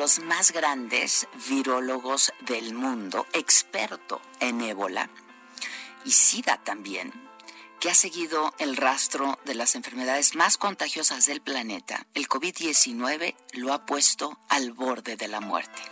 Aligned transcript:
Los 0.00 0.20
más 0.20 0.52
grandes 0.52 1.28
virólogos 1.46 2.32
del 2.46 2.72
mundo, 2.72 3.26
experto 3.34 4.22
en 4.40 4.62
ébola 4.62 5.10
y 6.06 6.12
SIDA 6.12 6.56
también, 6.56 7.12
que 7.80 7.90
ha 7.90 7.94
seguido 7.94 8.54
el 8.58 8.78
rastro 8.78 9.38
de 9.44 9.54
las 9.54 9.74
enfermedades 9.74 10.36
más 10.36 10.56
contagiosas 10.56 11.26
del 11.26 11.42
planeta, 11.42 12.06
el 12.14 12.28
COVID-19 12.28 13.34
lo 13.52 13.74
ha 13.74 13.84
puesto 13.84 14.38
al 14.48 14.72
borde 14.72 15.16
de 15.16 15.28
la 15.28 15.42
muerte. 15.42 15.82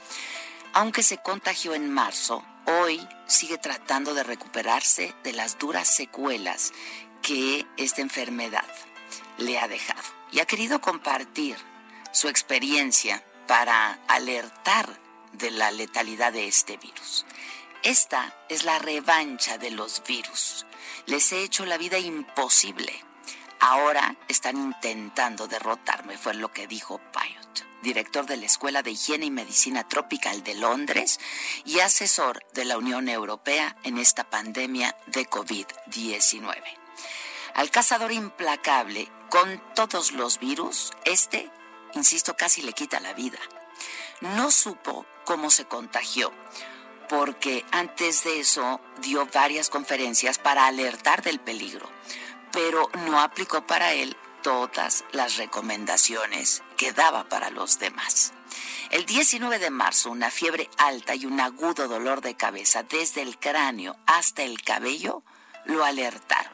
Aunque 0.73 1.03
se 1.03 1.19
contagió 1.19 1.75
en 1.75 1.93
marzo, 1.93 2.43
hoy 2.65 3.07
sigue 3.27 3.59
tratando 3.59 4.15
de 4.15 4.23
recuperarse 4.23 5.15
de 5.23 5.35
las 5.35 5.59
duras 5.59 5.87
secuelas 5.87 6.73
que 7.21 7.67
esta 7.77 8.01
enfermedad 8.01 8.65
le 9.37 9.59
ha 9.59 9.69
dejado. 9.69 10.01
Y 10.33 10.41
ha 10.41 10.47
querido 10.47 10.81
compartir 10.81 11.59
su 12.11 12.29
experiencia 12.29 13.23
para 13.49 13.99
alertar 14.07 15.01
de 15.33 15.51
la 15.51 15.73
letalidad 15.73 16.33
de 16.33 16.47
este 16.47 16.77
virus. 16.77 17.27
Esta 17.83 18.37
es 18.49 18.65
la 18.65 18.79
revancha 18.79 19.59
de 19.59 19.71
los 19.71 20.03
virus. 20.07 20.67
Les 21.07 21.33
he 21.33 21.43
hecho 21.43 21.65
la 21.65 21.79
vida 21.79 21.99
imposible. 21.99 22.93
Ahora 23.59 24.17
están 24.29 24.57
intentando 24.57 25.49
derrotarme, 25.49 26.17
fue 26.19 26.35
lo 26.35 26.53
que 26.53 26.69
dijo 26.69 27.01
Payot, 27.13 27.67
director 27.83 28.27
de 28.27 28.37
la 28.37 28.47
Escuela 28.47 28.83
de 28.83 28.93
Higiene 28.93 29.27
y 29.27 29.31
Medicina 29.31 29.89
Tropical 29.89 30.45
de 30.45 30.55
Londres 30.55 31.19
y 31.65 31.81
asesor 31.81 32.45
de 32.53 32.67
la 32.67 32.79
Unión 32.79 33.09
Europea 33.09 33.77
en 33.83 33.99
esta 33.99 34.29
pandemia 34.29 34.95
de 35.07 35.27
COVID-19. 35.29 36.63
Al 37.55 37.71
cazador 37.71 38.13
implacable 38.13 39.09
con 39.31 39.61
todos 39.75 40.13
los 40.13 40.39
virus, 40.39 40.93
este, 41.05 41.51
insisto, 41.95 42.37
casi 42.37 42.63
le 42.63 42.73
quita 42.73 43.01
la 43.01 43.15
vida. 43.15 43.39
No 44.21 44.51
supo 44.51 45.07
cómo 45.25 45.51
se 45.51 45.67
contagió, 45.67 46.33
porque 47.09 47.65
antes 47.71 48.25
de 48.25 48.41
eso 48.41 48.81
dio 49.01 49.27
varias 49.27 49.71
conferencias 49.71 50.39
para 50.39 50.67
alertar 50.67 51.23
del 51.23 51.41
peligro, 51.41 51.89
pero 52.53 52.91
no 53.07 53.21
aplicó 53.21 53.67
para 53.67 53.93
él 53.93 54.17
todas 54.43 55.05
las 55.13 55.37
recomendaciones 55.37 56.63
que 56.77 56.93
daba 56.93 57.29
para 57.29 57.51
los 57.51 57.79
demás. 57.79 58.33
El 58.91 59.05
19 59.05 59.59
de 59.59 59.71
marzo, 59.71 60.11
una 60.11 60.31
fiebre 60.31 60.71
alta 60.79 61.15
y 61.15 61.27
un 61.27 61.41
agudo 61.41 61.89
dolor 61.89 62.23
de 62.23 62.37
cabeza 62.37 62.83
desde 62.83 63.23
el 63.23 63.39
cráneo 63.39 63.97
hasta 64.07 64.43
el 64.43 64.63
cabello 64.63 65.23
lo 65.67 65.85
alertaron. 65.85 66.53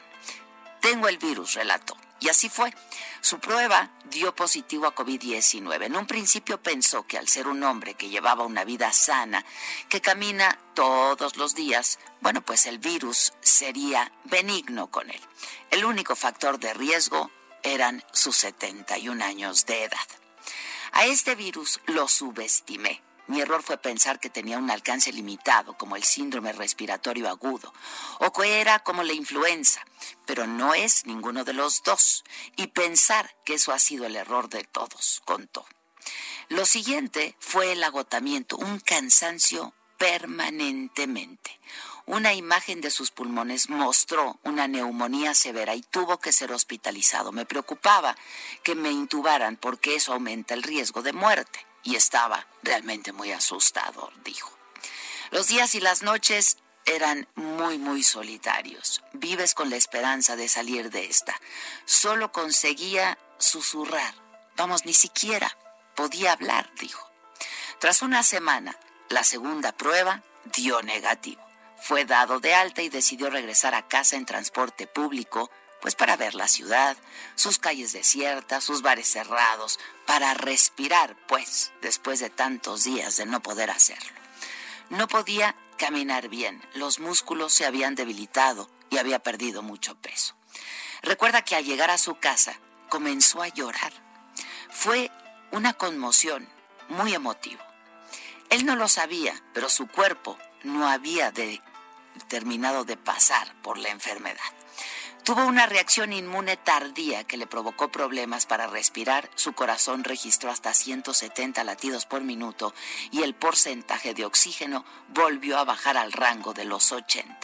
Tengo 0.81 1.07
el 1.07 1.17
virus, 1.17 1.53
relató. 1.53 1.95
Y 2.25 2.29
así 2.29 2.49
fue. 2.49 2.73
Su 3.21 3.37
prueba 3.37 3.91
dio 4.05 4.33
positivo 4.33 4.87
a 4.87 4.95
COVID-19. 4.95 5.85
En 5.85 5.95
un 5.95 6.07
principio 6.07 6.59
pensó 6.59 7.05
que 7.05 7.19
al 7.19 7.27
ser 7.27 7.47
un 7.47 7.61
hombre 7.61 7.93
que 7.93 8.09
llevaba 8.09 8.45
una 8.45 8.63
vida 8.63 8.91
sana, 8.93 9.45
que 9.89 10.01
camina 10.01 10.57
todos 10.73 11.37
los 11.37 11.53
días, 11.53 11.99
bueno, 12.21 12.41
pues 12.41 12.65
el 12.65 12.79
virus 12.79 13.33
sería 13.41 14.11
benigno 14.23 14.89
con 14.89 15.11
él. 15.11 15.21
El 15.69 15.85
único 15.85 16.15
factor 16.15 16.57
de 16.57 16.73
riesgo 16.73 17.29
eran 17.61 18.03
sus 18.11 18.35
71 18.37 19.23
años 19.23 19.67
de 19.67 19.83
edad. 19.83 20.07
A 20.93 21.05
este 21.05 21.35
virus 21.35 21.79
lo 21.85 22.07
subestimé. 22.07 23.04
Mi 23.27 23.41
error 23.41 23.63
fue 23.63 23.77
pensar 23.77 24.19
que 24.19 24.29
tenía 24.29 24.59
un 24.59 24.69
alcance 24.69 25.11
limitado, 25.11 25.75
como 25.77 25.95
el 25.95 26.03
síndrome 26.03 26.53
respiratorio 26.53 27.27
agudo, 27.27 27.73
o 28.19 28.31
que 28.31 28.61
era 28.61 28.79
como 28.79 29.01
la 29.01 29.13
influenza, 29.13 29.83
pero 30.25 30.45
no 30.45 30.75
es 30.75 31.07
ninguno 31.07 31.43
de 31.43 31.53
los 31.53 31.81
dos, 31.81 32.23
y 32.55 32.67
pensar 32.67 33.35
que 33.43 33.55
eso 33.55 33.71
ha 33.71 33.79
sido 33.79 34.05
el 34.05 34.15
error 34.15 34.47
de 34.49 34.63
todos, 34.63 35.23
contó. 35.25 35.65
Lo 36.49 36.67
siguiente 36.67 37.35
fue 37.39 37.71
el 37.71 37.83
agotamiento, 37.83 38.57
un 38.57 38.79
cansancio 38.79 39.73
permanentemente. 39.97 41.59
Una 42.05 42.33
imagen 42.33 42.81
de 42.81 42.91
sus 42.91 43.09
pulmones 43.09 43.69
mostró 43.69 44.39
una 44.43 44.67
neumonía 44.67 45.33
severa 45.33 45.73
y 45.73 45.81
tuvo 45.81 46.19
que 46.19 46.31
ser 46.31 46.51
hospitalizado. 46.51 47.31
Me 47.31 47.47
preocupaba 47.47 48.15
que 48.61 48.75
me 48.75 48.91
intubaran 48.91 49.57
porque 49.57 49.95
eso 49.95 50.13
aumenta 50.13 50.53
el 50.53 50.61
riesgo 50.61 51.01
de 51.01 51.13
muerte 51.13 51.65
y 51.85 51.95
estaba 51.95 52.45
realmente 52.63 53.13
muy 53.13 53.31
asustado, 53.31 54.11
dijo. 54.25 54.51
Los 55.31 55.47
días 55.47 55.75
y 55.75 55.79
las 55.79 56.01
noches 56.01 56.57
eran 56.85 57.27
muy, 57.35 57.77
muy 57.77 58.03
solitarios. 58.03 59.03
Vives 59.13 59.53
con 59.53 59.69
la 59.69 59.77
esperanza 59.77 60.35
de 60.35 60.49
salir 60.49 60.89
de 60.89 61.05
esta. 61.05 61.39
Solo 61.85 62.31
conseguía 62.31 63.17
susurrar. 63.37 64.13
Vamos, 64.57 64.85
ni 64.85 64.93
siquiera 64.93 65.57
podía 65.95 66.33
hablar, 66.33 66.69
dijo. 66.79 67.09
Tras 67.79 68.01
una 68.01 68.23
semana, 68.23 68.77
la 69.09 69.23
segunda 69.23 69.71
prueba 69.71 70.23
dio 70.55 70.81
negativo. 70.81 71.43
Fue 71.77 72.05
dado 72.05 72.39
de 72.39 72.55
alta 72.55 72.81
y 72.81 72.89
decidió 72.89 73.29
regresar 73.29 73.75
a 73.75 73.87
casa 73.87 74.15
en 74.15 74.25
transporte 74.25 74.87
público, 74.87 75.51
pues 75.85 75.93
para 75.93 76.17
ver 76.17 76.33
la 76.33 76.47
ciudad, 76.47 76.97
sus 77.35 77.59
calles 77.59 77.93
desiertas, 77.93 78.63
sus 78.63 78.81
bares 78.81 79.07
cerrados, 79.07 79.77
para 80.07 80.33
respirar, 80.33 81.15
pues, 81.27 81.73
después 81.83 82.19
de 82.19 82.31
tantos 82.31 82.85
días 82.85 83.17
de 83.17 83.27
no 83.27 83.39
poder 83.43 83.69
hacerlo. 83.69 84.19
No 84.89 85.07
podía 85.07 85.55
caminar 85.77 86.27
bien, 86.27 86.59
los 86.73 86.99
músculos 86.99 87.53
se 87.53 87.67
habían 87.67 87.93
debilitado 87.93 88.67
y 88.89 88.97
había 88.97 89.19
perdido 89.19 89.61
mucho 89.61 89.93
peso. 90.01 90.33
Recuerda 91.03 91.43
que 91.43 91.55
al 91.55 91.65
llegar 91.65 91.91
a 91.91 91.99
su 91.99 92.15
casa 92.15 92.59
comenzó 92.89 93.43
a 93.43 93.49
llorar. 93.49 93.93
Fue 94.71 95.11
una 95.51 95.73
conmoción 95.73 96.49
muy 96.89 97.13
emotivo. 97.13 97.61
Él 98.49 98.65
no 98.65 98.75
lo 98.75 98.87
sabía, 98.87 99.39
pero 99.53 99.69
su 99.69 99.85
cuerpo 99.85 100.35
no 100.63 100.87
había 100.87 101.29
de- 101.29 101.61
terminado 102.27 102.85
de 102.85 102.97
pasar 102.97 103.53
por 103.61 103.77
la 103.77 103.89
enfermedad. 103.89 104.41
Tuvo 105.25 105.43
una 105.47 105.65
reacción 105.65 106.13
inmune 106.13 106.55
tardía 106.55 107.23
que 107.23 107.37
le 107.37 107.47
provocó 107.47 107.89
problemas 107.91 108.45
para 108.45 108.67
respirar. 108.67 109.27
Su 109.33 109.53
corazón 109.53 110.03
registró 110.03 110.51
hasta 110.51 110.71
170 110.71 111.63
latidos 111.63 112.05
por 112.05 112.21
minuto 112.21 112.75
y 113.09 113.23
el 113.23 113.33
porcentaje 113.33 114.13
de 114.13 114.23
oxígeno 114.23 114.85
volvió 115.07 115.57
a 115.57 115.63
bajar 115.65 115.97
al 115.97 116.11
rango 116.11 116.53
de 116.53 116.65
los 116.65 116.91
80. 116.91 117.35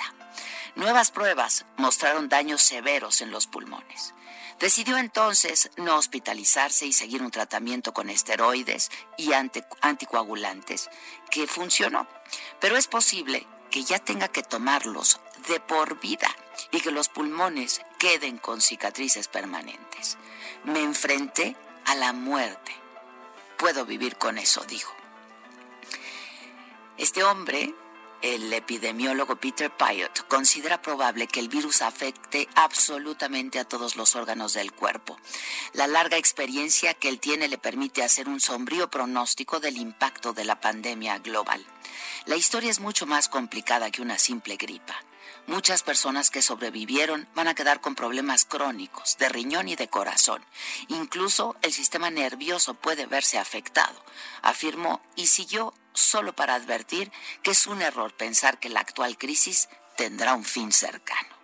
Nuevas 0.75 1.09
pruebas 1.09 1.65
mostraron 1.77 2.29
daños 2.29 2.61
severos 2.61 3.19
en 3.21 3.31
los 3.31 3.47
pulmones. 3.47 4.13
Decidió 4.59 4.97
entonces 4.99 5.71
no 5.77 5.95
hospitalizarse 5.95 6.85
y 6.85 6.93
seguir 6.93 7.23
un 7.23 7.31
tratamiento 7.31 7.93
con 7.95 8.11
esteroides 8.11 8.91
y 9.17 9.33
ante- 9.33 9.65
anticoagulantes 9.81 10.91
que 11.31 11.47
funcionó. 11.47 12.07
Pero 12.59 12.77
es 12.77 12.85
posible 12.85 13.47
que 13.71 13.83
ya 13.83 13.97
tenga 13.97 14.27
que 14.27 14.43
tomarlos 14.43 15.19
de 15.47 15.59
por 15.59 15.99
vida 15.99 16.29
y 16.71 16.81
que 16.81 16.91
los 16.91 17.09
pulmones 17.09 17.81
queden 17.97 18.37
con 18.37 18.61
cicatrices 18.61 19.27
permanentes. 19.27 20.17
Me 20.63 20.81
enfrenté 20.81 21.55
a 21.85 21.95
la 21.95 22.13
muerte 22.13 22.81
puedo 23.61 23.85
vivir 23.85 24.15
con 24.17 24.39
eso, 24.39 24.65
dijo. 24.67 24.91
Este 26.97 27.23
hombre 27.23 27.75
el 28.23 28.51
epidemiólogo 28.53 29.35
Peter 29.35 29.71
Piot 29.71 30.27
considera 30.27 30.81
probable 30.81 31.27
que 31.27 31.39
el 31.39 31.47
virus 31.47 31.81
afecte 31.81 32.47
absolutamente 32.55 33.59
a 33.59 33.65
todos 33.65 33.95
los 33.95 34.15
órganos 34.15 34.53
del 34.53 34.71
cuerpo. 34.71 35.17
La 35.73 35.87
larga 35.87 36.17
experiencia 36.17 36.93
que 36.93 37.09
él 37.09 37.19
tiene 37.19 37.47
le 37.47 37.57
permite 37.57 38.03
hacer 38.03 38.27
un 38.27 38.39
sombrío 38.39 38.89
pronóstico 38.89 39.59
del 39.59 39.77
impacto 39.77 40.33
de 40.33 40.45
la 40.45 40.59
pandemia 40.59 41.19
global. 41.19 41.65
La 42.25 42.35
historia 42.35 42.69
es 42.69 42.79
mucho 42.79 43.05
más 43.05 43.29
complicada 43.29 43.89
que 43.89 44.01
una 44.03 44.19
simple 44.19 44.55
gripa. 44.55 45.03
Muchas 45.51 45.83
personas 45.83 46.31
que 46.31 46.41
sobrevivieron 46.41 47.27
van 47.35 47.49
a 47.49 47.53
quedar 47.53 47.81
con 47.81 47.93
problemas 47.93 48.45
crónicos 48.45 49.17
de 49.17 49.27
riñón 49.27 49.67
y 49.67 49.75
de 49.75 49.89
corazón. 49.89 50.45
Incluso 50.87 51.57
el 51.61 51.73
sistema 51.73 52.09
nervioso 52.09 52.73
puede 52.73 53.05
verse 53.05 53.37
afectado, 53.37 54.01
afirmó 54.43 55.01
y 55.17 55.27
siguió 55.27 55.73
solo 55.91 56.33
para 56.33 56.55
advertir 56.55 57.11
que 57.43 57.51
es 57.51 57.67
un 57.67 57.81
error 57.81 58.15
pensar 58.15 58.61
que 58.61 58.69
la 58.69 58.79
actual 58.79 59.17
crisis 59.17 59.67
tendrá 59.97 60.35
un 60.35 60.45
fin 60.45 60.71
cercano. 60.71 61.35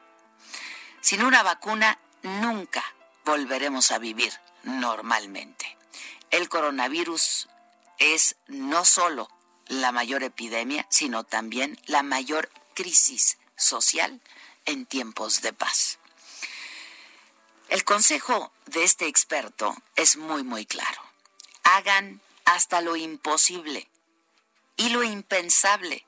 Sin 1.02 1.22
una 1.22 1.44
vacuna, 1.44 2.00
nunca 2.24 2.86
volveremos 3.26 3.92
a 3.92 3.98
vivir 3.98 4.32
normalmente. 4.64 5.78
El 6.32 6.48
coronavirus 6.48 7.50
es 8.00 8.38
no 8.48 8.86
solo 8.86 9.28
la 9.66 9.92
mayor 9.92 10.24
epidemia, 10.24 10.88
sino 10.90 11.26
también 11.26 11.78
la 11.88 12.04
mayor 12.04 12.50
crisis 12.74 13.38
social 13.58 14.22
en 14.66 14.86
tiempos 14.86 15.42
de 15.42 15.52
paz. 15.52 16.00
El 17.70 17.84
consejo 17.84 18.54
de 18.66 18.84
este 18.84 19.08
experto 19.08 19.76
es 19.96 20.16
muy, 20.16 20.44
muy 20.44 20.66
claro. 20.66 21.02
Hagan 21.64 22.22
hasta 22.46 22.80
lo 22.80 22.96
imposible 22.96 23.90
y 24.78 24.90
lo 24.90 25.04
impensable 25.04 26.06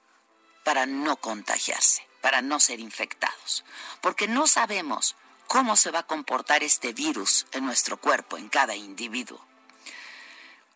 para 0.63 0.86
no 0.86 1.18
contagiarse, 1.18 2.07
para 2.22 2.42
no 2.42 2.60
ser 2.60 2.80
infectados, 2.80 3.66
porque 4.01 4.28
no 4.28 4.48
sabemos 4.48 5.16
cómo 5.48 5.75
se 5.75 5.92
va 5.92 6.00
a 6.00 6.07
comportar 6.07 6.63
este 6.63 6.94
virus 6.94 7.46
en 7.51 7.66
nuestro 7.66 7.98
cuerpo, 7.98 8.38
en 8.38 8.48
cada 8.50 8.75
individuo. 8.75 9.44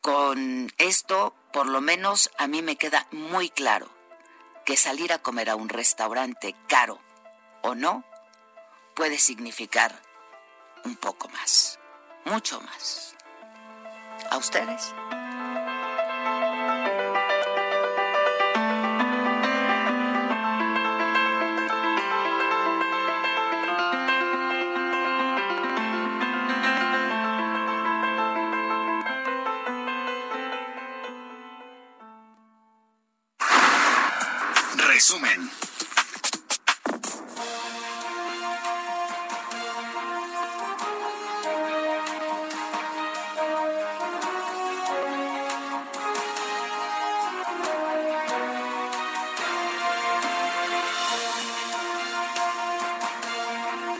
Con 0.01 0.73
esto, 0.79 1.33
por 1.53 1.67
lo 1.67 1.79
menos 1.79 2.29
a 2.37 2.47
mí 2.47 2.61
me 2.61 2.75
queda 2.75 3.07
muy 3.11 3.49
claro 3.49 3.89
que 4.65 4.77
salir 4.77 5.11
a 5.13 5.19
comer 5.19 5.49
a 5.49 5.55
un 5.55 5.69
restaurante 5.69 6.55
caro 6.67 6.99
o 7.61 7.75
no 7.75 8.03
puede 8.95 9.17
significar 9.17 10.01
un 10.85 10.95
poco 10.95 11.29
más, 11.29 11.79
mucho 12.25 12.61
más. 12.61 13.15
¿A 14.29 14.37
ustedes? 14.37 14.93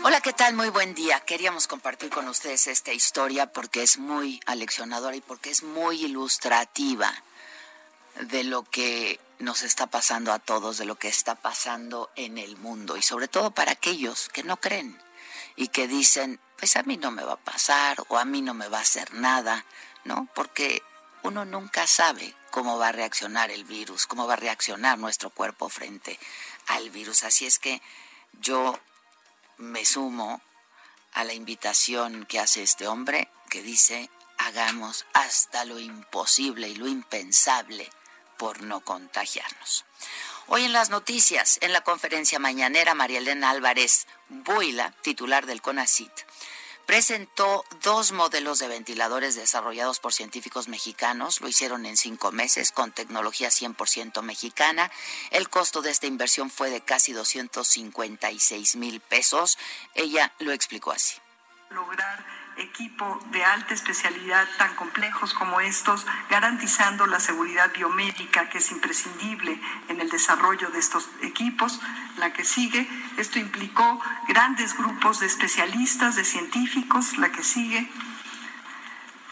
Hola, 0.06 0.22
¿qué 0.22 0.32
tal? 0.32 0.54
Muy 0.54 0.70
buen 0.70 0.96
día. 0.96 1.20
Queríamos 1.20 1.68
compartir 1.68 2.12
con 2.12 2.30
ustedes 2.30 2.68
esta 2.68 2.94
historia 2.94 3.52
porque 3.52 3.84
es 3.84 3.98
muy 3.98 4.40
aleccionadora 4.46 5.18
y 5.18 5.22
porque 5.22 5.50
es 5.50 5.64
muy 5.64 6.06
ilustrativa 6.06 7.14
de 8.22 8.46
lo 8.46 8.64
que 8.64 9.20
nos 9.40 9.64
está 9.64 9.88
pasando 9.88 10.32
a 10.32 10.40
todos, 10.40 10.78
de 10.78 10.86
lo 10.86 10.96
que 10.96 11.08
está 11.08 11.36
pasando 11.36 12.12
en 12.16 12.38
el 12.38 12.58
mundo 12.58 12.98
y 12.98 13.02
sobre 13.02 13.28
todo 13.28 13.52
para 13.52 13.74
aquellos 13.74 14.30
que 14.30 14.44
no 14.44 14.58
creen 14.58 15.02
y 15.56 15.68
que 15.70 15.88
dicen, 15.88 16.40
pues 16.58 16.76
a 16.76 16.84
mí 16.84 16.98
no 16.98 17.12
me 17.12 17.24
va 17.24 17.34
a 17.34 17.44
pasar 17.44 17.98
o 18.08 18.18
a 18.18 18.26
mí 18.26 18.42
no 18.42 18.54
me 18.54 18.68
va 18.68 18.80
a 18.80 18.82
hacer 18.82 19.14
nada, 19.14 19.66
¿no? 20.04 20.28
Porque 20.34 20.84
uno 21.24 21.46
nunca 21.46 21.88
sabe 21.88 22.36
cómo 22.52 22.78
va 22.78 22.90
a 22.90 22.92
reaccionar 22.92 23.52
el 23.52 23.64
virus, 23.64 24.08
cómo 24.08 24.28
va 24.28 24.34
a 24.34 24.38
reaccionar 24.38 24.98
nuestro 24.98 25.30
cuerpo 25.30 25.70
frente 25.70 26.20
al 26.68 26.90
virus. 26.90 27.24
Así 27.24 27.46
es 27.46 27.60
que 27.60 27.82
yo 28.34 28.80
me 29.58 29.86
sumo 29.86 30.42
a 31.14 31.24
la 31.24 31.34
invitación 31.34 32.26
que 32.26 32.40
hace 32.40 32.64
este 32.64 32.88
hombre 32.88 33.30
que 33.50 33.62
dice, 33.62 34.10
hagamos 34.38 35.06
hasta 35.14 35.66
lo 35.66 35.80
imposible 35.80 36.70
y 36.70 36.76
lo 36.76 36.88
impensable 36.88 37.90
por 38.38 38.62
no 38.62 38.82
contagiarnos. 38.82 39.86
Hoy 40.48 40.66
en 40.66 40.74
las 40.74 40.90
noticias, 40.90 41.58
en 41.62 41.72
la 41.72 41.82
conferencia 41.82 42.38
mañanera, 42.38 42.94
María 42.96 43.20
Elena 43.20 43.50
Álvarez 43.50 44.08
Buila, 44.28 44.94
titular 45.02 45.46
del 45.46 45.62
CONACIT, 45.62 46.12
presentó 46.86 47.64
dos 47.82 48.12
modelos 48.12 48.60
de 48.60 48.68
ventiladores 48.68 49.36
desarrollados 49.36 50.00
por 50.00 50.14
científicos 50.14 50.68
mexicanos. 50.68 51.40
Lo 51.42 51.48
hicieron 51.48 51.86
en 51.86 51.98
cinco 51.98 52.32
meses 52.32 52.72
con 52.72 52.92
tecnología 52.92 53.50
100% 53.50 54.22
mexicana. 54.22 54.92
El 55.32 55.50
costo 55.50 55.82
de 55.82 55.92
esta 55.92 56.08
inversión 56.08 56.50
fue 56.50 56.70
de 56.70 56.82
casi 56.82 57.14
256 57.14 58.76
mil 58.76 59.00
pesos. 59.00 59.58
Ella 59.96 60.34
lo 60.40 60.52
explicó 60.52 60.92
así. 60.92 61.16
Equipo 62.58 63.20
de 63.32 63.44
alta 63.44 63.74
especialidad 63.74 64.48
tan 64.58 64.76
complejos 64.76 65.34
como 65.34 65.60
estos, 65.62 66.06
garantizando 66.30 67.08
la 67.08 67.20
seguridad 67.20 67.72
biomédica 67.74 68.50
que 68.50 68.60
es 68.60 68.72
imprescindible 68.72 69.60
en 69.88 70.02
el 70.02 70.10
desarrollo 70.10 70.70
de 70.70 70.80
estos 70.80 71.10
equipos. 71.22 71.82
La 72.18 72.34
que 72.34 72.44
sigue, 72.44 72.88
esto 73.18 73.40
implicó 73.40 74.00
grandes 74.28 74.78
grupos 74.78 75.20
de 75.20 75.26
especialistas, 75.26 76.16
de 76.16 76.26
científicos, 76.26 77.18
la 77.18 77.32
que 77.32 77.44
sigue. 77.44 77.90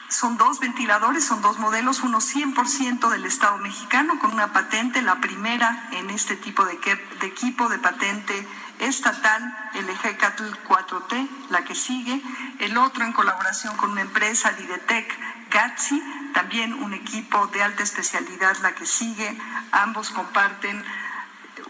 Son 0.10 0.38
dos 0.38 0.60
ventiladores, 0.60 1.24
son 1.24 1.42
dos 1.42 1.58
modelos, 1.58 2.02
uno 2.02 2.20
100% 2.20 3.10
del 3.10 3.26
Estado 3.26 3.58
mexicano 3.60 4.20
con 4.20 4.34
una 4.34 4.52
patente, 4.52 5.02
la 5.02 5.22
primera 5.22 5.88
en 5.94 6.10
este 6.10 6.36
tipo 6.36 6.66
de, 6.66 6.78
de 7.22 7.28
equipo 7.28 7.70
de 7.70 7.80
patente 7.80 8.46
estatal, 8.82 9.70
el 9.76 9.88
EGECATL 9.90 10.44
4T, 10.68 11.30
la 11.50 11.64
que 11.64 11.76
sigue, 11.76 12.22
el 12.60 12.78
otro 12.78 13.06
en 13.06 13.14
colaboración 13.14 13.78
con 13.78 13.92
una 13.92 14.02
empresa, 14.02 14.52
Didetec 14.54 15.18
GATSI, 15.50 16.02
también 16.34 16.74
un 16.74 16.94
equipo 16.94 17.48
de 17.48 17.62
alta 17.62 17.84
especialidad, 17.84 18.58
la 18.58 18.74
que 18.74 18.86
sigue, 18.86 19.38
ambos 19.72 20.10
comparten 20.10 20.84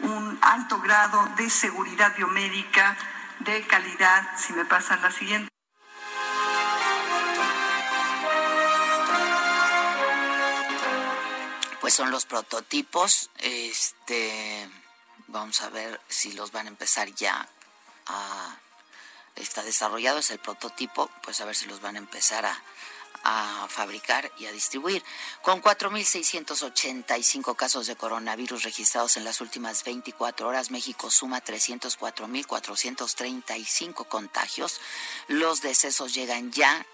un 0.02 0.40
alto 0.42 0.80
grado 0.80 1.30
de 1.36 1.50
seguridad 1.50 2.16
biomédica, 2.16 2.98
de 3.40 3.62
calidad, 3.68 4.28
si 4.38 4.54
me 4.54 4.66
pasan 4.66 5.02
la 5.02 5.12
siguiente. 5.12 5.50
Pues 11.82 11.94
son 11.94 12.10
los 12.12 12.26
prototipos, 12.26 13.32
este 13.40 14.70
Vamos 15.32 15.62
a 15.62 15.70
ver 15.70 16.00
si 16.08 16.32
los 16.34 16.52
van 16.52 16.68
a 16.68 16.70
empezar 16.70 17.14
ya 17.16 17.50
a... 18.08 18.58
Está 19.36 19.64
desarrollado, 19.64 20.20
es 20.20 20.30
el 20.32 20.40
prototipo, 20.40 21.10
pues 21.24 21.40
a 21.40 21.46
ver 21.46 21.56
si 21.56 21.66
los 21.66 21.80
van 21.80 21.96
a 21.96 22.00
empezar 22.00 22.46
a, 22.46 22.62
a 23.24 23.66
fabricar 23.70 24.30
y 24.38 24.46
a 24.46 24.52
distribuir. 24.52 25.02
Con 25.42 25.62
4.685 25.62 27.56
casos 27.56 27.88
de 27.88 27.96
coronavirus 27.96 28.64
registrados 28.64 29.16
en 29.16 29.24
las 29.24 29.40
últimas 29.40 29.86
24 29.86 30.46
horas, 30.48 30.70
México 30.70 31.10
suma 31.10 31.42
304.435 31.42 34.06
contagios. 34.08 34.82
Los 35.28 35.62
decesos 35.62 36.14
llegan 36.14 36.52
ya 36.52 36.86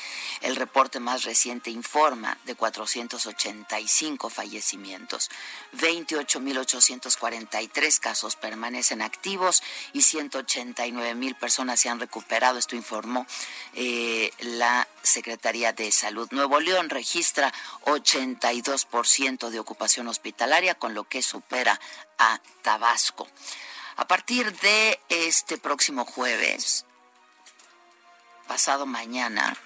El 0.41 0.55
reporte 0.55 0.99
más 0.99 1.23
reciente 1.23 1.71
informa 1.71 2.37
de 2.45 2.55
485 2.55 4.29
fallecimientos. 4.29 5.29
28.843 5.73 7.99
casos 7.99 8.35
permanecen 8.35 9.01
activos 9.01 9.63
y 9.93 9.99
189.000 9.99 11.37
personas 11.37 11.79
se 11.79 11.87
han 11.89 11.99
recuperado. 11.99 12.57
Esto 12.57 12.75
informó 12.75 13.27
eh, 13.73 14.31
la 14.39 14.87
Secretaría 15.01 15.73
de 15.73 15.91
Salud. 15.91 16.27
Nuevo 16.31 16.59
León 16.59 16.89
registra 16.89 17.53
82% 17.85 19.49
de 19.49 19.59
ocupación 19.59 20.07
hospitalaria, 20.07 20.75
con 20.75 20.93
lo 20.93 21.05
que 21.05 21.21
supera 21.21 21.79
a 22.19 22.39
Tabasco. 22.61 23.27
A 23.95 24.07
partir 24.07 24.57
de 24.59 24.99
este 25.09 25.57
próximo 25.57 26.05
jueves, 26.05 26.85
pasado 28.47 28.85
mañana, 28.85 29.57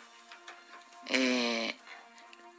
eh, 1.08 1.76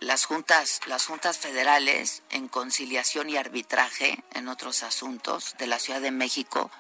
las 0.01 0.27
juntas, 0.27 0.81
las 0.87 1.07
juntas 1.07 1.39
federales 1.39 2.23
en 2.31 2.49
conciliación 2.49 3.31
y 3.31 3.37
arbitraje 3.37 4.23
en 4.35 4.49
otros 4.49 4.83
asuntos 4.83 5.55
de 5.59 5.67
la 5.67 5.79
Ciudad 5.79 6.01
de 6.01 6.11
México, 6.11 6.71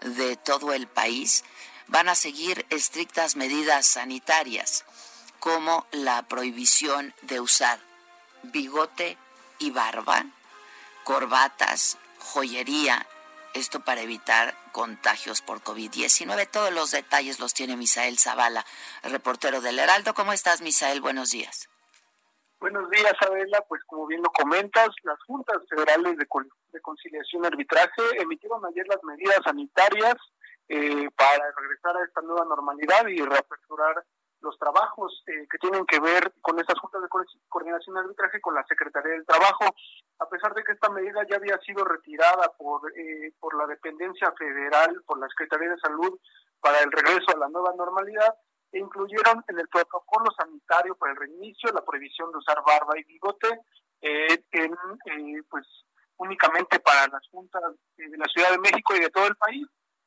de 0.00 0.36
todo 0.36 0.74
el 0.74 0.86
país, 0.86 1.44
van 1.86 2.08
a 2.08 2.14
seguir 2.14 2.66
estrictas 2.70 3.36
medidas 3.36 3.86
sanitarias, 3.86 4.84
como 5.38 5.86
la 5.92 6.22
prohibición 6.22 7.14
de 7.22 7.40
usar 7.40 7.80
bigote 8.42 9.18
y 9.58 9.70
barba, 9.70 10.26
corbatas, 11.04 11.98
joyería, 12.24 13.06
esto 13.54 13.80
para 13.80 14.00
evitar 14.00 14.54
contagios 14.72 15.42
por 15.42 15.60
COVID-19. 15.60 16.50
Todos 16.50 16.72
los 16.72 16.90
detalles 16.90 17.38
los 17.38 17.54
tiene 17.54 17.76
Misael 17.76 18.18
Zavala, 18.18 18.64
reportero 19.04 19.60
del 19.60 19.78
Heraldo. 19.78 20.14
¿Cómo 20.14 20.32
estás, 20.32 20.60
Misael? 20.60 21.00
Buenos 21.00 21.30
días. 21.30 21.68
Buenos 22.58 22.88
días, 22.90 23.14
Adela. 23.20 23.62
Pues 23.68 23.82
como 23.84 24.06
bien 24.06 24.22
lo 24.22 24.30
comentas, 24.30 24.88
las 25.02 25.22
juntas 25.24 25.58
federales 25.68 26.16
de, 26.16 26.80
conciliación 26.80 27.44
y 27.44 27.46
arbitraje 27.46 28.02
emitieron 28.18 28.64
ayer 28.64 28.86
las 28.88 29.02
medidas 29.04 29.38
sanitarias 29.44 30.16
eh, 30.68 31.08
para 31.14 31.52
regresar 31.56 31.96
a 31.96 32.04
esta 32.04 32.22
nueva 32.22 32.46
normalidad 32.46 33.06
y 33.06 33.18
reaperturar 33.18 34.02
los 34.44 34.58
trabajos 34.58 35.24
eh, 35.26 35.48
que 35.50 35.58
tienen 35.58 35.86
que 35.86 35.98
ver 35.98 36.32
con 36.42 36.60
estas 36.60 36.78
juntas 36.78 37.02
de 37.02 37.08
coordinación 37.48 37.96
y 37.96 37.98
arbitraje 37.98 38.40
con 38.40 38.54
la 38.54 38.64
Secretaría 38.68 39.14
del 39.14 39.26
Trabajo. 39.26 39.64
A 40.20 40.28
pesar 40.28 40.54
de 40.54 40.62
que 40.62 40.72
esta 40.72 40.90
medida 40.90 41.26
ya 41.28 41.36
había 41.36 41.58
sido 41.58 41.84
retirada 41.84 42.52
por, 42.56 42.92
eh, 42.96 43.32
por 43.40 43.56
la 43.56 43.66
dependencia 43.66 44.30
federal, 44.38 45.02
por 45.06 45.18
la 45.18 45.28
Secretaría 45.28 45.70
de 45.70 45.78
Salud, 45.78 46.20
para 46.60 46.80
el 46.80 46.92
regreso 46.92 47.32
a 47.34 47.38
la 47.38 47.48
nueva 47.48 47.72
normalidad, 47.76 48.34
e 48.70 48.78
incluyeron 48.78 49.42
en 49.48 49.58
el 49.58 49.68
protocolo 49.68 50.30
sanitario 50.36 50.94
para 50.96 51.12
el 51.12 51.18
reinicio 51.18 51.72
la 51.72 51.84
prohibición 51.84 52.30
de 52.30 52.38
usar 52.38 52.62
barba 52.66 52.98
y 52.98 53.04
bigote, 53.04 53.48
eh, 54.00 54.44
eh, 54.52 55.42
pues 55.48 55.64
únicamente 56.18 56.78
para 56.80 57.08
las 57.08 57.26
juntas 57.30 57.62
de 57.96 58.18
la 58.18 58.26
Ciudad 58.26 58.50
de 58.50 58.58
México 58.58 58.94
y 58.94 59.00
de 59.00 59.10
todo 59.10 59.26
el 59.26 59.36
país, 59.36 59.66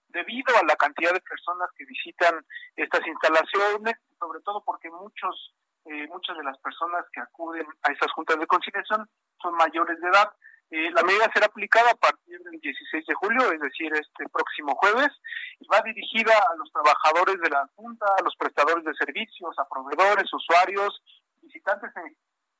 debido 0.09 0.55
a 0.57 0.65
la 0.65 0.75
cantidad 0.75 1.13
de 1.13 1.21
personas 1.21 1.69
que 1.77 1.85
visitan 1.85 2.45
estas 2.75 3.05
instalaciones, 3.05 3.95
sobre 4.19 4.41
todo 4.41 4.63
porque 4.63 4.89
muchos 4.89 5.53
eh, 5.85 6.07
muchas 6.07 6.35
de 6.37 6.43
las 6.43 6.57
personas 6.59 7.05
que 7.13 7.21
acuden 7.21 7.65
a 7.83 7.91
esas 7.93 8.11
juntas 8.11 8.37
de 8.37 8.47
conciliación 8.47 9.07
son 9.41 9.53
mayores 9.55 9.99
de 10.01 10.09
edad 10.09 10.33
eh, 10.69 10.91
la 10.91 11.01
medida 11.03 11.31
será 11.33 11.45
aplicada 11.45 11.91
a 11.91 11.95
partir 11.95 12.39
del 12.43 12.59
16 12.59 13.05
de 13.05 13.13
julio, 13.15 13.51
es 13.53 13.61
decir, 13.61 13.89
este 13.93 14.27
próximo 14.27 14.75
jueves, 14.75 15.07
y 15.59 15.67
va 15.67 15.79
dirigida 15.81 16.33
a 16.33 16.55
los 16.57 16.69
trabajadores 16.73 17.39
de 17.39 17.49
la 17.49 17.69
Junta, 17.75 18.05
a 18.17 18.23
los 18.23 18.35
prestadores 18.35 18.83
de 18.83 18.93
servicios, 18.95 19.57
a 19.57 19.67
proveedores, 19.69 20.31
usuarios, 20.33 21.01
visitantes 21.41 21.89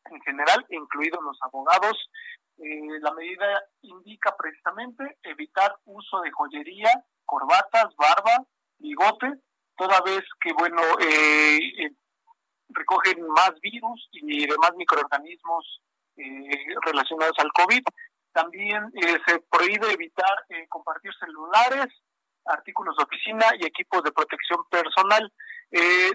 en, 0.10 0.22
general, 0.22 0.66
incluidos 0.70 1.22
los 1.22 1.38
abogados. 1.42 2.10
Eh, 2.58 3.00
la 3.02 3.14
medida 3.14 3.64
indica 3.82 4.36
precisamente 4.36 5.20
evitar 5.24 5.76
uso 5.86 6.22
de 6.22 6.32
joyería, 6.32 6.92
corbatas, 7.26 7.96
barba, 7.96 8.46
bigote, 8.80 9.32
toda 9.76 10.02
vez 10.02 10.24
que, 10.42 10.54
bueno, 10.54 10.82
eh, 11.00 11.92
recogen 12.70 13.26
más 13.28 13.54
virus 13.62 14.10
y 14.12 14.46
demás 14.48 14.72
microorganismos 14.76 15.82
eh, 16.18 16.50
relacionados 16.84 17.38
al 17.40 17.52
COVID. 17.54 17.84
También 18.34 18.92
eh, 18.96 19.18
se 19.26 19.40
prohíbe 19.50 19.92
evitar 19.92 20.46
eh, 20.50 20.68
compartir 20.68 21.12
celulares, 21.20 21.88
artículos 22.46 22.96
de 22.98 23.04
oficina 23.04 23.46
y 23.60 23.66
equipos 23.66 24.04
de 24.04 24.12
protección 24.12 24.60
personal. 24.70 25.32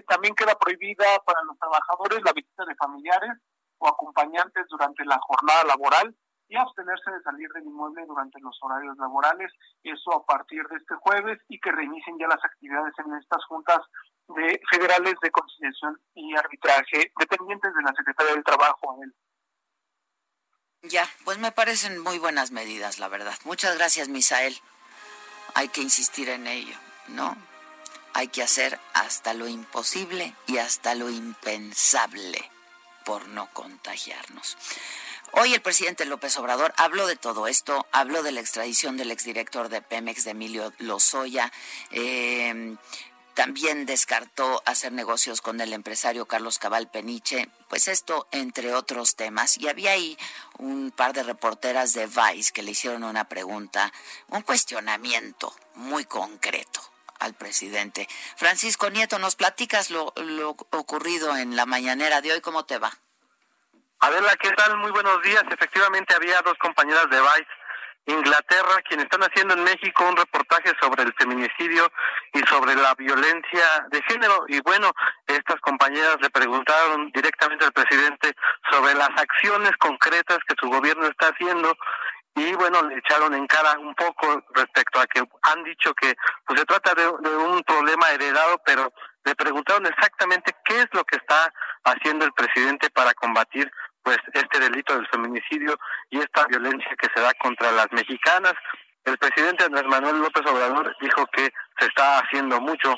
también 0.07 0.33
queda 0.33 0.55
prohibida 0.55 1.05
para 1.25 1.43
los 1.43 1.57
trabajadores 1.59 2.19
la 2.25 2.33
visita 2.33 2.65
de 2.65 2.75
familiares 2.75 3.33
o 3.77 3.87
acompañantes 3.87 4.65
durante 4.67 5.05
la 5.05 5.19
jornada 5.21 5.63
laboral 5.65 6.15
y 6.53 6.55
abstenerse 6.55 7.09
de 7.09 7.23
salir 7.23 7.49
del 7.49 7.65
inmueble 7.65 8.05
durante 8.05 8.39
los 8.39 8.55
horarios 8.61 8.95
laborales, 8.99 9.51
eso 9.83 10.13
a 10.13 10.23
partir 10.23 10.63
de 10.67 10.77
este 10.77 10.93
jueves 10.95 11.39
y 11.49 11.59
que 11.59 11.71
reinicien 11.71 12.19
ya 12.19 12.27
las 12.27 12.45
actividades 12.45 12.93
en 13.03 13.15
estas 13.15 13.43
juntas 13.45 13.79
de 14.27 14.61
federales 14.69 15.15
de 15.23 15.31
conciliación 15.31 15.99
y 16.13 16.35
arbitraje 16.37 17.11
dependientes 17.17 17.73
de 17.73 17.81
la 17.81 17.93
Secretaría 17.97 18.35
del 18.35 18.43
Trabajo. 18.43 18.99
Ya, 20.83 21.07
pues 21.25 21.39
me 21.39 21.51
parecen 21.51 21.97
muy 21.97 22.19
buenas 22.19 22.51
medidas, 22.51 22.99
la 22.99 23.07
verdad. 23.07 23.33
Muchas 23.45 23.75
gracias, 23.75 24.07
Misael. 24.09 24.55
Hay 25.55 25.69
que 25.69 25.81
insistir 25.81 26.29
en 26.29 26.45
ello, 26.45 26.77
¿no? 27.07 27.35
Hay 28.13 28.27
que 28.27 28.43
hacer 28.43 28.79
hasta 28.93 29.33
lo 29.33 29.47
imposible 29.47 30.35
y 30.45 30.59
hasta 30.59 30.93
lo 30.93 31.09
impensable 31.09 32.52
por 33.05 33.27
no 33.27 33.49
contagiarnos. 33.53 34.57
Hoy 35.31 35.53
el 35.53 35.61
presidente 35.61 36.05
López 36.05 36.37
Obrador 36.37 36.73
habló 36.77 37.07
de 37.07 37.15
todo 37.15 37.47
esto, 37.47 37.87
habló 37.91 38.21
de 38.21 38.31
la 38.31 38.39
extradición 38.39 38.97
del 38.97 39.11
exdirector 39.11 39.69
de 39.69 39.81
Pemex, 39.81 40.25
de 40.25 40.31
Emilio 40.31 40.73
Lozoya, 40.77 41.51
eh, 41.89 42.75
también 43.33 43.87
descartó 43.87 44.61
hacer 44.65 44.91
negocios 44.91 45.41
con 45.41 45.59
el 45.59 45.73
empresario 45.73 46.27
Carlos 46.27 46.59
Cabal 46.59 46.89
Peniche, 46.91 47.49
pues 47.67 47.87
esto 47.87 48.27
entre 48.31 48.75
otros 48.75 49.15
temas. 49.15 49.57
Y 49.57 49.67
había 49.67 49.91
ahí 49.91 50.17
un 50.59 50.91
par 50.91 51.13
de 51.13 51.23
reporteras 51.23 51.93
de 51.93 52.05
Vice 52.05 52.51
que 52.53 52.61
le 52.61 52.71
hicieron 52.71 53.03
una 53.03 53.27
pregunta, 53.27 53.91
un 54.27 54.43
cuestionamiento 54.43 55.55
muy 55.73 56.05
concreto 56.05 56.92
al 57.23 57.33
presidente. 57.33 58.07
Francisco 58.37 58.89
Nieto, 58.89 59.17
¿nos 59.19 59.35
platicas 59.35 59.89
lo, 59.89 60.13
lo 60.17 60.49
ocurrido 60.71 61.35
en 61.37 61.55
la 61.55 61.65
mañanera 61.65 62.21
de 62.21 62.33
hoy? 62.33 62.41
¿Cómo 62.41 62.65
te 62.65 62.77
va? 62.77 62.91
Adela, 63.99 64.35
¿qué 64.39 64.51
tal? 64.51 64.77
Muy 64.77 64.91
buenos 64.91 65.21
días. 65.21 65.43
Efectivamente 65.49 66.13
había 66.13 66.41
dos 66.41 66.57
compañeras 66.59 67.09
de 67.09 67.21
Vice 67.21 67.47
Inglaterra, 68.05 68.81
quienes 68.87 69.05
están 69.05 69.23
haciendo 69.23 69.53
en 69.53 69.63
México 69.63 70.05
un 70.05 70.17
reportaje 70.17 70.73
sobre 70.81 71.03
el 71.03 71.13
feminicidio 71.13 71.89
y 72.33 72.39
sobre 72.49 72.75
la 72.75 72.93
violencia 72.95 73.87
de 73.89 74.01
género. 74.03 74.43
Y 74.49 74.59
bueno, 74.59 74.91
estas 75.25 75.59
compañeras 75.61 76.17
le 76.19 76.29
preguntaron 76.29 77.11
directamente 77.11 77.63
al 77.63 77.71
presidente 77.71 78.35
sobre 78.69 78.93
las 78.95 79.09
acciones 79.15 79.71
concretas 79.77 80.39
que 80.45 80.55
su 80.59 80.67
gobierno 80.67 81.07
está 81.07 81.27
haciendo 81.27 81.73
y 82.35 82.53
bueno, 82.55 82.81
le 82.83 82.97
echaron 82.97 83.33
en 83.35 83.45
cara 83.45 83.77
un 83.77 83.93
poco 83.93 84.43
respecto 84.55 84.99
a 84.99 85.05
que 85.05 85.23
han 85.43 85.63
dicho 85.63 85.93
que 85.93 86.15
pues 86.45 86.59
se 86.59 86.65
trata 86.65 86.93
de, 86.95 87.07
un 87.07 87.61
problema 87.63 88.09
heredado, 88.09 88.59
pero 88.65 88.91
le 89.23 89.35
preguntaron 89.35 89.85
exactamente 89.85 90.55
qué 90.65 90.79
es 90.79 90.87
lo 90.93 91.03
que 91.03 91.17
está 91.17 91.53
haciendo 91.83 92.25
el 92.25 92.33
presidente 92.33 92.89
para 92.89 93.13
combatir 93.13 93.71
pues 94.01 94.17
este 94.33 94.59
delito 94.59 94.95
del 94.95 95.07
feminicidio 95.07 95.77
y 96.09 96.19
esta 96.19 96.45
violencia 96.47 96.91
que 96.99 97.07
se 97.15 97.21
da 97.21 97.33
contra 97.35 97.71
las 97.71 97.87
mexicanas. 97.91 98.53
El 99.05 99.17
presidente 99.17 99.65
Andrés 99.65 99.85
Manuel 99.85 100.19
López 100.19 100.43
Obrador 100.45 100.95
dijo 100.99 101.25
que 101.27 101.53
se 101.79 101.85
está 101.85 102.19
haciendo 102.19 102.59
mucho, 102.59 102.95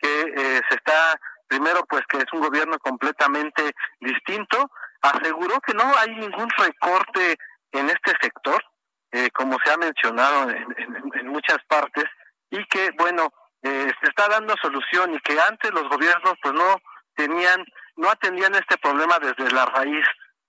que 0.00 0.20
eh, 0.22 0.60
se 0.68 0.74
está, 0.76 1.20
primero 1.46 1.84
pues 1.88 2.02
que 2.08 2.18
es 2.18 2.32
un 2.32 2.40
gobierno 2.40 2.78
completamente 2.78 3.72
distinto, 4.00 4.70
aseguró 5.02 5.60
que 5.60 5.74
no 5.74 5.84
hay 5.98 6.14
ningún 6.16 6.48
recorte 6.56 7.36
en 7.72 7.90
este 7.90 8.12
sector, 8.20 8.62
eh, 9.12 9.30
como 9.30 9.56
se 9.64 9.72
ha 9.72 9.76
mencionado 9.76 10.50
en, 10.50 11.28
muchas 11.28 11.58
partes, 11.68 12.04
y 12.50 12.64
que 12.66 12.90
bueno, 12.96 13.32
eh, 13.62 13.92
se 14.00 14.08
está 14.08 14.28
dando 14.28 14.54
solución 14.60 15.14
y 15.14 15.20
que 15.20 15.38
antes 15.40 15.70
los 15.72 15.88
gobiernos 15.88 16.34
pues 16.42 16.54
no 16.54 16.76
tenían, 17.14 17.64
no 17.96 18.10
atendían 18.10 18.54
este 18.54 18.76
problema 18.78 19.18
desde 19.18 19.50
la 19.52 19.66
raíz 19.66 20.04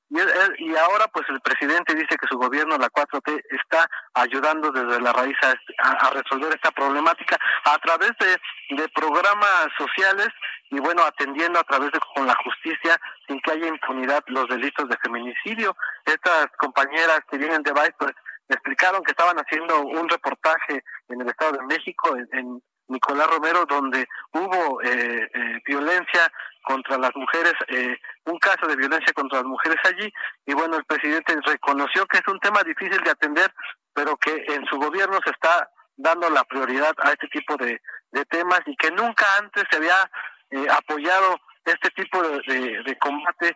y, 0.09 0.75
ahora 0.75 1.07
pues 1.13 1.25
el 1.29 1.39
presidente 1.41 1.93
dice 1.93 2.17
que 2.19 2.27
su 2.27 2.37
gobierno, 2.37 2.77
la 2.77 2.89
4T, 2.89 3.43
está 3.51 3.87
ayudando 4.15 4.71
desde 4.71 4.99
la 4.99 5.13
raíz 5.13 5.37
a, 5.77 6.09
resolver 6.09 6.51
esta 6.55 6.71
problemática 6.71 7.37
a 7.65 7.77
través 7.77 8.11
de, 8.19 8.75
de, 8.75 8.89
programas 8.89 9.67
sociales 9.77 10.29
y 10.71 10.79
bueno, 10.79 11.03
atendiendo 11.03 11.59
a 11.59 11.63
través 11.63 11.91
de 11.91 11.99
con 12.15 12.25
la 12.25 12.35
justicia 12.43 12.99
sin 13.27 13.39
que 13.41 13.51
haya 13.51 13.67
impunidad 13.67 14.23
los 14.27 14.47
delitos 14.47 14.89
de 14.89 14.97
feminicidio. 14.97 15.75
Estas 16.05 16.47
compañeras 16.57 17.21
que 17.29 17.37
vienen 17.37 17.61
de 17.61 17.71
Vice 17.71 17.95
pues 17.99 18.13
explicaron 18.49 19.03
que 19.03 19.11
estaban 19.11 19.37
haciendo 19.37 19.81
un 19.81 20.09
reportaje 20.09 20.83
en 21.07 21.21
el 21.21 21.29
Estado 21.29 21.53
de 21.53 21.65
México, 21.65 22.15
en, 22.31 22.61
Nicolás 22.89 23.27
Romero, 23.27 23.65
donde 23.69 24.07
hubo 24.33 24.81
eh, 24.81 25.29
eh, 25.31 25.61
violencia 25.63 26.21
contra 26.63 26.97
las 26.97 27.11
mujeres, 27.15 27.53
eh, 27.67 27.95
un 28.25 28.39
caso 28.39 28.65
de 28.67 28.75
violencia 28.75 29.13
contra 29.13 29.39
las 29.39 29.45
mujeres 29.45 29.77
allí, 29.85 30.11
y 30.45 30.53
bueno, 30.55 30.75
el 30.75 30.85
presidente 30.85 31.35
reconoció 31.45 32.05
que 32.07 32.17
es 32.17 32.27
un 32.27 32.39
tema 32.39 32.63
difícil 32.63 32.99
de 33.03 33.11
atender, 33.11 33.53
pero 33.93 34.17
que 34.17 34.43
en 34.47 34.65
su 34.65 34.77
gobierno 34.77 35.19
se 35.23 35.29
está 35.31 35.69
dando 35.99 36.29
la 36.29 36.43
prioridad 36.45 36.93
a 36.99 37.11
este 37.11 37.27
tipo 37.27 37.57
de, 37.57 37.79
temas 38.29 38.61
y 38.65 38.75
que 38.75 38.89
nunca 38.91 39.25
antes 39.37 39.63
se 39.69 39.77
había 39.77 40.09
eh, 40.49 40.67
apoyado 40.71 41.39
este 41.63 41.89
tipo 41.91 42.21
de, 42.23 42.97
combate 42.99 43.55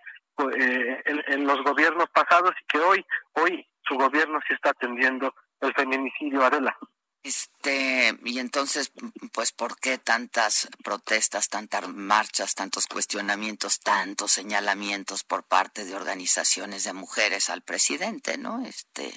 eh, 0.55 1.01
en, 1.05 1.23
en, 1.27 1.47
los 1.47 1.63
gobiernos 1.63 2.07
pasados 2.13 2.51
y 2.61 2.65
que 2.65 2.77
hoy, 2.79 3.05
hoy 3.33 3.67
su 3.87 3.95
gobierno 3.95 4.39
sí 4.47 4.53
está 4.53 4.71
atendiendo 4.71 5.33
el 5.61 5.73
feminicidio, 5.73 6.43
Adela. 6.43 6.77
Este, 7.23 8.17
y 8.25 8.39
entonces, 8.39 8.91
pues, 9.31 9.53
¿por 9.53 9.79
qué 9.79 9.97
tantas 9.97 10.67
protestas, 10.83 11.47
tantas 11.47 11.87
marchas, 11.87 12.53
tantos 12.53 12.85
cuestionamientos, 12.85 13.79
tantos 13.79 14.33
señalamientos 14.33 15.23
por 15.23 15.43
parte 15.43 15.85
de 15.85 15.95
organizaciones 15.95 16.83
de 16.83 16.91
mujeres 16.91 17.49
al 17.49 17.61
presidente, 17.61 18.37
no? 18.37 18.65
Este, 18.65 19.13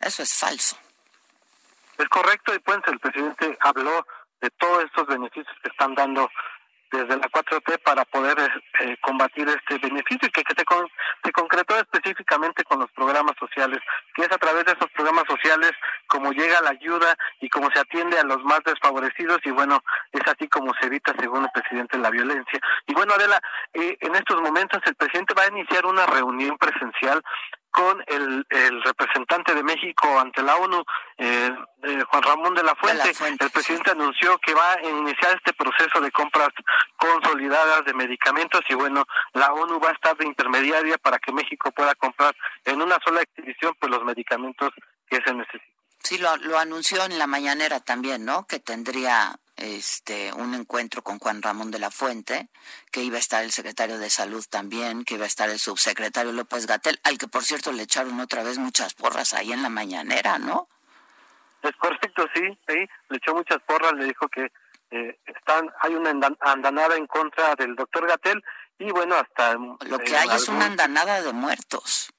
eso 0.00 0.24
es 0.24 0.34
falso. 0.34 0.76
Es 1.98 2.08
correcto, 2.08 2.52
y 2.52 2.58
pues 2.58 2.78
el 2.88 2.98
presidente 2.98 3.56
habló 3.60 4.04
de 4.40 4.50
todos 4.50 4.84
estos 4.84 5.06
beneficios 5.06 5.56
que 5.62 5.68
están 5.68 5.94
dando 5.94 6.28
desde 6.90 7.16
la 7.16 7.28
4T 7.28 7.78
para 7.82 8.04
poder 8.04 8.36
eh, 8.80 8.96
combatir 9.00 9.48
este 9.48 9.78
beneficio 9.78 10.28
y 10.28 10.30
que, 10.30 10.42
que 10.42 10.54
se, 10.56 10.64
se 11.24 11.32
concretó 11.32 11.76
específicamente 11.76 12.64
con 12.64 12.80
los 12.80 12.90
programas 12.92 13.34
sociales, 13.38 13.78
que 14.14 14.22
es 14.22 14.32
a 14.32 14.38
través 14.38 14.64
de 14.64 14.72
esos 14.72 14.90
programas 14.92 15.24
sociales 15.28 15.72
como 16.06 16.32
llega 16.32 16.60
la 16.62 16.70
ayuda 16.70 17.16
y 17.40 17.48
como 17.48 17.70
se 17.72 17.80
atiende 17.80 18.18
a 18.18 18.24
los 18.24 18.42
más 18.44 18.60
desfavorecidos 18.64 19.38
y 19.44 19.50
bueno, 19.50 19.82
es 20.12 20.22
así 20.26 20.48
como 20.48 20.72
se 20.74 20.86
evita, 20.86 21.14
según 21.18 21.44
el 21.44 21.50
presidente, 21.52 21.98
la 21.98 22.10
violencia. 22.10 22.60
Y 22.86 22.94
bueno, 22.94 23.14
Adela, 23.14 23.40
eh, 23.74 23.96
en 24.00 24.14
estos 24.14 24.40
momentos 24.40 24.80
el 24.84 24.94
presidente 24.94 25.34
va 25.34 25.44
a 25.44 25.48
iniciar 25.48 25.86
una 25.86 26.06
reunión 26.06 26.56
presencial 26.58 27.22
con 27.70 28.02
el, 28.06 28.46
el 28.50 28.82
representante 28.82 29.54
de 29.54 29.62
México 29.62 30.18
ante 30.18 30.42
la 30.42 30.56
ONU, 30.56 30.84
eh, 31.18 31.52
Juan 32.08 32.22
Ramón 32.22 32.54
de 32.54 32.62
la, 32.62 32.74
Fuente. 32.74 33.10
El 33.40 33.50
presidente 33.50 33.92
anunció 33.92 34.38
que 34.38 34.54
va 34.54 34.72
a 34.72 34.82
iniciar 34.82 35.36
este 35.36 35.52
proceso 35.52 36.00
de 36.00 36.10
compras 36.10 36.48
consolidadas 36.96 37.84
de 37.84 37.94
medicamentos 37.94 38.60
y 38.68 38.74
bueno, 38.74 39.04
la 39.32 39.52
ONU 39.52 39.78
va 39.80 39.90
a 39.90 39.92
estar 39.92 40.16
de 40.16 40.26
intermediaria 40.26 40.98
para 40.98 41.18
que 41.18 41.32
México 41.32 41.70
pueda 41.72 41.94
comprar 41.94 42.34
en 42.64 42.82
una 42.82 42.98
sola 43.04 43.22
exhibición 43.22 43.74
pues 43.78 43.90
los 43.90 44.04
medicamentos 44.04 44.70
que 45.08 45.20
se 45.24 45.32
necesitan. 45.32 45.68
Sí, 46.02 46.18
lo, 46.18 46.36
lo 46.38 46.58
anunció 46.58 47.04
en 47.04 47.18
la 47.18 47.26
mañanera 47.26 47.80
también, 47.80 48.24
¿no? 48.24 48.46
Que 48.46 48.58
tendría 48.58 49.38
este 49.60 50.32
un 50.32 50.54
encuentro 50.54 51.02
con 51.02 51.18
Juan 51.18 51.42
Ramón 51.42 51.70
de 51.70 51.78
la 51.78 51.90
Fuente, 51.90 52.48
que 52.90 53.02
iba 53.02 53.16
a 53.16 53.20
estar 53.20 53.44
el 53.44 53.52
secretario 53.52 53.98
de 53.98 54.10
Salud 54.10 54.44
también, 54.48 55.04
que 55.04 55.14
iba 55.14 55.24
a 55.24 55.28
estar 55.28 55.48
el 55.50 55.58
subsecretario 55.58 56.32
López 56.32 56.66
Gatel, 56.66 57.00
al 57.04 57.18
que 57.18 57.28
por 57.28 57.44
cierto 57.44 57.72
le 57.72 57.82
echaron 57.84 58.18
otra 58.20 58.42
vez 58.42 58.58
muchas 58.58 58.94
porras 58.94 59.34
ahí 59.34 59.52
en 59.52 59.62
la 59.62 59.68
mañanera, 59.68 60.38
¿no? 60.38 60.68
Es 61.62 61.76
correcto, 61.76 62.26
sí, 62.34 62.58
sí, 62.66 62.88
le 63.08 63.16
echó 63.16 63.34
muchas 63.34 63.60
porras, 63.62 63.92
le 63.92 64.06
dijo 64.06 64.28
que 64.28 64.50
eh, 64.90 65.18
están 65.26 65.70
hay 65.80 65.94
una 65.94 66.10
andanada 66.40 66.96
en 66.96 67.06
contra 67.06 67.54
del 67.54 67.76
doctor 67.76 68.08
Gatel 68.08 68.42
y 68.78 68.90
bueno, 68.90 69.14
hasta... 69.14 69.54
Lo 69.54 69.98
que 69.98 70.16
hay 70.16 70.28
es 70.30 70.48
una 70.48 70.66
andanada 70.66 71.20
de 71.20 71.32
muertos. 71.32 72.10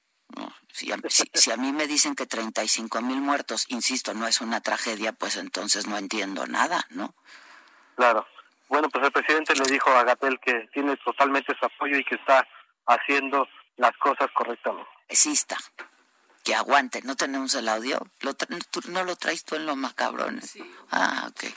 Si 0.72 0.90
a, 0.90 0.96
si, 1.34 1.50
a, 1.50 1.56
mí 1.56 1.72
me 1.72 1.86
dicen 1.86 2.14
que 2.14 2.26
35 2.26 3.02
mil 3.02 3.20
muertos, 3.20 3.66
insisto, 3.68 4.14
no 4.14 4.26
es 4.26 4.40
una 4.40 4.60
tragedia, 4.62 5.12
pues 5.12 5.36
entonces 5.36 5.86
no 5.86 5.98
entiendo 5.98 6.46
nada, 6.46 6.86
¿no? 6.90 7.14
Claro. 7.96 8.26
Bueno, 8.68 8.88
pues 8.88 9.04
el 9.04 9.12
presidente 9.12 9.54
le 9.54 9.66
dijo 9.66 9.90
a 9.90 10.02
Gatel 10.02 10.40
que 10.40 10.68
tiene 10.72 10.96
totalmente 10.96 11.54
su 11.58 11.66
apoyo 11.66 11.98
y 11.98 12.04
que 12.04 12.14
está 12.14 12.48
haciendo 12.86 13.46
las 13.76 13.94
cosas 13.98 14.30
correctamente. 14.32 14.88
Exista. 15.08 15.58
Que 16.42 16.54
aguante. 16.54 17.02
¿No 17.02 17.16
tenemos 17.16 17.54
el 17.54 17.68
audio? 17.68 18.00
¿Lo 18.20 18.34
¿No 18.88 19.04
lo 19.04 19.16
traes 19.16 19.44
tú 19.44 19.56
en 19.56 19.66
lo 19.66 19.76
macabrón? 19.76 20.40
Sí. 20.40 20.62
Ah, 20.90 21.28
ok. 21.28 21.52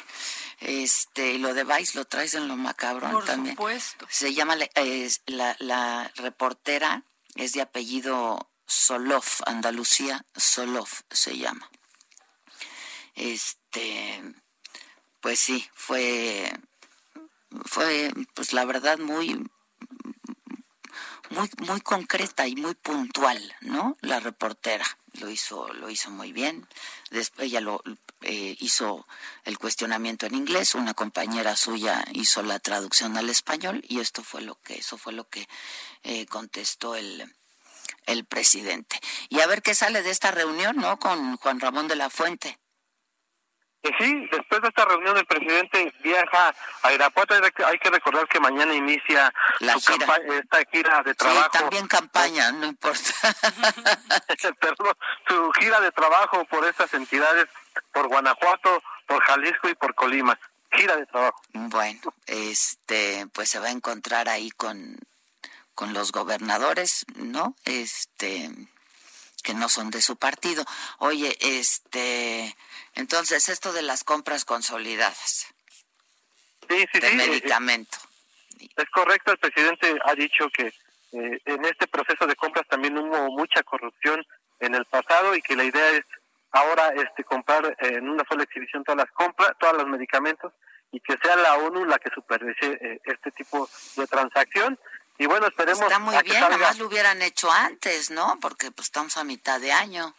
Este, 0.60 1.34
y 1.34 1.38
lo 1.38 1.54
de 1.54 1.64
Vice 1.64 1.98
lo 1.98 2.06
traes 2.06 2.34
en 2.34 2.50
lo 2.50 2.58
macabrón 2.58 3.14
Por 3.14 3.26
también. 3.26 3.56
supuesto. 3.56 4.06
Se 4.10 4.34
llama, 4.34 4.58
la, 4.58 5.56
la 5.60 6.12
reportera, 6.18 7.04
es 7.36 7.54
de 7.54 7.62
apellido 7.62 8.50
Solof, 8.66 9.42
Andalucía, 9.46 10.26
Solof 10.36 11.02
se 11.10 11.38
llama. 11.38 11.70
Este, 13.16 14.22
pues 15.22 15.40
sí, 15.40 15.68
fue, 15.74 16.52
fue, 17.66 18.12
pues 18.34 18.54
la 18.54 18.66
verdad 18.66 18.98
muy, 18.98 19.36
muy, 21.30 21.50
muy 21.60 21.82
concreta 21.82 22.48
y 22.48 22.56
muy 22.56 22.76
puntual, 22.76 23.56
¿no? 23.62 23.98
La 24.02 24.20
reportera 24.20 24.86
lo 25.20 25.30
hizo, 25.30 25.72
lo 25.74 25.90
hizo 25.90 26.10
muy 26.12 26.32
bien. 26.32 26.68
Después 27.12 27.48
ella 27.48 27.62
lo 27.62 27.82
eh, 28.22 28.56
hizo 28.60 29.08
el 29.44 29.58
cuestionamiento 29.58 30.26
en 30.26 30.36
inglés, 30.36 30.76
una 30.76 30.94
compañera 30.94 31.56
suya 31.56 32.04
hizo 32.14 32.44
la 32.44 32.60
traducción 32.60 33.18
al 33.18 33.30
español 33.30 33.84
y 33.88 34.00
esto 34.00 34.24
fue 34.24 34.42
lo 34.42 34.56
que, 34.62 34.76
eso 34.76 34.98
fue 34.98 35.14
lo 35.14 35.30
que 35.30 35.48
eh, 36.04 36.26
contestó 36.26 36.96
el, 36.96 37.34
el 38.06 38.26
presidente. 38.26 39.00
Y 39.30 39.42
a 39.42 39.48
ver 39.48 39.62
qué 39.62 39.76
sale 39.76 40.02
de 40.02 40.12
esta 40.12 40.32
reunión, 40.32 40.78
¿no? 40.78 40.98
Con 40.98 41.38
Juan 41.38 41.60
Ramón 41.60 41.88
de 41.88 41.96
la 41.96 42.10
Fuente. 42.10 42.58
Sí, 44.00 44.28
después 44.32 44.62
de 44.62 44.70
esta 44.70 44.86
reunión 44.86 45.18
el 45.18 45.26
presidente 45.26 45.94
viaja 46.02 46.56
a 46.82 46.94
Irapuato. 46.94 47.36
Hay 47.66 47.78
que 47.78 47.90
recordar 47.90 48.28
que 48.28 48.40
mañana 48.40 48.74
inicia 48.74 49.32
la 49.60 49.74
su 49.74 49.94
gira. 49.94 50.16
esta 50.16 50.60
gira 50.72 51.04
de 51.04 51.14
trabajo. 51.14 51.50
Sí, 51.52 51.60
también 51.60 51.88
campaña, 51.88 52.52
no 52.52 52.66
importa. 52.66 53.00
su 55.28 55.52
gira 55.60 55.80
de 55.82 55.92
trabajo 55.92 56.46
por 56.46 56.66
estas 56.66 56.94
entidades, 56.96 57.46
por 57.92 58.08
Guanajuato, 58.08 58.82
por 59.06 59.22
Jalisco 59.24 59.70
y 59.70 59.76
por 59.76 59.94
Colima. 59.94 60.40
Gira 60.72 60.96
de 60.96 61.06
trabajo. 61.06 61.40
Bueno, 61.54 62.02
este, 62.26 63.28
pues 63.34 63.50
se 63.50 63.60
va 63.60 63.68
a 63.68 63.72
encontrar 63.72 64.30
ahí 64.30 64.50
con 64.52 64.98
con 65.76 65.94
los 65.94 66.12
gobernadores, 66.12 67.06
¿no? 67.16 67.56
Este 67.66 68.50
que 69.44 69.54
no 69.54 69.70
son 69.70 69.92
de 69.92 70.02
su 70.02 70.16
partido. 70.16 70.66
Oye, 70.98 71.38
este, 71.40 72.56
entonces 72.96 73.48
esto 73.48 73.74
de 73.74 73.84
las 73.84 74.04
compras 74.04 74.44
consolidadas 74.44 75.54
sí, 76.68 76.86
sí, 76.92 77.00
de 77.00 77.10
sí, 77.10 77.16
medicamento. 77.16 77.98
Es 78.76 78.90
correcto, 78.90 79.32
el 79.32 79.38
presidente 79.38 79.96
ha 80.04 80.16
dicho 80.16 80.50
que 80.50 80.74
eh, 81.12 81.42
en 81.46 81.66
este 81.66 81.88
proceso 81.88 82.26
de 82.26 82.36
compras 82.36 82.66
también 82.68 82.98
hubo 82.98 83.32
mucha 83.32 83.62
corrupción 83.62 84.26
en 84.60 84.74
el 84.74 84.86
pasado 84.86 85.36
y 85.36 85.42
que 85.42 85.56
la 85.56 85.64
idea 85.64 85.92
es 85.92 86.06
ahora 86.52 86.94
este 86.96 87.24
comprar 87.24 87.76
en 87.80 88.10
una 88.10 88.24
sola 88.28 88.44
exhibición 88.44 88.84
todas 88.84 89.06
las 89.06 89.12
compras, 89.12 89.54
todos 89.60 89.78
los 89.78 89.88
medicamentos 89.88 90.54
y 90.92 91.00
que 91.02 91.18
sea 91.22 91.36
la 91.36 91.56
ONU 91.58 91.86
la 91.86 92.00
que 92.00 92.10
supervise 92.10 92.80
eh, 92.82 93.00
este 93.04 93.32
tipo 93.32 93.70
de 93.98 94.08
transacción 94.08 94.80
y 95.18 95.26
bueno, 95.28 95.48
esperemos. 95.48 95.82
Está 95.82 96.00
muy 96.00 96.16
bien, 96.24 96.44
además 96.44 96.78
lo 96.78 96.88
hubieran 96.88 97.22
hecho 97.22 97.52
antes, 97.52 98.12
¿no? 98.12 98.38
Porque 98.42 98.72
pues 98.72 98.88
estamos 98.88 99.18
a 99.18 99.24
mitad 99.24 99.60
de 99.60 99.72
año. 99.72 100.16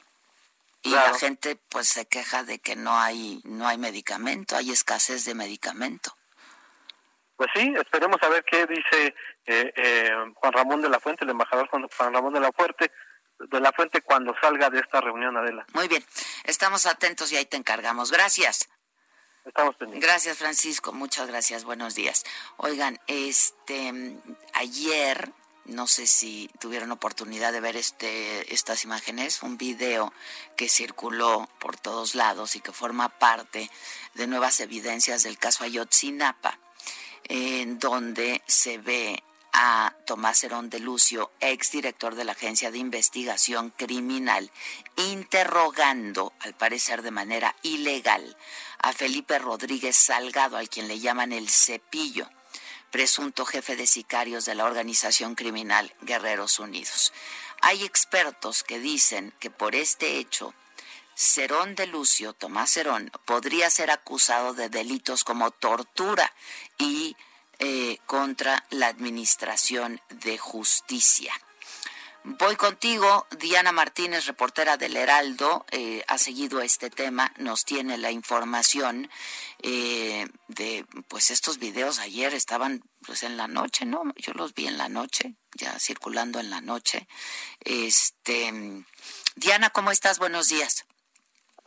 Y 0.82 0.90
la 0.90 1.14
gente 1.18 1.56
pues 1.68 1.88
se 1.88 2.06
queja 2.06 2.44
de 2.44 2.60
que 2.60 2.76
no 2.76 2.96
hay 2.96 3.40
no 3.44 3.66
hay 3.66 3.76
medicamento, 3.76 4.56
hay 4.56 4.70
escasez 4.70 5.24
de 5.24 5.34
medicamento. 5.34 6.16
Pues 7.36 7.50
sí, 7.54 7.74
esperemos 7.76 8.22
a 8.22 8.28
ver 8.28 8.44
qué 8.44 8.66
dice 8.66 9.14
eh, 9.46 9.72
eh, 9.76 10.10
Juan 10.36 10.52
Ramón 10.52 10.80
de 10.82 10.88
la 10.88 11.00
Fuente, 11.00 11.24
el 11.24 11.30
embajador 11.30 11.68
Juan 11.68 12.14
Ramón 12.14 12.32
de 12.32 12.40
la 12.40 12.52
Fuente, 12.52 12.92
de 13.38 13.60
la 13.60 13.72
Fuente 13.72 14.00
cuando 14.00 14.34
salga 14.40 14.70
de 14.70 14.78
esta 14.78 15.00
reunión, 15.00 15.36
Adela. 15.36 15.66
Muy 15.74 15.88
bien, 15.88 16.04
estamos 16.44 16.86
atentos 16.86 17.32
y 17.32 17.36
ahí 17.36 17.46
te 17.46 17.56
encargamos. 17.56 18.12
Gracias. 18.12 18.68
Estamos. 19.46 19.76
Gracias, 19.78 20.38
Francisco. 20.38 20.92
Muchas 20.92 21.28
gracias. 21.28 21.64
Buenos 21.64 21.94
días. 21.94 22.24
Oigan, 22.56 22.98
este 23.06 24.18
ayer 24.52 25.32
no 25.66 25.86
sé 25.86 26.06
si 26.06 26.50
tuvieron 26.60 26.92
oportunidad 26.92 27.52
de 27.52 27.60
ver 27.60 27.76
este 27.76 28.52
estas 28.52 28.84
imágenes, 28.84 29.42
un 29.42 29.56
video 29.56 30.12
que 30.56 30.68
circuló 30.68 31.48
por 31.60 31.76
todos 31.76 32.14
lados 32.14 32.56
y 32.56 32.60
que 32.60 32.72
forma 32.72 33.08
parte 33.08 33.70
de 34.14 34.26
nuevas 34.26 34.60
evidencias 34.60 35.22
del 35.22 35.38
caso 35.38 35.64
Ayotzinapa, 35.64 36.58
en 37.24 37.78
donde 37.78 38.42
se 38.46 38.78
ve 38.78 39.22
a 39.58 39.94
Tomás 40.04 40.44
Herón 40.44 40.68
de 40.68 40.80
Lucio, 40.80 41.32
exdirector 41.40 42.14
de 42.14 42.24
la 42.24 42.32
Agencia 42.32 42.70
de 42.70 42.76
Investigación 42.76 43.70
Criminal, 43.70 44.50
interrogando, 44.96 46.34
al 46.40 46.52
parecer 46.52 47.00
de 47.00 47.10
manera 47.10 47.56
ilegal, 47.62 48.36
a 48.82 48.92
Felipe 48.92 49.38
Rodríguez 49.38 49.96
Salgado, 49.96 50.58
al 50.58 50.68
quien 50.68 50.88
le 50.88 51.00
llaman 51.00 51.32
el 51.32 51.48
cepillo, 51.48 52.28
presunto 52.90 53.46
jefe 53.46 53.76
de 53.76 53.86
sicarios 53.86 54.44
de 54.44 54.54
la 54.54 54.66
organización 54.66 55.34
criminal 55.34 55.94
Guerreros 56.02 56.58
Unidos. 56.58 57.14
Hay 57.62 57.82
expertos 57.82 58.62
que 58.62 58.78
dicen 58.78 59.32
que 59.40 59.48
por 59.48 59.74
este 59.74 60.18
hecho, 60.18 60.52
Cerón 61.14 61.76
de 61.76 61.86
Lucio, 61.86 62.34
Tomás 62.34 62.72
Cerón, 62.72 63.10
podría 63.24 63.70
ser 63.70 63.90
acusado 63.90 64.52
de 64.52 64.68
delitos 64.68 65.24
como 65.24 65.50
tortura 65.50 66.34
y 66.76 67.16
eh, 67.58 67.98
contra 68.06 68.64
la 68.70 68.88
Administración 68.88 70.00
de 70.10 70.38
Justicia. 70.38 71.32
Voy 72.28 72.56
contigo, 72.56 73.24
Diana 73.38 73.70
Martínez, 73.70 74.26
reportera 74.26 74.76
del 74.76 74.96
Heraldo, 74.96 75.64
eh, 75.70 76.02
ha 76.08 76.18
seguido 76.18 76.60
este 76.60 76.90
tema, 76.90 77.32
nos 77.36 77.64
tiene 77.64 77.98
la 77.98 78.10
información 78.10 79.08
eh, 79.62 80.26
de, 80.48 80.84
pues 81.06 81.30
estos 81.30 81.58
videos 81.58 82.00
ayer 82.00 82.34
estaban 82.34 82.82
pues 83.06 83.22
en 83.22 83.36
la 83.36 83.46
noche, 83.46 83.84
¿no? 83.84 84.02
Yo 84.16 84.32
los 84.32 84.54
vi 84.54 84.66
en 84.66 84.76
la 84.76 84.88
noche, 84.88 85.36
ya 85.54 85.78
circulando 85.78 86.40
en 86.40 86.50
la 86.50 86.60
noche. 86.60 87.06
Este, 87.60 88.84
Diana, 89.36 89.70
¿cómo 89.70 89.92
estás? 89.92 90.18
Buenos 90.18 90.48
días. 90.48 90.85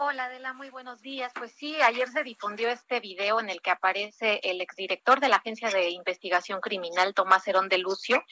Hola 0.01 0.27
Adela, 0.27 0.53
muy 0.53 0.69
buenos 0.69 1.01
días. 1.01 1.29
Pues 1.35 1.51
sí, 1.51 1.75
ayer 1.81 2.07
se 2.07 2.23
difundió 2.23 2.69
este 2.69 3.01
video 3.01 3.41
en 3.41 3.49
el 3.49 3.61
que 3.61 3.69
aparece 3.69 4.39
el 4.43 4.61
exdirector 4.61 5.19
de 5.19 5.27
la 5.27 5.35
Agencia 5.35 5.69
de 5.69 5.89
Investigación 5.89 6.61
Criminal, 6.61 7.13
Tomás 7.13 7.45
Herón 7.49 7.67
de 7.67 7.79
Lucio, 7.79 8.23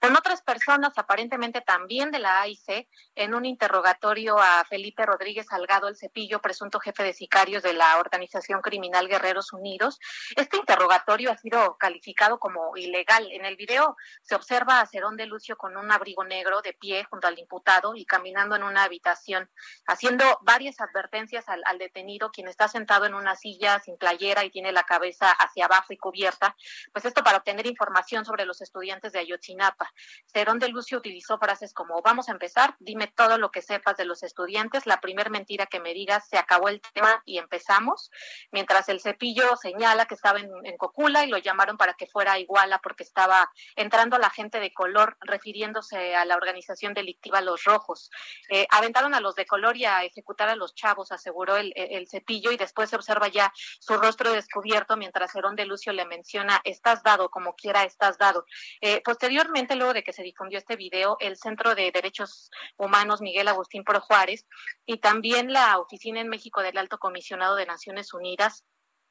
con 0.00 0.16
otras 0.16 0.42
personas 0.42 0.92
aparentemente 0.94 1.62
también 1.62 2.12
de 2.12 2.20
la 2.20 2.42
AIC, 2.42 2.86
en 3.16 3.34
un 3.34 3.44
interrogatorio 3.44 4.38
a 4.38 4.64
Felipe 4.68 5.04
Rodríguez 5.04 5.46
Salgado, 5.48 5.88
el 5.88 5.96
cepillo, 5.96 6.40
presunto 6.40 6.78
jefe 6.78 7.02
de 7.02 7.12
sicarios 7.12 7.64
de 7.64 7.72
la 7.72 7.98
organización 7.98 8.60
criminal 8.60 9.08
Guerreros 9.08 9.52
Unidos. 9.52 9.98
Este 10.36 10.58
interrogatorio 10.58 11.32
ha 11.32 11.38
sido 11.38 11.76
calificado 11.76 12.38
como 12.38 12.76
ilegal. 12.76 13.32
En 13.32 13.44
el 13.44 13.56
video 13.56 13.96
se 14.22 14.36
observa 14.36 14.80
a 14.80 14.88
Herón 14.92 15.16
de 15.16 15.26
Lucio 15.26 15.56
con 15.56 15.76
un 15.76 15.90
abrigo 15.90 16.22
negro 16.22 16.62
de 16.62 16.72
pie 16.72 17.02
junto 17.10 17.26
al 17.26 17.36
imputado 17.36 17.96
y 17.96 18.04
caminando 18.04 18.54
en 18.54 18.62
una 18.62 18.84
habitación, 18.84 19.50
haciendo 19.88 20.24
varias 20.42 20.80
advertencias 20.80 21.15
al, 21.46 21.78
detenido, 21.78 22.30
quien 22.30 22.48
está 22.48 22.68
sentado 22.68 23.06
en 23.06 23.14
una 23.14 23.36
silla 23.36 23.80
sin 23.80 23.96
playera 23.96 24.44
y 24.44 24.50
tiene 24.50 24.72
la 24.72 24.84
cabeza 24.84 25.30
hacia 25.30 25.66
abajo 25.66 25.92
y 25.92 25.96
cubierta, 25.96 26.56
pues 26.92 27.04
esto 27.04 27.22
para 27.22 27.38
obtener 27.38 27.66
información 27.66 28.24
sobre 28.24 28.44
los 28.44 28.60
estudiantes 28.60 29.12
de 29.12 29.20
Ayotzinapa. 29.20 29.92
Cerón 30.26 30.58
de 30.58 30.68
Lucio 30.68 30.98
utilizó 30.98 31.38
frases 31.38 31.72
como, 31.72 32.02
vamos 32.02 32.28
a 32.28 32.32
empezar, 32.32 32.76
dime 32.78 33.06
todo 33.06 33.38
lo 33.38 33.50
que 33.50 33.62
sepas 33.62 33.96
de 33.96 34.04
los 34.04 34.22
estudiantes, 34.22 34.86
la 34.86 35.00
primer 35.00 35.30
mentira 35.30 35.66
que 35.66 35.80
me 35.80 35.94
digas, 35.94 36.28
se 36.28 36.38
acabó 36.38 36.68
el 36.68 36.80
tema 36.80 37.22
y 37.24 37.38
empezamos, 37.38 38.10
mientras 38.50 38.88
el 38.88 39.00
cepillo 39.00 39.56
señala 39.56 40.06
que 40.06 40.14
estaba 40.14 40.40
en, 40.40 40.76
Cocula 40.76 41.24
y 41.24 41.28
lo 41.28 41.38
llamaron 41.38 41.78
para 41.78 41.94
que 41.94 42.06
fuera 42.06 42.32
a 42.32 42.38
Iguala 42.38 42.80
porque 42.80 43.02
estaba 43.02 43.50
entrando 43.76 44.18
la 44.18 44.28
gente 44.28 44.60
de 44.60 44.72
color, 44.74 45.16
refiriéndose 45.20 46.14
a 46.14 46.24
la 46.24 46.36
organización 46.36 46.92
delictiva 46.92 47.40
Los 47.40 47.64
Rojos. 47.64 48.10
Eh, 48.50 48.66
aventaron 48.70 49.14
a 49.14 49.20
los 49.20 49.34
de 49.34 49.46
color 49.46 49.76
y 49.76 49.84
a 49.84 50.04
ejecutar 50.04 50.48
a 50.48 50.56
los 50.56 50.74
chavos 50.74 51.05
aseguró 51.12 51.56
el, 51.56 51.72
cepillo, 52.08 52.52
y 52.52 52.56
después 52.56 52.90
se 52.90 52.96
observa 52.96 53.28
ya 53.28 53.52
su 53.56 53.96
rostro 53.96 54.32
descubierto 54.32 54.96
mientras 54.96 55.34
Herón 55.34 55.56
de 55.56 55.66
Lucio 55.66 55.92
le 55.92 56.06
menciona, 56.06 56.60
estás 56.64 57.02
dado, 57.02 57.30
como 57.30 57.54
quiera, 57.54 57.84
estás 57.84 58.18
dado. 58.18 58.44
Eh, 58.80 59.02
posteriormente, 59.04 59.76
luego 59.76 59.92
de 59.92 60.02
que 60.02 60.12
se 60.12 60.22
difundió 60.22 60.58
este 60.58 60.76
video, 60.76 61.16
el 61.20 61.36
Centro 61.36 61.74
de 61.74 61.90
Derechos 61.92 62.50
Humanos 62.76 63.20
Miguel 63.20 63.48
Agustín 63.48 63.84
Pro 63.84 64.00
Juárez 64.00 64.46
y 64.84 64.98
también 64.98 65.52
la 65.52 65.78
Oficina 65.78 66.20
en 66.20 66.28
México 66.28 66.62
del 66.62 66.78
Alto 66.78 66.98
Comisionado 66.98 67.56
de 67.56 67.66
Naciones 67.66 68.12
Unidas 68.14 68.64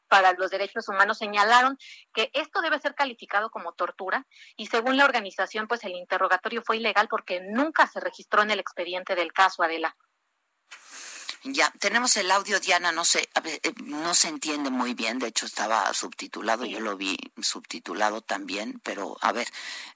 para 0.07 0.33
los 0.33 0.51
derechos 0.51 0.87
humanos 0.87 1.17
señalaron 1.17 1.77
que 2.13 2.29
esto 2.33 2.61
debe 2.61 2.79
ser 2.79 2.95
calificado 2.95 3.49
como 3.49 3.73
tortura 3.73 4.25
y 4.55 4.67
según 4.67 4.97
la 4.97 5.05
organización 5.05 5.67
pues 5.67 5.83
el 5.83 5.93
interrogatorio 5.93 6.61
fue 6.63 6.77
ilegal 6.77 7.07
porque 7.09 7.41
nunca 7.41 7.87
se 7.87 7.99
registró 7.99 8.41
en 8.41 8.51
el 8.51 8.59
expediente 8.59 9.15
del 9.15 9.33
caso 9.33 9.63
Adela. 9.63 9.95
Ya, 11.43 11.71
tenemos 11.79 12.17
el 12.17 12.31
audio, 12.31 12.59
Diana, 12.59 12.91
no 12.91 13.05
sé, 13.05 13.29
eh, 13.43 13.73
no 13.83 14.15
se 14.15 14.29
entiende 14.29 14.71
muy 14.71 14.93
bien, 14.93 15.19
de 15.19 15.27
hecho 15.27 15.45
estaba 15.45 15.93
subtitulado, 15.93 16.65
yo 16.65 16.79
lo 16.79 16.97
vi 16.97 17.17
subtitulado 17.41 18.21
también, 18.21 18.79
pero 18.83 19.17
a 19.21 19.31
ver, 19.31 19.47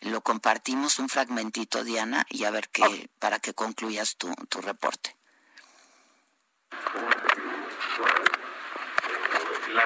lo 0.01 0.21
compartimos 0.21 0.99
un 0.99 1.09
fragmentito, 1.09 1.83
Diana, 1.83 2.25
y 2.29 2.43
a 2.43 2.51
ver 2.51 2.69
qué, 2.69 3.09
para 3.19 3.39
que 3.39 3.53
concluyas 3.53 4.15
tu, 4.15 4.33
tu 4.47 4.61
reporte. 4.61 5.15
La 9.73 9.85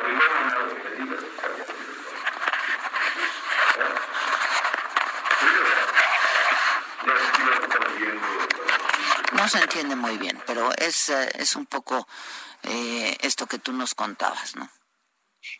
no 9.33 9.49
se 9.49 9.59
entiende 9.59 9.95
muy 9.95 10.17
bien, 10.17 10.41
pero 10.45 10.71
es, 10.77 11.09
eh, 11.09 11.29
es 11.35 11.55
un 11.55 11.65
poco 11.65 12.07
eh, 12.63 13.17
esto 13.21 13.47
que 13.47 13.59
tú 13.59 13.73
nos 13.73 13.95
contabas, 13.95 14.55
¿no? 14.55 14.69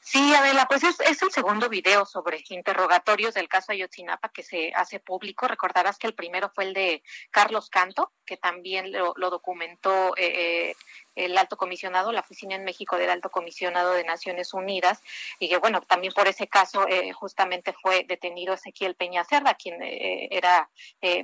Sí, 0.01 0.33
Adela, 0.33 0.65
pues 0.69 0.81
es, 0.83 0.97
es, 1.01 1.21
el 1.21 1.31
segundo 1.31 1.67
video 1.67 2.05
sobre 2.05 2.41
interrogatorios 2.49 3.33
del 3.33 3.49
caso 3.49 3.73
Ayotzinapa 3.73 4.29
que 4.29 4.41
se 4.41 4.71
hace 4.73 5.01
público. 5.01 5.45
Recordarás 5.45 5.97
que 5.97 6.07
el 6.07 6.13
primero 6.13 6.49
fue 6.55 6.63
el 6.63 6.73
de 6.73 7.03
Carlos 7.31 7.69
Canto, 7.69 8.13
que 8.25 8.37
también 8.37 8.93
lo, 8.93 9.13
documentó 9.13 10.13
eh, 10.15 10.73
el 11.15 11.37
alto 11.37 11.57
comisionado, 11.57 12.13
la 12.13 12.21
oficina 12.21 12.55
en 12.55 12.63
México 12.63 12.95
del 12.95 13.09
alto 13.09 13.29
comisionado 13.29 13.91
de 13.91 14.05
Naciones 14.05 14.53
Unidas, 14.53 15.01
y 15.37 15.49
que 15.49 15.57
bueno, 15.57 15.81
también 15.81 16.13
por 16.13 16.29
ese 16.29 16.47
caso 16.47 16.85
justamente 17.15 17.75
fue 17.81 18.05
detenido 18.07 18.53
Ezequiel 18.53 18.95
Peña 18.95 19.25
Cerda, 19.25 19.55
quien 19.55 19.79
era 19.81 20.69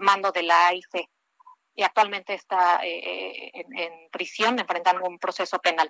mando 0.02 0.34
de 0.34 0.44
la 0.44 0.68
AIC 0.68 1.08
y 1.80 1.84
actualmente 1.84 2.34
está 2.34 2.82
eh, 2.84 3.52
eh, 3.54 3.66
en, 3.72 4.10
prisión 4.12 4.60
enfrentando 4.60 5.08
un 5.08 5.18
proceso 5.18 5.60
penal. 5.60 5.90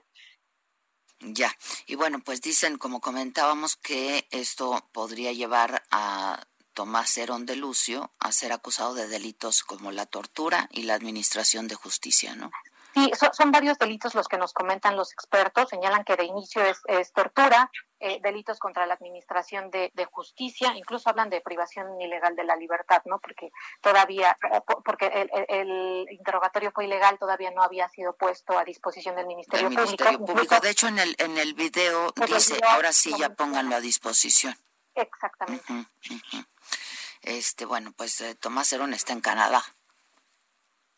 Ya, 1.19 1.51
y 1.87 1.95
bueno, 1.95 2.19
pues 2.23 2.41
dicen, 2.41 2.77
como 2.77 3.01
comentábamos, 3.01 3.75
que 3.75 4.27
esto 4.29 4.87
podría 4.91 5.33
llevar 5.33 5.81
a 5.89 6.45
Tomás 6.73 7.17
Herón 7.17 7.47
de 7.47 7.55
Lucio 7.55 8.13
a 8.19 8.31
ser 8.31 8.51
acusado 8.51 8.93
de 8.93 9.07
delitos 9.07 9.63
como 9.63 9.91
la 9.91 10.05
tortura 10.05 10.69
y 10.71 10.83
la 10.83 10.93
administración 10.93 11.67
de 11.67 11.73
justicia, 11.73 12.35
¿no? 12.35 12.51
Sí, 12.93 13.11
son, 13.33 13.51
varios 13.51 13.77
delitos 13.77 14.15
los 14.15 14.27
que 14.27 14.37
nos 14.37 14.53
comentan 14.53 14.95
los 14.95 15.11
expertos. 15.13 15.69
Señalan 15.69 16.03
que 16.03 16.15
de 16.15 16.23
inicio 16.23 16.63
es, 16.63 17.13
tortura, 17.13 17.71
eh, 17.99 18.19
delitos 18.21 18.59
contra 18.59 18.85
la 18.85 18.95
administración 18.95 19.69
de, 19.69 19.91
justicia, 20.11 20.73
incluso 20.75 21.09
hablan 21.09 21.29
de 21.29 21.41
privación 21.41 22.01
ilegal 22.01 22.35
de 22.35 22.43
la 22.43 22.55
libertad, 22.55 23.01
¿no? 23.05 23.19
Porque 23.19 23.51
todavía, 23.81 24.37
porque 24.83 25.29
el, 25.49 26.07
interrogatorio 26.09 26.71
fue 26.71 26.85
ilegal, 26.85 27.17
todavía 27.19 27.51
no 27.51 27.61
había 27.61 27.87
sido 27.89 28.15
puesto 28.15 28.57
a 28.57 28.63
disposición 28.63 29.15
del 29.15 29.27
Ministerio, 29.27 29.69
Público. 29.69 30.59
De 30.59 30.69
hecho, 30.69 30.87
en 30.87 30.99
el 30.99 31.15
en 31.19 31.37
el 31.37 31.53
video 31.53 32.11
dice, 32.27 32.59
ahora 32.63 32.93
sí 32.93 33.13
ya 33.17 33.29
pónganlo 33.29 33.75
a 33.75 33.79
disposición. 33.79 34.55
Exactamente. 34.95 35.65
Este, 37.21 37.65
bueno, 37.65 37.91
pues 37.95 38.19
eh, 38.21 38.35
Tomás 38.35 38.71
Herón 38.73 38.93
está 38.93 39.13
en 39.13 39.21
Canadá. 39.21 39.63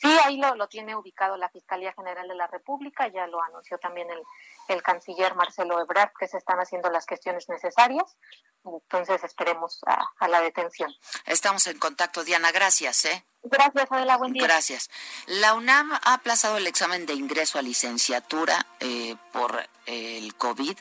Sí, 0.01 0.09
ahí 0.25 0.37
lo, 0.37 0.55
lo 0.55 0.67
tiene 0.67 0.95
ubicado 0.95 1.37
la 1.37 1.49
Fiscalía 1.49 1.93
General 1.93 2.27
de 2.27 2.33
la 2.33 2.47
República, 2.47 3.07
ya 3.07 3.27
lo 3.27 3.41
anunció 3.43 3.77
también 3.77 4.09
el, 4.09 4.23
el 4.67 4.81
canciller 4.83 5.35
Marcelo 5.35 5.79
Ebrard, 5.81 6.11
que 6.19 6.27
se 6.27 6.37
están 6.37 6.59
haciendo 6.59 6.89
las 6.89 7.05
gestiones 7.05 7.47
necesarias. 7.49 8.15
Entonces 8.63 9.23
esperemos 9.23 9.79
a, 9.87 10.05
a 10.19 10.27
la 10.27 10.41
detención. 10.41 10.93
Estamos 11.25 11.65
en 11.67 11.79
contacto, 11.79 12.23
Diana. 12.23 12.51
Gracias. 12.51 13.05
¿eh? 13.05 13.25
Gracias, 13.43 13.91
Adela. 13.91 14.17
Buen 14.17 14.33
día. 14.33 14.43
Gracias. 14.43 14.89
La 15.25 15.55
UNAM 15.55 15.93
ha 15.93 16.13
aplazado 16.13 16.57
el 16.57 16.67
examen 16.67 17.07
de 17.07 17.13
ingreso 17.13 17.57
a 17.57 17.63
licenciatura 17.63 18.67
eh, 18.79 19.15
por 19.31 19.67
el 19.87 20.35
COVID. 20.35 20.77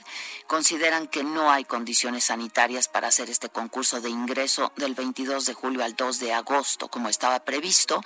Consideran 0.46 1.08
que 1.08 1.24
no 1.24 1.50
hay 1.50 1.64
condiciones 1.64 2.24
sanitarias 2.24 2.88
para 2.88 3.08
hacer 3.08 3.30
este 3.30 3.48
concurso 3.48 4.02
de 4.02 4.10
ingreso 4.10 4.72
del 4.76 4.94
22 4.94 5.46
de 5.46 5.54
julio 5.54 5.84
al 5.84 5.96
2 5.96 6.18
de 6.20 6.34
agosto, 6.34 6.88
como 6.88 7.08
estaba 7.08 7.40
previsto, 7.40 8.02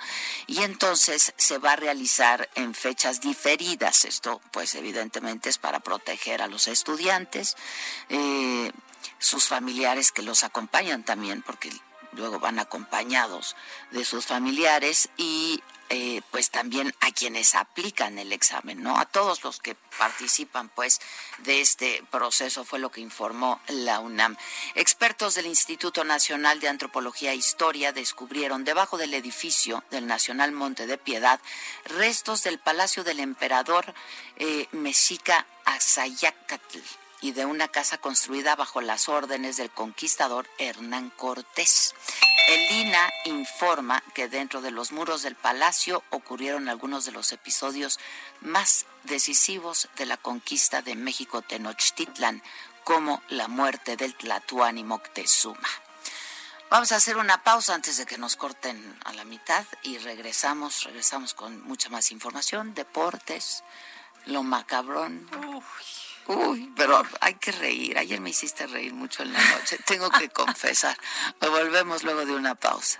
y 0.47 0.63
entonces 0.63 1.33
se 1.35 1.57
va 1.57 1.73
a 1.73 1.75
realizar 1.75 2.49
en 2.55 2.73
fechas 2.73 3.19
diferidas. 3.19 4.05
Esto, 4.05 4.41
pues, 4.51 4.75
evidentemente 4.75 5.49
es 5.49 5.57
para 5.65 5.79
proteger 5.79 6.43
a 6.43 6.47
los 6.47 6.67
estudiantes. 6.67 7.57
Eh, 8.09 8.71
sus 9.17 9.47
familiares 9.47 10.11
que 10.11 10.21
los 10.21 10.43
acompañan 10.43 11.03
también, 11.03 11.41
porque 11.41 11.71
luego 12.11 12.39
van 12.39 12.59
acompañados 12.59 13.55
de 13.89 14.05
sus 14.05 14.27
familiares 14.27 15.09
y 15.17 15.63
eh, 15.89 16.21
pues 16.31 16.49
también 16.49 16.95
a 17.01 17.11
quienes 17.11 17.53
aplican 17.53 18.17
el 18.17 18.31
examen, 18.31 18.81
¿no? 18.81 18.97
A 18.97 19.05
todos 19.05 19.43
los 19.43 19.59
que 19.59 19.75
participan 19.99 20.69
pues 20.69 20.99
de 21.39 21.61
este 21.61 22.03
proceso 22.09 22.65
fue 22.65 22.79
lo 22.79 22.89
que 22.89 23.01
informó 23.01 23.61
la 23.67 23.99
UNAM. 23.99 24.35
Expertos 24.73 25.35
del 25.35 25.45
Instituto 25.45 26.03
Nacional 26.03 26.59
de 26.59 26.69
Antropología 26.69 27.31
e 27.31 27.35
Historia 27.35 27.91
descubrieron 27.91 28.63
debajo 28.63 28.97
del 28.97 29.13
edificio 29.13 29.83
del 29.91 30.07
Nacional 30.07 30.51
Monte 30.51 30.87
de 30.87 30.97
Piedad 30.97 31.39
restos 31.85 32.41
del 32.41 32.57
Palacio 32.57 33.03
del 33.03 33.19
Emperador 33.19 33.93
eh, 34.37 34.67
Mexica 34.71 35.45
Azayacatl 35.65 36.79
y 37.21 37.31
de 37.31 37.45
una 37.45 37.67
casa 37.67 37.97
construida 37.97 38.55
bajo 38.55 38.81
las 38.81 39.09
órdenes 39.09 39.57
del 39.57 39.71
conquistador 39.71 40.47
Hernán 40.57 41.09
Cortés. 41.09 41.95
El 42.47 42.71
INA 42.71 43.11
informa 43.25 44.03
que 44.13 44.27
dentro 44.27 44.61
de 44.61 44.69
los 44.69 44.91
muros 44.91 45.23
del 45.23 45.35
palacio 45.35 46.03
ocurrieron 46.11 46.69
algunos 46.69 47.05
de 47.05 47.11
los 47.11 47.31
episodios 47.31 47.99
más 48.41 48.85
decisivos 49.03 49.89
de 49.97 50.05
la 50.05 50.17
conquista 50.17 50.83
de 50.83 50.95
México 50.95 51.41
Tenochtitlan, 51.41 52.43
como 52.83 53.23
la 53.29 53.47
muerte 53.47 53.97
del 53.97 54.13
Tlatuani 54.13 54.83
Moctezuma. 54.83 55.67
Vamos 56.69 56.91
a 56.91 56.97
hacer 56.97 57.17
una 57.17 57.43
pausa 57.43 57.73
antes 57.73 57.97
de 57.97 58.05
que 58.05 58.19
nos 58.19 58.35
corten 58.35 58.99
a 59.05 59.13
la 59.13 59.23
mitad 59.23 59.65
y 59.81 59.97
regresamos, 59.97 60.83
regresamos 60.83 61.33
con 61.33 61.63
mucha 61.63 61.89
más 61.89 62.11
información, 62.11 62.75
deportes, 62.75 63.63
lo 64.25 64.43
macabrón. 64.43 65.27
Uy, 66.27 66.71
pero 66.75 67.03
hay 67.21 67.35
que 67.35 67.51
reír. 67.51 67.97
Ayer 67.97 68.19
me 68.19 68.31
hiciste 68.31 68.65
reír 68.67 68.93
mucho 68.93 69.23
en 69.23 69.33
la 69.33 69.39
noche. 69.39 69.77
Tengo 69.85 70.09
que 70.09 70.29
confesar. 70.29 70.97
Volvemos 71.39 72.03
luego 72.03 72.25
de 72.25 72.33
una 72.33 72.55
pausa. 72.55 72.99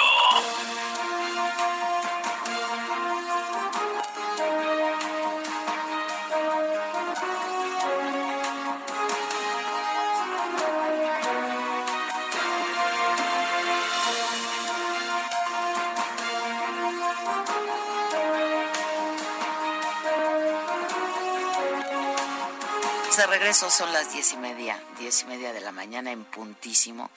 Regreso 23.41 23.71
son 23.71 23.91
las 23.91 24.13
diez 24.13 24.33
y 24.33 24.37
media, 24.37 24.79
diez 24.99 25.23
y 25.23 25.25
media 25.25 25.51
de 25.51 25.61
la 25.61 25.71
mañana 25.71 26.11
en 26.11 26.25
puntísimo. 26.25 27.09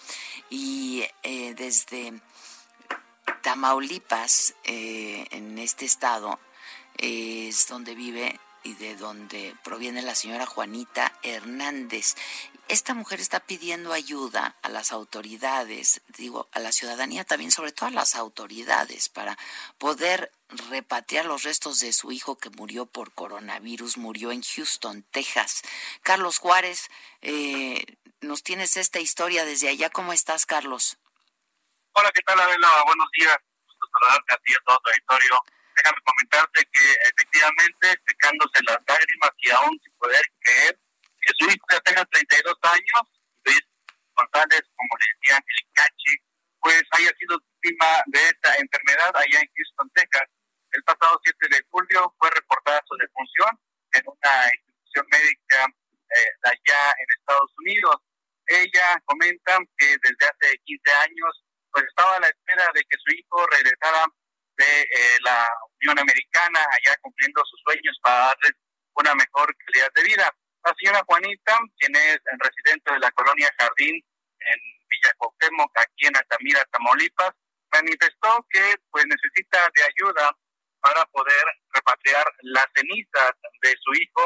Y 0.48 1.04
eh, 1.22 1.52
desde 1.54 2.14
Tamaulipas, 3.42 4.54
eh, 4.64 5.26
en 5.32 5.58
este 5.58 5.84
estado, 5.84 6.40
es 6.96 7.68
donde 7.68 7.94
vive 7.94 8.40
y 8.62 8.72
de 8.72 8.96
donde 8.96 9.54
proviene 9.62 10.00
la 10.00 10.14
señora 10.14 10.46
Juanita 10.46 11.12
Hernández. 11.22 12.14
Esta 12.68 12.94
mujer 12.94 13.20
está 13.20 13.40
pidiendo 13.40 13.92
ayuda 13.92 14.57
a 14.62 14.70
las 14.70 14.90
autoridades, 14.90 16.00
digo, 16.16 16.48
a 16.53 16.61
la 16.61 16.72
ciudadanía 16.72 17.24
también, 17.24 17.50
sobre 17.50 17.72
todo 17.72 17.88
a 17.88 17.92
las 17.92 18.14
autoridades, 18.14 19.11
para 19.11 19.37
poder 19.77 20.33
repatriar 20.70 21.27
los 21.27 21.42
restos 21.42 21.81
de 21.81 21.92
su 21.92 22.11
hijo 22.11 22.38
que 22.38 22.48
murió 22.48 22.87
por 22.87 23.12
coronavirus, 23.12 23.98
murió 23.98 24.33
en 24.33 24.42
Houston, 24.42 25.03
Texas. 25.11 25.62
Carlos 26.03 26.38
Juárez, 26.38 26.90
eh, 27.20 27.85
nos 28.22 28.42
tienes 28.42 28.79
esta 28.79 28.98
historia 28.98 29.44
desde 29.44 29.68
allá. 29.68 29.90
¿Cómo 29.90 30.14
estás, 30.14 30.46
Carlos? 30.46 30.96
Hola, 31.92 32.11
¿qué 32.12 32.22
tal, 32.22 32.40
Adela? 32.40 32.68
Buenos 32.87 33.09
días. 33.12 33.37
Gusto 33.66 33.87
saludarte 33.92 34.35
a 34.35 34.38
ti 34.38 34.55
a 34.55 34.64
todo 34.64 34.81
tu 34.83 34.90
auditorio. 34.90 35.38
Déjame 35.77 35.98
comentarte 36.03 36.68
que 36.72 36.96
efectivamente, 37.12 38.00
secándose 38.09 38.62
las 38.62 38.79
lágrimas 38.88 39.31
y 39.37 39.50
aún 39.50 39.81
sin 39.83 39.92
poder 39.98 40.24
creer 40.40 40.79
su 41.38 41.46
hijo 41.46 41.66
ya 41.70 41.80
tenga 41.80 42.04
32 42.04 42.54
años, 42.62 43.02
Luis 43.44 43.64
González, 44.16 44.62
como 44.76 44.92
le 44.98 45.06
decían, 45.14 45.42
el 45.42 45.62
Cachi, 45.72 46.14
pues 46.60 46.82
haya 46.92 47.12
sido 47.18 47.38
víctima 47.60 48.02
de 48.06 48.20
esta 48.28 48.56
enfermedad 48.56 49.12
allá 49.14 49.40
en 49.40 49.50
Houston, 49.54 49.90
Texas. 49.94 50.28
El 50.72 50.82
pasado 50.82 51.20
7 51.22 51.38
de 51.50 51.62
julio 51.70 52.14
fue 52.18 52.30
reportada 52.30 52.82
su 52.88 52.96
defunción 52.96 53.50
en 53.92 54.02
una 54.06 54.34
institución 54.52 55.06
médica 55.10 55.66
eh, 56.16 56.30
allá 56.42 56.80
en 56.98 57.06
Estados 57.20 57.52
Unidos. 57.58 57.96
Ella 58.46 59.00
comenta 59.06 59.58
que 59.78 59.96
desde 60.02 60.24
hace 60.26 60.58
15 60.64 60.92
años 61.08 61.44
pues 61.70 61.84
estaba 61.87 62.16
a 62.16 62.20
la 62.20 62.28
espera 62.28 62.70
de 62.72 62.82
que 62.82 62.96
su 62.98 63.14
hijo 63.14 63.46
regresara 63.50 64.06
de 64.56 64.82
eh, 64.82 65.18
la 65.22 65.48
Unión 65.82 65.98
Americana, 65.98 66.60
allá 66.70 66.96
cumpliendo 67.02 67.42
sus 67.44 67.60
sueños 67.62 67.98
para 68.02 68.30
darles 68.30 68.52
una 68.94 69.14
mejor 69.14 69.54
calidad 69.66 69.90
de 69.94 70.02
vida. 70.04 70.30
La 70.64 70.74
señora 70.79 71.05
Juanita, 71.07 71.59
quien 71.79 71.94
es 71.94 72.18
residente 72.38 72.92
de 72.92 72.98
la 72.98 73.11
colonia 73.12 73.53
Jardín 73.59 73.94
en 73.94 74.61
Villa 74.88 75.12
aquí 75.77 76.07
en 76.07 76.16
Altamira, 76.16 76.64
Tamaulipas, 76.72 77.33
manifestó 77.72 78.46
que 78.50 78.77
pues 78.90 79.05
necesita 79.07 79.68
de 79.74 79.83
ayuda 79.83 80.35
para 80.81 81.05
poder 81.07 81.44
repatriar 81.74 82.24
las 82.42 82.66
cenizas 82.74 83.33
de 83.62 83.74
su 83.81 83.92
hijo 83.94 84.24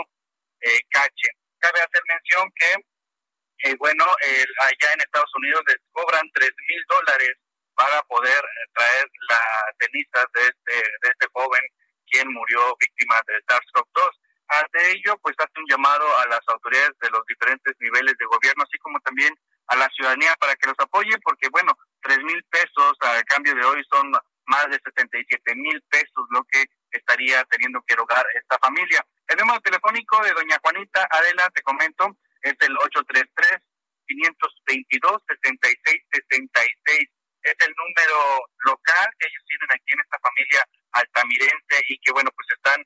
eh, 0.61 0.81
Cache. 0.91 1.31
Cabe 1.59 1.81
hacer 1.81 2.03
mención 2.07 2.53
que, 2.55 3.69
eh, 3.69 3.77
bueno, 3.79 4.05
allá 4.05 4.93
en 4.95 5.01
Estados 5.01 5.31
Unidos 5.35 5.63
les 5.67 5.79
cobran 5.91 6.31
tres 6.35 6.53
mil 6.69 6.85
dólares 6.89 7.35
para 7.75 8.03
poder 8.03 8.45
eh, 8.45 8.71
traer 8.75 9.07
las 9.29 9.43
cenizas 9.81 10.27
de 10.35 10.43
este, 10.43 10.77
de 11.03 11.09
este 11.09 11.27
joven 11.33 11.63
quien 12.11 12.33
murió 12.33 12.77
víctima 12.81 13.21
de 13.27 13.35
SARS-CoV-2. 13.45 14.11
Ante 14.49 14.93
ello, 14.93 15.17
pues 15.23 15.37
hace 15.39 15.53
un 15.57 15.67
llamado 15.69 16.05
a 16.19 16.27
las 16.27 16.41
autoridades 16.49 16.93
de 17.01 17.11
los 17.11 17.25
diferentes 17.27 17.75
niveles 17.81 18.15
de 18.19 18.27
gobierno, 18.27 18.65
así 18.65 18.79
como 18.79 18.99
también 19.01 19.35
a 19.69 19.77
la 19.77 19.89
ciudadanía 19.91 20.35
para 20.41 20.57
que 20.57 20.69
los 20.69 20.79
apoye, 20.79 21.19
porque 21.23 21.49
bueno, 21.51 21.77
tres 22.03 22.19
mil 22.19 22.43
pesos 22.45 22.97
a 23.03 23.23
cambio 23.25 23.55
de 23.55 23.65
hoy 23.65 23.83
son 23.91 24.11
más 24.47 24.67
de 24.71 24.81
77 24.83 25.55
mil 25.57 25.83
pesos 25.91 26.25
lo 26.31 26.43
que 26.45 26.65
estaría 26.91 27.45
teniendo 27.45 27.83
que 27.87 27.93
erogar 27.95 28.25
esta 28.35 28.59
familia. 28.59 29.05
El 29.27 29.37
número 29.37 29.61
telefónico 29.61 30.23
de 30.25 30.33
doña 30.33 30.59
Juanita 30.63 31.07
Adela, 31.11 31.51
te 31.51 31.63
comento, 31.63 32.17
es 32.43 32.57
el 32.61 32.73
833 32.79 33.61
522 34.07 35.23
7666 35.29 37.09
es 37.43 37.55
el 37.61 37.75
número 37.77 38.49
local 38.65 39.07
que 39.19 39.29
ellos 39.29 39.45
tienen 39.47 39.69
aquí 39.71 39.93
en 39.93 40.01
esta 40.01 40.19
familia 40.21 40.65
altamirense 40.93 41.77
y 41.89 41.99
que 42.01 42.13
bueno 42.13 42.31
pues 42.35 42.49
están 42.51 42.85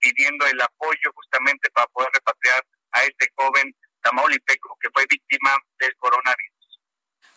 pidiendo 0.00 0.46
el 0.46 0.60
apoyo 0.60 1.12
justamente 1.14 1.70
para 1.70 1.86
poder 1.88 2.10
repatriar 2.12 2.66
a 2.92 3.04
este 3.04 3.30
joven 3.36 3.74
tamaulipeco 4.00 4.76
que 4.80 4.90
fue 4.90 5.06
víctima 5.08 5.56
del 5.78 5.94
coronavirus. 5.96 6.52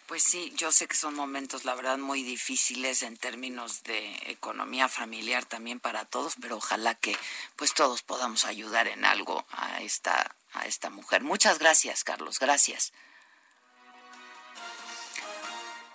Pues 0.08 0.22
sí, 0.22 0.54
yo 0.56 0.72
sé 0.72 0.88
que 0.88 0.96
son 0.96 1.16
momentos, 1.16 1.66
la 1.66 1.74
verdad, 1.74 1.98
muy 1.98 2.22
difíciles 2.22 3.02
en 3.02 3.18
términos 3.18 3.82
de 3.82 4.16
economía 4.28 4.88
familiar 4.88 5.46
también 5.46 5.80
para 5.80 6.06
todos, 6.06 6.36
pero 6.40 6.58
ojalá 6.58 6.94
que 6.94 7.18
pues 7.56 7.74
todos 7.74 8.04
podamos 8.04 8.46
ayudar 8.46 8.88
en 8.88 9.04
algo 9.04 9.46
a 9.50 9.82
esta 9.82 10.36
a 10.54 10.68
esta 10.68 10.90
mujer. 10.92 11.24
Muchas 11.24 11.58
gracias, 11.58 12.04
Carlos. 12.04 12.40
Gracias. 12.40 12.94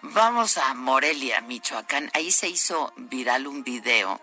Vamos 0.03 0.59
a 0.59 0.75
Morelia, 0.75 1.41
Michoacán. 1.43 2.11
Ahí 2.15 2.31
se 2.33 2.49
hizo 2.49 2.93
viral 2.97 3.47
un 3.47 3.63
video. 3.63 4.21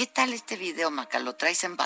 ¿Qué 0.00 0.06
tal 0.06 0.32
este 0.32 0.56
video, 0.56 0.90
Maca? 0.90 1.18
Lo 1.18 1.34
traes 1.34 1.62
en, 1.62 1.76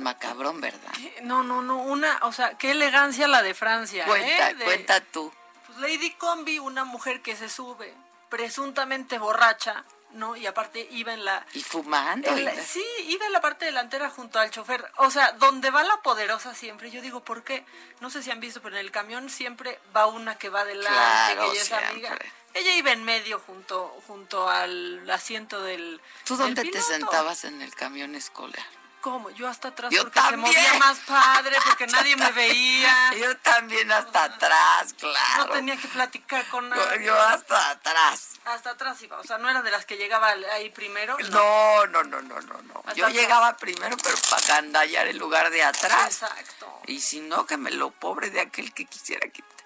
macabrón, 0.00 0.58
¿verdad? 0.58 0.90
No, 1.24 1.42
no, 1.42 1.60
no. 1.60 1.82
Una, 1.82 2.18
o 2.22 2.32
sea, 2.32 2.56
qué 2.56 2.70
elegancia 2.70 3.28
la 3.28 3.42
de 3.42 3.52
Francia. 3.52 4.06
Cuenta, 4.06 4.52
¿eh? 4.52 4.56
cuenta 4.64 5.02
tú. 5.02 5.30
Pues 5.66 5.78
Lady 5.80 6.12
Combi, 6.12 6.58
una 6.58 6.84
mujer 6.84 7.20
que 7.20 7.36
se 7.36 7.50
sube, 7.50 7.92
presuntamente 8.30 9.18
borracha, 9.18 9.84
¿no? 10.12 10.34
Y 10.34 10.46
aparte 10.46 10.88
iba 10.92 11.12
en 11.12 11.26
la... 11.26 11.44
Y 11.52 11.62
fumando. 11.62 12.34
sí, 12.66 12.82
iba 13.08 13.26
en 13.26 13.34
la 13.34 13.42
parte 13.42 13.66
delantera 13.66 14.08
junto 14.08 14.38
al 14.38 14.50
chofer. 14.50 14.90
O 14.96 15.10
sea, 15.10 15.32
donde 15.32 15.70
va 15.70 15.82
la 15.82 16.00
poderosa 16.00 16.54
siempre. 16.54 16.90
Yo 16.90 17.02
digo, 17.02 17.22
¿por 17.22 17.44
qué? 17.44 17.66
No 18.00 18.08
sé 18.08 18.22
si 18.22 18.30
han 18.30 18.40
visto, 18.40 18.62
pero 18.62 18.76
en 18.76 18.86
el 18.86 18.90
camión 18.90 19.28
siempre 19.28 19.78
va 19.94 20.06
una 20.06 20.38
que 20.38 20.48
va 20.48 20.64
delante, 20.64 21.34
que 21.34 21.46
ella 21.50 21.60
es 21.60 21.72
amiga. 21.72 22.18
Ella 22.58 22.72
iba 22.72 22.90
en 22.90 23.04
medio 23.04 23.38
junto, 23.38 24.02
junto 24.08 24.48
al 24.48 25.08
asiento 25.10 25.62
del. 25.62 26.00
¿Tú 26.24 26.36
dónde 26.36 26.64
te 26.64 26.82
sentabas 26.82 27.44
en 27.44 27.62
el 27.62 27.72
camión 27.74 28.16
escolar? 28.16 28.66
¿Cómo? 29.00 29.30
Yo 29.30 29.46
hasta 29.46 29.68
atrás 29.68 29.94
porque 29.96 30.20
se 30.20 30.36
movía 30.36 30.74
más 30.74 30.98
padre, 31.00 31.56
porque 31.64 31.86
nadie 31.86 32.16
me 32.16 32.32
veía. 32.32 33.14
Yo 33.14 33.36
también 33.38 33.92
hasta 33.92 34.24
atrás, 34.24 34.92
claro. 34.98 35.46
No 35.46 35.52
tenía 35.52 35.76
que 35.76 35.86
platicar 35.86 36.44
con 36.48 36.68
nadie. 36.68 37.04
Yo 37.04 37.14
hasta 37.14 37.70
atrás. 37.70 38.32
Hasta 38.44 38.70
atrás 38.70 39.00
iba, 39.02 39.20
o 39.20 39.24
sea, 39.24 39.38
no 39.38 39.48
era 39.48 39.62
de 39.62 39.70
las 39.70 39.86
que 39.86 39.96
llegaba 39.96 40.30
ahí 40.52 40.70
primero. 40.70 41.16
No, 41.30 41.86
no, 41.86 42.02
no, 42.02 42.20
no, 42.22 42.40
no, 42.40 42.62
no. 42.62 42.94
Yo 42.96 43.08
llegaba 43.08 43.56
primero, 43.56 43.96
pero 44.02 44.16
para 44.28 44.42
candallar 44.44 45.06
el 45.06 45.16
lugar 45.16 45.50
de 45.50 45.62
atrás. 45.62 46.22
Exacto. 46.22 46.82
Y 46.86 47.00
si 47.00 47.20
no, 47.20 47.46
que 47.46 47.56
me 47.56 47.70
lo 47.70 47.92
pobre 47.92 48.30
de 48.30 48.40
aquel 48.40 48.74
que 48.74 48.84
quisiera 48.84 49.28
quitar. 49.28 49.57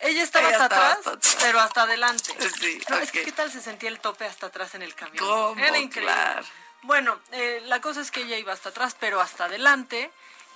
Ella 0.00 0.22
estaba, 0.22 0.48
hasta, 0.48 0.64
atrás, 0.64 0.98
pero 1.40 1.60
hasta 1.60 1.82
adelante. 1.82 2.34
Sí, 2.58 2.80
es 3.02 3.12
que 3.12 3.22
qué 3.22 3.32
tal 3.32 3.52
se 3.52 3.60
sentía 3.60 3.90
el 3.90 4.00
tope 4.00 4.24
hasta 4.24 4.46
atrás 4.46 4.74
en 4.74 4.82
el 4.82 4.94
camión. 4.94 5.24
¿Cómo? 5.24 5.62
Era 5.62 5.78
increíble. 5.78 6.14
Bueno, 6.82 7.20
eh, 7.32 7.60
la 7.66 7.80
cosa 7.80 8.00
es 8.00 8.10
que 8.10 8.22
ella 8.22 8.38
iba 8.38 8.52
hasta 8.52 8.70
atrás, 8.70 8.96
pero 8.98 9.20
hasta 9.20 9.44
adelante. 9.44 10.10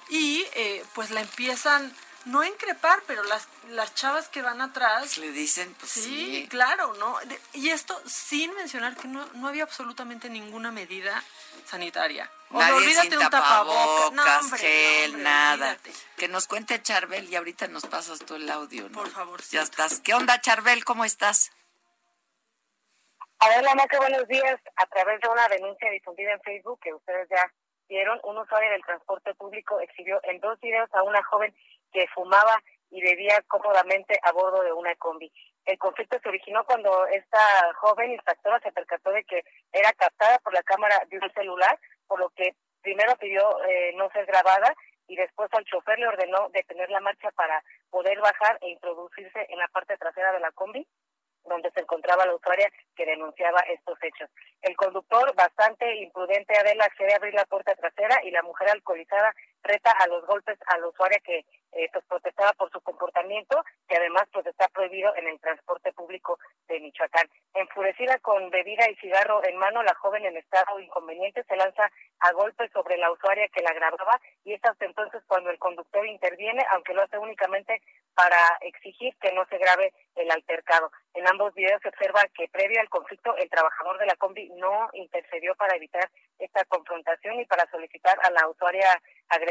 Y 0.09 0.47
eh, 0.55 0.85
pues 0.95 1.11
la 1.11 1.21
empiezan 1.21 1.95
no 2.25 2.45
increpar, 2.45 3.03
pero 3.07 3.23
las, 3.25 3.49
las 3.69 3.95
chavas 3.95 4.29
que 4.29 4.43
van 4.43 4.61
atrás... 4.61 5.19
Le 5.19 5.31
dicen, 5.33 5.75
pues 5.75 5.93
sí. 5.93 6.47
claro, 6.51 6.95
¿no? 6.95 7.17
Y 7.53 7.71
esto 7.71 8.01
sin 8.07 8.55
mencionar 8.55 8.97
que 8.97 9.09
no, 9.09 9.27
no 9.35 9.49
había 9.49 9.65
absolutamente 9.65 10.29
ninguna 10.29 10.71
medida 10.71 11.23
sanitaria. 11.65 12.31
O 12.51 12.59
Nadie 12.59 12.75
olvídate 12.75 13.19
un 13.19 13.31
tapabocas, 13.31 14.13
no, 14.51 14.57
gel, 14.57 15.23
nada. 15.23 15.77
Que 16.17 16.29
nos 16.29 16.47
cuente 16.47 16.81
Charbel 16.81 17.29
y 17.29 17.37
ahorita 17.37 17.67
nos 17.69 17.87
pasas 17.87 18.21
tú 18.21 18.37
el 18.37 18.49
audio, 18.49 18.89
¿no? 18.89 18.99
Por 18.99 19.11
favor. 19.11 19.43
Ya 19.51 19.63
estás. 19.63 20.01
¿Qué 20.01 20.15
onda, 20.15 20.41
Charbel? 20.41 20.85
¿Cómo 20.85 21.05
estás? 21.05 21.53
Hola, 23.41 23.75
Maca, 23.75 23.99
buenos 23.99 24.27
días. 24.29 24.59
A 24.77 24.87
través 24.87 25.21
de 25.21 25.29
una 25.29 25.47
denuncia 25.49 25.91
difundida 25.91 26.33
en 26.33 26.41
Facebook 26.41 26.81
que 26.81 26.95
ustedes 26.95 27.29
ya 27.29 27.53
vieron, 27.89 28.19
un 28.23 28.39
usuario 28.39 28.71
del 28.71 28.83
transporte 28.83 29.35
público 29.35 29.81
exhibió 29.81 30.21
en 30.25 30.41
dos 30.41 30.59
videos 30.61 30.89
a 30.95 31.03
una 31.03 31.23
joven 31.25 31.55
que 31.95 32.07
fumaba 32.09 32.61
y 32.91 33.01
bebía 33.01 33.41
cómodamente 33.49 34.19
a 34.23 34.33
bordo 34.33 34.63
de 34.63 34.73
una 34.73 34.95
combi. 34.97 35.33
El 35.65 35.79
conflicto 35.79 36.19
se 36.21 36.29
originó 36.29 36.65
cuando 36.65 37.07
esta 37.07 37.73
joven 37.77 38.11
inspectora 38.11 38.61
se 38.61 38.73
percató 38.73 39.11
de 39.13 39.25
que 39.25 39.43
era 39.73 39.93
captada 39.93 40.39
por 40.41 40.53
la 40.53 40.63
cámara 40.63 41.01
de 41.09 41.19
un 41.19 41.33
celular, 41.33 41.79
por 42.07 42.19
lo 42.19 42.29
que 42.31 42.55
primero 42.83 43.17
pidió 43.17 43.65
eh, 43.65 43.93
no 43.97 44.11
ser 44.11 44.27
grabada 44.27 44.75
y 45.07 45.17
después 45.17 45.49
al 45.53 45.65
chofer 45.65 45.99
le 45.99 46.09
ordenó 46.09 46.49
detener 46.51 46.91
la 46.91 47.01
marcha 47.01 47.31
para 47.31 47.63
poder 47.91 48.19
bajar 48.21 48.59
e 48.61 48.71
introducirse 48.71 49.47
en 49.49 49.59
la 49.59 49.69
parte 49.69 49.97
trasera 49.97 50.33
de 50.33 50.41
la 50.41 50.51
combi 50.53 50.87
donde 51.45 51.71
se 51.73 51.81
encontraba 51.81 52.27
la 52.27 52.35
usuaria 52.35 52.71
que 52.97 53.07
denunciaba 53.07 53.61
estos 53.61 53.99
hechos. 54.03 54.31
El 54.63 54.77
conductor, 54.77 55.35
bastante 55.35 55.97
imprudente, 55.97 56.57
Adela, 56.57 56.85
accede 56.85 57.13
a 57.13 57.17
abrir 57.17 57.35
la 57.35 57.45
puerta 57.45 57.75
trasera 57.75 58.21
y 58.25 58.31
la 58.31 58.43
mujer 58.43 58.71
alcoholizada 58.71 59.35
reta 59.65 59.91
a 59.91 60.07
los 60.07 60.25
golpes 60.27 60.59
a 60.67 60.79
la 60.79 60.87
usuaria 60.87 61.19
que 61.21 61.45
eh, 61.75 61.89
pues 61.93 62.05
protestaba 62.05 62.53
por 62.53 62.71
su 62.71 62.81
comportamiento, 62.81 63.65
que 63.89 63.97
además 63.97 64.25
pues 64.33 64.47
está 64.47 64.69
prohibido 64.69 65.15
en 65.17 65.27
el 65.27 65.41
transporte 65.41 65.93
público 65.93 66.39
de 66.69 66.79
Michoacán. 66.79 67.29
Enfurecida 67.53 68.19
con 68.19 68.49
bebida 68.51 68.89
y 68.89 68.95
cigarro 68.97 69.45
en 69.45 69.57
mano, 69.57 69.83
la 69.83 69.95
joven 69.97 70.25
en 70.25 70.37
estado 70.37 70.79
inconveniente 70.79 71.43
se 71.43 71.57
lanza 71.57 71.91
a 72.21 72.33
golpes 72.33 72.71
sobre 72.73 72.97
la 72.97 73.11
usuaria 73.11 73.49
que 73.49 73.63
la 73.63 73.73
grababa 73.73 74.21
y 74.45 74.53
es 74.53 74.65
hasta 74.65 74.85
entonces 74.85 75.23
cuando 75.27 75.51
el 75.51 75.59
conductor 75.59 76.07
interviene, 76.07 76.65
aunque 76.71 76.95
lo 76.95 77.03
hace 77.03 77.19
únicamente 77.19 77.83
para 78.15 78.39
exigir 78.61 79.13
que 79.21 79.33
no 79.33 79.45
se 79.47 79.59
grabe 79.59 79.93
el 80.15 80.31
altercado. 80.31 80.93
En 81.15 81.27
ambos 81.27 81.53
videos 81.55 81.83
se 81.83 81.89
observa 81.89 82.23
que 82.35 82.49
previo 82.49 82.81
al 82.81 82.89
conflicto 82.89 83.37
el 83.37 83.51
trabajador 83.51 83.99
de 83.99 84.07
la 84.07 84.15
combi 84.17 84.49
no 84.51 84.89
intercedió 84.93 85.55
para 85.57 85.77
evitar 85.77 86.09
esta 86.39 86.65
confrontación 86.67 87.41
y 87.41 87.47
para 87.47 87.69
solicitar 87.71 88.17
a 88.23 88.31
la 88.31 88.49
usuaria 88.49 88.89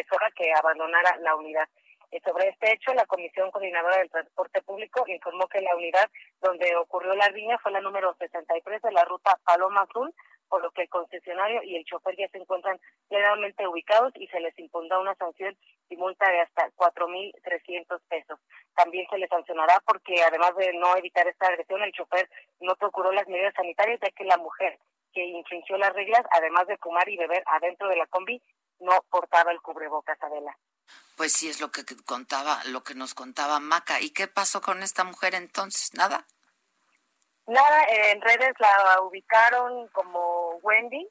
agresora 0.04 0.32
que 0.36 0.52
abandonara 0.54 1.18
la 1.22 1.36
unidad. 1.36 1.68
Eh, 2.12 2.22
sobre 2.24 2.50
este 2.50 2.74
hecho, 2.74 2.94
la 2.94 3.06
Comisión 3.06 3.50
Coordinadora 3.52 3.98
del 3.98 4.10
Transporte 4.10 4.62
Público 4.62 5.04
informó 5.08 5.48
que 5.48 5.62
la 5.62 5.76
unidad 5.76 6.10
donde 6.42 6.76
ocurrió 6.76 7.16
la 7.16 7.30
riña 7.30 7.58
fue 7.60 7.72
la 7.72 7.82
número 7.82 8.16
63 8.20 8.82
de 8.82 8.92
la 8.92 9.04
ruta 9.06 9.40
Paloma 9.44 9.82
Azul, 9.82 10.14
por 10.54 10.62
lo 10.62 10.70
que 10.70 10.84
el 10.84 10.90
concesionario 10.90 11.64
y 11.64 11.76
el 11.76 11.84
chofer 11.84 12.16
ya 12.16 12.28
se 12.28 12.38
encuentran 12.38 12.80
plenamente 13.10 13.68
ubicados 13.68 14.14
y 14.18 14.28
se 14.28 14.40
les 14.40 14.54
impondrá 14.60 15.00
una 15.00 15.16
sanción 15.16 15.58
y 15.90 15.98
multa 15.98 16.30
de 16.30 16.42
hasta 16.42 16.70
4.300 16.76 18.00
pesos. 18.08 18.40
También 18.76 19.08
se 19.10 19.18
les 19.18 19.32
sancionará 19.32 19.82
porque 19.84 20.22
además 20.22 20.56
de 20.56 20.72
no 20.74 20.96
evitar 20.96 21.28
esta 21.28 21.48
agresión, 21.48 21.82
el 21.82 21.92
chofer 21.92 22.30
no 22.60 22.76
procuró 22.76 23.12
las 23.12 23.28
medidas 23.28 23.56
sanitarias 23.56 24.00
ya 24.00 24.12
que 24.12 24.26
la 24.26 24.38
mujer 24.38 24.78
que 25.12 25.26
infringió 25.26 25.76
las 25.80 25.92
reglas, 25.94 26.22
además 26.30 26.68
de 26.68 26.78
fumar 26.78 27.10
y 27.10 27.18
beber 27.18 27.42
adentro 27.48 27.90
de 27.90 27.96
la 27.96 28.06
combi, 28.06 28.40
no 28.80 29.04
portaba 29.10 29.52
el 29.52 29.60
cubrebocas, 29.60 30.22
Adela. 30.22 30.56
Pues 31.18 31.34
sí, 31.34 31.50
es 31.50 31.62
lo 31.62 31.72
que 31.72 31.82
contaba, 32.06 32.64
lo 32.66 32.84
que 32.84 32.94
nos 32.94 33.16
contaba 33.16 33.60
Maca. 33.60 34.02
¿Y 34.02 34.12
qué 34.12 34.28
pasó 34.28 34.62
con 34.62 34.84
esta 34.84 35.04
mujer 35.04 35.34
entonces? 35.34 35.96
¿Nada? 35.96 36.28
Nada, 37.48 37.84
en 37.90 38.22
redes 38.22 38.54
la 38.60 39.02
ubicaron 39.02 39.88
como 39.90 40.58
Wendy. 40.62 41.08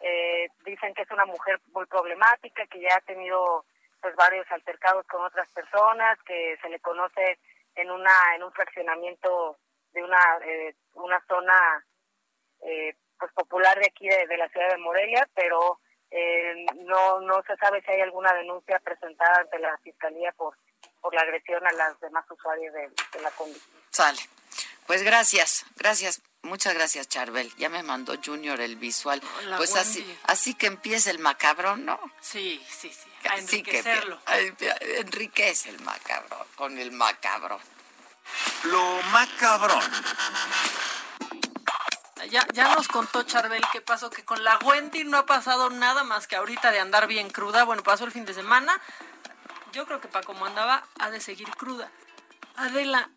Eh, 0.00 0.48
dicen 0.64 0.94
que 0.94 1.02
es 1.02 1.10
una 1.10 1.24
mujer 1.26 1.60
muy 1.72 1.86
problemática, 1.86 2.66
que 2.66 2.80
ya 2.80 2.96
ha 2.96 3.00
tenido 3.02 3.64
pues 4.00 4.16
varios 4.16 4.50
altercados 4.50 5.06
con 5.06 5.22
otras 5.22 5.48
personas, 5.52 6.18
que 6.26 6.58
se 6.60 6.68
le 6.68 6.80
conoce 6.80 7.38
en 7.76 7.90
una 7.90 8.34
en 8.34 8.42
un 8.42 8.52
fraccionamiento 8.52 9.56
de 9.92 10.02
una 10.02 10.38
eh, 10.44 10.74
una 10.94 11.24
zona 11.26 11.86
eh, 12.62 12.94
pues 13.18 13.32
popular 13.32 13.78
de 13.78 13.86
aquí 13.86 14.08
de, 14.08 14.36
la 14.36 14.48
ciudad 14.48 14.68
de 14.70 14.78
Morelia, 14.78 15.28
pero 15.34 15.78
eh, 16.10 16.66
no 16.84 17.20
no 17.20 17.42
se 17.44 17.56
sabe 17.56 17.80
si 17.82 17.92
hay 17.92 18.00
alguna 18.00 18.34
denuncia 18.34 18.78
presentada 18.80 19.40
ante 19.40 19.58
la 19.58 19.78
fiscalía 19.78 20.32
por 20.32 20.56
por 21.00 21.14
la 21.14 21.22
agresión 21.22 21.66
a 21.66 21.72
las 21.72 21.98
demás 22.00 22.24
usuarios 22.30 22.72
de, 22.74 22.88
la 23.20 23.30
condición. 23.32 23.76
Sale. 23.90 24.18
Pues 24.86 25.02
gracias, 25.02 25.64
gracias, 25.76 26.20
muchas 26.42 26.74
gracias 26.74 27.08
Charbel. 27.08 27.52
Ya 27.56 27.68
me 27.68 27.82
mandó 27.82 28.14
Junior 28.22 28.60
el 28.60 28.76
visual. 28.76 29.22
pues 29.56 29.76
así, 29.76 30.04
así 30.24 30.54
que 30.54 30.66
empieza 30.66 31.10
el 31.10 31.18
macabrón, 31.18 31.84
¿no? 31.84 32.00
Sí, 32.20 32.62
sí, 32.68 32.92
sí. 32.92 33.28
A 33.28 33.38
enriquecerlo. 33.38 34.20
enriquece 34.80 35.70
el 35.70 35.80
macabrón 35.80 36.46
con 36.56 36.78
el 36.78 36.92
macabrón. 36.92 37.60
Lo 38.64 39.02
macabrón. 39.10 39.82
Ya, 42.30 42.46
ya 42.52 42.74
nos 42.74 42.86
contó 42.86 43.24
Charbel 43.24 43.62
qué 43.72 43.80
pasó, 43.80 44.08
que 44.10 44.24
con 44.24 44.42
la 44.44 44.56
Wendy 44.58 45.04
no 45.04 45.18
ha 45.18 45.26
pasado 45.26 45.70
nada 45.70 46.04
más 46.04 46.26
que 46.28 46.36
ahorita 46.36 46.70
de 46.70 46.78
andar 46.78 47.06
bien 47.08 47.30
cruda. 47.30 47.64
Bueno, 47.64 47.82
pasó 47.82 48.04
el 48.04 48.12
fin 48.12 48.24
de 48.24 48.32
semana. 48.32 48.80
Yo 49.72 49.86
creo 49.86 50.00
que 50.00 50.08
para 50.08 50.24
como 50.24 50.46
andaba, 50.46 50.86
ha 50.98 51.10
de 51.10 51.20
seguir 51.20 51.50
cruda. 51.50 51.90
Adela, 52.56 53.10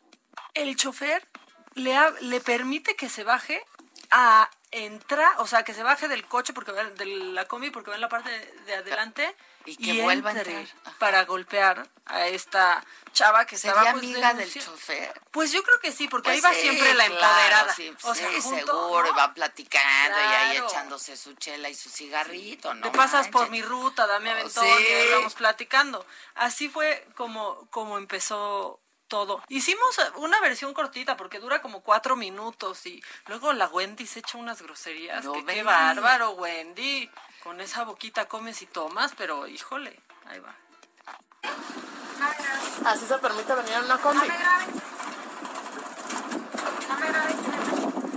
el 0.53 0.75
chofer 0.75 1.27
le, 1.75 1.95
le 2.21 2.41
permite 2.41 2.95
que 2.95 3.09
se 3.09 3.23
baje 3.23 3.63
a 4.11 4.49
entrar, 4.71 5.31
o 5.37 5.47
sea, 5.47 5.63
que 5.63 5.73
se 5.73 5.83
baje 5.83 6.07
del 6.07 6.25
coche 6.25 6.53
porque 6.53 6.71
de 6.71 7.05
la 7.05 7.45
combi 7.45 7.69
porque 7.69 7.91
va 7.91 7.95
en 7.95 8.01
la 8.01 8.09
parte 8.09 8.29
de, 8.65 8.75
adelante 8.75 9.35
y 9.65 9.77
que 9.77 10.01
vuelva 10.01 10.31
a 10.31 10.33
entrar 10.33 10.65
para 10.99 11.23
golpear 11.23 11.87
a 12.05 12.27
esta 12.27 12.83
chava 13.13 13.45
que 13.45 13.57
se 13.57 13.71
va 13.71 13.81
pues, 13.81 13.93
amiga 13.93 14.33
del 14.33 14.51
chofer. 14.51 15.21
Pues 15.31 15.51
yo 15.53 15.63
creo 15.63 15.79
que 15.79 15.91
sí, 15.91 16.07
porque 16.07 16.31
ahí 16.31 16.41
va 16.41 16.49
pues 16.49 16.61
siempre 16.61 16.93
la 16.93 17.05
empoderada. 17.05 17.75
o 18.03 18.13
sea, 18.13 18.41
seguro, 18.41 19.15
va 19.17 19.33
platicando 19.33 20.17
y 20.17 20.33
ahí 20.33 20.57
echándose 20.57 21.15
su 21.15 21.33
chela 21.35 21.69
y 21.69 21.75
su 21.75 21.89
cigarrito, 21.89 22.73
¿no? 22.73 22.91
Te 22.91 22.97
pasas 22.97 23.29
por 23.29 23.49
mi 23.49 23.61
ruta, 23.61 24.05
dame 24.07 24.31
aventón, 24.31 24.67
y 24.67 25.11
vamos 25.13 25.33
platicando. 25.35 26.05
Así 26.35 26.67
fue 26.67 27.07
como 27.15 27.67
como 27.69 27.97
empezó 27.97 28.79
todo. 29.07 29.41
Hicimos 29.49 29.99
una 30.15 30.39
versión 30.41 30.73
cortita 30.73 31.17
porque 31.17 31.39
dura 31.39 31.61
como 31.61 31.81
cuatro 31.81 32.15
minutos 32.15 32.85
y 32.85 33.03
luego 33.27 33.53
la 33.53 33.67
Wendy 33.67 34.05
se 34.05 34.19
echa 34.19 34.37
unas 34.37 34.61
groserías. 34.61 35.25
que, 35.27 35.45
qué 35.45 35.63
bárbaro, 35.63 36.31
Wendy. 36.31 37.09
Con 37.43 37.61
esa 37.61 37.83
boquita 37.83 38.27
comes 38.27 38.61
y 38.61 38.65
tomas, 38.65 39.13
pero 39.15 39.47
híjole, 39.47 39.99
ahí 40.25 40.39
va. 40.39 40.55
Así 42.85 43.05
se 43.05 43.17
permite 43.19 43.53
venir 43.53 43.73
en 43.73 43.85
una 43.85 43.97
combi. 43.97 44.27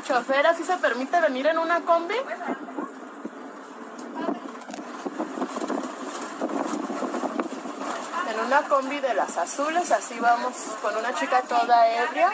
Chofer, 0.06 0.46
así 0.46 0.64
se 0.64 0.76
permite 0.78 1.20
venir 1.20 1.46
en 1.46 1.58
una 1.58 1.80
combi. 1.82 2.16
Una 8.38 8.68
combi 8.68 9.00
de 9.00 9.14
las 9.14 9.36
azules, 9.36 9.90
así 9.90 10.18
vamos 10.18 10.54
con 10.82 10.96
una 10.96 11.14
chica 11.14 11.42
toda 11.42 11.88
ebria. 11.88 12.30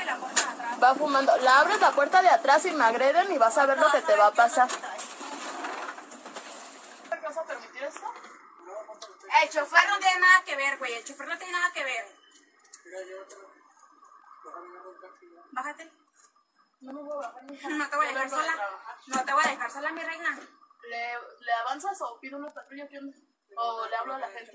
Va 0.83 0.95
fumando. 0.95 1.37
La 1.39 1.61
abres 1.61 1.81
la 1.81 1.93
puerta 1.93 2.23
de 2.23 2.29
atrás 2.29 2.65
y 2.67 2.73
me 2.73 2.85
agreden 2.85 3.33
y 3.33 3.39
vas 3.39 3.57
a 3.59 3.67
ver 3.67 3.79
lo 3.79 3.91
que 3.91 4.01
te 4.03 4.17
va 4.17 4.27
a 4.27 4.33
pasar. 4.33 4.69
¿Vas 7.23 7.37
a 7.39 7.45
permitir 7.45 7.83
esto? 7.83 8.13
El 9.43 9.49
chofer 9.51 9.89
no 9.89 9.99
tiene 9.99 10.21
nada 10.21 10.45
que 10.45 10.57
ver, 10.57 10.79
güey. 10.79 10.95
El 10.95 11.05
chofer 11.05 11.29
no 11.29 11.39
tiene 11.39 11.53
nada 11.53 11.73
que 11.73 11.85
ver. 11.85 12.07
Bájate. 15.53 15.93
No 16.81 16.93
me 16.93 17.03
voy 17.03 17.25
a 17.25 17.29
bajar. 17.29 17.43
No 17.71 17.89
te 17.89 17.97
voy 17.97 18.07
a 18.07 18.09
dejar 18.09 18.31
sola. 18.31 18.55
No 19.07 19.25
te 19.25 19.33
voy 19.33 19.43
a 19.45 19.51
dejar 19.51 19.71
sola, 19.71 19.91
mi 19.93 20.03
reina. 20.03 20.39
¿Le, 20.83 21.19
le 21.41 21.53
avanzas 21.53 22.01
o 22.03 22.19
pido 22.21 22.39
una 22.39 22.53
patrulla? 22.53 22.89
¿O 23.57 23.87
le 23.87 23.97
hablo 23.97 24.15
a 24.15 24.19
la 24.19 24.29
gente? 24.29 24.53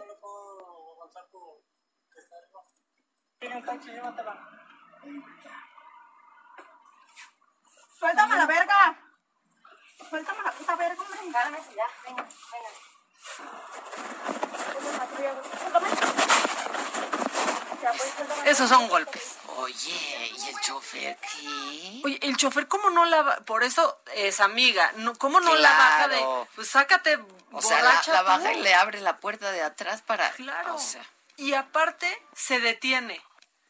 Suéltame 7.99 8.37
la 8.37 8.45
verga. 8.45 8.97
Suéltame 10.09 10.43
la 10.43 10.51
puta 10.51 10.75
verga, 10.75 11.01
hombre. 11.01 11.19
Cálmese 11.31 11.75
ya. 11.75 11.87
Venga, 12.05 12.23
venga. 12.23 12.69
Esos 18.45 18.69
son 18.69 18.87
golpes. 18.87 19.37
Oye, 19.57 20.31
¿y 20.37 20.49
el 20.49 20.59
chofer 20.61 21.17
qué? 21.17 22.08
El 22.29 22.37
chofer, 22.37 22.67
¿cómo 22.67 22.91
no 22.91 23.05
la 23.05 23.37
Por 23.45 23.63
eso 23.63 23.99
es 24.13 24.39
amiga. 24.39 24.91
No, 24.97 25.15
¿Cómo 25.15 25.39
no 25.39 25.55
la 25.55 25.71
baja 25.71 26.07
de.? 26.09 26.23
Pues 26.53 26.69
sácate. 26.69 27.17
O 27.51 27.61
sea, 27.61 27.81
la, 27.81 28.21
baja 28.21 28.53
y 28.53 28.61
le 28.61 28.75
abre 28.75 29.01
la 29.01 29.17
puerta 29.17 29.51
de 29.51 29.63
atrás 29.63 30.03
para. 30.03 30.31
Claro. 30.33 30.75
O 30.75 30.79
sea. 30.79 31.03
y 31.37 31.53
aparte 31.55 32.07
se 32.35 32.59
detiene. 32.59 33.19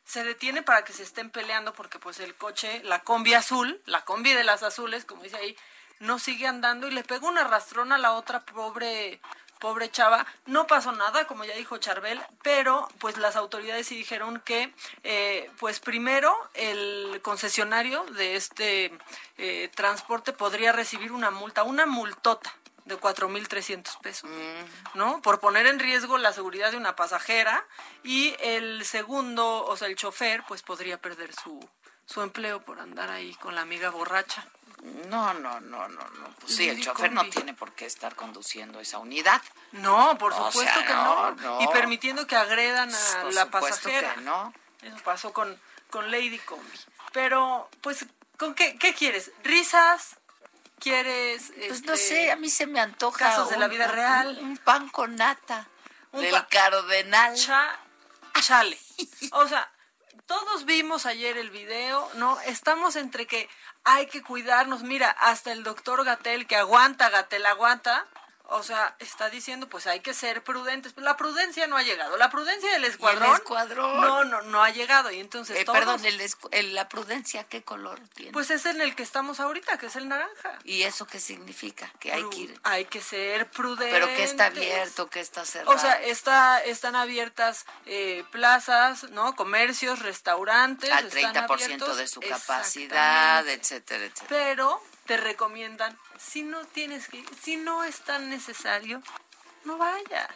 Se 0.04 0.26
detiene 0.26 0.62
para 0.62 0.84
que 0.84 0.92
se 0.92 1.04
estén 1.04 1.30
peleando 1.30 1.74
porque 1.74 2.00
pues 2.00 2.20
el 2.20 2.36
coche, 2.36 2.82
la 2.84 3.04
combi 3.04 3.34
azul, 3.34 3.82
la 3.86 4.04
combi 4.04 4.34
de 4.34 4.44
las 4.44 4.62
azules, 4.64 5.06
como 5.06 5.24
dice 5.24 5.38
ahí, 5.38 5.56
no 6.00 6.20
sigue 6.20 6.46
andando 6.46 6.88
y 6.88 6.92
le 6.92 7.04
pega 7.04 7.28
una 7.28 7.46
rastrona 7.46 7.96
a 7.96 8.00
la 8.00 8.14
otra 8.14 8.44
pobre 8.44 9.22
pobre 9.60 9.92
chava. 9.92 10.26
No 10.46 10.68
pasó 10.68 10.92
nada, 10.92 11.28
como 11.28 11.46
ya 11.46 11.56
dijo 11.56 11.78
Charbel, 11.78 12.20
pero 12.42 12.88
pues 13.00 13.18
las 13.18 13.36
autoridades 13.36 13.88
sí 13.88 13.96
dijeron 13.96 14.42
que, 14.44 14.74
eh, 15.04 15.52
pues 15.60 15.80
primero 15.80 16.36
el 16.54 17.20
concesionario 17.22 18.04
de 18.06 18.36
este 18.36 18.92
eh, 19.38 19.70
transporte 19.76 20.34
podría 20.34 20.72
recibir 20.72 21.12
una 21.12 21.30
multa, 21.30 21.64
una 21.64 21.86
multota 21.86 22.54
de 22.86 23.00
4.300 23.00 24.00
pesos, 24.02 24.30
mm. 24.30 24.98
¿no? 24.98 25.22
Por 25.22 25.40
poner 25.40 25.68
en 25.68 25.80
riesgo 25.80 26.18
la 26.18 26.34
seguridad 26.34 26.72
de 26.72 26.78
una 26.78 26.96
pasajera 26.96 27.66
y 28.04 28.36
el 28.40 28.84
segundo, 28.84 29.66
o 29.66 29.78
sea, 29.78 29.88
el 29.88 29.96
chofer, 29.96 30.44
pues 30.48 30.64
podría 30.64 31.00
perder 31.00 31.34
su, 31.34 31.60
su 32.06 32.22
empleo 32.22 32.62
por 32.62 32.80
andar 32.80 33.10
ahí 33.10 33.36
con 33.36 33.54
la 33.56 33.62
amiga 33.62 33.92
borracha. 33.92 34.46
No, 34.82 35.34
no, 35.34 35.60
no, 35.60 35.88
no, 35.88 36.04
no. 36.10 36.36
Pues 36.40 36.56
sí, 36.56 36.70
el 36.70 36.82
chofer 36.82 37.12
no 37.12 37.30
tiene 37.30 37.54
por 37.54 37.74
qué 37.74 37.86
estar 37.86 38.16
conduciendo 38.16 38.80
esa 38.80 38.98
unidad. 39.00 39.42
No, 39.74 40.18
por 40.18 40.34
supuesto 40.34 40.80
que 40.86 40.94
no, 40.94 41.62
Y 41.62 41.68
permitiendo 41.68 42.26
que 42.28 42.36
agredan 42.36 42.94
a 42.94 43.24
la 43.32 43.50
pasajera. 43.50 44.16
Que 44.16 44.22
no. 44.22 44.54
Eso 44.82 44.98
pasó 45.04 45.34
con, 45.34 45.60
con 45.90 46.10
Lady 46.10 46.40
Combi. 46.40 46.80
Pero, 47.12 47.70
pues, 47.82 48.06
¿con 48.38 48.54
qué, 48.54 48.78
qué 48.78 48.94
quieres? 48.94 49.32
¿Risas? 49.44 50.18
¿Quieres...? 50.80 51.52
Pues 51.68 51.84
no 51.84 51.98
sé, 51.98 52.22
este, 52.22 52.32
a 52.32 52.36
mí 52.38 52.50
se 52.50 52.66
me 52.66 52.80
antoja... 52.80 53.26
Casos 53.26 53.50
de 53.50 53.58
la 53.58 53.68
vida 53.68 53.88
real. 53.88 54.40
Un, 54.42 54.58
pan 54.58 54.88
con 54.90 55.16
nata. 55.16 55.68
Un 56.12 56.22
del 56.22 56.48
cardenal. 56.48 57.36
chale. 58.40 58.80
O 59.32 59.48
sea, 59.48 59.70
todos 60.26 60.66
vimos 60.66 61.06
ayer 61.06 61.38
el 61.38 61.50
video, 61.50 62.10
¿no? 62.16 62.40
Estamos 62.42 62.96
entre 62.96 63.28
que 63.28 63.50
hay 63.84 64.08
que 64.08 64.22
cuidarnos. 64.22 64.84
Mira, 64.84 65.10
hasta 65.10 65.52
el 65.52 65.64
doctor 65.64 66.04
Gatel, 66.06 66.48
que 66.48 66.56
aguanta, 66.56 67.10
Gatel 67.10 67.46
aguanta, 67.46 68.06
o 68.52 68.64
sea, 68.64 68.96
está 69.00 69.30
diciendo, 69.30 69.68
pues 69.68 69.86
hay 69.88 70.00
que 70.00 70.14
ser 70.14 70.44
prudentes. 70.44 70.94
La 70.98 71.18
prudencia 71.18 71.68
no 71.68 71.78
ha 71.78 71.84
llegado. 71.84 72.18
La 72.18 72.30
prudencia 72.30 72.72
del 72.72 72.84
escuadrón. 72.86 73.36
escuadrón? 73.36 74.02
No, 74.02 74.24
no, 74.24 74.42
no 74.42 74.64
ha 74.64 74.72
llegado. 74.72 75.12
Y 75.12 75.20
entonces. 75.20 75.58
Eh, 75.58 75.66
Perdón, 75.66 76.02
el 76.06 76.74
la 76.74 76.90
prudencia, 76.90 77.44
¿qué 77.44 77.64
color 77.64 78.00
tiene? 78.16 78.32
Pues 78.32 78.50
es 78.52 78.66
en 78.66 78.82
el 78.82 78.96
que 78.96 79.04
estamos 79.04 79.40
ahorita, 79.40 79.78
que 79.78 79.88
es 79.88 79.96
el 79.96 80.08
naranja. 80.08 80.58
¿Y 80.64 80.84
eso 80.84 81.06
qué 81.06 81.20
significa? 81.20 81.92
Que 82.00 82.12
hay 82.12 82.24
que 82.30 82.38
ir. 82.38 82.60
Hay 82.64 82.86
que 82.86 83.02
ser 83.02 83.50
prudentes. 83.52 83.94
Pero 83.94 84.08
que 84.08 84.24
está 84.24 84.48
abierto, 84.48 85.10
que 85.10 85.20
está 85.20 85.46
cerrado. 85.46 85.76
O 85.76 85.80
sea, 85.80 86.02
está, 86.02 86.60
están 86.64 86.96
abiertas 86.96 87.66
eh, 87.86 88.24
plazas, 88.32 89.10
¿no? 89.12 89.36
Comercios, 89.36 90.00
restaurantes. 90.00 90.92
Al 90.92 91.10
30% 91.12 91.96
de 91.96 92.08
su 92.08 92.20
capacidad, 92.20 93.48
etcétera, 93.48 94.06
etcétera. 94.06 94.28
Pero 94.30 94.82
te 95.10 95.18
recomiendan, 95.18 95.98
si 96.20 96.44
no 96.44 96.64
tienes 96.66 97.08
que, 97.08 97.26
si 97.42 97.58
no 97.58 97.84
es 97.84 98.02
tan 98.02 98.30
necesario, 98.30 99.02
no 99.64 99.80
vayas. 99.80 100.30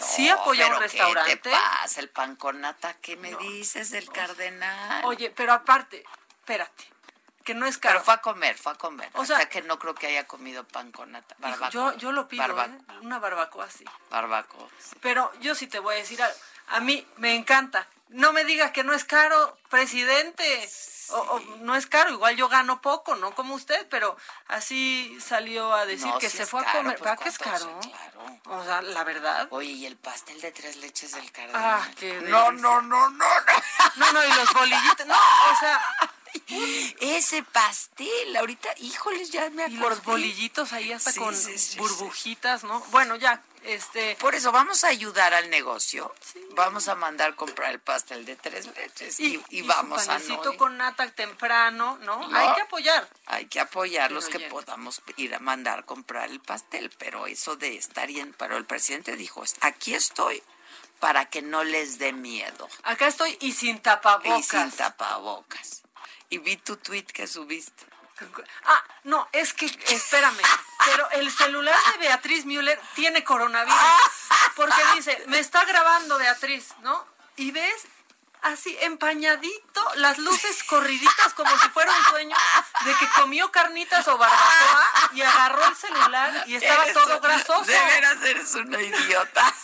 sí 0.00 0.28
apoya 0.28 0.66
un 0.66 0.80
restaurante. 0.80 1.30
¿Qué 1.30 1.36
te 1.36 1.50
pasa? 1.50 2.00
El 2.00 2.08
pan 2.08 2.34
con 2.34 2.60
nata, 2.60 2.94
¿qué 2.94 3.14
me 3.14 3.36
dices 3.36 3.92
del 3.92 4.10
cardenal? 4.10 5.04
Oye, 5.04 5.30
pero 5.30 5.52
aparte, 5.52 6.04
espérate, 6.40 6.90
que 7.44 7.54
no 7.54 7.66
es 7.66 7.78
caro. 7.78 7.98
Pero 8.00 8.04
fue 8.04 8.14
a 8.14 8.20
comer, 8.20 8.58
fue 8.58 8.72
a 8.72 8.74
comer. 8.74 9.08
O 9.14 9.24
sea, 9.24 9.48
que 9.48 9.62
no 9.62 9.78
creo 9.78 9.94
que 9.94 10.08
haya 10.08 10.26
comido 10.26 10.64
pan 10.64 10.90
con 10.90 11.12
nata. 11.12 11.36
Yo, 11.70 11.96
yo 11.96 12.10
lo 12.10 12.26
pido, 12.26 12.42
¿eh? 12.60 12.78
una 13.02 13.20
barbacoa 13.20 13.66
así. 13.66 13.84
Barbacoa. 14.10 14.66
Pero 15.02 15.32
yo 15.38 15.54
sí 15.54 15.68
te 15.68 15.78
voy 15.78 15.94
a 15.94 15.98
decir 15.98 16.20
algo. 16.20 16.36
A 16.66 16.80
mí 16.80 17.06
me 17.18 17.36
encanta. 17.36 17.86
No 18.08 18.32
me 18.32 18.44
digas 18.44 18.72
que 18.72 18.82
no 18.82 18.92
es 18.92 19.04
caro, 19.04 19.56
presidente. 19.70 20.68
O, 21.10 21.40
no 21.60 21.76
es 21.76 21.86
caro, 21.86 22.10
igual 22.10 22.36
yo 22.36 22.48
gano 22.48 22.80
poco, 22.80 23.16
no 23.16 23.34
como 23.34 23.54
usted, 23.54 23.86
pero 23.88 24.16
así 24.48 25.16
salió 25.20 25.72
a 25.72 25.86
decir 25.86 26.12
que 26.18 26.30
se 26.30 26.46
fue 26.46 26.62
a 26.62 26.72
comer. 26.72 26.98
¿Para 26.98 27.16
qué 27.16 27.28
es 27.28 27.38
caro? 27.38 27.80
O 28.46 28.64
sea, 28.64 28.82
la 28.82 29.04
verdad. 29.04 29.48
Oye, 29.50 29.70
¿y 29.70 29.86
el 29.86 29.96
pastel 29.96 30.40
de 30.40 30.52
tres 30.52 30.76
leches 30.76 31.12
del 31.12 31.30
cardenal? 31.30 31.62
Ah, 31.64 31.88
qué 31.96 32.20
No, 32.22 32.52
no, 32.52 32.80
no, 32.80 33.10
no, 33.10 33.10
no. 33.10 33.36
No, 33.96 34.12
no, 34.12 34.24
y 34.24 34.32
los 34.34 34.52
bolillitos. 34.52 35.06
No, 35.06 35.14
o 35.14 35.56
sea. 35.60 35.80
Ese 37.00 37.42
pastel, 37.42 38.36
ahorita, 38.36 38.68
híjoles, 38.78 39.30
ya 39.30 39.50
me 39.50 39.64
acuerdo. 39.64 39.86
Y 39.86 39.90
los 39.90 40.04
bolillitos 40.04 40.72
ahí 40.72 40.92
hasta 40.92 41.12
con 41.14 41.34
burbujitas, 41.78 42.64
¿no? 42.64 42.80
Bueno, 42.90 43.16
ya, 43.16 43.42
este, 43.66 44.16
por 44.20 44.36
eso 44.36 44.52
vamos 44.52 44.84
a 44.84 44.88
ayudar 44.88 45.34
al 45.34 45.50
negocio. 45.50 46.14
Vamos 46.54 46.86
a 46.88 46.94
mandar 46.94 47.34
comprar 47.34 47.72
el 47.72 47.80
pastel 47.80 48.24
de 48.24 48.36
tres 48.36 48.66
leches 48.76 49.18
y, 49.18 49.42
vamos 49.62 50.08
a 50.08 50.18
no. 50.20 50.56
con 50.56 50.76
nata 50.76 51.10
temprano, 51.10 51.98
¿no? 52.02 52.28
Hay 52.32 52.54
que 52.54 52.60
apoyar. 52.62 53.08
Hay 53.26 53.46
que 53.46 53.58
apoyar 53.58 54.12
los 54.12 54.28
que 54.28 54.38
podamos 54.40 55.02
ir 55.16 55.34
a 55.34 55.40
mandar 55.40 55.84
comprar 55.84 56.30
el 56.30 56.40
pastel, 56.40 56.90
pero 56.98 57.26
eso 57.26 57.56
de 57.56 57.76
estar 57.76 58.06
bien, 58.06 58.34
pero 58.38 58.56
el 58.56 58.64
presidente 58.64 59.16
dijo, 59.16 59.42
aquí 59.60 59.94
estoy 59.94 60.42
para 61.00 61.26
que 61.26 61.42
no 61.42 61.64
les 61.64 61.98
dé 61.98 62.12
miedo. 62.12 62.68
Acá 62.84 63.08
estoy 63.08 63.36
y 63.40 63.52
sin 63.52 63.80
tapabocas. 63.80 64.38
Y 64.38 64.42
sin 64.44 64.70
tapabocas. 64.70 65.82
Y 66.28 66.38
vi 66.38 66.56
tu 66.56 66.76
tweet 66.76 67.04
que 67.04 67.26
subiste. 67.26 67.86
Ah, 68.64 68.82
no, 69.04 69.28
es 69.32 69.52
que, 69.52 69.66
espérame, 69.66 70.40
pero 70.86 71.10
el 71.10 71.30
celular 71.30 71.78
de 71.92 71.98
Beatriz 71.98 72.46
Müller 72.46 72.80
tiene 72.94 73.22
coronavirus. 73.22 73.78
Porque 74.54 74.82
dice, 74.94 75.22
me 75.26 75.38
está 75.38 75.64
grabando 75.64 76.16
Beatriz, 76.16 76.74
¿no? 76.80 77.06
Y 77.36 77.50
ves 77.50 77.86
así 78.42 78.76
empañadito, 78.80 79.94
las 79.96 80.18
luces 80.18 80.62
corriditas 80.64 81.34
como 81.34 81.58
si 81.58 81.68
fuera 81.70 81.92
un 81.92 82.04
sueño 82.04 82.36
de 82.84 82.94
que 82.94 83.08
comió 83.10 83.50
carnitas 83.50 84.06
o 84.08 84.16
barbacoa 84.16 84.86
y 85.12 85.22
agarró 85.22 85.66
el 85.66 85.76
celular 85.76 86.44
y 86.46 86.54
estaba 86.54 86.86
todo 86.92 87.20
grasoso. 87.20 87.64
De 87.64 87.84
veras 87.84 88.22
eres 88.22 88.54
una 88.54 88.80
idiota. 88.80 89.54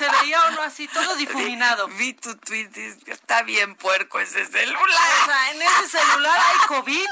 Se 0.00 0.08
veía 0.08 0.40
uno 0.48 0.62
así, 0.62 0.88
todo 0.88 1.14
difuminado. 1.16 1.86
Vi, 1.98 2.14
tu 2.14 2.34
tweet, 2.38 2.70
está 3.04 3.42
bien 3.42 3.74
puerco 3.74 4.18
ese 4.18 4.46
celular. 4.46 4.80
O 4.80 5.26
sea, 5.26 5.50
en 5.50 5.60
ese 5.60 5.98
celular 5.98 6.40
hay 6.40 6.66
COVID. 6.68 7.08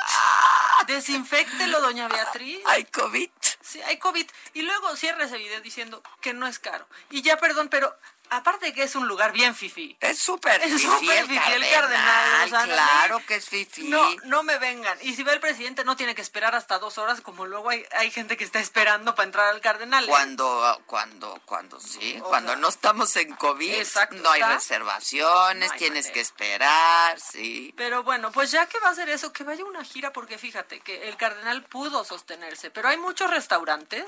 Desinfectelo, 0.86 1.82
doña 1.82 2.08
Beatriz. 2.08 2.60
Hay 2.64 2.86
COVID. 2.86 3.28
Sí, 3.60 3.82
hay 3.82 3.98
COVID. 3.98 4.26
Y 4.54 4.62
luego 4.62 4.96
cierra 4.96 5.24
ese 5.24 5.36
video 5.36 5.60
diciendo 5.60 6.02
que 6.22 6.32
no 6.32 6.46
es 6.46 6.58
caro. 6.58 6.88
Y 7.10 7.20
ya, 7.20 7.36
perdón, 7.36 7.68
pero 7.68 7.94
aparte 8.30 8.66
de 8.66 8.74
que 8.74 8.82
es 8.82 8.94
un 8.94 9.08
lugar 9.08 9.32
bien 9.32 9.54
fifi. 9.54 9.96
Es 10.00 10.18
súper 10.18 10.60
fifi. 10.60 10.74
Es 10.74 10.82
súper 10.82 11.26
fifi 11.26 11.52
el 11.52 11.70
cardenal. 11.70 12.50
claro 12.50 13.22
que 13.26 13.36
es 13.36 13.48
fifi. 13.48 13.88
No, 13.88 14.08
no 14.24 14.42
me 14.42 14.58
vengan. 14.58 14.98
Y 15.02 15.14
si 15.14 15.22
ve 15.22 15.32
el 15.32 15.40
presidente, 15.40 15.84
no 15.84 15.96
tiene 15.96 16.14
que 16.14 16.22
esperar 16.22 16.54
hasta 16.54 16.78
dos 16.78 16.98
horas, 16.98 17.20
como 17.20 17.46
luego 17.46 17.70
hay, 17.70 17.84
hay 17.92 18.10
gente 18.10 18.36
que 18.36 18.44
está 18.44 18.60
esperando 18.60 19.14
para 19.14 19.26
entrar 19.26 19.48
al 19.48 19.60
cardenal. 19.60 20.04
¿eh? 20.04 20.08
Cuando, 20.08 20.82
cuando, 20.86 21.40
cuando 21.44 21.80
sí, 21.80 22.20
cuando 22.22 22.56
no 22.56 22.68
estamos 22.68 23.14
en 23.16 23.34
COVID, 23.34 23.86
no 24.22 24.30
hay 24.30 24.42
reservaciones, 24.42 25.72
tienes 25.76 26.10
que 26.10 26.20
esperar, 26.20 27.18
sí. 27.20 27.72
Pero 27.76 28.02
bueno, 28.02 28.32
pues 28.32 28.50
ya 28.50 28.66
que 28.66 28.78
va 28.80 28.88
a 28.88 28.92
hacer 28.92 29.08
eso, 29.08 29.32
que 29.32 29.44
vaya 29.44 29.64
una 29.64 29.84
gira, 29.84 30.12
porque 30.12 30.38
fíjate 30.38 30.80
que 30.80 31.08
el 31.08 31.16
cardenal 31.16 31.62
pudo 31.64 32.04
sostenerse, 32.04 32.70
pero 32.70 32.88
hay 32.88 32.96
muchos 32.96 33.30
restaurantes, 33.30 34.04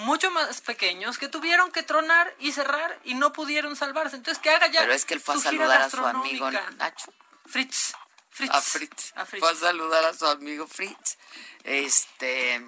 mucho 0.00 0.30
más 0.30 0.60
pequeños, 0.60 1.18
que 1.18 1.28
tuvieron 1.28 1.70
que 1.72 1.82
tronar 1.82 2.34
y 2.38 2.52
cerrar 2.52 2.98
y 3.04 3.14
no 3.14 3.32
pudieron 3.32 3.59
salvarse. 3.76 4.16
Entonces, 4.16 4.42
que 4.42 4.50
haga 4.50 4.66
ya. 4.68 4.80
Pero 4.80 4.92
es 4.92 5.04
que 5.04 5.14
él 5.14 5.20
fue 5.20 5.34
a 5.34 5.38
saludar 5.38 5.82
a 5.82 5.90
su 5.90 6.04
amigo 6.04 6.50
Nacho. 6.50 7.12
Fritz. 7.46 7.94
Fritz. 8.30 8.50
A 8.54 8.60
Fritz. 8.60 9.12
Fue 9.40 9.50
a 9.50 9.54
saludar 9.54 10.04
a 10.04 10.14
su 10.14 10.26
amigo 10.26 10.66
Fritz. 10.66 11.18
Este. 11.64 12.64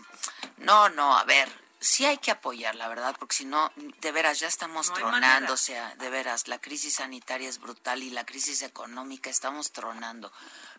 No, 0.58 0.88
no, 0.90 1.16
a 1.16 1.24
ver. 1.24 1.61
Sí 1.82 2.06
hay 2.06 2.18
que 2.18 2.30
apoyar, 2.30 2.76
la 2.76 2.86
verdad, 2.86 3.16
porque 3.18 3.34
si 3.34 3.44
no, 3.44 3.72
de 3.74 4.12
veras, 4.12 4.38
ya 4.38 4.46
estamos 4.46 4.92
tronando, 4.92 5.54
o 5.54 5.56
sea, 5.56 5.96
de 5.96 6.10
veras, 6.10 6.46
la 6.46 6.60
crisis 6.60 6.94
sanitaria 6.94 7.48
es 7.48 7.58
brutal 7.58 8.04
y 8.04 8.10
la 8.10 8.24
crisis 8.24 8.62
económica 8.62 9.28
estamos 9.28 9.72
tronando. 9.72 10.32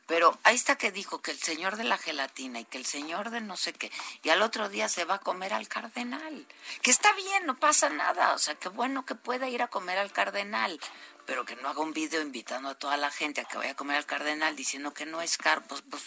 Pero 0.08 0.40
ahí 0.44 0.56
está 0.56 0.78
que 0.78 0.94
dijo 0.94 1.22
que 1.22 1.32
el 1.32 1.40
señor 1.40 1.76
de 1.76 1.84
la 1.84 1.98
gelatina 1.98 2.62
y 2.62 2.66
que 2.66 2.78
el 2.78 2.86
señor 2.86 3.32
de 3.32 3.42
no 3.42 3.58
sé 3.58 3.74
qué, 3.74 3.92
y 4.22 4.30
al 4.30 4.42
otro 4.42 4.70
día 4.70 4.88
se 4.88 5.04
va 5.04 5.16
a 5.16 5.20
comer 5.20 5.54
al 5.54 5.68
cardenal. 5.68 6.48
Que 6.82 6.92
está 6.92 7.12
bien, 7.14 7.46
no 7.46 7.58
pasa 7.58 7.90
nada. 7.90 8.34
O 8.34 8.38
sea, 8.38 8.56
qué 8.56 8.70
bueno 8.70 9.06
que 9.06 9.16
pueda 9.16 9.50
ir 9.50 9.62
a 9.62 9.68
comer 9.68 9.98
al 9.98 10.14
cardenal. 10.14 10.80
Pero 11.26 11.44
que 11.44 11.58
no 11.58 11.68
haga 11.68 11.82
un 11.82 11.94
video 11.94 12.22
invitando 12.22 12.70
a 12.70 12.76
toda 12.76 12.96
la 12.96 13.12
gente 13.12 13.42
a 13.42 13.46
que 13.46 13.58
vaya 13.58 13.72
a 13.72 13.76
comer 13.76 13.98
al 13.98 14.06
cardenal 14.06 14.56
diciendo 14.56 14.94
que 14.94 15.06
no 15.06 15.22
es 15.22 15.38
caro. 15.38 15.62
Pues, 15.68 15.82
pues, 15.90 16.04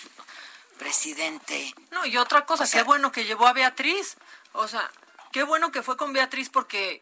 presidente. 0.78 1.74
No, 1.90 2.04
y 2.06 2.16
otra 2.16 2.44
cosa, 2.44 2.68
qué 2.70 2.82
bueno 2.82 3.10
que 3.12 3.24
llevó 3.24 3.46
a 3.46 3.52
Beatriz. 3.52 4.16
O 4.52 4.68
sea, 4.68 4.90
qué 5.32 5.42
bueno 5.42 5.72
que 5.72 5.82
fue 5.82 5.96
con 5.96 6.12
Beatriz 6.12 6.48
porque 6.50 7.00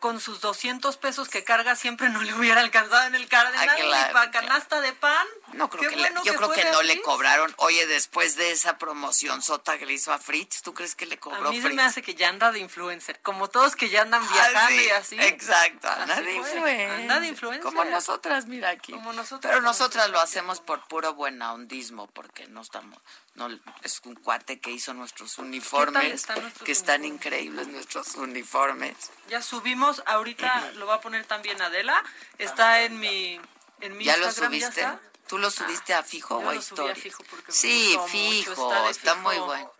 con 0.00 0.18
sus 0.18 0.40
200 0.40 0.96
pesos 0.96 1.28
que 1.28 1.44
carga 1.44 1.76
siempre 1.76 2.08
no 2.08 2.22
le 2.22 2.34
hubiera 2.34 2.60
alcanzado 2.60 3.06
en 3.06 3.14
el 3.14 3.28
cardenal 3.28 3.68
ah, 3.68 4.06
ni 4.08 4.12
para 4.12 4.30
canasta 4.30 4.80
de 4.80 4.92
pan. 4.94 5.26
No 5.52 5.68
creo 5.68 5.90
que 5.90 5.96
yo 6.24 6.34
creo 6.34 6.50
que 6.50 6.64
no 6.70 6.82
le 6.82 7.00
cobraron. 7.02 7.52
Oye, 7.58 7.86
después 7.86 8.36
de 8.36 8.52
esa 8.52 8.78
promoción 8.78 9.42
sota 9.42 9.78
que 9.78 9.86
le 9.86 9.94
hizo 9.94 10.12
a 10.12 10.18
Fritz, 10.18 10.62
¿tú 10.62 10.74
crees 10.74 10.94
que 10.94 11.06
le 11.06 11.18
cobró 11.18 11.48
A 11.48 11.50
mí 11.50 11.60
se 11.60 11.70
me 11.70 11.82
hace 11.82 12.02
que 12.02 12.14
ya 12.14 12.28
anda 12.28 12.52
de 12.52 12.60
influencer, 12.60 13.20
como 13.20 13.48
todos 13.48 13.76
que 13.76 13.88
ya 13.88 14.02
andan 14.02 14.22
ah, 14.22 14.32
viajando 14.32 14.82
y 14.82 14.88
así. 14.90 15.20
Exacto, 15.20 15.88
anda 15.88 16.20
de 16.20 16.34
influencer. 16.34 16.90
Anda 16.90 17.20
de 17.20 17.28
influencer. 17.28 17.62
Como 17.62 17.84
nosotras, 17.84 18.46
mira 18.46 18.70
aquí. 18.70 18.92
Como 18.92 19.12
nosotras. 19.12 19.52
Pero 19.52 19.62
nosotras 19.62 20.10
lo 20.10 20.20
hacemos 20.20 20.60
por 20.60 20.86
puro 20.88 21.14
buena 21.14 21.52
ondismo, 21.52 22.06
porque 22.08 22.46
no 22.48 22.60
estamos, 22.60 22.98
no 23.34 23.48
es 23.82 24.00
un 24.04 24.14
cuate 24.14 24.60
que 24.60 24.70
hizo 24.70 24.94
nuestros 24.94 25.38
uniformes, 25.38 26.12
están 26.12 26.40
nuestros 26.42 26.64
que 26.64 26.72
están 26.72 27.00
uniformes? 27.00 27.26
increíbles 27.26 27.68
nuestros 27.68 28.14
uniformes. 28.14 28.96
Ya 29.28 29.42
subimos, 29.42 30.02
ahorita 30.06 30.72
lo 30.76 30.86
va 30.86 30.96
a 30.96 31.00
poner 31.00 31.24
también 31.24 31.60
Adela. 31.62 32.02
Está 32.38 32.82
en 32.82 32.98
mi, 32.98 33.40
en 33.80 33.96
mi 33.96 34.04
¿Ya 34.04 34.16
lo 34.16 34.30
subiste? 34.30 34.80
está? 34.80 35.00
¿Tú 35.30 35.38
lo 35.38 35.50
subiste 35.50 35.94
a 35.94 36.02
fijo 36.02 36.40
yo 36.40 36.46
o 36.46 36.50
a 36.50 36.54
historia? 36.56 36.94
fijo 36.96 37.22
porque 37.30 37.46
me 37.46 37.52
sí, 37.52 37.94
mucho, 37.96 38.08
fijo, 38.08 38.52
está 38.52 38.90
está, 38.90 39.14
de 39.14 39.20
muy 39.20 39.34
fijo. 39.36 39.46
bueno. 39.46 39.72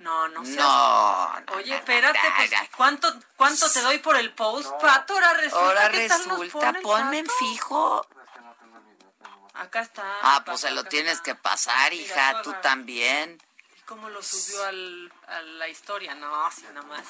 No, 0.00 0.28
no 0.28 0.44
seas- 0.44 0.56
No, 0.56 1.40
no, 1.40 1.52
Oye, 1.54 1.74
espérate, 1.76 2.18
pues. 2.36 2.50
¿cuánto, 2.76 3.12
¿cuánto 3.36 3.70
te 3.70 3.80
doy 3.80 3.98
por 3.98 4.16
el 4.16 4.32
post, 4.34 4.70
Pato? 4.80 5.14
Ahora 5.14 5.32
resulta, 5.34 5.64
Ahora 5.66 5.88
¿qué 5.90 6.08
tal 6.08 6.28
nos 6.28 6.38
resulta, 6.40 6.66
pone 6.66 6.78
el 6.78 6.82
ponme 6.82 7.18
en 7.20 7.26
fijo. 7.28 8.06
Acá 9.54 9.80
está. 9.80 10.02
Ah, 10.22 10.42
pues 10.44 10.60
se 10.60 10.70
lo 10.72 10.80
acá 10.82 10.90
tienes 10.90 11.12
está. 11.14 11.24
que 11.24 11.34
pasar, 11.36 11.90
Mira, 11.92 12.02
hija, 12.04 12.42
tú 12.42 12.50
agarra. 12.50 12.60
también. 12.62 13.40
¿Y 13.86 13.88
cómo 13.88 14.10
lo 14.10 14.20
subió 14.20 14.64
al, 14.64 15.12
a 15.28 15.42
la 15.42 15.68
historia? 15.68 16.12
No, 16.16 16.50
sí, 16.50 16.64
nada 16.74 16.82
más. 16.88 17.04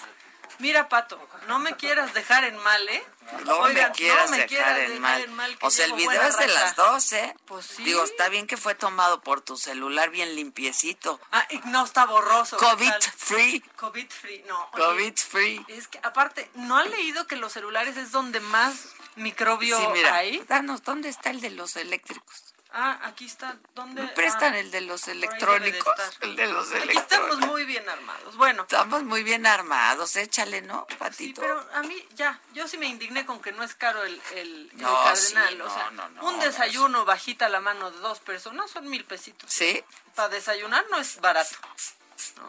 Mira, 0.58 0.90
Pato, 0.90 1.18
no 1.48 1.58
me 1.58 1.74
quieras 1.74 2.12
dejar 2.12 2.44
en 2.44 2.56
mal, 2.58 2.86
¿eh? 2.88 3.02
No 3.46 3.60
Oigan, 3.60 3.90
me 3.90 3.96
quieras 3.96 4.26
no 4.26 4.36
me 4.36 4.36
dejar 4.42 4.48
quieras 4.48 4.78
en 4.80 5.02
dejar 5.02 5.28
mal. 5.30 5.58
que 5.58 5.66
O 5.66 5.70
sea, 5.70 5.86
el 5.86 5.94
video 5.94 6.22
es 6.22 6.38
de 6.38 6.48
las 6.48 6.76
12. 6.76 7.34
Pues 7.46 7.64
sí. 7.64 7.82
Digo, 7.82 8.04
está 8.04 8.28
bien 8.28 8.46
que 8.46 8.58
fue 8.58 8.74
tomado 8.74 9.22
por 9.22 9.40
tu 9.40 9.56
celular 9.56 10.10
bien 10.10 10.36
limpiecito. 10.36 11.18
Ah, 11.32 11.46
y 11.50 11.58
no 11.68 11.82
está 11.84 12.04
borroso. 12.04 12.58
¿qué 12.58 12.66
COVID 12.66 12.92
free. 13.16 13.60
COVID 13.76 14.10
free, 14.10 14.44
no. 14.46 14.68
oye, 14.74 14.84
COVID 14.84 15.16
free. 15.16 15.64
Es 15.68 15.88
que, 15.88 15.98
aparte, 16.02 16.50
¿no 16.54 16.76
han 16.76 16.90
leído 16.90 17.26
que 17.26 17.36
los 17.36 17.52
celulares 17.52 17.96
es 17.96 18.12
donde 18.12 18.40
más 18.40 18.94
microbio 19.16 19.78
Sí, 19.78 19.86
mira, 19.94 20.14
hay? 20.14 20.40
danos, 20.46 20.82
¿dónde 20.82 21.08
está 21.08 21.30
el 21.30 21.40
de 21.40 21.50
los 21.50 21.74
eléctricos? 21.76 22.45
Ah, 22.78 23.00
aquí 23.04 23.24
está. 23.24 23.56
¿Dónde? 23.74 24.02
Me 24.02 24.08
prestan 24.08 24.52
Ah, 24.52 24.58
el 24.58 24.70
de 24.70 24.82
los 24.82 25.06
de 25.06 25.12
electrónicos. 25.12 25.98
estar. 25.98 26.24
El 26.28 26.36
de 26.36 26.46
los 26.48 26.68
Aquí 26.70 26.82
electrónicos. 26.82 27.02
estamos 27.02 27.38
muy 27.50 27.64
bien 27.64 27.88
armados. 27.88 28.36
Bueno, 28.36 28.62
Estamos 28.64 29.02
muy 29.02 29.22
bien 29.22 29.46
armados, 29.46 30.14
échale, 30.16 30.60
¿no, 30.60 30.86
sí, 30.90 30.96
Patito? 30.96 31.40
pero 31.40 31.66
a 31.72 31.82
mí 31.82 32.06
ya, 32.14 32.38
yo 32.52 32.68
sí 32.68 32.76
me 32.76 32.84
indigné 32.86 33.24
con 33.24 33.40
que 33.40 33.52
no 33.52 33.62
es 33.62 33.74
caro 33.74 34.04
el, 34.04 34.20
el, 34.34 34.70
el 34.72 34.76
No, 34.82 34.92
cardenal. 35.04 35.16
sí, 35.48 35.54
o 35.54 35.64
no, 35.64 35.74
sea, 35.74 35.90
no, 35.92 36.08
no, 36.10 36.26
un 36.28 36.36
no, 36.36 36.44
desayuno 36.44 37.04
bajita 37.06 37.48
la 37.48 37.60
mano 37.60 37.90
de 37.90 37.98
dos 38.00 38.20
personas 38.20 38.70
son 38.70 38.86
mil 38.88 39.06
pesitos. 39.06 39.50
¿Sí? 39.50 39.82
Para 40.14 40.28
desayunar 40.28 40.84
no 40.90 40.98
es 40.98 41.18
barato. 41.20 41.56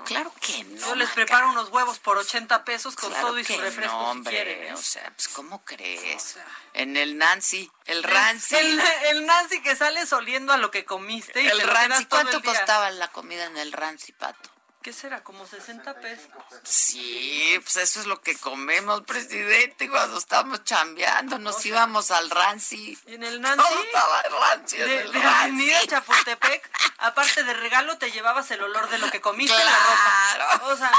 Claro 0.05 0.33
que 0.39 0.63
no. 0.63 0.87
Yo 0.87 0.95
les 0.95 1.09
preparo 1.09 1.49
unos 1.49 1.69
huevos 1.69 1.99
por 1.99 2.17
80 2.17 2.63
pesos 2.63 2.95
con 2.95 3.09
Claro 3.09 3.27
todo 3.27 3.39
y 3.39 3.43
su 3.43 3.57
refresco 3.59 3.93
no, 3.93 4.03
si 4.03 4.09
hombre, 4.11 4.35
quieren. 4.35 4.63
¿eh? 4.63 4.73
o 4.73 4.77
sea, 4.77 5.11
pues 5.15 5.27
¿cómo 5.27 5.63
crees? 5.65 6.37
En 6.73 6.95
el 6.95 7.17
Nancy, 7.17 7.69
el 7.85 8.03
Rancy. 8.03 8.55
El, 8.55 8.81
el 9.09 9.25
Nancy 9.25 9.61
que 9.61 9.75
sales 9.75 10.13
oliendo 10.13 10.53
a 10.53 10.57
lo 10.57 10.71
que 10.71 10.85
comiste 10.85 11.41
y 11.41 11.47
El 11.47 11.57
te 11.57 11.65
Rancy, 11.65 12.05
¿cuánto 12.05 12.37
el 12.37 12.43
costaba 12.43 12.89
la 12.91 13.09
comida 13.09 13.45
en 13.45 13.57
el 13.57 13.71
Rancy, 13.73 14.13
Pato? 14.13 14.49
¿Qué 14.87 14.93
será? 14.93 15.21
¿Como 15.21 15.45
60 15.45 15.95
pesos? 15.95 16.29
Sí, 16.63 17.59
pues 17.61 17.75
eso 17.75 17.99
es 17.99 18.05
lo 18.05 18.21
que 18.21 18.37
comemos, 18.37 19.01
presidente, 19.01 19.89
cuando 19.89 20.17
estamos 20.17 20.63
chambeando, 20.63 21.37
nos 21.39 21.65
íbamos 21.65 22.09
al 22.09 22.29
Rancy. 22.29 22.97
Y 23.05 23.15
en 23.15 23.23
el 23.25 23.41
Nancy, 23.41 23.65
¿Cómo 23.67 23.83
estaba 23.83 24.21
el 24.21 24.31
Rancy? 24.31 24.77
en 24.77 24.87
de, 24.87 25.01
el 25.01 25.11
de 25.11 25.19
Rancy? 25.19 25.43
Avenida 25.43 25.87
Chapultepec, 25.87 26.71
aparte 26.99 27.43
de 27.43 27.53
regalo, 27.55 27.97
te 27.97 28.11
llevabas 28.11 28.49
el 28.51 28.63
olor 28.63 28.87
de 28.87 28.99
lo 28.99 29.11
que 29.11 29.19
comiste 29.19 29.53
en 29.59 29.65
la 29.65 29.77
ropa. 29.77 30.31
Claro. 30.35 30.67
O 30.67 30.77
sea, 30.77 30.91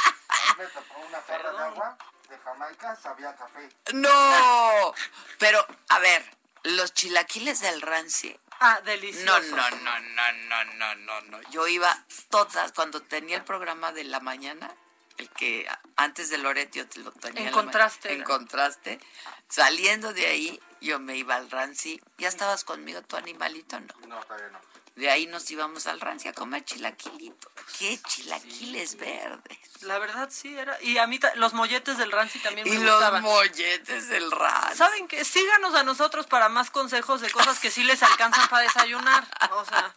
Me 0.58 0.66
tocó 0.66 1.00
una 1.08 1.22
jarra 1.22 1.50
de 1.50 1.58
agua 1.58 1.98
de 2.28 2.38
Jamaica, 2.44 2.94
sabía 3.02 3.34
café. 3.36 3.70
No, 3.94 4.94
pero 5.38 5.66
a 5.88 5.98
ver, 5.98 6.36
los 6.62 6.92
chilaquiles 6.92 7.60
del 7.60 7.80
Rancy. 7.80 8.38
Ah, 8.60 8.80
delicioso. 8.84 9.56
No, 9.56 9.70
no, 9.70 9.70
no, 9.70 10.00
no, 10.00 10.32
no, 10.32 10.64
no, 10.74 10.94
no, 10.94 11.20
no. 11.22 11.50
Yo 11.50 11.66
iba 11.68 12.04
todas, 12.30 12.72
cuando 12.72 13.00
tenía 13.00 13.36
el 13.36 13.44
programa 13.44 13.92
de 13.92 14.04
la 14.04 14.20
mañana, 14.20 14.74
el 15.18 15.28
que 15.30 15.68
antes 15.96 16.30
de 16.30 16.38
Loreto 16.38 16.78
yo 16.78 16.86
te 16.86 17.00
lo 17.00 17.12
tenía. 17.12 17.48
En 17.48 17.52
contraste, 17.52 18.12
En 18.12 18.22
contraste. 18.22 19.00
Saliendo 19.48 20.12
de 20.12 20.26
ahí, 20.26 20.60
yo 20.80 21.00
me 21.00 21.16
iba 21.16 21.36
al 21.36 21.50
Rancy. 21.50 22.00
¿Ya 22.18 22.28
estabas 22.28 22.64
conmigo 22.64 23.02
tu 23.02 23.16
animalito 23.16 23.80
no? 23.80 23.94
No, 24.06 24.20
todavía 24.20 24.48
no. 24.50 24.60
De 24.98 25.08
ahí 25.08 25.28
nos 25.28 25.48
íbamos 25.48 25.86
al 25.86 26.00
Rancy 26.00 26.26
a 26.26 26.32
comer 26.32 26.64
chilaquilito. 26.64 27.52
¿Qué 27.78 28.00
chilaquiles 28.02 28.96
verdes? 28.96 29.58
La 29.82 29.96
verdad 30.00 30.28
sí 30.28 30.58
era. 30.58 30.76
Y 30.82 30.98
a 30.98 31.06
mí 31.06 31.20
los 31.36 31.52
molletes 31.52 31.98
del 31.98 32.10
Rancy 32.10 32.40
también 32.40 32.66
Y 32.66 32.70
me 32.70 32.84
los 32.84 32.94
gustaban. 32.96 33.22
molletes 33.22 34.08
del 34.08 34.28
Rancy. 34.32 34.76
¿Saben 34.76 35.06
qué? 35.06 35.24
Síganos 35.24 35.76
a 35.76 35.84
nosotros 35.84 36.26
para 36.26 36.48
más 36.48 36.72
consejos 36.72 37.20
de 37.20 37.30
cosas 37.30 37.60
que 37.60 37.70
sí 37.70 37.84
les 37.84 38.02
alcanzan 38.02 38.48
para 38.48 38.64
desayunar. 38.64 39.24
O 39.52 39.64
sea, 39.64 39.94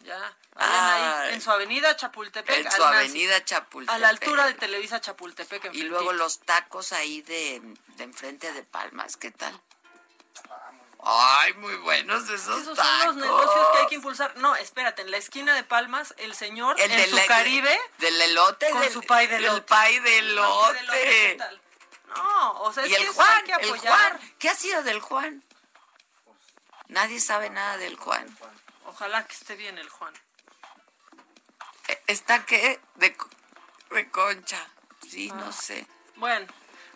ya. 0.00 0.36
Ahí 0.56 1.34
en 1.34 1.40
su 1.40 1.52
avenida 1.52 1.94
Chapultepec. 1.94 2.66
En 2.66 2.72
su 2.72 2.82
avenida 2.82 3.44
Chapultepec. 3.44 3.94
A 3.94 3.98
la 4.00 4.08
altura 4.08 4.46
de 4.46 4.54
Televisa 4.54 5.00
Chapultepec. 5.00 5.72
Y 5.72 5.82
luego 5.82 6.12
los 6.12 6.40
tacos 6.40 6.92
ahí 6.92 7.22
de, 7.22 7.62
de 7.96 8.02
enfrente 8.02 8.52
de 8.52 8.64
Palmas, 8.64 9.16
¿qué 9.16 9.30
tal? 9.30 9.56
Ay, 11.08 11.52
muy 11.54 11.76
buenos 11.76 12.24
esos, 12.28 12.62
Esos 12.62 12.76
tacos. 12.76 12.86
son 13.04 13.06
los 13.06 13.16
negocios 13.16 13.66
que 13.72 13.78
hay 13.78 13.86
que 13.86 13.94
impulsar. 13.94 14.36
No, 14.38 14.56
espérate, 14.56 15.02
en 15.02 15.10
la 15.12 15.18
esquina 15.18 15.54
de 15.54 15.62
Palmas, 15.62 16.14
el 16.18 16.34
señor 16.34 16.80
El 16.80 16.90
en 16.90 16.96
del- 16.96 17.10
su 17.10 17.26
Caribe 17.28 17.78
Del 17.98 18.20
elote. 18.22 18.70
con 18.70 18.80
del, 18.80 18.92
su 18.92 19.02
pay 19.02 19.28
de 19.28 19.34
del 19.36 19.44
elote. 19.44 19.62
pay 19.62 19.98
de 20.00 20.10
¿qué 20.10 20.18
elote. 20.18 21.34
tal? 21.38 21.60
No, 22.16 22.60
o 22.62 22.72
sea, 22.72 22.82
es 22.84 22.90
Y 22.90 22.94
el 22.96 23.02
que 23.02 23.08
Juan, 23.12 23.34
hay 23.36 23.42
que 23.44 23.52
el 23.52 23.70
apoyar. 23.74 23.92
Juan. 24.18 24.34
¿Qué 24.40 24.48
ha 24.48 24.54
sido 24.56 24.82
del 24.82 25.00
Juan? 25.00 25.44
Nadie 26.88 27.20
sabe 27.20 27.50
nada 27.50 27.76
del 27.76 27.96
Juan. 27.96 28.26
Ojalá 28.86 29.24
que 29.26 29.34
esté 29.34 29.54
bien 29.54 29.78
el 29.78 29.88
Juan. 29.88 30.12
Eh, 31.88 32.02
¿Está 32.08 32.44
qué? 32.46 32.80
De, 32.96 33.16
co- 33.16 33.28
de 33.90 34.10
concha. 34.10 34.58
Sí, 35.08 35.28
no 35.30 35.52
sé. 35.52 35.86
Bueno, 36.16 36.46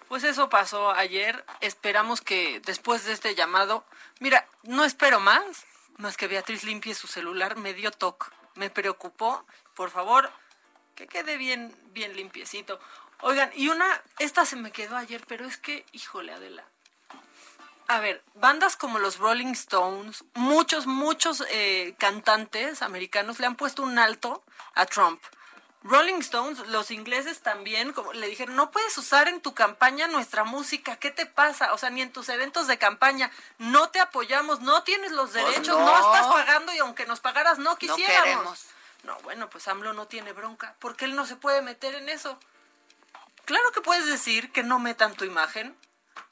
pues 0.09 0.25
eso 0.25 0.49
pasó 0.49 0.91
ayer. 0.91 1.45
Esperamos 1.61 2.21
que 2.21 2.61
después 2.65 3.05
de 3.05 3.13
este 3.13 3.35
llamado, 3.35 3.85
mira, 4.21 4.47
no 4.63 4.85
espero 4.85 5.19
más, 5.19 5.67
más 5.97 6.17
que 6.17 6.29
Beatriz 6.29 6.65
limpie 6.65 6.95
su 6.95 7.09
celular. 7.09 7.57
Me 7.57 7.75
dio 7.75 7.91
toque, 7.91 8.27
me 8.55 8.71
preocupó. 8.71 9.45
Por 9.75 9.91
favor, 9.91 10.31
que 10.95 11.07
quede 11.07 11.37
bien, 11.37 11.75
bien 11.93 12.15
limpiecito. 12.15 12.81
Oigan, 13.23 13.51
y 13.55 13.69
una, 13.69 14.03
esta 14.19 14.47
se 14.47 14.57
me 14.57 14.71
quedó 14.71 14.97
ayer, 14.97 15.25
pero 15.27 15.45
es 15.45 15.57
que, 15.57 15.85
híjole, 15.93 16.33
Adela. 16.33 16.65
A 17.89 17.99
ver, 17.99 18.23
bandas 18.35 18.77
como 18.77 18.99
los 18.99 19.19
Rolling 19.19 19.53
Stones, 19.53 20.25
muchos, 20.35 20.87
muchos 20.87 21.45
eh, 21.51 21.97
cantantes 21.99 22.83
americanos 22.83 23.41
le 23.41 23.47
han 23.47 23.57
puesto 23.57 23.83
un 23.83 23.99
alto 23.99 24.45
a 24.75 24.87
Trump. 24.87 25.21
Rolling 25.83 26.21
Stones, 26.21 26.59
los 26.69 26.91
ingleses 26.91 27.41
también, 27.41 27.93
como 27.93 28.13
le 28.13 28.27
dijeron, 28.29 28.55
no 28.55 28.71
puedes 28.71 28.97
usar 28.99 29.29
en 29.29 29.41
tu 29.41 29.55
campaña 29.55 30.09
nuestra 30.09 30.45
música, 30.45 30.97
¿qué 30.97 31.11
te 31.11 31.25
pasa? 31.25 31.73
O 31.73 31.79
sea, 31.79 31.89
ni 31.89 32.03
en 32.03 32.13
tus 32.13 32.29
eventos 32.29 32.67
de 32.67 32.77
campaña, 32.77 33.31
no 33.59 33.89
te 33.89 33.99
apoyamos, 33.99 34.61
no 34.61 34.83
tienes 34.83 35.13
los 35.13 35.31
Pues 35.31 35.43
derechos, 35.45 35.79
no. 35.79 35.85
no. 35.87 35.97
estás 35.97 36.27
pagando 36.27 36.73
y 36.75 36.79
aunque 36.79 37.07
nos 37.07 37.21
pagaras 37.21 37.59
no 37.59 37.77
quisiéramos. 37.77 38.23
queremos. 38.25 38.67
No, 39.05 39.17
bueno, 39.23 39.49
pues 39.49 39.67
AMLO 39.69 39.95
no 39.95 40.07
tiene 40.07 40.33
bronca, 40.35 40.75
porque 40.79 41.07
él 41.07 41.17
no 41.17 41.25
se 41.25 41.37
puede 41.37 41.63
meter 41.63 41.95
en 41.95 42.11
eso. 42.11 42.39
Claro 43.47 43.73
que 43.73 43.81
puedes 43.81 44.05
decir 44.07 44.53
que 44.53 44.63
no 44.63 44.79
metan 44.79 45.15
tu 45.15 45.25
imagen 45.25 45.75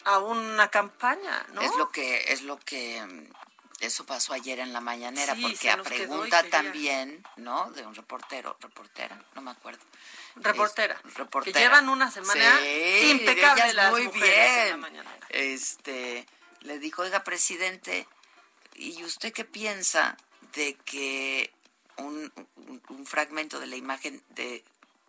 a 0.05 0.19
una 0.19 0.69
campaña, 0.69 1.47
¿no? 1.55 1.63
Es 1.63 1.75
lo 1.77 1.89
que, 1.91 2.33
es 2.33 2.43
lo 2.43 2.59
que, 2.59 3.03
mm, 3.03 3.33
eso 3.81 4.05
pasó 4.05 4.33
ayer 4.33 4.59
en 4.59 4.73
la 4.73 4.81
mañanera, 4.81 5.35
Sí, 5.35 5.43
porque 5.43 5.71
a 5.71 5.83
pregunta 5.83 6.43
también, 6.51 7.25
¿no? 7.37 7.71
De 7.73 7.87
un 7.87 7.95
reportero, 7.95 8.57
reportera, 8.61 9.23
no 9.35 9.43
me 9.43 9.51
acuerdo. 9.53 9.85
Reportera, 10.37 11.01
Es- 11.07 11.15
reportera. 11.15 11.55
que 11.55 11.61
llevan 11.61 11.89
una 11.89 12.11
semana 12.11 12.59
Sí, 12.61 13.11
impecable 13.11 13.73
las 13.75 13.91
muy 13.93 14.05
mujeres 14.07 14.29
en 14.29 14.57
la 14.59 14.65
bien. 14.65 14.81
mañanera. 14.81 15.27
Este, 15.29 16.27
le 16.61 16.79
dijo, 16.79 17.03
oiga, 17.03 17.23
presidente, 17.25 18.07
¿y 18.75 19.03
usted 19.05 19.33
qué 19.33 19.45
piensa 19.45 20.17
de 20.55 20.75
que 20.85 21.53
un, 21.97 22.33
un- 22.57 22.83
un 22.89 23.07
fragmento 23.07 23.59
de 23.61 23.67
la 23.67 23.77
imagen 23.77 24.23
de 24.31 24.65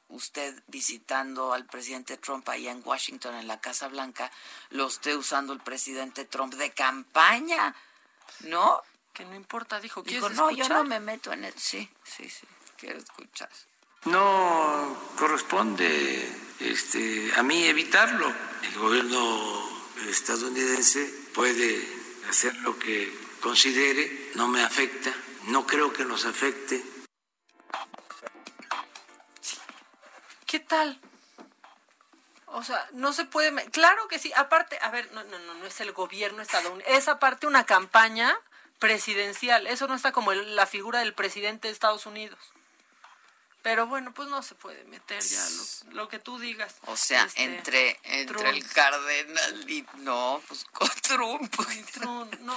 usted 0.09 0.63
visitando 0.67 1.53
al 1.53 1.65
presidente 1.67 2.17
Trump 2.17 2.47
allá 2.49 2.71
en 2.71 2.81
Washington, 2.83 3.35
en 3.35 3.47
la 3.47 3.61
Casa 3.61 3.87
Blanca, 3.87 4.31
lo 4.71 4.87
esté 4.87 5.15
usando 5.15 5.53
el 5.53 5.59
presidente 5.59 6.25
Trump 6.25 6.55
de 6.55 6.71
campaña? 6.71 7.75
¿No? 8.41 8.81
Que 9.13 9.25
no 9.25 9.35
importa, 9.35 9.79
dijo, 9.79 10.01
Dijo, 10.01 10.19
¿quieres 10.27 10.37
no, 10.37 10.49
yo 10.51 10.63
escuchar? 10.63 10.77
no 10.77 10.83
me 10.85 10.99
meto 10.99 11.31
en 11.33 11.45
eso. 11.45 11.57
Sí, 11.59 11.89
sí, 12.03 12.29
sí, 12.29 12.47
quiero 12.77 12.99
escuchar. 12.99 13.49
No 14.05 14.97
corresponde 15.17 16.31
este, 16.59 17.31
a 17.35 17.43
mí 17.43 17.65
evitarlo. 17.65 18.33
El 18.63 18.77
gobierno 18.79 19.69
estadounidense 20.07 21.05
puede 21.33 21.85
hacer 22.29 22.55
lo 22.57 22.79
que 22.79 23.13
considere, 23.41 24.31
no 24.35 24.47
me 24.47 24.63
afecta, 24.63 25.13
no 25.47 25.65
creo 25.67 25.91
que 25.91 26.05
nos 26.05 26.25
afecte. 26.25 26.81
¿Qué 30.45 30.59
tal? 30.61 30.99
O 32.51 32.63
sea, 32.63 32.87
no 32.93 33.13
se 33.13 33.25
puede. 33.25 33.53
Claro 33.71 34.07
que 34.07 34.19
sí. 34.19 34.31
Aparte, 34.35 34.79
a 34.81 34.89
ver, 34.89 35.11
no, 35.13 35.23
no, 35.23 35.39
no, 35.39 35.53
no 35.55 35.65
es 35.65 35.79
el 35.81 35.91
gobierno 35.91 36.41
estadounidense. 36.41 36.97
Es 36.97 37.07
aparte 37.07 37.47
una 37.47 37.65
campaña 37.65 38.35
presidencial. 38.79 39.67
Eso 39.67 39.87
no 39.87 39.95
está 39.95 40.11
como 40.11 40.33
la 40.33 40.65
figura 40.65 40.99
del 40.99 41.13
presidente 41.13 41.67
de 41.67 41.73
Estados 41.73 42.05
Unidos. 42.05 42.39
Pero 43.61 43.87
bueno, 43.87 44.13
pues 44.13 44.29
no 44.29 44.41
se 44.41 44.55
puede 44.55 44.83
meter 44.85 45.21
ya 45.21 45.45
lo, 45.91 46.07
que 46.07 46.17
tú 46.17 46.39
digas. 46.39 46.75
O 46.85 46.95
sea, 46.95 47.25
este, 47.25 47.43
entre, 47.43 47.99
entre 48.03 48.49
el 48.49 48.65
cardenal 48.69 49.69
y 49.69 49.85
no, 49.97 50.41
pues 50.47 50.63
con 50.71 50.89
Trump. 51.01 51.53
Trump 51.91 52.33
no, 52.39 52.55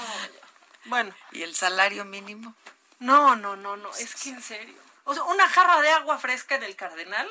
bueno. 0.85 1.13
¿Y 1.33 1.43
el 1.43 1.57
salario 1.57 2.05
mínimo? 2.05 2.55
No, 3.01 3.35
no, 3.35 3.57
no, 3.57 3.77
no, 3.77 3.91
es 3.97 4.15
que 4.15 4.31
en 4.31 4.43
serio. 4.43 4.77
O 5.05 5.15
sea, 5.15 5.25
una 5.25 5.49
jarra 5.49 5.81
de 5.81 5.91
agua 5.91 6.19
fresca 6.19 6.55
en 6.55 6.63
el 6.63 6.77
cardenal. 6.77 7.29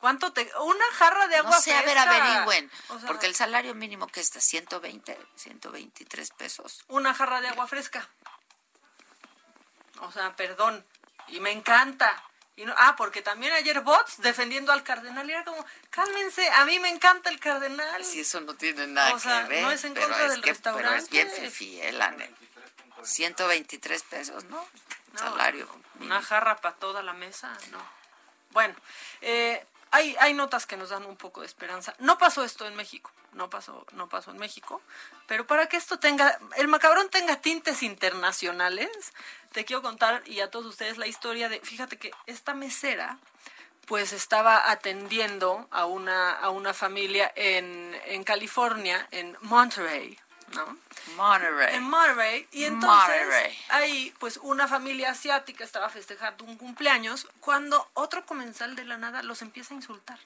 ¿Cuánto 0.00 0.32
te.? 0.32 0.50
Una 0.60 0.84
jarra 0.92 1.26
de 1.28 1.36
agua 1.36 1.52
no 1.52 1.60
sé, 1.60 1.74
a 1.74 1.82
ver, 1.82 1.96
averigüen. 1.96 2.70
porque 3.06 3.26
el 3.26 3.34
salario 3.34 3.74
mínimo 3.74 4.06
que 4.06 4.20
está, 4.20 4.40
120, 4.40 5.18
123 5.36 6.30
pesos. 6.30 6.84
Una 6.88 7.14
jarra 7.14 7.40
de 7.40 7.48
agua 7.48 7.66
fresca. 7.66 8.08
O 10.00 10.12
sea, 10.12 10.36
perdón. 10.36 10.84
Y 11.28 11.40
me 11.40 11.50
encanta. 11.50 12.22
Y 12.56 12.64
no, 12.64 12.74
ah, 12.78 12.94
porque 12.96 13.20
también 13.20 13.52
ayer 13.52 13.80
bots 13.82 14.18
defendiendo 14.18 14.72
al 14.72 14.82
cardenal 14.82 15.28
y 15.28 15.32
era 15.32 15.44
como, 15.44 15.64
cálmense, 15.90 16.48
a 16.52 16.64
mí 16.64 16.78
me 16.78 16.88
encanta 16.88 17.28
el 17.28 17.38
cardenal. 17.38 18.02
Si 18.02 18.20
eso 18.20 18.40
no 18.40 18.54
tiene 18.54 18.86
nada 18.86 19.14
que 19.20 19.48
ver. 19.48 19.62
No 19.62 19.70
es 19.70 19.84
en 19.84 19.94
contra 19.94 20.28
del 20.28 20.42
restaurante. 20.42 21.06
Pero 21.10 21.28
es 21.28 21.30
bien 21.30 21.50
fiel, 21.50 22.02
123 23.02 24.02
pesos, 24.04 24.44
¿no? 24.44 24.66
Salario. 25.16 25.68
Una 26.00 26.22
jarra 26.22 26.56
para 26.56 26.76
toda 26.76 27.02
la 27.02 27.12
mesa, 27.12 27.56
no. 27.70 27.78
Bueno, 28.50 28.74
eh, 29.20 29.66
hay, 29.96 30.14
hay 30.20 30.34
notas 30.34 30.66
que 30.66 30.76
nos 30.76 30.90
dan 30.90 31.06
un 31.06 31.16
poco 31.16 31.40
de 31.40 31.46
esperanza. 31.46 31.94
No 31.98 32.18
pasó 32.18 32.44
esto 32.44 32.66
en 32.66 32.76
México, 32.76 33.10
no 33.32 33.48
pasó, 33.48 33.86
no 33.92 34.08
pasó 34.08 34.30
en 34.30 34.38
México, 34.38 34.82
pero 35.26 35.46
para 35.46 35.68
que 35.68 35.78
esto 35.78 35.98
tenga, 35.98 36.38
el 36.56 36.68
macabrón 36.68 37.08
tenga 37.08 37.40
tintes 37.40 37.82
internacionales, 37.82 39.14
te 39.52 39.64
quiero 39.64 39.80
contar 39.80 40.22
y 40.26 40.40
a 40.40 40.50
todos 40.50 40.66
ustedes 40.66 40.98
la 40.98 41.06
historia 41.06 41.48
de, 41.48 41.60
fíjate 41.60 41.96
que 41.98 42.10
esta 42.26 42.52
mesera 42.52 43.18
pues 43.86 44.12
estaba 44.12 44.70
atendiendo 44.70 45.66
a 45.70 45.86
una, 45.86 46.32
a 46.32 46.50
una 46.50 46.74
familia 46.74 47.32
en, 47.36 47.96
en 48.06 48.24
California, 48.24 49.08
en 49.12 49.36
Monterey, 49.40 50.18
¿no? 50.54 50.78
Monterey. 51.16 51.74
En 51.76 51.84
Monterey. 51.84 52.48
Y 52.52 52.64
entonces 52.64 53.56
ahí, 53.68 54.14
pues 54.18 54.38
una 54.42 54.68
familia 54.68 55.10
asiática 55.10 55.64
estaba 55.64 55.88
festejando 55.88 56.44
un 56.44 56.56
cumpleaños 56.56 57.28
cuando 57.40 57.88
otro 57.94 58.26
comensal 58.26 58.76
de 58.76 58.84
la 58.84 58.96
nada 58.96 59.22
los 59.22 59.42
empieza 59.42 59.74
a 59.74 59.76
insultar. 59.76 60.18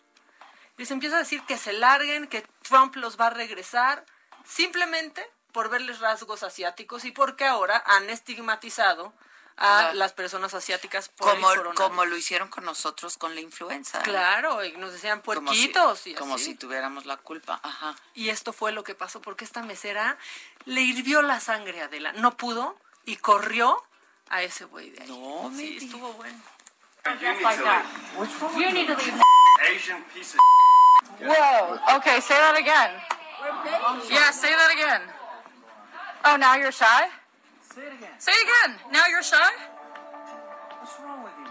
Les 0.77 0.91
empieza 0.91 1.17
a 1.17 1.21
decir 1.21 1.43
que 1.43 1.59
se 1.59 1.73
larguen, 1.73 2.27
que 2.27 2.47
Trump 2.63 2.97
los 2.97 3.21
va 3.21 3.27
a 3.27 3.31
regresar, 3.31 4.05
simplemente 4.45 5.29
por 5.53 5.69
verles 5.69 6.01
rasgos 6.01 6.43
asiáticos 6.43 7.05
y 7.05 7.11
porque 7.11 7.45
ahora 7.45 7.83
han 7.87 8.09
estigmatizado 8.09 9.13
a 9.61 9.93
las 9.93 10.13
personas 10.15 10.55
asiáticas 10.55 11.11
por 11.11 11.39
como, 11.39 11.75
como 11.75 12.05
lo 12.07 12.17
hicieron 12.17 12.49
con 12.49 12.65
nosotros 12.65 13.19
con 13.19 13.35
la 13.35 13.43
influenza. 13.43 14.01
Claro, 14.03 14.65
y 14.65 14.73
nos 14.73 14.93
decían 14.93 15.21
puerquitos. 15.21 16.03
Como 16.19 16.39
si, 16.39 16.55
tuviéramos 16.55 17.05
la 17.05 17.19
culpa. 17.19 17.61
Ajá. 17.63 17.95
Y 18.15 18.31
esto 18.31 18.55
fue 18.55 18.73
lo 18.73 18.85
que 18.85 18.95
pasó, 18.95 19.21
porque 19.21 19.45
esta 19.45 19.63
mesera 19.63 20.17
le 20.65 20.81
hirvió 20.81 21.21
la 21.21 21.41
sangre 21.41 21.83
a 21.83 21.85
Adela. 21.85 22.13
No 22.13 22.39
pudo 22.39 22.77
y 23.05 23.17
corrió 23.17 23.85
a 24.31 24.43
ese 24.43 24.65
güey 24.65 24.91
de 24.91 25.03
ahí. 25.03 25.09
No, 25.09 25.53
sí, 25.55 25.77
estuvo 25.77 26.15
bueno. 26.15 26.41
You 28.57 28.71
need 28.71 28.87
to 28.87 28.97
leave. 28.97 29.21
Asian 29.61 30.03
piece 30.15 30.35
of 30.35 30.41
Whoa. 31.21 31.79
Okay, 31.97 32.21
say 32.21 32.35
that 32.35 32.57
again. 32.59 32.93
Yeah, 34.09 34.31
say 34.31 34.51
that 34.51 34.71
again. 34.73 35.03
Oh, 36.25 36.37
now 36.37 36.57
you're 36.57 36.73
shy? 36.73 37.09
Say 37.71 37.87
it 37.87 37.95
again. 38.03 38.19
Say 38.19 38.35
it 38.35 38.43
again. 38.43 38.83
Now 38.91 39.07
you're 39.07 39.23
shy? 39.23 39.39
What's 39.39 40.99
wrong 40.99 41.23
with 41.23 41.39
you? 41.39 41.47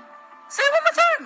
Say 0.51 0.67
it 0.67 0.71
one 0.75 0.83
more 0.83 0.97
time. 0.99 1.23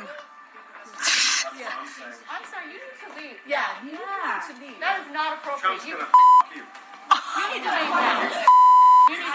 yeah. 1.57 1.81
I'm 2.29 2.45
sorry. 2.45 2.69
You 2.69 2.77
need 2.77 3.01
to 3.01 3.09
leave. 3.17 3.41
Yeah, 3.49 3.73
you 3.81 3.97
yeah. 3.97 4.37
need 4.37 4.45
to 4.53 4.55
leave. 4.61 4.77
That 4.77 5.01
is 5.01 5.09
not 5.09 5.41
appropriate. 5.41 5.81
Trump's 5.81 5.89
you, 5.89 5.97
gonna 5.97 6.13
f- 6.13 6.53
you. 6.53 6.61
You 6.61 7.45
need 7.57 7.65
to 7.65 7.73
leave 7.73 7.89
now. 7.89 8.21
You 9.09 9.17
need, 9.17 9.33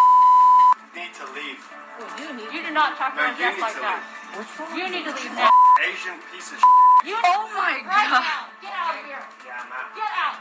need 0.94 1.10
to 1.18 1.26
leave. 1.34 1.58
Well, 1.58 2.06
you, 2.22 2.28
need 2.38 2.54
you 2.54 2.60
do 2.62 2.70
not 2.70 2.94
talk 2.94 3.18
no, 3.18 3.26
to 3.26 3.34
guests 3.34 3.58
like 3.58 3.82
that. 3.82 3.98
What's 4.38 4.54
wrong 4.62 4.78
You 4.78 4.86
need 4.86 5.10
to 5.10 5.14
leave 5.18 5.34
now. 5.34 5.50
Asian 5.82 6.22
piece 6.30 6.54
of 6.54 6.62
You, 7.02 7.18
oh 7.18 7.50
my 7.58 7.82
right 7.82 8.06
God. 8.06 8.22
Now. 8.22 8.46
Get 8.62 8.70
out 8.78 8.94
of 8.94 9.02
here. 9.02 9.26
Yeah, 9.42 9.58
I'm 9.58 9.74
out. 9.74 9.90
Get 9.90 10.06
out. 10.22 10.38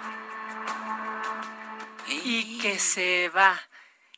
Y 2.05 2.61
que 2.61 2.78
se 2.78 3.34
va. 3.34 3.57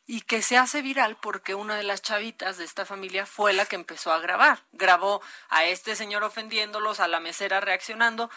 Y 0.06 0.22
que 0.22 0.42
se 0.42 0.56
hace 0.56 0.82
viral 0.82 1.16
porque 1.20 1.54
una 1.54 1.76
de 1.76 1.82
las 1.82 2.02
chavitas 2.02 2.58
de 2.58 2.64
esta 2.64 2.84
familia 2.84 3.26
fue 3.26 3.52
la 3.52 3.66
que 3.66 3.76
empezó 3.76 4.12
a 4.12 4.18
grabar. 4.18 4.60
Grabó 4.72 5.22
a 5.48 5.64
este 5.64 5.94
señor 5.94 6.24
ofendiéndolos, 6.24 7.00
a 7.00 7.08
la 7.08 7.20
mesera 7.20 7.60
reaccionando. 7.60 8.30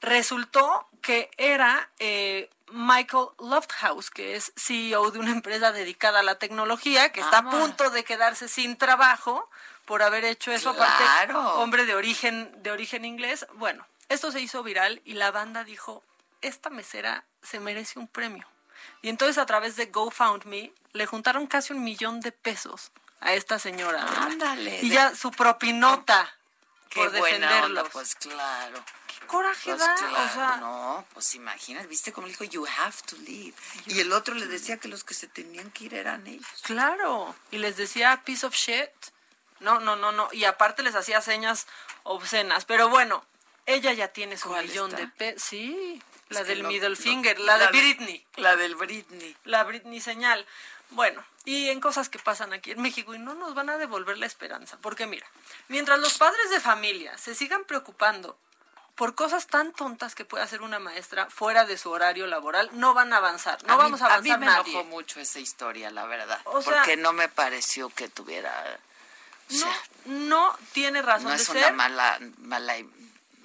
Resultó 0.00 0.88
que 1.02 1.30
era 1.36 1.90
eh, 1.98 2.50
Michael 2.70 3.28
Lofthouse, 3.38 4.10
que 4.10 4.36
es 4.36 4.52
CEO 4.56 5.10
de 5.10 5.18
una 5.18 5.30
empresa 5.30 5.72
dedicada 5.72 6.20
a 6.20 6.22
la 6.22 6.38
tecnología, 6.38 7.12
que 7.12 7.20
está 7.20 7.38
a 7.38 7.50
punto 7.50 7.90
de 7.90 8.04
quedarse 8.04 8.48
sin 8.48 8.76
trabajo 8.76 9.48
por 9.84 10.02
haber 10.02 10.24
hecho 10.24 10.52
eso, 10.52 10.70
aparte 10.70 11.34
hombre 11.34 11.84
de 11.84 11.94
origen, 11.94 12.50
de 12.62 12.70
origen 12.70 13.04
inglés. 13.04 13.46
Bueno, 13.54 13.86
esto 14.08 14.30
se 14.30 14.40
hizo 14.40 14.62
viral 14.62 15.02
y 15.04 15.14
la 15.14 15.30
banda 15.30 15.64
dijo, 15.64 16.02
esta 16.42 16.70
mesera 16.70 17.24
se 17.42 17.60
merece 17.60 17.98
un 17.98 18.06
premio. 18.06 18.46
Y 19.02 19.08
entonces 19.08 19.38
a 19.38 19.46
través 19.46 19.76
de 19.76 19.86
GoFundMe 19.86 20.72
le 20.92 21.06
juntaron 21.06 21.46
casi 21.46 21.72
un 21.72 21.82
millón 21.82 22.20
de 22.20 22.32
pesos 22.32 22.92
a 23.20 23.34
esta 23.34 23.58
señora. 23.58 24.04
Ándale. 24.24 24.80
Y 24.82 24.90
ya 24.90 25.14
su 25.14 25.30
propinota 25.30 26.28
Qué 26.88 27.00
por 27.00 27.12
defenderlos. 27.12 27.88
pues 27.92 28.14
claro. 28.16 28.82
Qué 29.06 29.26
coraje 29.26 29.70
pues 29.70 29.78
da, 29.78 29.94
claro, 29.94 30.24
o 30.24 30.28
sea, 30.34 30.56
no, 30.56 31.06
pues 31.14 31.34
imaginas, 31.34 31.86
viste 31.86 32.12
cómo 32.12 32.26
le 32.26 32.32
dijo 32.32 32.44
you 32.44 32.66
have 32.66 32.96
to 33.06 33.16
leave. 33.18 33.54
Y 33.86 34.00
el 34.00 34.12
otro 34.12 34.34
le 34.34 34.46
decía 34.46 34.78
que 34.78 34.88
los 34.88 35.04
que 35.04 35.14
se 35.14 35.28
tenían 35.28 35.70
que 35.70 35.84
ir 35.84 35.94
eran 35.94 36.26
ellos. 36.26 36.46
Claro, 36.62 37.34
y 37.50 37.58
les 37.58 37.76
decía 37.76 38.22
piece 38.24 38.46
of 38.46 38.54
shit. 38.54 38.90
No, 39.60 39.78
no, 39.78 39.94
no, 39.94 40.10
no, 40.10 40.28
y 40.32 40.44
aparte 40.44 40.82
les 40.82 40.94
hacía 40.94 41.20
señas 41.20 41.66
obscenas, 42.02 42.64
pero 42.64 42.88
bueno, 42.88 43.22
ella 43.74 43.92
ya 43.92 44.08
tiene 44.08 44.36
su 44.36 44.50
millón 44.50 44.90
de 44.90 45.06
pesos. 45.08 45.42
Sí, 45.42 46.02
la 46.28 46.44
del 46.44 46.62
middle 46.64 46.96
finger, 46.96 47.38
la, 47.40 47.58
de 47.58 47.66
Britney. 47.68 48.24
La 48.36 48.56
del 48.56 48.76
Britney. 48.76 49.36
La 49.44 49.64
Britney 49.64 50.00
señal. 50.00 50.46
Bueno, 50.90 51.24
y 51.44 51.68
en 51.68 51.80
cosas 51.80 52.08
que 52.08 52.18
pasan 52.18 52.52
aquí 52.52 52.72
en 52.72 52.82
México 52.82 53.14
y 53.14 53.18
no 53.18 53.34
nos 53.34 53.54
van 53.54 53.70
a 53.70 53.78
devolver 53.78 54.18
la 54.18 54.26
esperanza. 54.26 54.78
Porque 54.80 55.06
mira, 55.06 55.26
mientras 55.68 55.98
los 55.98 56.18
padres 56.18 56.50
de 56.50 56.60
familia 56.60 57.16
se 57.18 57.34
sigan 57.34 57.64
preocupando 57.64 58.38
por 58.94 59.14
cosas 59.14 59.46
tan 59.46 59.72
tontas 59.72 60.14
que 60.14 60.24
puede 60.24 60.44
hacer 60.44 60.62
una 60.62 60.78
maestra 60.78 61.30
fuera 61.30 61.64
de 61.64 61.78
su 61.78 61.90
horario 61.90 62.26
laboral, 62.26 62.68
no 62.74 62.92
van 62.92 63.12
a 63.12 63.16
avanzar. 63.16 63.58
No 63.64 63.76
vamos 63.76 64.02
a 64.02 64.06
avanzar 64.06 64.34
A 64.34 64.38
mí 64.38 64.44
me 64.44 64.52
enojó 64.52 64.84
mucho 64.84 65.20
esa 65.20 65.38
historia, 65.38 65.90
la 65.90 66.04
verdad. 66.04 66.40
porque 66.44 66.96
no 66.96 67.12
me 67.12 67.28
pareció 67.28 67.88
que 67.88 68.08
tuviera... 68.08 68.78
no, 69.48 69.74
no 70.04 70.58
tiene 70.72 71.00
razón 71.02 71.28
no 71.28 71.34
es 71.34 71.48
una 71.48 71.72
mala, 71.72 72.18
mala, 72.38 72.76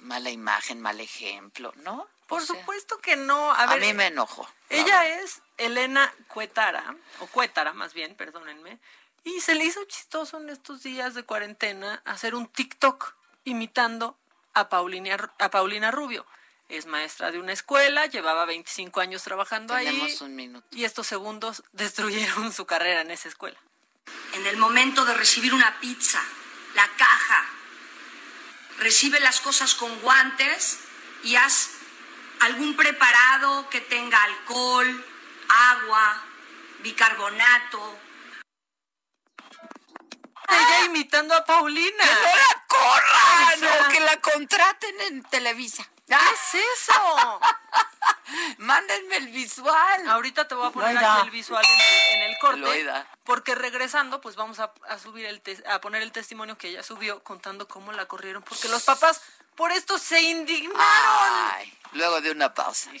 mala 0.06 0.30
imagen, 0.30 0.80
mal 0.80 1.00
ejemplo, 1.00 1.72
¿no? 1.76 2.08
Por 2.26 2.44
supuesto 2.44 2.98
que 2.98 3.16
no. 3.16 3.52
A, 3.52 3.64
a 3.64 3.76
mí 3.76 3.92
me 3.92 4.06
enojo. 4.06 4.48
Ella 4.68 5.20
es 5.20 5.42
Elena 5.58 6.12
Cuetara, 6.28 6.96
o 7.20 7.26
Cuetara 7.26 7.72
más 7.72 7.94
bien, 7.94 8.14
perdónenme, 8.14 8.78
y 9.24 9.40
se 9.40 9.54
le 9.54 9.64
hizo 9.64 9.84
chistoso 9.84 10.38
en 10.38 10.50
estos 10.50 10.82
días 10.82 11.14
de 11.14 11.24
cuarentena 11.24 12.00
hacer 12.04 12.34
un 12.34 12.46
TikTok 12.46 13.14
imitando 13.44 14.16
a 14.54 14.68
Paulina, 14.68 15.32
a 15.38 15.50
Paulina 15.50 15.90
Rubio. 15.90 16.24
Es 16.68 16.86
maestra 16.86 17.30
de 17.30 17.38
una 17.38 17.52
escuela, 17.52 18.06
llevaba 18.06 18.44
25 18.44 19.00
años 19.00 19.22
trabajando 19.22 19.74
Tenemos 19.74 20.20
Un 20.20 20.34
minuto. 20.34 20.66
Y 20.72 20.84
estos 20.84 21.06
segundos 21.06 21.62
destruyeron 21.72 22.52
su 22.52 22.66
carrera 22.66 23.02
en 23.02 23.10
esa 23.10 23.28
escuela. 23.28 23.58
En 24.34 24.46
el 24.46 24.56
momento 24.56 25.04
de 25.04 25.14
recibir 25.14 25.54
una 25.54 25.78
pizza, 25.80 26.22
la 26.74 26.88
caja, 26.96 27.44
recibe 28.78 29.20
las 29.20 29.40
cosas 29.40 29.74
con 29.74 30.00
guantes 30.00 30.78
y 31.22 31.36
haz 31.36 31.70
algún 32.40 32.76
preparado 32.76 33.68
que 33.70 33.80
tenga 33.80 34.22
alcohol, 34.22 35.04
agua, 35.48 36.22
bicarbonato. 36.80 37.98
Ella 40.48 40.84
imitando 40.84 41.34
a 41.34 41.44
Paulina. 41.44 42.04
¡Que 42.04 42.14
no 42.14 42.36
la 42.36 42.64
corran! 42.66 43.84
O 43.84 43.88
que 43.88 44.00
la 44.00 44.20
contraten 44.20 45.00
en 45.02 45.22
Televisa. 45.24 45.90
¿Qué 46.06 46.14
es 46.14 46.62
eso? 46.62 47.40
Mándenme 48.58 49.16
el 49.16 49.28
visual. 49.28 50.08
Ahorita 50.08 50.46
te 50.46 50.54
voy 50.54 50.68
a 50.68 50.70
poner 50.70 50.96
aquí 50.98 51.22
el 51.24 51.30
visual 51.30 51.64
en 52.12 52.22
el, 52.22 52.38
corte. 52.38 52.84
Porque 53.24 53.54
regresando, 53.54 54.20
pues 54.20 54.36
vamos 54.36 54.58
a, 54.60 54.72
subir 54.98 55.26
el 55.26 55.42
a 55.68 55.80
poner 55.80 56.02
el 56.02 56.12
testimonio 56.12 56.56
que 56.56 56.68
ella 56.68 56.82
subió 56.82 57.22
contando 57.22 57.66
cómo 57.66 57.92
la 57.92 58.06
corrieron. 58.06 58.42
Porque 58.42 58.68
los 58.68 58.84
papás 58.84 59.20
por 59.56 59.72
esto 59.72 59.98
se 59.98 60.20
indignaron. 60.20 61.72
luego 61.92 62.20
de 62.20 62.30
una 62.30 62.52
pausa. 62.54 62.90
Que 62.92 63.00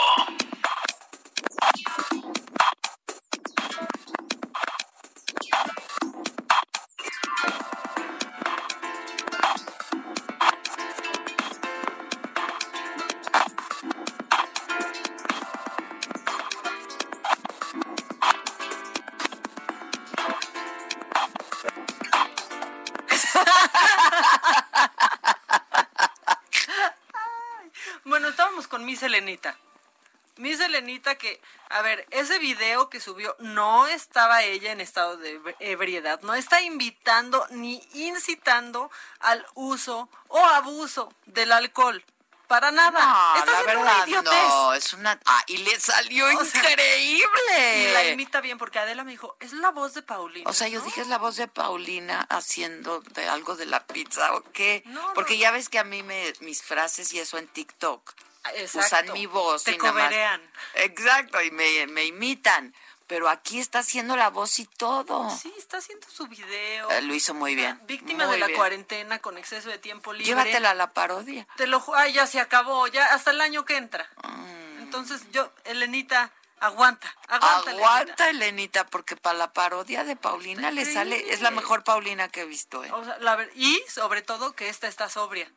Subió 33.01 33.35
no 33.39 33.87
estaba 33.87 34.43
ella 34.43 34.71
en 34.71 34.79
estado 34.81 35.17
de 35.17 35.39
eb- 35.41 35.55
ebriedad, 35.59 36.21
no 36.21 36.33
está 36.35 36.61
invitando 36.61 37.45
ni 37.49 37.81
incitando 37.93 38.89
al 39.19 39.45
uso 39.55 40.09
o 40.29 40.39
abuso 40.39 41.13
del 41.25 41.51
alcohol. 41.51 42.03
Para 42.47 42.69
nada. 42.69 42.99
No, 43.05 43.35
está 43.39 43.51
la 43.53 43.61
verdad 43.63 43.81
una 43.83 44.03
idiotez. 44.09 44.33
no, 44.33 44.73
es 44.73 44.91
una... 44.93 45.17
Ah, 45.23 45.41
y 45.47 45.55
le 45.59 45.79
salió 45.79 46.25
O 46.37 46.43
sea, 46.43 46.61
increíble. 46.69 47.77
Y 47.89 47.93
la 47.93 48.05
imita 48.09 48.41
bien 48.41 48.57
porque 48.57 48.77
Adela 48.77 49.05
me 49.05 49.11
dijo, 49.11 49.37
es 49.39 49.53
la 49.53 49.69
voz 49.71 49.93
de 49.93 50.01
Paulina. 50.01 50.49
O 50.49 50.53
sea, 50.53 50.67
yo 50.67 50.79
¿no? 50.79 50.85
dije, 50.85 50.99
es 50.99 51.07
la 51.07 51.17
voz 51.17 51.37
de 51.37 51.47
Paulina 51.47 52.27
haciendo 52.29 52.99
de 52.99 53.29
algo 53.29 53.55
de 53.55 53.67
la 53.67 53.85
pizza 53.87 54.33
o 54.35 54.43
qué. 54.51 54.83
No, 54.85 55.13
Porque 55.13 55.37
ya 55.37 55.51
ves 55.51 55.69
que 55.69 55.79
a 55.79 55.85
mí 55.85 56.03
me, 56.03 56.33
mis 56.41 56.61
frases 56.61 57.13
y 57.13 57.19
eso 57.19 57.37
en 57.37 57.47
TikTok 57.47 58.11
Exacto. 58.55 58.79
usan 58.85 59.13
mi 59.13 59.27
voz 59.27 59.63
Te 59.63 59.71
y 59.71 59.77
nada 59.77 59.93
más- 59.93 60.03
coberean. 60.03 60.51
Exacto, 60.73 61.41
y 61.41 61.51
me, 61.51 61.87
me 61.87 62.03
imitan. 62.03 62.75
Pero 63.11 63.27
aquí 63.27 63.59
está 63.59 63.79
haciendo 63.79 64.15
la 64.15 64.29
voz 64.29 64.57
y 64.59 64.65
todo. 64.65 65.29
Sí, 65.31 65.53
está 65.57 65.79
haciendo 65.79 66.07
su 66.09 66.27
video. 66.27 66.89
Eh, 66.91 67.01
lo 67.01 67.13
hizo 67.13 67.33
muy 67.33 67.55
bien. 67.55 67.77
Víctima 67.85 68.23
muy 68.23 68.35
de 68.35 68.39
la 68.39 68.47
bien. 68.47 68.57
cuarentena 68.57 69.19
con 69.19 69.37
exceso 69.37 69.67
de 69.67 69.77
tiempo 69.77 70.13
libre. 70.13 70.27
Llévatela 70.27 70.69
a 70.69 70.73
la 70.75 70.91
parodia. 70.93 71.45
Te 71.57 71.67
lo 71.67 71.83
ay, 71.93 72.13
ya 72.13 72.25
se 72.25 72.39
acabó, 72.39 72.87
ya 72.87 73.07
hasta 73.13 73.31
el 73.31 73.41
año 73.41 73.65
que 73.65 73.75
entra. 73.75 74.09
Mm. 74.23 74.79
Entonces 74.83 75.23
yo, 75.33 75.51
Elenita, 75.65 76.31
aguanta, 76.61 77.13
aguanta. 77.27 77.71
Aguanta, 77.71 78.29
Elenita, 78.29 78.85
porque 78.85 79.17
para 79.17 79.37
la 79.37 79.51
parodia 79.51 80.05
de 80.05 80.15
Paulina 80.15 80.71
le 80.71 80.85
sale, 80.85 81.33
es 81.33 81.41
la 81.41 81.51
mejor 81.51 81.83
Paulina 81.83 82.29
que 82.29 82.43
he 82.43 82.45
visto, 82.45 82.81
¿eh? 82.85 82.87
Elenita. 82.87 83.01
O 83.01 83.03
sea, 83.03 83.19
la 83.19 83.35
ver- 83.35 83.51
y 83.55 83.83
sobre 83.89 84.21
todo 84.21 84.53
que 84.55 84.69
esta 84.69 84.87
está 84.87 85.09
sobria. 85.09 85.51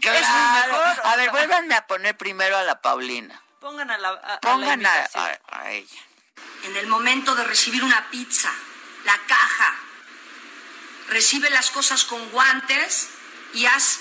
Claro. 0.00 0.18
Es 0.18 0.26
mejor, 0.66 1.06
a 1.06 1.14
ver, 1.14 1.30
vuélvanme 1.30 1.76
a 1.76 1.86
poner 1.86 2.16
primero 2.16 2.56
a 2.56 2.64
la 2.64 2.80
Paulina. 2.82 3.40
Pongan 3.60 3.92
a 3.92 3.98
la, 3.98 4.08
a- 4.08 4.12
a 4.12 4.28
la 4.34 4.40
Pongan 4.40 4.84
a, 4.84 4.90
imitación. 4.96 5.24
a- 5.46 5.60
a 5.60 5.70
ella. 5.70 6.00
En 6.66 6.76
el 6.76 6.88
momento 6.88 7.36
de 7.36 7.44
recibir 7.44 7.84
una 7.84 8.10
pizza, 8.10 8.52
la 9.04 9.16
caja, 9.28 9.74
recibe 11.08 11.48
las 11.50 11.70
cosas 11.70 12.04
con 12.04 12.28
guantes 12.30 13.08
y 13.54 13.66
haz 13.66 14.00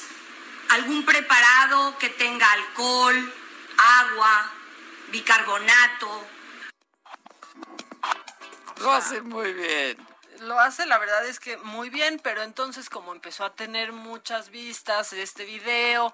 algún 0.70 1.06
preparado 1.06 1.96
que 2.00 2.10
tenga 2.10 2.52
alcohol, 2.52 3.34
agua, 3.78 4.52
bicarbonato. 5.12 6.28
Lo 8.82 8.92
hace 8.94 9.22
muy 9.22 9.54
bien. 9.54 9.98
Lo 10.40 10.60
hace, 10.60 10.86
la 10.86 10.98
verdad 10.98 11.26
es 11.28 11.40
que 11.40 11.58
muy 11.58 11.90
bien, 11.90 12.20
pero 12.22 12.42
entonces 12.42 12.90
como 12.90 13.14
empezó 13.14 13.46
a 13.46 13.54
tener 13.54 13.94
muchas 13.94 14.50
vistas 14.50 15.14
este 15.14 15.46
video 15.46 16.14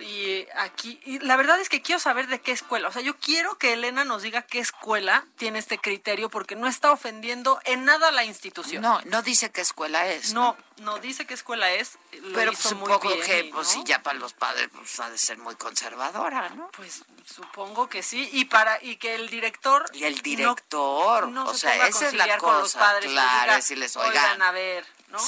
y 0.00 0.46
aquí, 0.56 1.00
y 1.04 1.18
la 1.18 1.36
verdad 1.36 1.60
es 1.60 1.68
que 1.68 1.82
quiero 1.82 1.98
saber 1.98 2.26
de 2.26 2.40
qué 2.40 2.52
escuela, 2.52 2.88
o 2.88 2.92
sea, 2.92 3.02
yo 3.02 3.16
quiero 3.18 3.58
que 3.58 3.74
Elena 3.74 4.04
nos 4.04 4.22
diga 4.22 4.42
qué 4.42 4.58
escuela 4.58 5.26
tiene 5.36 5.58
este 5.58 5.78
criterio 5.78 6.30
porque 6.30 6.56
no 6.56 6.66
está 6.66 6.90
ofendiendo 6.90 7.60
en 7.64 7.84
nada 7.84 8.08
a 8.08 8.12
la 8.12 8.24
institución. 8.24 8.82
No, 8.82 9.00
no 9.04 9.22
dice 9.22 9.50
qué 9.50 9.60
escuela 9.60 10.06
es. 10.08 10.32
No, 10.32 10.56
no 10.78 10.98
dice 10.98 11.26
qué 11.26 11.34
escuela 11.34 11.70
es, 11.72 11.98
lo 12.12 12.34
Pero 12.34 12.52
hizo 12.52 12.74
muy 12.76 12.92
supongo 12.92 13.14
bien, 13.14 13.26
que, 13.26 13.40
y, 13.40 13.52
pues 13.52 13.68
sí, 13.68 13.82
ya 13.84 14.02
para 14.02 14.18
los 14.18 14.32
padres, 14.32 14.68
pues 14.74 14.98
ha 15.00 15.10
de 15.10 15.18
ser 15.18 15.38
muy 15.38 15.54
conservadora, 15.56 16.48
¿no? 16.50 16.70
Pues 16.76 17.04
supongo 17.24 17.88
que 17.88 18.02
sí, 18.02 18.28
y 18.32 18.46
para 18.46 18.82
y 18.82 18.96
que 18.96 19.14
el 19.14 19.28
director 19.28 19.84
Y 19.92 20.04
el 20.04 20.20
director, 20.22 21.28
no 21.28 21.46
o 21.46 21.52
se 21.52 21.60
sea, 21.60 21.86
esa 21.86 22.06
es 22.08 22.14
la 22.14 22.24
conciliar 22.24 22.38
con 22.38 22.54
los 22.54 22.72
cosa, 22.72 22.78
padres, 22.78 23.04
les 23.04 23.12
claro, 23.12 23.42
diga, 23.42 23.56
decirles, 23.56 23.96
oigan, 23.96 24.10
oigan, 24.10 24.42
a 24.42 24.50
ver, 24.52 24.86
¿no? 25.08 25.18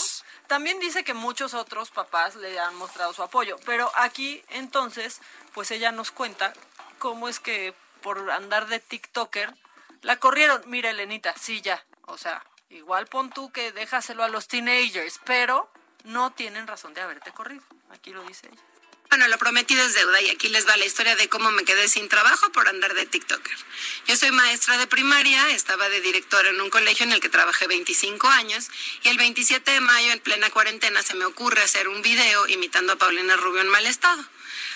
También 0.53 0.79
dice 0.81 1.03
que 1.03 1.15
muchos 1.15 1.55
otros 1.55 1.91
papás 1.91 2.37
le 2.37 2.61
han 2.61 2.75
mostrado 2.75 3.15
su 3.15 3.23
apoyo, 3.23 3.57
pero 3.65 3.91
aquí 3.95 4.45
entonces, 4.51 5.23
pues 5.55 5.71
ella 5.71 5.93
nos 5.93 6.11
cuenta 6.11 6.53
cómo 6.99 7.31
es 7.31 7.41
que 7.41 7.73
por 8.03 8.31
andar 8.31 8.67
de 8.67 8.79
TikToker 8.79 9.55
la 10.03 10.19
corrieron. 10.19 10.63
Mira, 10.67 10.91
Elenita, 10.91 11.35
sí, 11.41 11.63
ya, 11.63 11.83
o 12.03 12.19
sea, 12.19 12.45
igual 12.69 13.07
pon 13.07 13.31
tú 13.31 13.51
que 13.51 13.73
déjaselo 13.73 14.25
a 14.25 14.29
los 14.29 14.47
teenagers, 14.47 15.21
pero 15.25 15.71
no 16.05 16.33
tienen 16.33 16.67
razón 16.67 16.93
de 16.93 17.01
haberte 17.01 17.33
corrido. 17.33 17.63
Aquí 17.89 18.13
lo 18.13 18.23
dice 18.23 18.49
ella. 18.53 18.72
Bueno, 19.13 19.29
lo 19.29 19.37
prometido 19.37 19.85
es 19.85 19.93
deuda 19.93 20.23
y 20.23 20.31
aquí 20.31 20.49
les 20.49 20.67
va 20.67 20.75
la 20.79 20.87
historia 20.87 21.15
de 21.17 21.29
cómo 21.29 21.51
me 21.51 21.67
quedé 21.67 21.87
sin 21.87 22.09
trabajo 22.09 22.51
por 22.51 22.67
andar 22.67 22.95
de 22.95 23.05
TikToker. 23.05 23.59
Yo 24.07 24.17
soy 24.17 24.31
maestra 24.31 24.79
de 24.79 24.87
primaria, 24.87 25.51
estaba 25.51 25.91
de 25.91 26.01
directora 26.01 26.49
en 26.49 26.59
un 26.59 26.71
colegio 26.71 27.05
en 27.05 27.13
el 27.13 27.21
que 27.21 27.29
trabajé 27.29 27.67
25 27.67 28.27
años 28.29 28.71
y 29.03 29.09
el 29.09 29.19
27 29.19 29.71
de 29.71 29.81
mayo 29.81 30.13
en 30.13 30.21
plena 30.21 30.49
cuarentena 30.49 31.03
se 31.03 31.15
me 31.15 31.27
ocurre 31.27 31.61
hacer 31.61 31.89
un 31.89 32.01
video 32.01 32.49
imitando 32.49 32.95
a 32.95 32.97
Paulina 32.97 33.37
Rubio 33.37 33.61
en 33.61 33.69
mal 33.69 33.85
estado. 33.85 34.25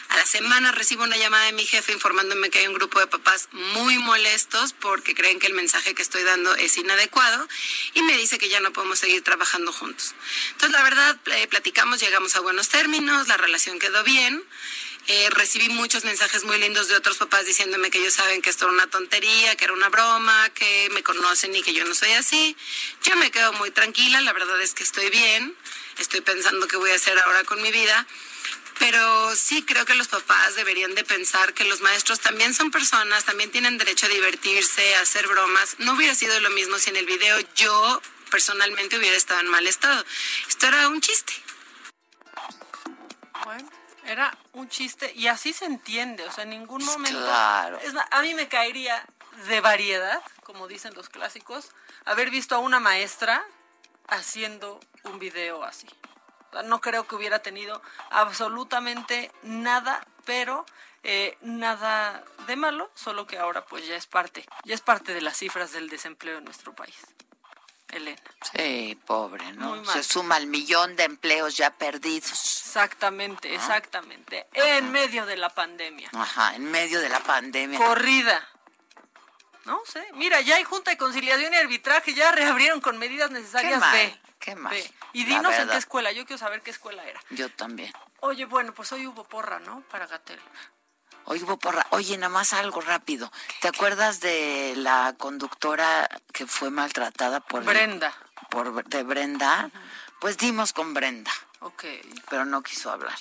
A 0.09 0.17
la 0.17 0.27
semana 0.27 0.73
recibo 0.73 1.05
una 1.05 1.17
llamada 1.17 1.47
de 1.47 1.53
mi 1.53 1.65
jefe 1.65 1.93
informándome 1.93 2.51
que 2.51 2.61
hay 2.61 2.69
un 2.69 2.75
grupo 2.75 3.01
de 3.01 3.07
papás 3.07 3.49
muy 3.53 3.99
molestos 3.99 4.73
porque 4.73 5.15
creen 5.15 5.39
que 5.39 5.47
el 5.47 5.55
mensaje 5.55 5.95
que 5.95 6.03
estoy 6.03 6.23
dando 6.23 6.55
es 6.55 6.77
inadecuado 6.77 7.49
y 7.95 8.03
me 8.03 8.17
dice 8.17 8.39
que 8.39 8.49
ya 8.49 8.61
no 8.61 8.73
podemos 8.73 8.99
seguir 8.99 9.23
trabajando 9.23 9.73
juntos. 9.73 10.15
Entonces, 10.53 10.73
la 10.73 10.83
verdad, 10.85 11.19
eh, 11.27 11.47
platicamos, 11.49 12.01
llegamos 12.01 12.37
a 12.37 12.41
buenos 12.41 12.69
términos, 12.69 13.29
la 13.29 13.37
relación 13.37 13.79
quedó 13.79 14.05
bien. 14.05 14.45
Eh, 15.09 15.31
recibí 15.31 15.69
muchos 15.69 16.05
mensajes 16.05 16.43
muy 16.43 16.59
lindos 16.59 16.89
de 16.89 16.97
otros 16.97 17.17
papás 17.19 17.47
diciéndome 17.47 17.91
que 17.91 17.99
ellos 17.99 18.15
saben 18.15 18.43
que 18.43 18.51
esto 18.51 18.65
era 18.65 18.75
una 18.75 18.89
tontería, 18.89 19.55
que 19.55 19.65
era 19.65 19.73
una 19.73 19.89
broma, 19.89 20.51
que 20.51 20.89
me 20.93 21.05
conocen 21.05 21.55
y 21.55 21.63
que 21.63 21.73
yo 21.73 21.85
no 21.85 21.95
soy 21.95 22.13
así. 22.13 22.57
Yo 23.05 23.15
me 23.17 23.31
quedo 23.31 23.53
muy 23.53 23.71
tranquila, 23.71 24.21
la 24.23 24.33
verdad 24.33 24.61
es 24.61 24.75
que 24.75 24.83
estoy 24.83 25.09
bien, 25.11 25.57
estoy 25.99 26.23
pensando 26.23 26.67
qué 26.67 26.77
voy 26.77 26.91
a 26.91 26.97
hacer 26.97 27.17
ahora 27.21 27.45
con 27.45 27.63
mi 27.63 27.71
vida. 27.71 28.05
Pero 28.79 29.35
sí 29.35 29.65
creo 29.65 29.85
que 29.85 29.95
los 29.95 30.09
papás 30.09 30.55
deberían 30.55 30.95
de 30.95 31.05
pensar 31.05 31.55
que 31.55 31.65
los 31.65 31.81
maestros 31.81 32.21
también 32.21 32.55
son 32.55 32.71
personas, 32.71 33.25
también 33.25 33.51
tienen 33.51 33.79
derecho 33.79 34.07
a 34.07 34.09
divertirse, 34.11 34.97
a 34.97 35.01
hacer 35.01 35.27
bromas. 35.27 35.77
No 35.79 35.95
hubiera 35.95 36.15
sido 36.15 36.39
lo 36.41 36.51
mismo 36.51 36.79
si 36.79 36.91
en 36.91 36.97
el 36.97 37.07
video 37.07 37.39
yo 37.55 38.03
personalmente 38.31 38.99
hubiera 38.99 39.17
estado 39.17 39.41
en 39.41 39.49
mal 39.49 39.67
estado. 39.67 40.05
Esto 40.49 40.67
era 40.67 40.89
un 40.89 41.01
chiste. 41.01 41.33
Bueno, 43.45 43.69
era 44.05 44.37
un 44.53 44.69
chiste 44.69 45.13
y 45.15 45.29
así 45.29 45.53
se 45.53 45.65
entiende, 45.65 46.25
o 46.25 46.33
sea, 46.33 46.45
en 46.45 46.51
ningún 46.51 46.85
momento. 46.85 47.19
claro. 47.19 47.79
Es 47.81 47.93
a 48.11 48.23
mí 48.23 48.35
me 48.35 48.49
caería 48.49 49.05
de 49.49 49.61
variedad, 49.61 50.23
como 50.43 50.69
dicen 50.69 50.95
los 50.95 51.09
clásicos, 51.09 51.71
haber 52.05 52.31
visto 52.31 52.55
a 52.55 52.59
una 52.59 52.81
maestra 52.81 53.45
haciendo 54.09 54.81
un 55.05 55.19
video 55.19 55.65
así. 55.65 55.87
No 56.65 56.81
creo 56.81 57.07
que 57.07 57.15
hubiera 57.15 57.41
tenido 57.41 57.83
absolutamente 58.11 59.31
nada 59.43 60.07
pero 60.27 60.67
eh, 61.03 61.39
nada 61.41 62.23
de 62.47 62.57
malo, 62.57 62.91
solo 62.95 63.27
que 63.27 63.39
ahora 63.39 63.65
pues 63.65 63.87
ya 63.87 63.97
es 63.97 64.07
parte, 64.07 64.45
ya 64.65 64.75
es 64.75 64.83
parte 64.83 65.15
de 65.15 65.23
las 65.23 65.39
cifras 65.39 65.73
del 65.73 65.89
desempleo 65.89 66.39
en 66.39 66.45
nuestro 66.45 66.75
país. 66.75 66.97
Elena. 67.89 68.21
Sí, 68.53 69.01
pobre, 69.07 69.53
¿no? 69.53 69.85
Se 69.85 70.03
suma 70.03 70.37
el 70.39 70.49
millón 70.49 70.97
de 70.97 71.05
empleos 71.05 71.57
ya 71.57 71.71
perdidos. 71.71 72.33
Exactamente, 72.33 73.55
exactamente. 73.55 74.49
En 74.53 74.91
medio 74.91 75.25
de 75.25 75.37
la 75.37 75.51
pandemia. 75.51 76.11
Ajá, 76.13 76.57
en 76.57 76.65
medio 76.65 77.01
de 77.01 77.09
la 77.09 77.21
pandemia. 77.21 77.79
Corrida. 77.79 78.47
No 79.65 79.81
sé. 79.87 80.05
Mira, 80.15 80.41
ya 80.41 80.57
hay 80.57 80.65
Junta 80.65 80.91
de 80.91 80.99
Conciliación 80.99 81.55
y 81.55 81.57
Arbitraje, 81.57 82.13
ya 82.13 82.33
reabrieron 82.33 82.81
con 82.81 82.99
medidas 82.99 83.31
necesarias. 83.31 83.81
Qué 83.93 84.19
Qué 84.47 84.55
mal. 84.55 84.77
Y 85.13 85.25
dinos 85.25 85.53
en 85.55 85.69
qué 85.69 85.77
escuela. 85.77 86.13
Yo 86.13 86.25
quiero 86.25 86.39
saber 86.39 86.63
qué 86.63 86.71
escuela 86.71 87.05
era. 87.05 87.21
Yo 87.31 87.51
también. 87.51 87.93
Oye, 88.21 88.45
bueno, 88.45 88.73
pues 88.73 88.93
hoy 88.93 89.05
hubo 89.05 89.25
porra, 89.25 89.59
¿no? 89.59 89.81
Para 89.91 90.07
Gatel. 90.07 90.39
Hoy 91.25 91.43
hubo 91.43 91.57
porra. 91.57 91.85
Oye, 91.91 92.17
nada 92.17 92.29
más 92.29 92.53
algo 92.53 92.81
rápido. 92.81 93.33
¿Te 93.61 93.67
acuerdas 93.67 94.21
de 94.21 94.75
la 94.77 95.17
conductora 95.19 96.09
que 96.33 96.47
fue 96.47 96.71
maltratada 96.71 97.41
por 97.41 97.65
Brenda? 97.65 98.15
por 98.49 98.85
de 98.85 99.03
Brenda. 99.03 99.69
Pues 100.21 100.39
dimos 100.39 100.73
con 100.73 100.95
Brenda. 100.95 101.33
Ok. 101.59 101.83
Pero 102.31 102.45
no 102.45 102.63
quiso 102.63 102.93
hablar. 102.93 103.19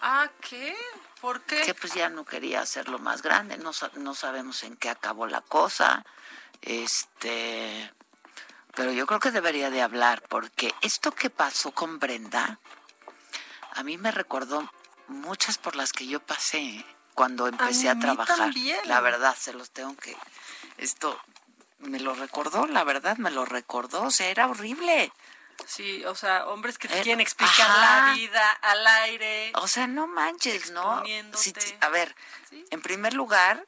Ah, 0.00 0.28
¿qué? 0.40 0.76
¿Por 1.20 1.42
qué? 1.42 1.62
Que 1.62 1.74
pues 1.74 1.94
ya 1.94 2.08
no 2.08 2.24
quería 2.24 2.60
hacerlo 2.62 2.98
más 2.98 3.22
grande. 3.22 3.56
No, 3.56 3.70
no 3.98 4.14
sabemos 4.16 4.64
en 4.64 4.76
qué 4.76 4.90
acabó 4.90 5.28
la 5.28 5.42
cosa. 5.42 6.04
Este 6.60 7.92
pero 8.78 8.92
yo 8.92 9.06
creo 9.06 9.18
que 9.18 9.32
debería 9.32 9.70
de 9.70 9.82
hablar 9.82 10.22
porque 10.28 10.72
esto 10.82 11.10
que 11.10 11.30
pasó 11.30 11.72
con 11.72 11.98
Brenda 11.98 12.60
a 13.72 13.82
mí 13.82 13.98
me 13.98 14.12
recordó 14.12 14.72
muchas 15.08 15.58
por 15.58 15.74
las 15.74 15.92
que 15.92 16.06
yo 16.06 16.20
pasé 16.20 16.86
cuando 17.12 17.48
empecé 17.48 17.88
a, 17.88 17.98
trabajar. 17.98 18.52
La 18.84 19.00
verdad, 19.00 19.34
se 19.36 19.52
los 19.52 19.72
tengo 19.72 19.96
que 19.96 20.16
esto 20.76 21.20
me 21.80 21.98
lo 21.98 22.14
recordó, 22.14 22.68
la 22.68 22.84
verdad 22.84 23.16
me 23.16 23.32
lo 23.32 23.44
recordó, 23.44 24.04
o 24.04 24.10
sea, 24.12 24.28
era 24.28 24.46
horrible. 24.46 25.12
Sí, 25.66 26.04
o 26.04 26.14
sea, 26.14 26.46
hombres 26.46 26.78
que 26.78 26.86
te 26.86 27.02
quieren 27.02 27.20
explicar 27.20 27.68
la 27.68 28.14
vida 28.14 28.52
al 28.62 28.86
aire. 28.86 29.50
O 29.56 29.66
sea, 29.66 29.88
no 29.88 30.06
manches, 30.06 30.70
¿no? 30.70 31.02
a 31.80 31.88
ver, 31.88 32.14
en 32.70 32.80
primer 32.80 33.14
lugar, 33.14 33.66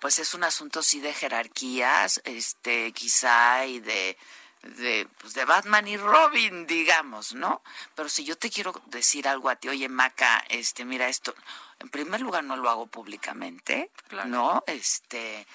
pues 0.00 0.18
es 0.18 0.34
un 0.34 0.44
asunto 0.44 0.82
sí 0.82 1.00
de 1.00 1.12
jerarquías, 1.12 2.20
este, 2.24 2.92
quizá 2.92 3.66
y 3.66 3.80
de 3.80 4.16
de, 4.62 5.08
pues 5.18 5.34
de 5.34 5.44
Batman 5.44 5.86
y 5.86 5.96
Robin, 5.96 6.66
digamos, 6.66 7.34
¿no? 7.34 7.62
Pero 7.94 8.08
si 8.08 8.24
yo 8.24 8.36
te 8.36 8.50
quiero 8.50 8.72
decir 8.86 9.28
algo 9.28 9.48
a 9.48 9.56
ti, 9.56 9.68
oye, 9.68 9.88
Maca, 9.88 10.44
este, 10.48 10.84
mira 10.84 11.08
esto, 11.08 11.34
en 11.78 11.88
primer 11.88 12.20
lugar 12.20 12.44
no 12.44 12.56
lo 12.56 12.68
hago 12.68 12.86
públicamente, 12.86 13.90
¿no? 14.26 14.64
Este, 14.66 15.46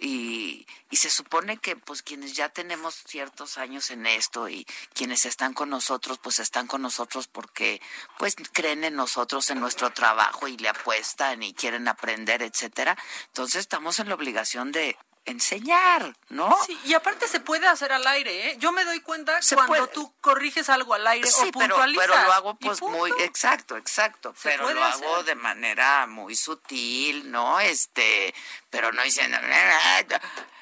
y, 0.00 0.66
y, 0.90 0.96
se 0.96 1.10
supone 1.10 1.58
que 1.58 1.76
pues 1.76 2.02
quienes 2.02 2.34
ya 2.34 2.48
tenemos 2.48 2.94
ciertos 3.06 3.58
años 3.58 3.90
en 3.90 4.06
esto 4.06 4.48
y 4.48 4.66
quienes 4.94 5.24
están 5.24 5.54
con 5.54 5.70
nosotros 5.70 6.18
pues 6.22 6.38
están 6.38 6.66
con 6.66 6.82
nosotros 6.82 7.26
porque 7.26 7.80
pues 8.18 8.36
creen 8.52 8.84
en 8.84 8.94
nosotros 8.94 9.50
en 9.50 9.60
nuestro 9.60 9.90
trabajo 9.90 10.48
y 10.48 10.56
le 10.56 10.68
apuestan 10.68 11.42
y 11.42 11.54
quieren 11.54 11.88
aprender 11.88 12.42
etcétera. 12.42 12.96
Entonces 13.26 13.60
estamos 13.60 13.98
en 13.98 14.08
la 14.08 14.14
obligación 14.14 14.72
de 14.72 14.96
enseñar, 15.30 16.16
¿no? 16.28 16.56
Sí, 16.66 16.78
y 16.84 16.94
aparte 16.94 17.28
se 17.28 17.40
puede 17.40 17.66
hacer 17.66 17.92
al 17.92 18.06
aire, 18.06 18.50
¿eh? 18.50 18.56
Yo 18.58 18.72
me 18.72 18.84
doy 18.84 19.00
cuenta 19.00 19.38
cuando 19.54 19.86
tú 19.88 20.12
corriges 20.20 20.68
algo 20.68 20.94
al 20.94 21.06
aire 21.06 21.28
o 21.28 21.50
puntualizas. 21.52 22.06
Pero, 22.06 22.14
pero 22.14 22.26
lo 22.26 22.32
hago 22.32 22.54
pues 22.56 22.82
muy, 22.82 23.12
exacto, 23.20 23.76
exacto, 23.76 24.34
pero 24.42 24.72
lo 24.72 24.84
hago 24.84 25.22
de 25.24 25.34
manera 25.34 26.06
muy 26.06 26.36
sutil, 26.36 27.30
¿no? 27.30 27.60
Este, 27.60 28.34
pero 28.70 28.92
no 28.92 29.02
diciendo... 29.02 29.38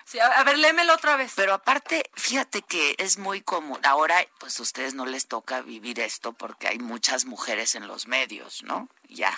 Sí, 0.04 0.20
a 0.20 0.44
ver, 0.44 0.56
léemelo 0.56 0.94
otra 0.94 1.16
vez. 1.16 1.32
Pero 1.34 1.52
aparte, 1.52 2.08
fíjate 2.14 2.62
que 2.62 2.94
es 2.98 3.18
muy 3.18 3.40
común. 3.40 3.80
Ahora, 3.82 4.24
pues 4.38 4.60
a 4.60 4.62
ustedes 4.62 4.94
no 4.94 5.04
les 5.04 5.26
toca 5.26 5.62
vivir 5.62 5.98
esto 5.98 6.32
porque 6.32 6.68
hay 6.68 6.78
muchas 6.78 7.24
mujeres 7.24 7.74
en 7.74 7.88
los 7.88 8.06
medios, 8.06 8.62
¿no? 8.62 8.88
Ya 9.08 9.36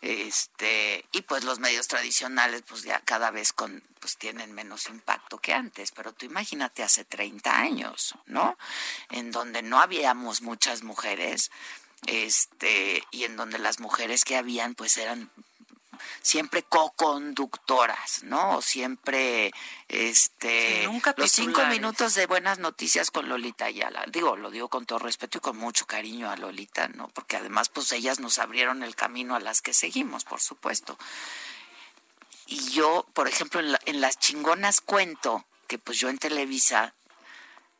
este 0.00 1.04
y 1.12 1.22
pues 1.22 1.44
los 1.44 1.58
medios 1.58 1.86
tradicionales 1.86 2.62
pues 2.66 2.82
ya 2.82 3.00
cada 3.00 3.30
vez 3.30 3.52
con 3.52 3.82
pues 4.00 4.16
tienen 4.16 4.52
menos 4.52 4.88
impacto 4.88 5.38
que 5.38 5.52
antes 5.52 5.92
pero 5.92 6.12
tú 6.12 6.24
imagínate 6.24 6.82
hace 6.82 7.04
30 7.04 7.54
años 7.54 8.14
no 8.24 8.56
en 9.10 9.30
donde 9.30 9.62
no 9.62 9.78
habíamos 9.78 10.40
muchas 10.40 10.82
mujeres 10.82 11.50
este 12.06 13.04
y 13.10 13.24
en 13.24 13.36
donde 13.36 13.58
las 13.58 13.78
mujeres 13.78 14.24
que 14.24 14.36
habían 14.36 14.74
pues 14.74 14.96
eran 14.96 15.30
siempre 16.22 16.62
co-conductoras, 16.62 18.22
¿no? 18.24 18.56
O 18.56 18.62
siempre, 18.62 19.52
este, 19.88 20.88
los 21.16 21.30
cinco 21.30 21.64
minutos 21.66 22.14
de 22.14 22.26
buenas 22.26 22.58
noticias 22.58 23.10
con 23.10 23.28
Lolita 23.28 23.66
Ayala. 23.66 24.04
Digo, 24.08 24.36
lo 24.36 24.50
digo 24.50 24.68
con 24.68 24.86
todo 24.86 24.98
respeto 24.98 25.38
y 25.38 25.40
con 25.40 25.56
mucho 25.56 25.86
cariño 25.86 26.30
a 26.30 26.36
Lolita, 26.36 26.88
¿no? 26.88 27.08
Porque 27.08 27.36
además, 27.36 27.68
pues 27.68 27.92
ellas 27.92 28.20
nos 28.20 28.38
abrieron 28.38 28.82
el 28.82 28.96
camino 28.96 29.34
a 29.34 29.40
las 29.40 29.62
que 29.62 29.74
seguimos, 29.74 30.24
por 30.24 30.40
supuesto. 30.40 30.98
Y 32.46 32.70
yo, 32.70 33.06
por 33.12 33.28
ejemplo, 33.28 33.60
en, 33.60 33.76
en 33.86 34.00
las 34.00 34.18
chingonas 34.18 34.80
cuento 34.80 35.44
que 35.66 35.78
pues 35.78 35.98
yo 35.98 36.08
en 36.08 36.18
Televisa, 36.18 36.94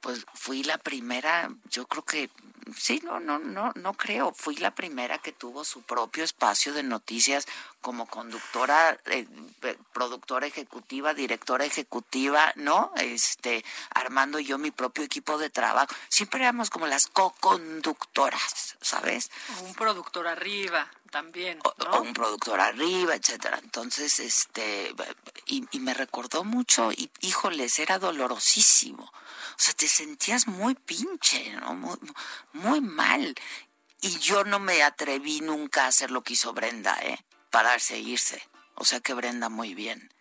pues 0.01 0.25
fui 0.35 0.63
la 0.63 0.79
primera, 0.79 1.51
yo 1.71 1.87
creo 1.87 2.05
que 2.05 2.31
sí, 2.77 3.01
no, 3.05 3.21
no, 3.21 3.39
no, 3.39 3.73
no 3.75 3.95
creo. 3.95 4.33
Fui 4.33 4.57
la 4.57 4.75
primera 4.75 5.19
que 5.19 5.33
tuvo 5.33 5.65
su 5.65 5.83
propio 5.83 6.25
espacio 6.25 6.73
de 6.73 6.83
noticias 6.83 7.47
como 7.81 8.07
conductora, 8.07 8.99
eh, 9.07 9.27
productora 9.93 10.47
ejecutiva, 10.47 11.15
directora 11.15 11.65
ejecutiva, 11.65 12.53
¿no? 12.57 12.93
Este, 12.97 13.65
armando 13.95 14.39
yo 14.39 14.59
mi 14.59 14.71
propio 14.71 15.05
equipo 15.05 15.39
de 15.39 15.51
trabajo. 15.51 15.95
Siempre 16.09 16.41
éramos 16.41 16.71
como 16.71 16.87
las 16.87 17.07
co-conductoras, 17.07 18.77
¿sabes? 18.81 19.31
un 19.63 19.75
productor 19.75 20.29
arriba 20.29 20.91
también, 21.11 21.59
¿no? 21.79 22.03
un 22.03 22.13
productor 22.13 22.61
arriba, 22.61 23.15
etcétera. 23.15 23.59
Entonces, 23.63 24.21
este, 24.21 24.95
y, 25.47 25.67
y 25.73 25.81
me 25.81 25.95
recordó 25.95 26.45
mucho, 26.45 26.93
y 26.93 27.11
híjoles, 27.21 27.79
era 27.79 27.99
dolorosísimo 27.99 29.11
o 29.61 29.63
sea, 29.63 29.75
te 29.75 29.89
sentías 29.89 30.47
muy 30.47 30.75
pinche, 30.75 31.53
¿no? 31.57 31.75
Muy, 31.75 31.99
muy 32.55 32.81
mal. 32.81 33.35
Y 34.01 34.19
yo 34.19 34.43
no 34.45 34.59
me 34.59 34.83
atreví 34.83 35.43
nunca 35.43 35.85
a 35.85 35.89
hacer 35.89 36.11
lo 36.11 36.23
que 36.23 36.33
hizo 36.33 36.55
Brenda, 36.55 36.99
¿eh? 37.03 37.23
Pararse 37.51 37.97
e 37.97 38.01
irse. 38.01 38.43
O 38.75 38.85
sea 38.85 39.01
que 39.01 39.15
Brenda 39.15 39.49
muy 39.49 39.75
bien. 39.75 40.13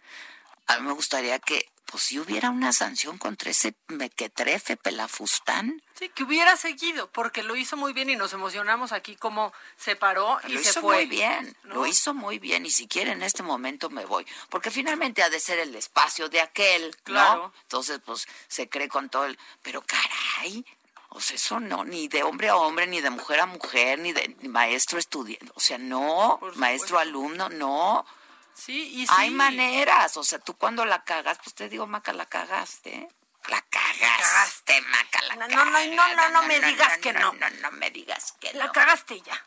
A 0.67 0.79
mí 0.79 0.87
me 0.87 0.93
gustaría 0.93 1.39
que 1.39 1.69
pues 1.89 2.03
si 2.03 2.19
hubiera 2.19 2.51
una 2.51 2.71
sanción 2.71 3.17
contra 3.17 3.49
ese 3.49 3.73
mequetrefe 3.87 4.77
pelafustán. 4.77 5.81
Sí, 5.97 6.09
que 6.09 6.23
hubiera 6.23 6.55
seguido, 6.55 7.09
porque 7.11 7.41
lo 7.41 7.55
hizo 7.55 7.77
muy 7.77 7.93
bien 7.93 8.09
y 8.11 8.15
nos 8.15 8.33
emocionamos 8.33 8.91
aquí 8.91 9.15
como 9.15 9.51
se 9.75 9.95
paró 9.95 10.39
y 10.47 10.49
se 10.49 10.49
fue. 10.49 10.53
Lo 10.53 10.61
hizo 10.61 10.81
muy 10.81 11.05
bien, 11.07 11.57
lo 11.63 11.85
hizo 11.87 12.13
muy 12.13 12.39
bien 12.39 12.65
y 12.65 12.69
si 12.69 12.87
quiere 12.87 13.11
en 13.11 13.23
este 13.23 13.41
momento 13.41 13.89
me 13.89 14.05
voy, 14.05 14.25
porque 14.49 14.69
finalmente 14.69 15.23
ha 15.23 15.29
de 15.29 15.39
ser 15.39 15.57
el 15.57 15.75
espacio 15.75 16.29
de 16.29 16.41
aquel, 16.41 16.95
claro. 17.03 17.51
Entonces 17.63 17.99
pues 18.05 18.27
se 18.47 18.69
cree 18.69 18.87
con 18.87 19.09
todo 19.09 19.25
el, 19.25 19.39
pero 19.63 19.81
caray, 19.81 20.63
o 21.09 21.19
sea, 21.19 21.35
eso 21.35 21.59
no, 21.59 21.83
ni 21.83 22.07
de 22.07 22.23
hombre 22.23 22.49
a 22.49 22.55
hombre, 22.55 22.85
ni 22.87 23.01
de 23.01 23.09
mujer 23.09 23.39
a 23.39 23.45
mujer, 23.45 23.99
ni 23.99 24.13
de 24.13 24.35
maestro 24.43 24.99
estudiante, 24.99 25.51
o 25.55 25.59
sea, 25.59 25.77
no, 25.77 26.39
maestro 26.55 26.99
alumno, 26.99 27.49
no. 27.49 28.05
Sí, 28.53 29.01
y 29.01 29.07
sí. 29.07 29.13
Hay 29.15 29.31
maneras, 29.31 30.17
o 30.17 30.23
sea, 30.23 30.39
tú 30.39 30.55
cuando 30.55 30.85
la 30.85 31.03
cagas, 31.03 31.39
pues 31.43 31.55
te 31.55 31.69
digo, 31.69 31.87
Maca, 31.87 32.13
la 32.13 32.25
cagaste. 32.25 33.07
La 33.47 33.61
cagaste, 33.61 34.81
Maca, 34.81 35.21
la 35.23 35.35
no, 35.35 35.47
no, 35.47 35.65
no, 35.65 35.85
no, 35.95 36.15
no, 36.15 36.29
no, 36.29 36.43
me 36.43 36.59
digas 36.59 36.97
que 36.97 37.13
no. 37.13 37.33
No, 37.33 37.49
no, 37.49 37.71
me 37.71 37.89
digas 37.89 38.33
que 38.39 38.53
no. 38.53 38.59
La 38.59 38.71
cagaste 38.71 39.21
ya. 39.21 39.45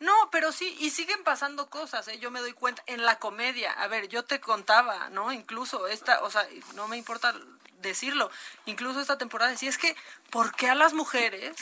No, 0.00 0.12
pero 0.32 0.50
sí, 0.50 0.76
y 0.80 0.90
siguen 0.90 1.22
pasando 1.24 1.68
cosas, 1.68 2.08
¿eh? 2.08 2.18
yo 2.18 2.30
me 2.30 2.40
doy 2.40 2.54
cuenta, 2.54 2.82
en 2.86 3.04
la 3.04 3.18
comedia, 3.18 3.70
a 3.72 3.86
ver, 3.86 4.08
yo 4.08 4.24
te 4.24 4.40
contaba, 4.40 5.10
¿no? 5.10 5.30
Incluso 5.30 5.86
esta, 5.86 6.22
o 6.22 6.30
sea, 6.30 6.48
no 6.74 6.88
me 6.88 6.96
importa 6.96 7.34
decirlo, 7.80 8.30
incluso 8.64 9.00
esta 9.00 9.18
temporada 9.18 9.50
decía, 9.50 9.68
es 9.68 9.76
que, 9.76 9.94
¿por 10.30 10.54
qué 10.54 10.70
a 10.70 10.74
las 10.74 10.94
mujeres 10.94 11.54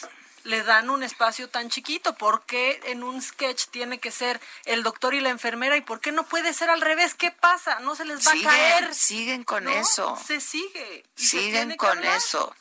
le 0.45 0.62
dan 0.62 0.89
un 0.89 1.03
espacio 1.03 1.49
tan 1.49 1.68
chiquito? 1.68 2.14
¿Por 2.14 2.45
qué 2.45 2.80
en 2.84 3.03
un 3.03 3.20
sketch 3.20 3.66
tiene 3.66 3.99
que 3.99 4.11
ser 4.11 4.41
el 4.64 4.82
doctor 4.82 5.14
y 5.14 5.20
la 5.20 5.30
enfermera? 5.30 5.76
¿Y 5.76 5.82
por 5.82 6.01
qué 6.01 6.12
no 6.12 6.24
puede 6.24 6.53
ser 6.53 6.70
al 6.70 6.80
revés? 6.80 7.14
¿Qué 7.14 7.30
pasa? 7.30 7.80
¿No 7.80 7.95
se 7.95 8.05
les 8.05 8.26
va 8.26 8.32
a 8.32 8.43
caer? 8.43 8.95
Siguen 8.95 9.45
con 9.45 9.68
eso. 9.68 10.16
Se 10.24 10.41
sigue. 10.41 11.05
siguen 11.16 11.76
con 11.76 12.05
eso. 12.05 12.55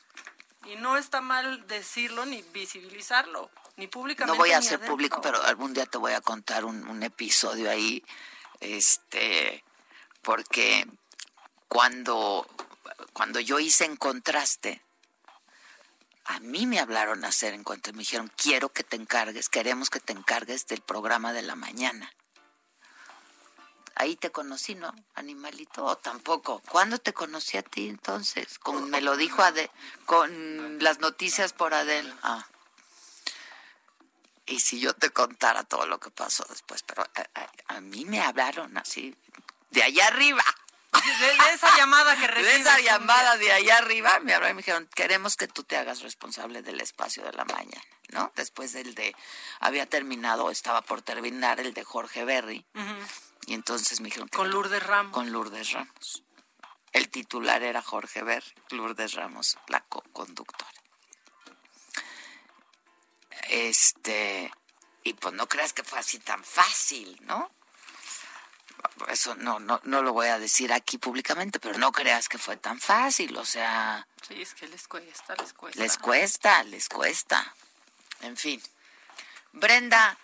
Y 0.66 0.76
no 0.76 0.98
está 0.98 1.22
mal 1.22 1.66
decirlo 1.68 2.26
ni 2.26 2.42
visibilizarlo, 2.52 3.50
ni 3.78 3.88
públicamente. 3.88 4.36
No 4.36 4.44
voy 4.44 4.52
a 4.52 4.58
hacer 4.58 4.80
público, 4.80 5.22
pero 5.22 5.42
algún 5.44 5.74
día 5.74 5.86
te 5.86 5.98
voy 5.98 6.14
a 6.14 6.22
contar 6.22 6.66
un, 6.66 6.88
un 6.88 7.04
episodio 7.04 7.70
ahí, 7.70 8.04
este, 8.60 9.64
porque 10.22 10.86
cuando, 11.68 12.48
cuando 13.14 13.40
yo 13.40 13.60
hice 13.60 13.86
en 13.86 13.96
contraste, 13.96 14.82
A 16.30 16.42
mí 16.42 16.66
me 16.66 16.80
hablaron 16.80 17.24
a 17.24 17.30
hacer 17.30 17.54
en 17.54 17.64
cuanto 17.64 17.94
me 17.94 18.00
dijeron, 18.00 18.30
quiero 18.36 18.68
que 18.68 18.84
te 18.84 18.98
encargues, 18.98 19.48
queremos 19.48 19.90
que 19.90 20.02
te 20.02 20.12
encargues 20.12 20.68
del 20.68 20.82
programa 20.82 21.32
de 21.32 21.42
la 21.42 21.56
mañana. 21.56 22.12
Ahí 23.96 24.18
te 24.18 24.30
conocí, 24.30 24.76
¿no? 24.76 24.94
Animalito, 25.16 25.86
o 25.86 25.96
tampoco. 25.96 26.62
¿Cuándo 26.70 27.00
te 27.00 27.14
conocí 27.14 27.58
a 27.58 27.64
ti 27.64 27.88
entonces? 27.88 28.60
Con, 28.60 28.90
me 28.90 29.00
lo 29.00 29.16
dijo 29.16 29.42
Ade, 29.42 29.72
con 30.06 30.78
las 30.84 31.00
noticias 31.00 31.54
por 31.54 31.74
Adel. 31.74 32.14
Ah. 32.24 32.46
Y 34.48 34.62
si 34.62 34.80
yo 34.80 34.94
te 34.94 35.12
contara 35.12 35.64
todo 35.64 35.86
lo 35.86 36.00
que 36.00 36.10
pasó 36.10 36.46
después, 36.50 36.82
pero 36.84 37.04
a, 37.04 37.76
a 37.76 37.82
mí 37.82 38.06
me 38.06 38.22
hablaron 38.22 38.78
así, 38.78 39.14
de 39.72 39.84
allá 39.84 40.08
arriba. 40.08 40.44
De, 40.94 41.54
esa 41.54 41.76
llamada 41.78 42.16
que 42.16 42.28
recibes. 42.28 42.54
De 42.54 42.62
esa 42.62 42.80
llamada 42.80 43.38
de 43.38 43.52
allá 43.52 43.78
arriba 43.78 44.20
me 44.22 44.34
hablaron 44.34 44.56
y 44.56 44.56
me 44.56 44.62
dijeron, 44.62 44.90
queremos 44.96 45.36
que 45.36 45.48
tú 45.48 45.64
te 45.64 45.78
hagas 45.78 46.02
responsable 46.02 46.62
del 46.62 46.82
espacio 46.82 47.24
de 47.24 47.34
la 47.34 47.46
mañana, 47.46 47.84
¿no? 48.10 48.32
Después 48.36 48.74
del 48.74 48.96
de, 48.96 49.16
había 49.60 49.86
terminado, 49.86 50.50
estaba 50.50 50.82
por 50.82 51.02
terminar 51.02 51.60
el 51.60 51.74
de 51.74 51.84
Jorge 51.84 52.26
Berry. 52.26 52.66
Y 53.46 53.54
entonces 53.54 54.02
me 54.02 54.06
dijeron... 54.06 54.28
con 54.30 54.50
Lourdes 54.50 54.84
Ramos. 54.84 55.14
Con 55.14 55.32
Lourdes 55.32 55.72
Ramos. 55.72 56.24
El 56.94 57.10
titular 57.10 57.62
era 57.64 57.82
Jorge 57.82 58.24
Berry, 58.24 58.54
Lourdes 58.70 59.14
Ramos, 59.14 59.58
la 59.68 59.82
co-conductora. 59.82 60.77
Este, 63.50 64.52
y 65.04 65.14
pues 65.14 65.34
no 65.34 65.48
creas 65.48 65.74
que 65.74 65.84
fue 65.84 66.00
así 66.00 66.20
tan 66.20 66.44
fácil, 66.44 67.18
¿no? 67.22 67.52
Eso 69.10 69.36
no, 69.36 69.60
no, 69.60 69.80
no 69.84 70.02
lo 70.02 70.14
voy 70.14 70.28
a 70.28 70.40
decir 70.40 70.74
aquí 70.74 70.98
públicamente, 70.98 71.60
pero 71.60 71.78
no 71.78 71.92
creas 71.92 72.30
que 72.30 72.38
fue 72.38 72.58
tan 72.58 72.80
fácil, 72.80 73.36
o 73.38 73.46
sea... 73.46 74.08
Sí, 74.28 74.42
es 74.42 74.54
que 74.54 74.68
les 74.68 74.88
cuesta, 74.88 75.36
les 75.36 75.54
cuesta. 75.54 75.82
Les 75.82 75.98
cuesta, 75.98 76.64
les 76.64 76.90
cuesta. 76.90 77.56
En 78.22 78.36
fin. 78.38 78.62
Brenda, 79.54 80.18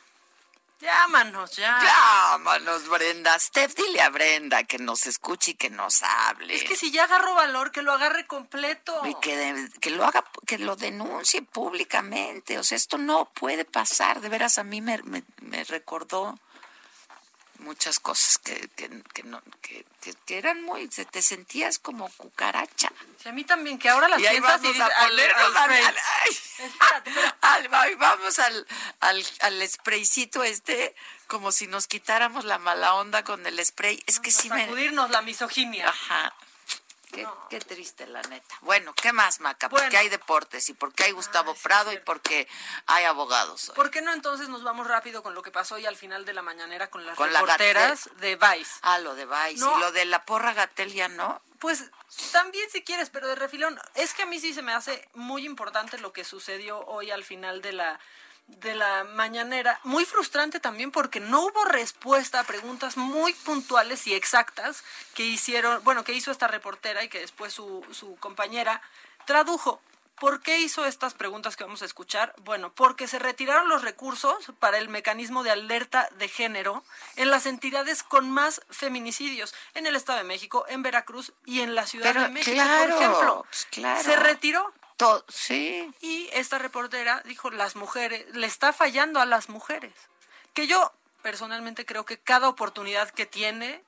Llámanos 0.84 1.56
ya. 1.56 1.80
Llámanos, 1.82 2.90
Brenda. 2.90 3.40
Steph, 3.40 3.74
dile 3.74 4.02
a 4.02 4.10
Brenda 4.10 4.66
que 4.66 4.78
nos 4.80 5.08
escuche 5.08 5.52
y 5.52 5.54
que 5.54 5.70
nos 5.70 6.04
hable. 6.04 6.54
Es 6.54 6.66
que 6.66 6.76
si 6.76 6.92
ya 6.92 7.06
agarró 7.06 7.36
valor, 7.36 7.72
que 7.72 7.82
lo 7.82 7.94
agarre 7.94 8.28
completo. 8.28 9.02
Y 9.06 9.16
que, 9.16 9.70
que 9.80 9.92
lo 9.92 10.04
haga, 10.04 10.26
que 10.46 10.58
lo 10.58 10.76
denuncie 10.76 11.42
públicamente. 11.42 12.60
O 12.60 12.64
sea, 12.66 12.76
esto 12.76 12.98
no 12.98 13.32
puede 13.34 13.64
pasar. 13.64 14.20
De 14.20 14.28
veras, 14.28 14.58
a 14.58 14.66
mí 14.66 14.82
me, 14.82 15.02
me, 15.04 15.24
me 15.40 15.64
recordó 15.64 16.38
muchas 17.64 18.00
cosas 18.00 18.38
que, 18.38 18.70
que, 18.76 18.90
que 19.14 19.24
no, 19.24 19.42
que, 19.62 19.86
que, 20.26 20.38
eran 20.38 20.62
muy, 20.64 20.88
te 20.88 21.22
sentías 21.22 21.80
como 21.80 22.10
cucaracha. 22.10 22.92
Sí, 23.22 23.30
a 23.30 23.32
mí 23.32 23.44
también, 23.44 23.80
que 23.80 23.90
ahora 23.90 24.08
las 24.08 24.20
y 24.20 24.24
piensas 24.24 24.62
vamos 24.62 24.78
y 24.78 24.82
a 24.82 24.90
ponernos 24.90 25.56
al, 25.56 25.72
al, 25.72 25.98
al, 27.42 27.74
al, 27.74 27.96
vamos 27.96 28.40
al, 28.40 28.68
al, 29.00 29.26
al 29.42 29.70
spraycito 29.70 30.44
este, 30.44 30.96
como 31.28 31.52
si 31.52 31.68
nos 31.68 31.88
quitáramos 31.88 32.46
la 32.46 32.60
mala 32.60 32.96
onda 32.96 33.24
con 33.24 33.46
el 33.46 33.64
spray. 33.66 34.04
Es 34.06 34.20
que 34.20 34.32
sí 34.32 34.50
me... 34.50 34.66
Sacudirnos 34.66 35.10
la 35.10 35.22
misoginia. 35.22 35.90
Ajá. 35.90 36.34
Qué, 37.50 37.60
triste, 37.60 38.08
la 38.08 38.22
neta. 38.24 38.58
Bueno, 38.62 38.94
¿qué 38.96 39.14
más, 39.14 39.40
Maca? 39.40 39.70
Porque 39.70 39.98
hay 39.98 40.10
deportes 40.10 40.68
y 40.70 40.74
porque 40.74 41.04
hay 41.04 41.12
Gustavo 41.12 41.54
Prado 41.56 41.94
y 41.94 42.00
porque 42.00 42.48
hay 42.88 43.06
abogados. 43.06 43.72
¿Por 43.76 43.92
qué 43.92 44.02
no 44.02 44.12
entonces 44.12 44.50
nos 44.50 44.64
vamos 44.64 44.88
rápido 44.88 45.22
con 45.22 45.36
lo 45.36 45.44
que 45.44 45.52
pasó 45.52 45.76
hoy 45.76 45.86
al 45.86 45.96
final 45.96 46.26
de 46.26 46.34
la 46.34 46.42
mañanera 46.42 46.90
con 46.90 47.06
las 47.06 47.18
reporteras 47.18 48.10
de 48.18 48.36
Vice? 48.36 48.80
Ah, 48.82 48.98
lo 49.00 49.16
de 49.16 49.26
Vice. 49.26 49.64
¿Y 49.64 49.80
lo 49.80 49.92
de 49.92 50.06
la 50.06 50.26
porra 50.26 50.54
Gatel 50.54 50.92
ya 50.92 51.08
no? 51.08 51.42
Pues 51.60 51.90
también 52.32 52.70
si 52.72 52.84
quieres, 52.84 53.10
pero 53.10 53.28
de 53.28 53.36
refilón. 53.36 53.80
Es 53.96 54.14
que 54.14 54.24
a 54.24 54.26
mí 54.26 54.40
sí 54.40 54.54
se 54.54 54.62
me 54.62 54.74
hace 54.74 55.08
muy 55.14 55.46
importante 55.46 55.98
lo 55.98 56.12
que 56.12 56.24
sucedió 56.24 56.80
hoy 56.88 57.12
al 57.12 57.24
final 57.24 57.62
de 57.62 57.74
la 57.74 58.00
de 58.48 58.76
la 58.76 59.04
mañanera, 59.04 59.80
muy 59.84 60.06
frustrante 60.06 60.60
también 60.60 60.92
porque 60.92 61.20
no 61.20 61.46
hubo 61.46 61.66
respuesta 61.66 62.40
a 62.40 62.44
preguntas 62.44 62.98
muy 62.98 63.34
puntuales 63.34 64.06
y 64.08 64.14
exactas 64.14 64.84
que 65.14 65.26
hicieron, 65.26 65.84
bueno, 65.84 66.04
que 66.04 66.14
hizo 66.14 66.32
esta 66.32 66.48
reportera 66.48 67.04
y 67.04 67.10
que 67.10 67.20
después 67.20 67.54
su, 67.54 67.86
su 67.92 68.16
compañera 68.18 68.82
tradujo. 69.26 69.82
¿Por 70.20 70.42
qué 70.42 70.60
hizo 70.60 70.86
estas 70.86 71.16
preguntas 71.16 71.56
que 71.56 71.64
vamos 71.64 71.82
a 71.82 71.86
escuchar? 71.86 72.34
Bueno, 72.44 72.72
porque 72.74 73.08
se 73.08 73.20
retiraron 73.20 73.68
los 73.68 73.82
recursos 73.82 74.52
para 74.60 74.78
el 74.78 74.88
mecanismo 74.88 75.44
de 75.44 75.52
alerta 75.52 76.08
de 76.18 76.28
género 76.28 76.84
en 77.16 77.30
las 77.30 77.46
entidades 77.46 78.04
con 78.04 78.30
más 78.30 78.62
feminicidios, 78.70 79.54
en 79.74 79.88
el 79.88 79.96
Estado 79.96 80.20
de 80.20 80.24
México, 80.24 80.66
en 80.70 80.84
Veracruz 80.84 81.34
y 81.46 81.62
en 81.62 81.76
la 81.76 81.88
Ciudad 81.88 82.14
de 82.14 82.30
México, 82.30 82.56
por 82.56 82.90
ejemplo. 82.92 83.46
Pues 83.76 84.04
se 84.04 84.16
retiró 84.16 84.72
sí. 85.28 85.92
Y 86.02 86.30
esta 86.34 86.58
reportera 86.58 87.22
dijo, 87.26 87.50
las 87.52 87.76
mujeres, 87.76 88.26
le 88.36 88.48
está 88.48 88.74
fallando 88.74 89.20
a 89.20 89.26
las 89.26 89.50
mujeres. 89.50 89.94
Que 90.54 90.68
yo 90.68 90.94
personalmente 91.22 91.86
creo 91.86 92.06
que 92.06 92.20
cada 92.20 92.50
oportunidad 92.50 93.10
que 93.10 93.26
tiene 93.26 93.82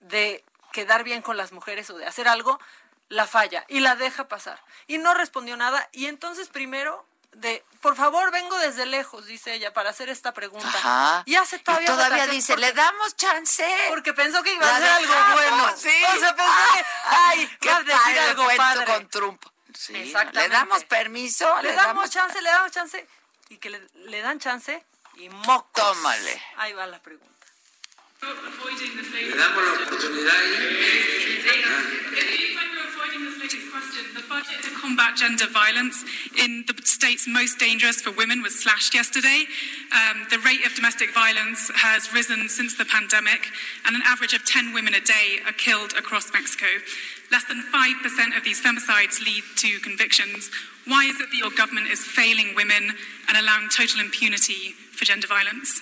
de 0.00 0.44
quedar 0.72 1.04
bien 1.04 1.22
con 1.22 1.36
las 1.36 1.52
mujeres 1.52 1.90
o 1.90 1.98
de 1.98 2.06
hacer 2.06 2.28
algo, 2.28 2.60
la 3.08 3.26
falla 3.26 3.64
y 3.68 3.80
la 3.80 3.96
deja 3.96 4.28
pasar. 4.28 4.62
Y 4.86 4.98
no 4.98 5.14
respondió 5.14 5.56
nada. 5.56 5.88
Y 5.92 6.06
entonces 6.06 6.48
primero 6.48 7.04
de, 7.32 7.64
por 7.80 7.96
favor, 7.96 8.30
vengo 8.32 8.58
desde 8.58 8.86
lejos, 8.86 9.26
dice 9.26 9.54
ella, 9.54 9.72
para 9.72 9.90
hacer 9.90 10.08
esta 10.08 10.32
pregunta. 10.32 11.22
Y 11.26 11.36
hace 11.36 11.58
todavía, 11.58 11.86
todavía 11.86 12.26
dice, 12.26 12.56
le 12.56 12.72
damos 12.72 13.16
chance. 13.16 13.64
Porque 13.88 14.12
pensó 14.12 14.42
que 14.42 14.52
iba 14.52 14.66
a 14.66 14.76
hacer 14.76 14.88
algo 14.88 15.14
bueno. 15.34 15.76
Sí. 15.76 15.88
O 16.16 16.18
sea, 16.18 16.34
pensó 16.34 16.52
que, 16.74 16.84
ay, 17.06 17.56
qué 17.60 17.70
a 17.70 17.82
decir 17.82 18.18
algo 18.18 18.46
padre. 18.56 18.84
con 18.84 19.08
Trump. 19.08 19.44
Sí, 19.74 19.92
le 19.92 20.48
damos 20.48 20.84
permiso, 20.84 21.46
le, 21.62 21.72
damos, 21.72 22.10
chance, 22.10 22.40
le 22.40 22.48
damos 22.48 22.72
chance 22.72 23.06
y 23.48 23.58
que 23.58 23.70
le, 23.70 23.80
le 24.06 24.20
dan 24.20 24.38
chance 24.38 24.84
y 25.16 25.28
mocos. 25.28 25.72
Tómale. 25.72 26.42
Ahí 26.56 26.72
va 26.72 26.86
la 26.86 26.98
pregunta. 27.00 27.30
Le 28.22 29.36
damos 29.36 29.64
la 29.64 29.72
oportunidad. 29.86 30.40
The 34.14 34.22
budget 34.28 34.62
to 34.62 34.70
combat 34.80 35.16
gender 35.16 35.46
violence 35.46 36.04
in 36.38 36.64
the 36.66 36.74
states 36.84 37.26
most 37.26 37.58
dangerous 37.58 38.00
for 38.00 38.10
women 38.12 38.42
was 38.42 38.58
slashed 38.58 38.94
yesterday. 38.94 39.46
Um, 39.92 40.26
the 40.30 40.38
rate 40.38 40.64
of 40.66 40.74
domestic 40.74 41.12
violence 41.14 41.70
has 41.74 42.12
risen 42.12 42.48
since 42.48 42.76
the 42.76 42.84
pandemic, 42.84 43.46
and 43.86 43.96
an 43.96 44.02
average 44.04 44.34
of 44.34 44.44
10 44.44 44.72
women 44.72 44.94
a 44.94 45.00
day 45.00 45.40
are 45.46 45.52
killed 45.52 45.94
across 45.98 46.32
Mexico. 46.32 46.66
Less 47.30 47.44
than 47.44 47.62
5% 47.62 48.36
of 48.36 48.42
these 48.42 48.60
femicides 48.60 49.22
lead 49.22 49.44
to 49.62 49.78
convictions. 49.80 50.50
Why 50.86 51.06
is 51.06 51.20
it 51.20 51.30
that 51.30 51.38
your 51.38 51.54
government 51.54 51.86
is 51.86 52.02
failing 52.02 52.54
women 52.56 52.90
and 53.28 53.36
allowing 53.38 53.68
total 53.70 54.00
impunity 54.00 54.74
for 54.90 55.04
gender 55.04 55.28
violence? 55.28 55.80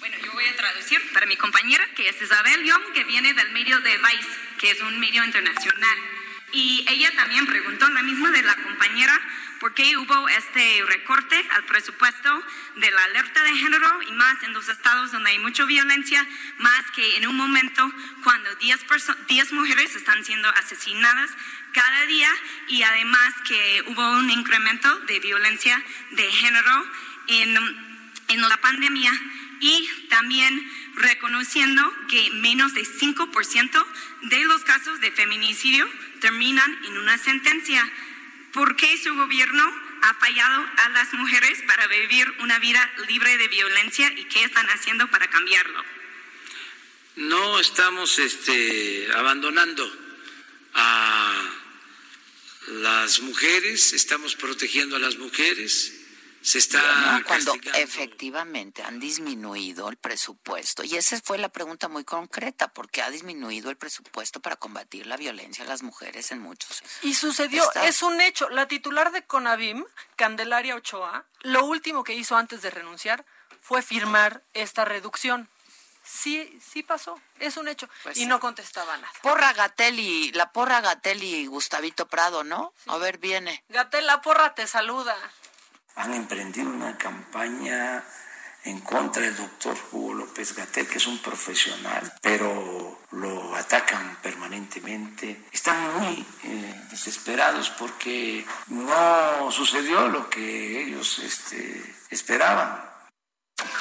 Bueno, 0.00 0.16
yo 0.24 0.32
voy 0.32 0.44
a 0.48 0.56
traducir 0.56 0.98
para 1.12 1.26
mi 1.26 1.36
compañera, 1.36 1.84
que 1.94 2.08
es 2.08 2.20
Isabel 2.20 2.64
Young, 2.64 2.92
que 2.94 3.04
viene 3.04 3.34
del 3.34 3.52
medio 3.52 3.78
de 3.80 3.96
Vice, 3.98 4.28
que 4.58 4.70
es 4.70 4.80
un 4.80 4.98
medio 4.98 5.22
internacional. 5.22 5.98
Y 6.52 6.84
ella 6.88 7.10
también 7.16 7.46
preguntó, 7.46 7.88
la 7.88 8.02
misma 8.02 8.30
de 8.30 8.42
la 8.42 8.54
compañera, 8.56 9.18
por 9.62 9.74
qué 9.74 9.96
hubo 9.96 10.28
este 10.28 10.82
recorte 10.88 11.36
al 11.50 11.64
presupuesto 11.64 12.44
de 12.76 12.90
la 12.90 13.04
alerta 13.04 13.42
de 13.44 13.56
género 13.56 14.02
y 14.02 14.12
más 14.12 14.42
en 14.42 14.52
los 14.52 14.68
estados 14.68 15.12
donde 15.12 15.30
hay 15.30 15.38
mucha 15.38 15.64
violencia, 15.64 16.26
más 16.58 16.90
que 16.90 17.16
en 17.16 17.28
un 17.28 17.36
momento 17.36 17.90
cuando 18.24 18.54
10, 18.56 18.80
10 19.28 19.52
mujeres 19.52 19.94
están 19.94 20.24
siendo 20.24 20.48
asesinadas 20.48 21.30
cada 21.72 22.06
día 22.06 22.28
y 22.68 22.82
además 22.82 23.34
que 23.46 23.84
hubo 23.86 24.10
un 24.18 24.30
incremento 24.30 24.98
de 25.00 25.20
violencia 25.20 25.82
de 26.10 26.30
género 26.32 26.86
en, 27.28 27.56
en 28.28 28.40
la 28.40 28.56
pandemia 28.56 29.12
y 29.60 29.88
también 30.08 30.70
reconociendo 30.96 31.94
que 32.08 32.30
menos 32.32 32.74
de 32.74 32.82
5% 32.82 33.86
de 34.22 34.44
los 34.44 34.64
casos 34.64 35.00
de 35.00 35.12
feminicidio 35.12 35.88
terminan 36.22 36.78
en 36.86 36.96
una 36.96 37.18
sentencia. 37.18 37.86
¿Por 38.52 38.76
qué 38.76 38.96
su 38.96 39.14
gobierno 39.14 39.64
ha 40.02 40.14
fallado 40.14 40.66
a 40.78 40.88
las 40.90 41.12
mujeres 41.14 41.62
para 41.66 41.86
vivir 41.88 42.32
una 42.40 42.58
vida 42.60 42.90
libre 43.08 43.36
de 43.36 43.48
violencia 43.48 44.10
y 44.16 44.24
qué 44.24 44.44
están 44.44 44.66
haciendo 44.70 45.10
para 45.10 45.28
cambiarlo? 45.28 45.84
No 47.16 47.58
estamos 47.58 48.18
este, 48.18 49.08
abandonando 49.14 49.84
a 50.74 51.50
las 52.68 53.20
mujeres, 53.20 53.92
estamos 53.92 54.36
protegiendo 54.36 54.96
a 54.96 55.00
las 55.00 55.18
mujeres 55.18 56.01
se 56.42 56.58
está 56.58 57.22
cuando 57.26 57.54
efectivamente 57.74 58.82
han 58.82 58.98
disminuido 58.98 59.88
el 59.88 59.96
presupuesto 59.96 60.82
y 60.84 60.96
esa 60.96 61.20
fue 61.20 61.38
la 61.38 61.48
pregunta 61.48 61.88
muy 61.88 62.04
concreta 62.04 62.68
porque 62.68 63.02
ha 63.02 63.10
disminuido 63.10 63.70
el 63.70 63.76
presupuesto 63.76 64.40
para 64.40 64.56
combatir 64.56 65.06
la 65.06 65.16
violencia 65.16 65.64
a 65.64 65.68
las 65.68 65.82
mujeres 65.82 66.32
en 66.32 66.40
muchos 66.40 66.82
y 67.02 67.14
sucedió 67.14 67.64
es 67.84 68.02
un 68.02 68.20
hecho 68.20 68.48
la 68.48 68.66
titular 68.66 69.12
de 69.12 69.24
Conavim 69.24 69.84
Candelaria 70.16 70.74
Ochoa 70.74 71.24
lo 71.42 71.64
último 71.64 72.04
que 72.04 72.14
hizo 72.14 72.36
antes 72.36 72.62
de 72.62 72.70
renunciar 72.70 73.24
fue 73.60 73.82
firmar 73.82 74.42
esta 74.52 74.84
reducción 74.84 75.48
sí, 76.04 76.58
sí 76.60 76.82
pasó, 76.82 77.20
es 77.38 77.56
un 77.56 77.68
hecho. 77.68 77.88
Pues 78.02 78.16
y 78.18 78.26
no 78.26 78.40
contestaba 78.40 78.96
nada. 78.96 79.12
Porra 79.22 79.52
Gatelli, 79.52 80.32
la 80.32 80.52
porra 80.52 80.80
Gatelli 80.80 81.46
Gustavito 81.46 82.06
Prado, 82.06 82.44
¿no? 82.44 82.72
A 82.86 82.96
ver, 82.98 83.18
viene. 83.18 83.64
Gatel, 83.68 84.06
la 84.06 84.20
porra 84.20 84.54
te 84.54 84.66
saluda. 84.66 85.16
Han 85.96 86.14
emprendido 86.14 86.70
una 86.70 86.96
campaña 86.96 88.02
en 88.64 88.80
contra 88.80 89.22
del 89.22 89.36
doctor 89.36 89.76
Hugo 89.90 90.14
López 90.14 90.54
Gatel, 90.54 90.86
que 90.86 90.98
es 90.98 91.06
un 91.06 91.18
profesional, 91.18 92.12
pero 92.20 93.00
lo 93.10 93.54
atacan 93.56 94.18
permanentemente. 94.22 95.44
Están 95.52 95.98
muy 95.98 96.24
eh, 96.44 96.80
desesperados 96.90 97.70
porque 97.70 98.46
no 98.68 99.50
sucedió 99.50 100.08
lo 100.08 100.30
que 100.30 100.82
ellos 100.82 101.18
este, 101.18 101.96
esperaban. 102.10 102.88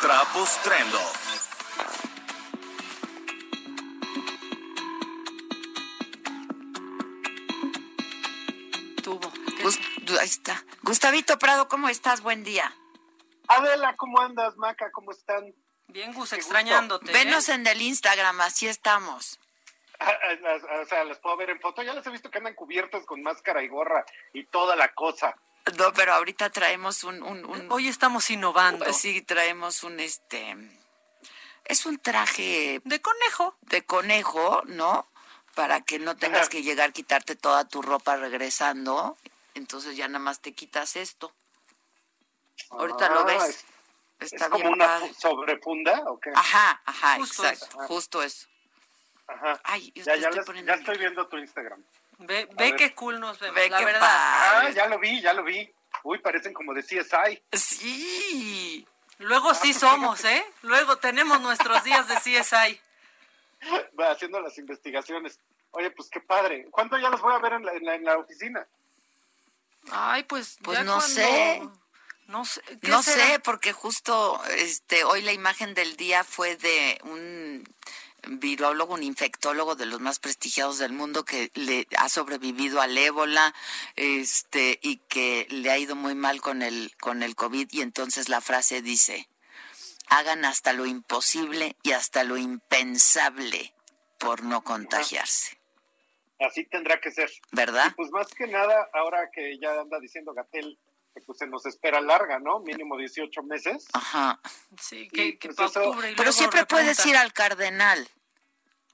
Trapos 0.02 0.62
Trendo. 0.64 1.00
Tuvo. 9.04 9.32
ahí 10.20 10.28
está. 10.28 10.64
Gustavito 10.84 11.38
Prado, 11.38 11.68
¿cómo 11.68 11.90
estás? 11.90 12.22
Buen 12.22 12.44
día. 12.44 12.76
Adela, 13.48 13.96
¿cómo 13.98 14.20
andas? 14.20 14.58
Maca, 14.58 14.92
¿cómo 14.92 15.12
están? 15.12 15.54
Bien, 15.88 16.14
Gus, 16.14 16.34
extrañándote. 16.34 17.12
Venos 17.12 17.50
¿eh? 17.50 17.54
en 17.54 17.68
el 17.68 17.82
Instagram, 17.82 18.42
así 18.42 18.68
estamos. 18.68 19.40
Ah, 20.00 20.10
ah, 20.10 20.82
o 20.82 20.86
sea, 20.86 21.04
las 21.04 21.20
puedo 21.20 21.38
ver 21.38 21.52
en 21.52 21.60
foto. 21.60 21.84
Ya 21.84 21.94
les 21.94 22.06
he 22.08 22.10
visto 22.10 22.32
que 22.32 22.40
andan 22.40 22.56
cubiertos 22.56 23.06
con 23.06 23.22
máscara 23.22 23.62
y 23.62 23.68
gorra 23.68 24.04
y 24.34 24.46
toda 24.46 24.76
la 24.76 24.92
cosa. 24.94 25.36
No, 25.78 25.94
pero 25.94 26.14
ahorita 26.14 26.50
traemos 26.50 27.04
un, 27.04 27.22
Hoy 27.70 27.88
estamos 27.88 28.30
innovando. 28.32 28.92
Sí, 28.94 29.22
traemos 29.22 29.84
un 29.84 30.00
este... 30.00 30.56
Es 31.66 31.86
un 31.86 32.00
traje... 32.00 32.82
De 32.84 33.00
conejo. 33.02 33.56
De 33.62 33.86
conejo, 33.86 34.64
¿no? 34.66 35.08
Para 35.54 35.82
que 35.82 36.00
no 36.00 36.18
tengas 36.18 36.50
que 36.50 36.64
llegar, 36.64 36.94
quitarte 36.94 37.36
toda 37.36 37.68
tu 37.68 37.84
ropa 37.84 38.16
regresando. 38.16 39.18
Entonces 39.54 39.96
ya 39.96 40.08
nada 40.08 40.20
más 40.20 40.42
te 40.42 40.54
quitas 40.54 40.96
esto. 40.96 41.34
Ahorita 42.70 43.10
lo 43.10 43.22
ah, 43.22 43.24
ves. 43.24 43.66
Está 44.20 44.46
¿Es 44.46 44.52
como 44.52 44.70
una 44.70 45.14
sobrefunda 45.14 46.04
o 46.08 46.20
qué? 46.20 46.30
Ajá, 46.34 46.82
ajá, 46.86 47.18
exacto. 47.18 47.80
Justo 47.88 48.22
eso. 48.22 48.48
Ajá. 49.28 49.60
Ay, 49.64 49.92
ya, 49.96 50.16
ya, 50.16 50.30
ya 50.30 50.74
estoy 50.76 50.98
viendo 50.98 51.28
tu 51.28 51.38
Instagram. 51.38 51.84
Ve, 52.20 52.48
ve 52.56 52.76
qué 52.76 52.94
cool 52.94 53.20
nos 53.20 53.40
vemos, 53.40 53.56
ve 53.56 53.70
la 53.70 53.84
verdad. 53.84 54.02
Ah, 54.04 54.70
ya 54.70 54.88
lo 54.88 55.00
vi, 55.00 55.22
ya 55.22 55.34
lo 55.34 55.44
vi. 55.44 55.74
Uy, 56.04 56.20
parecen 56.20 56.54
como 56.54 56.74
de 56.74 56.84
CSI. 56.84 57.42
Sí. 57.52 58.88
Luego 59.18 59.50
ah, 59.50 59.56
sí 59.56 59.70
pues 59.70 59.80
somos, 59.80 60.24
¿eh? 60.26 60.44
Luego 60.62 60.98
tenemos 60.98 61.42
nuestros 61.42 61.84
días 61.84 62.08
de 62.08 62.16
CSI. 62.16 62.80
Va 64.00 64.12
haciendo 64.12 64.40
las 64.42 64.58
investigaciones. 64.58 65.40
Oye, 65.72 65.92
pues 65.92 66.10
qué 66.10 66.20
padre. 66.20 66.68
¿Cuándo 66.72 66.98
ya 66.98 67.10
los 67.10 67.22
voy 67.22 67.34
a 67.34 67.40
ver 67.40 67.54
en 67.54 67.66
la, 67.66 67.96
en 67.96 68.04
la, 68.04 68.18
oficina? 68.18 68.68
Ay, 69.92 70.24
pues, 70.24 70.58
pues 70.64 70.84
no 70.84 71.02
sé. 71.02 71.62
No 72.28 72.46
sé, 72.46 72.62
no 72.84 73.04
sé, 73.04 73.40
porque 73.44 73.74
justo 73.74 74.42
este 74.46 75.04
hoy 75.04 75.22
la 75.22 75.34
imagen 75.34 75.74
del 75.74 75.98
día 75.98 76.24
fue 76.24 76.56
de 76.56 76.98
un 77.04 77.68
virólogo, 78.26 78.94
un 78.94 79.04
infectólogo 79.04 79.76
de 79.76 79.86
los 79.86 80.00
más 80.00 80.20
prestigiados 80.20 80.78
del 80.78 80.94
mundo 80.94 81.26
que 81.26 81.52
le 81.56 81.88
ha 81.98 82.08
sobrevivido 82.08 82.80
al 82.80 82.98
ébola, 82.98 83.54
este 83.98 84.80
y 84.82 84.98
que 85.10 85.46
le 85.50 85.72
ha 85.72 85.78
ido 85.78 85.96
muy 85.96 86.16
mal 86.16 86.42
con 86.42 86.62
el 86.62 86.96
con 87.02 87.22
el 87.22 87.36
COVID 87.36 87.68
y 87.72 87.82
entonces 87.82 88.30
la 88.30 88.40
frase 88.40 88.82
dice: 88.82 89.28
"Hagan 90.08 90.46
hasta 90.46 90.72
lo 90.72 90.86
imposible 90.86 91.76
y 91.84 91.92
hasta 91.92 92.24
lo 92.24 92.38
impensable 92.38 93.74
por 94.20 94.44
no 94.44 94.64
contagiarse." 94.64 95.61
Así 96.46 96.66
tendrá 96.66 97.00
que 97.00 97.12
ser. 97.12 97.30
¿Verdad? 97.52 97.94
pues 97.96 98.10
más 98.12 98.28
que 98.34 98.48
nada, 98.48 98.90
ahora 98.94 99.30
que 99.32 99.58
ya 99.60 99.80
anda 99.80 100.00
diciendo 100.00 100.34
Gatel 100.34 100.78
que 101.14 101.22
pues 101.22 101.38
se 101.38 101.48
nos 101.48 101.66
espera 101.66 102.00
larga, 102.00 102.40
¿no? 102.40 102.60
Mínimo 102.60 102.98
18 102.98 103.44
meses. 103.44 103.86
Ajá. 103.94 104.40
Sí, 104.80 105.10
que, 105.10 105.38
pues, 105.42 105.74
Pero 106.16 106.32
siempre 106.32 106.66
puedes 106.66 107.06
ir 107.06 107.18
al 107.18 107.34
Cardenal. 107.34 108.08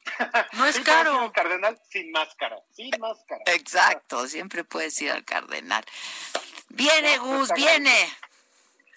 No 0.53 0.65
es 0.65 0.79
caro. 0.79 1.19
Al 1.19 1.31
Cardenal 1.33 1.79
sin 1.89 2.11
máscara, 2.11 2.57
sin 2.71 2.89
máscara. 2.97 3.43
Exacto, 3.47 4.25
siempre 4.27 4.63
puedes 4.63 4.99
ir 5.01 5.11
al 5.11 5.25
Cardenal. 5.25 5.83
Viene, 6.69 7.17
Gus, 7.17 7.51
viene. 7.53 7.93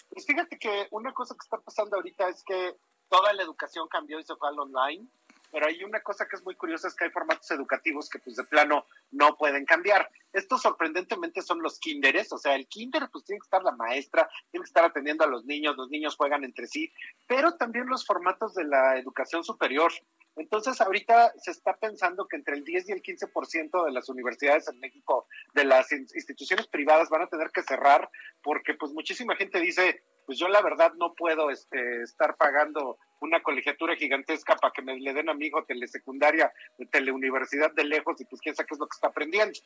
Pues 0.09 0.25
fíjate 0.25 0.57
que 0.57 0.87
una 0.91 1.13
cosa 1.13 1.35
que 1.35 1.43
está 1.43 1.57
pasando 1.57 1.97
ahorita 1.97 2.29
es 2.29 2.43
que 2.45 2.75
toda 3.09 3.33
la 3.33 3.43
educación 3.43 3.89
cambió 3.89 4.19
y 4.19 4.23
se 4.23 4.35
fue 4.37 4.49
al 4.49 4.59
online 4.59 5.05
pero 5.51 5.67
hay 5.67 5.83
una 5.83 6.01
cosa 6.01 6.27
que 6.27 6.35
es 6.35 6.43
muy 6.43 6.55
curiosa, 6.55 6.87
es 6.87 6.95
que 6.95 7.05
hay 7.05 7.11
formatos 7.11 7.49
educativos 7.51 8.09
que 8.09 8.19
pues 8.19 8.35
de 8.35 8.43
plano 8.43 8.85
no 9.11 9.37
pueden 9.37 9.65
cambiar. 9.65 10.09
Estos 10.33 10.61
sorprendentemente 10.61 11.41
son 11.41 11.61
los 11.61 11.79
kinderes, 11.79 12.31
o 12.31 12.37
sea, 12.37 12.55
el 12.55 12.67
kinder 12.67 13.09
pues 13.11 13.25
tiene 13.25 13.39
que 13.39 13.45
estar 13.45 13.63
la 13.63 13.73
maestra, 13.73 14.29
tiene 14.49 14.63
que 14.63 14.69
estar 14.69 14.85
atendiendo 14.85 15.23
a 15.23 15.27
los 15.27 15.45
niños, 15.45 15.75
los 15.75 15.89
niños 15.89 16.15
juegan 16.15 16.43
entre 16.43 16.67
sí, 16.67 16.91
pero 17.27 17.57
también 17.57 17.87
los 17.87 18.05
formatos 18.05 18.53
de 18.53 18.63
la 18.63 18.97
educación 18.97 19.43
superior. 19.43 19.91
Entonces, 20.37 20.79
ahorita 20.79 21.33
se 21.37 21.51
está 21.51 21.75
pensando 21.75 22.27
que 22.27 22.37
entre 22.37 22.55
el 22.55 22.63
10 22.63 22.89
y 22.89 22.91
el 22.93 23.03
15% 23.03 23.85
de 23.85 23.91
las 23.91 24.07
universidades 24.07 24.67
en 24.69 24.79
México, 24.79 25.27
de 25.53 25.65
las 25.65 25.91
instituciones 25.91 26.67
privadas, 26.67 27.09
van 27.09 27.23
a 27.23 27.27
tener 27.27 27.51
que 27.51 27.63
cerrar 27.63 28.09
porque 28.41 28.73
pues 28.75 28.93
muchísima 28.93 29.35
gente 29.35 29.59
dice, 29.59 30.03
pues 30.31 30.39
yo 30.39 30.47
la 30.47 30.61
verdad 30.61 30.93
no 30.93 31.13
puedo 31.13 31.49
este, 31.49 32.03
estar 32.03 32.37
pagando 32.37 32.97
una 33.19 33.43
colegiatura 33.43 33.97
gigantesca 33.97 34.55
para 34.55 34.71
que 34.71 34.81
me 34.81 34.97
le 34.97 35.13
den 35.13 35.27
a 35.27 35.33
mi 35.33 35.47
hijo 35.47 35.65
telesecundaria 35.65 36.53
teleuniversidad 36.89 37.73
de 37.73 37.83
lejos 37.83 38.21
y 38.21 38.23
pues 38.23 38.41
quién 38.41 38.55
sabe 38.55 38.67
qué 38.67 38.75
es 38.75 38.79
lo 38.79 38.87
que 38.87 38.95
está 38.95 39.07
aprendiendo. 39.07 39.59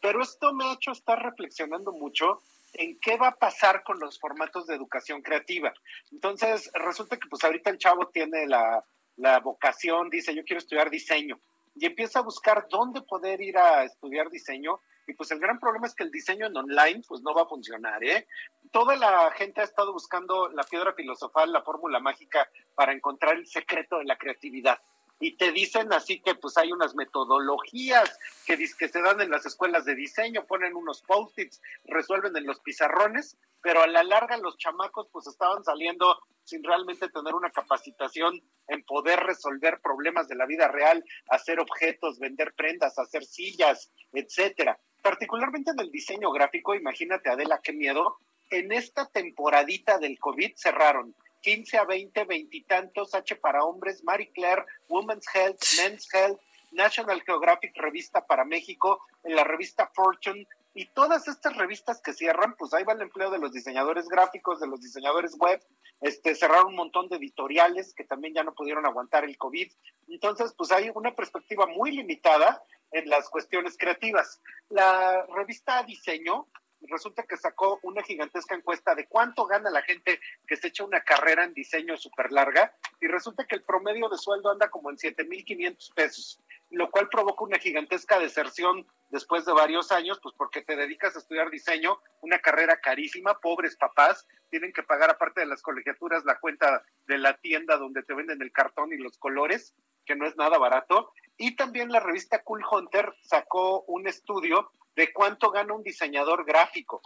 Pero 0.00 0.22
esto 0.22 0.54
me 0.54 0.64
ha 0.64 0.74
hecho 0.74 0.92
estar 0.92 1.20
reflexionando 1.20 1.90
mucho 1.90 2.40
en 2.74 3.00
qué 3.00 3.16
va 3.16 3.30
a 3.30 3.34
pasar 3.34 3.82
con 3.82 3.98
los 3.98 4.20
formatos 4.20 4.68
de 4.68 4.76
educación 4.76 5.22
creativa. 5.22 5.74
Entonces, 6.12 6.70
resulta 6.72 7.16
que 7.16 7.28
pues 7.28 7.42
ahorita 7.42 7.70
el 7.70 7.78
chavo 7.78 8.06
tiene 8.06 8.46
la, 8.46 8.84
la 9.16 9.40
vocación, 9.40 10.08
dice 10.08 10.36
yo 10.36 10.44
quiero 10.44 10.60
estudiar 10.60 10.88
diseño 10.88 11.40
y 11.74 11.86
empieza 11.86 12.20
a 12.20 12.22
buscar 12.22 12.66
dónde 12.68 13.02
poder 13.02 13.40
ir 13.40 13.56
a 13.58 13.84
estudiar 13.84 14.30
diseño 14.30 14.80
y 15.06 15.14
pues 15.14 15.30
el 15.32 15.40
gran 15.40 15.58
problema 15.58 15.86
es 15.86 15.94
que 15.94 16.04
el 16.04 16.10
diseño 16.10 16.46
en 16.46 16.56
online 16.56 17.02
pues 17.06 17.22
no 17.22 17.34
va 17.34 17.42
a 17.42 17.46
funcionar, 17.46 18.02
¿eh? 18.04 18.26
Toda 18.70 18.96
la 18.96 19.30
gente 19.32 19.60
ha 19.60 19.64
estado 19.64 19.92
buscando 19.92 20.48
la 20.50 20.62
piedra 20.62 20.92
filosofal, 20.92 21.52
la 21.52 21.62
fórmula 21.62 21.98
mágica 21.98 22.48
para 22.74 22.92
encontrar 22.92 23.36
el 23.36 23.46
secreto 23.46 23.98
de 23.98 24.04
la 24.04 24.16
creatividad. 24.16 24.78
Y 25.22 25.36
te 25.36 25.52
dicen 25.52 25.92
así 25.92 26.20
que 26.20 26.34
pues 26.34 26.58
hay 26.58 26.72
unas 26.72 26.96
metodologías 26.96 28.18
que, 28.44 28.56
que 28.56 28.88
se 28.88 29.00
dan 29.00 29.20
en 29.20 29.30
las 29.30 29.46
escuelas 29.46 29.84
de 29.84 29.94
diseño, 29.94 30.44
ponen 30.46 30.74
unos 30.74 31.00
post-its, 31.02 31.62
resuelven 31.84 32.36
en 32.36 32.44
los 32.44 32.58
pizarrones, 32.58 33.38
pero 33.62 33.82
a 33.82 33.86
la 33.86 34.02
larga 34.02 34.36
los 34.38 34.58
chamacos 34.58 35.06
pues 35.12 35.28
estaban 35.28 35.62
saliendo 35.62 36.18
sin 36.42 36.64
realmente 36.64 37.08
tener 37.08 37.36
una 37.36 37.52
capacitación 37.52 38.42
en 38.66 38.82
poder 38.82 39.20
resolver 39.20 39.80
problemas 39.80 40.26
de 40.26 40.34
la 40.34 40.44
vida 40.44 40.66
real, 40.66 41.04
hacer 41.28 41.60
objetos, 41.60 42.18
vender 42.18 42.52
prendas, 42.56 42.98
hacer 42.98 43.24
sillas, 43.24 43.92
etcétera. 44.12 44.76
Particularmente 45.04 45.70
en 45.70 45.78
el 45.78 45.92
diseño 45.92 46.32
gráfico, 46.32 46.74
imagínate 46.74 47.30
Adela, 47.30 47.60
qué 47.62 47.72
miedo, 47.72 48.18
en 48.50 48.72
esta 48.72 49.06
temporadita 49.06 49.98
del 49.98 50.18
COVID 50.18 50.52
cerraron 50.56 51.14
15 51.42 51.78
a 51.78 51.84
20, 51.84 52.24
veintitantos 52.24 53.14
H 53.14 53.36
para 53.36 53.64
hombres, 53.64 54.02
Marie 54.02 54.30
Claire, 54.32 54.64
Women's 54.88 55.26
Health, 55.34 55.58
Men's 55.78 56.08
Health, 56.12 56.40
National 56.70 57.22
Geographic 57.22 57.76
Revista 57.76 58.26
para 58.26 58.44
México, 58.44 59.00
en 59.24 59.36
la 59.36 59.44
revista 59.44 59.90
Fortune, 59.94 60.46
y 60.74 60.86
todas 60.86 61.28
estas 61.28 61.54
revistas 61.56 62.00
que 62.00 62.14
cierran, 62.14 62.56
pues 62.56 62.72
ahí 62.72 62.82
va 62.82 62.94
el 62.94 63.02
empleo 63.02 63.30
de 63.30 63.38
los 63.38 63.52
diseñadores 63.52 64.08
gráficos, 64.08 64.58
de 64.58 64.66
los 64.66 64.80
diseñadores 64.80 65.36
web, 65.36 65.62
este, 66.00 66.34
cerraron 66.34 66.68
un 66.68 66.76
montón 66.76 67.08
de 67.08 67.16
editoriales 67.16 67.92
que 67.94 68.04
también 68.04 68.34
ya 68.34 68.42
no 68.42 68.54
pudieron 68.54 68.86
aguantar 68.86 69.24
el 69.24 69.36
COVID. 69.36 69.70
Entonces, 70.08 70.54
pues 70.56 70.72
hay 70.72 70.90
una 70.94 71.14
perspectiva 71.14 71.66
muy 71.66 71.92
limitada 71.92 72.62
en 72.90 73.08
las 73.08 73.28
cuestiones 73.28 73.76
creativas. 73.76 74.40
La 74.70 75.26
revista 75.34 75.82
Diseño 75.82 76.48
resulta 76.88 77.22
que 77.24 77.36
sacó 77.36 77.78
una 77.82 78.02
gigantesca 78.02 78.54
encuesta 78.54 78.94
de 78.94 79.06
cuánto 79.06 79.46
gana 79.46 79.70
la 79.70 79.82
gente 79.82 80.20
que 80.46 80.56
se 80.56 80.68
echa 80.68 80.84
una 80.84 81.02
carrera 81.02 81.44
en 81.44 81.54
diseño 81.54 81.96
súper 81.96 82.32
larga 82.32 82.74
y 83.00 83.06
resulta 83.06 83.46
que 83.46 83.56
el 83.56 83.62
promedio 83.62 84.08
de 84.08 84.18
sueldo 84.18 84.50
anda 84.50 84.70
como 84.70 84.90
en 84.90 84.96
7.500 84.96 85.94
pesos, 85.94 86.40
lo 86.70 86.90
cual 86.90 87.08
provoca 87.08 87.44
una 87.44 87.58
gigantesca 87.58 88.18
deserción 88.18 88.86
después 89.10 89.44
de 89.44 89.52
varios 89.52 89.92
años, 89.92 90.18
pues 90.22 90.34
porque 90.36 90.62
te 90.62 90.74
dedicas 90.74 91.14
a 91.14 91.18
estudiar 91.18 91.50
diseño, 91.50 91.98
una 92.22 92.38
carrera 92.38 92.78
carísima, 92.78 93.38
pobres 93.40 93.76
papás, 93.76 94.26
tienen 94.50 94.72
que 94.72 94.82
pagar 94.82 95.10
aparte 95.10 95.40
de 95.40 95.46
las 95.46 95.62
colegiaturas 95.62 96.24
la 96.24 96.38
cuenta 96.38 96.82
de 97.06 97.18
la 97.18 97.36
tienda 97.38 97.76
donde 97.76 98.02
te 98.02 98.14
venden 98.14 98.42
el 98.42 98.52
cartón 98.52 98.92
y 98.92 98.96
los 98.96 99.18
colores, 99.18 99.74
que 100.04 100.16
no 100.16 100.26
es 100.26 100.36
nada 100.36 100.58
barato, 100.58 101.12
y 101.36 101.56
también 101.56 101.90
la 101.90 102.00
revista 102.00 102.42
Cool 102.42 102.64
Hunter 102.70 103.14
sacó 103.22 103.82
un 103.82 104.06
estudio 104.06 104.70
de 104.94 105.12
cuánto 105.12 105.50
gana 105.50 105.74
un 105.74 105.82
diseñador 105.82 106.44
gráfico. 106.44 107.02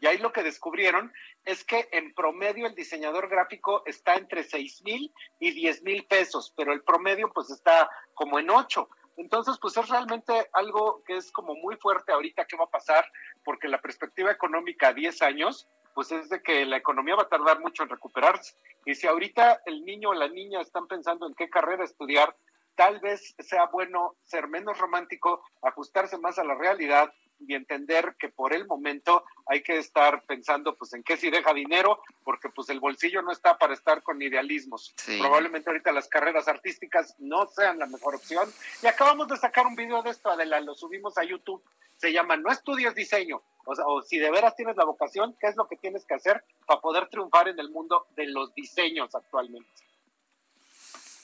Y 0.00 0.06
ahí 0.06 0.18
lo 0.18 0.32
que 0.32 0.42
descubrieron 0.42 1.12
es 1.44 1.64
que 1.64 1.88
en 1.92 2.12
promedio 2.12 2.66
el 2.66 2.74
diseñador 2.74 3.28
gráfico 3.28 3.82
está 3.86 4.16
entre 4.16 4.44
seis 4.44 4.82
mil 4.84 5.12
y 5.40 5.52
diez 5.52 5.82
mil 5.82 6.04
pesos, 6.04 6.52
pero 6.54 6.72
el 6.72 6.82
promedio 6.82 7.32
pues 7.32 7.50
está 7.50 7.90
como 8.14 8.38
en 8.38 8.50
ocho. 8.50 8.88
Entonces, 9.16 9.56
pues 9.60 9.76
es 9.78 9.88
realmente 9.88 10.50
algo 10.52 11.02
que 11.06 11.16
es 11.16 11.32
como 11.32 11.54
muy 11.54 11.76
fuerte 11.76 12.12
ahorita 12.12 12.44
qué 12.44 12.56
va 12.56 12.64
a 12.64 12.70
pasar, 12.70 13.06
porque 13.44 13.68
la 13.68 13.80
perspectiva 13.80 14.30
económica 14.30 14.88
a 14.88 14.92
10 14.92 15.22
años, 15.22 15.68
pues 15.96 16.12
es 16.12 16.28
de 16.28 16.42
que 16.42 16.66
la 16.66 16.76
economía 16.76 17.16
va 17.16 17.22
a 17.22 17.28
tardar 17.30 17.58
mucho 17.58 17.82
en 17.82 17.88
recuperarse. 17.88 18.54
Y 18.84 18.94
si 18.94 19.06
ahorita 19.06 19.62
el 19.64 19.82
niño 19.82 20.10
o 20.10 20.14
la 20.14 20.28
niña 20.28 20.60
están 20.60 20.86
pensando 20.86 21.26
en 21.26 21.34
qué 21.34 21.48
carrera 21.48 21.84
estudiar, 21.84 22.36
tal 22.74 23.00
vez 23.00 23.34
sea 23.38 23.64
bueno 23.72 24.14
ser 24.22 24.46
menos 24.46 24.76
romántico, 24.76 25.42
ajustarse 25.62 26.18
más 26.18 26.38
a 26.38 26.44
la 26.44 26.54
realidad 26.54 27.10
y 27.40 27.54
entender 27.54 28.16
que 28.18 28.28
por 28.28 28.54
el 28.54 28.66
momento 28.66 29.24
hay 29.46 29.62
que 29.62 29.78
estar 29.78 30.24
pensando 30.26 30.76
pues 30.76 30.92
en 30.94 31.02
qué 31.02 31.16
si 31.16 31.30
deja 31.30 31.52
dinero, 31.52 32.02
porque 32.24 32.48
pues 32.48 32.68
el 32.68 32.80
bolsillo 32.80 33.22
no 33.22 33.32
está 33.32 33.58
para 33.58 33.74
estar 33.74 34.02
con 34.02 34.20
idealismos. 34.20 34.94
Probablemente 35.18 35.70
ahorita 35.70 35.92
las 35.92 36.08
carreras 36.08 36.48
artísticas 36.48 37.14
no 37.18 37.46
sean 37.46 37.78
la 37.78 37.86
mejor 37.86 38.14
opción. 38.14 38.52
Y 38.82 38.86
acabamos 38.86 39.28
de 39.28 39.36
sacar 39.36 39.66
un 39.66 39.76
video 39.76 40.02
de 40.02 40.10
esto, 40.10 40.30
Adela, 40.30 40.60
lo 40.60 40.74
subimos 40.74 41.18
a 41.18 41.24
YouTube. 41.24 41.62
Se 41.96 42.12
llama 42.12 42.36
No 42.36 42.50
estudies 42.50 42.94
diseño. 42.94 43.42
O, 43.64 43.74
sea, 43.74 43.86
o 43.86 44.02
si 44.02 44.18
de 44.18 44.30
veras 44.30 44.54
tienes 44.54 44.76
la 44.76 44.84
vocación, 44.84 45.36
¿qué 45.40 45.48
es 45.48 45.56
lo 45.56 45.66
que 45.66 45.76
tienes 45.76 46.04
que 46.04 46.14
hacer 46.14 46.44
para 46.66 46.80
poder 46.80 47.08
triunfar 47.08 47.48
en 47.48 47.58
el 47.58 47.70
mundo 47.70 48.06
de 48.14 48.26
los 48.26 48.54
diseños 48.54 49.14
actualmente? 49.14 49.68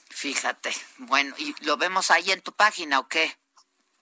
Fíjate. 0.09 0.71
Bueno, 0.97 1.33
¿y 1.37 1.55
lo 1.65 1.77
vemos 1.77 2.11
ahí 2.11 2.31
en 2.31 2.41
tu 2.41 2.51
página 2.51 2.99
o 2.99 3.07
qué? 3.07 3.31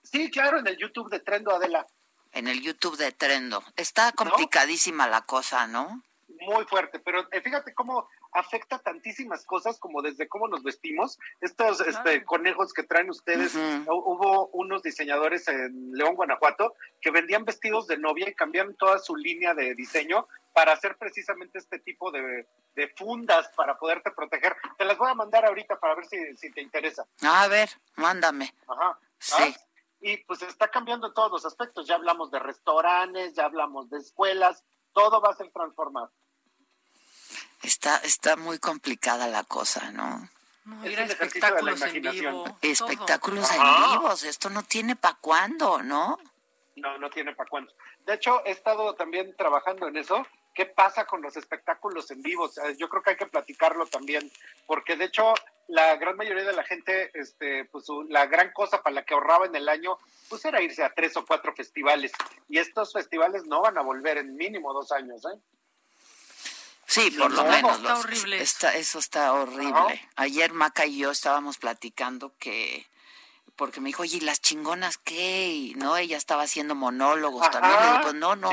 Sí, 0.02 0.30
claro, 0.30 0.58
en 0.58 0.66
el 0.66 0.76
YouTube 0.76 1.10
de 1.10 1.20
Trendo 1.20 1.52
Adela 1.52 1.86
en 2.32 2.48
el 2.48 2.62
YouTube 2.62 2.96
de 2.96 3.12
Trendo. 3.12 3.62
Está 3.76 4.12
complicadísima 4.12 5.06
la 5.06 5.22
cosa, 5.22 5.66
¿no? 5.66 6.02
Muy 6.46 6.64
fuerte, 6.64 6.98
pero 6.98 7.28
eh, 7.30 7.40
fíjate 7.40 7.72
cómo 7.72 8.08
afecta 8.32 8.78
tantísimas 8.78 9.44
cosas 9.44 9.78
como 9.78 10.02
desde 10.02 10.26
cómo 10.26 10.48
nos 10.48 10.64
vestimos. 10.64 11.18
Estos 11.40 11.80
este, 11.82 12.24
conejos 12.24 12.72
que 12.72 12.82
traen 12.82 13.10
ustedes, 13.10 13.54
hubo 13.54 14.48
unos 14.48 14.82
diseñadores 14.82 15.46
en 15.46 15.92
León, 15.92 16.16
Guanajuato, 16.16 16.74
que 17.00 17.12
vendían 17.12 17.44
vestidos 17.44 17.86
de 17.86 17.98
novia 17.98 18.28
y 18.28 18.34
cambiaron 18.34 18.74
toda 18.74 18.98
su 18.98 19.14
línea 19.14 19.54
de 19.54 19.74
diseño 19.74 20.26
para 20.52 20.72
hacer 20.72 20.96
precisamente 20.96 21.58
este 21.58 21.78
tipo 21.78 22.10
de, 22.10 22.46
fundas 22.96 23.48
para 23.54 23.78
poderte 23.78 24.10
proteger. 24.10 24.56
Te 24.76 24.84
las 24.84 24.98
voy 24.98 25.10
a 25.10 25.14
mandar 25.14 25.44
ahorita 25.44 25.78
para 25.78 25.94
ver 25.94 26.06
si, 26.06 26.36
si 26.36 26.50
te 26.50 26.60
interesa. 26.60 27.04
A 27.22 27.46
ver, 27.46 27.70
mándame. 27.96 28.52
Ajá. 28.66 28.98
Sí 29.18 29.54
y 30.02 30.16
pues 30.24 30.42
está 30.42 30.68
cambiando 30.68 31.06
en 31.06 31.14
todos 31.14 31.30
los 31.30 31.46
aspectos. 31.46 31.86
Ya 31.86 31.94
hablamos 31.94 32.30
de 32.30 32.40
restaurantes, 32.40 33.34
ya 33.34 33.44
hablamos 33.44 33.88
de 33.88 33.98
escuelas, 33.98 34.64
todo 34.92 35.20
va 35.20 35.30
a 35.30 35.36
ser 35.36 35.50
transformado. 35.52 36.12
Está, 37.62 37.98
está 37.98 38.36
muy 38.36 38.58
complicada 38.58 39.28
la 39.28 39.44
cosa, 39.44 39.92
¿no? 39.92 40.28
no 40.64 40.84
espectáculos 40.84 41.80
en 41.82 42.02
vivo. 42.02 42.44
Espectáculos 42.60 43.50
en 43.52 43.62
vivos, 43.90 44.24
esto 44.24 44.50
no 44.50 44.64
tiene 44.64 44.96
para 44.96 45.16
cuándo, 45.20 45.82
¿no? 45.82 46.18
No, 46.76 46.98
no 46.98 47.08
tiene 47.10 47.34
para 47.34 47.48
cuándo. 47.48 47.72
De 48.04 48.14
hecho, 48.14 48.44
he 48.44 48.50
estado 48.50 48.94
también 48.94 49.36
trabajando 49.36 49.86
en 49.86 49.96
eso. 49.96 50.26
¿Qué 50.54 50.66
pasa 50.66 51.06
con 51.06 51.22
los 51.22 51.36
espectáculos 51.36 52.10
en 52.10 52.22
vivo? 52.22 52.50
Yo 52.76 52.88
creo 52.88 53.02
que 53.02 53.10
hay 53.10 53.16
que 53.16 53.26
platicarlo 53.26 53.86
también, 53.86 54.30
porque 54.66 54.96
de 54.96 55.06
hecho 55.06 55.32
la 55.68 55.96
gran 55.96 56.16
mayoría 56.16 56.44
de 56.44 56.52
la 56.52 56.64
gente, 56.64 57.10
este, 57.14 57.64
pues 57.66 57.86
la 58.08 58.26
gran 58.26 58.52
cosa 58.52 58.82
para 58.82 58.94
la 58.94 59.04
que 59.04 59.14
ahorraba 59.14 59.46
en 59.46 59.56
el 59.56 59.68
año, 59.68 59.98
pues 60.28 60.44
era 60.44 60.60
irse 60.60 60.84
a 60.84 60.92
tres 60.92 61.16
o 61.16 61.24
cuatro 61.24 61.54
festivales. 61.54 62.12
Y 62.48 62.58
estos 62.58 62.92
festivales 62.92 63.44
no 63.46 63.62
van 63.62 63.78
a 63.78 63.82
volver 63.82 64.18
en 64.18 64.36
mínimo 64.36 64.72
dos 64.74 64.92
años, 64.92 65.24
¿eh? 65.24 65.38
Sí, 66.86 67.10
por 67.12 67.32
lo 67.32 67.44
menos. 67.44 67.78
Está 67.78 67.98
horrible. 67.98 68.42
eso 68.42 68.98
está 68.98 69.32
horrible. 69.32 70.08
Ayer 70.16 70.52
Maca 70.52 70.84
y 70.84 70.98
yo 70.98 71.10
estábamos 71.10 71.56
platicando 71.56 72.36
que 72.36 72.86
porque 73.56 73.80
me 73.80 73.88
dijo, 73.90 74.02
oye, 74.02 74.16
¿y 74.16 74.20
las 74.20 74.40
chingonas 74.40 74.98
qué? 74.98 75.72
¿no? 75.76 75.96
Ella 75.96 76.16
estaba 76.16 76.42
haciendo 76.42 76.74
monólogos 76.74 77.50
también. 77.50 78.00
pues 78.02 78.14
no, 78.14 78.34
no, 78.34 78.50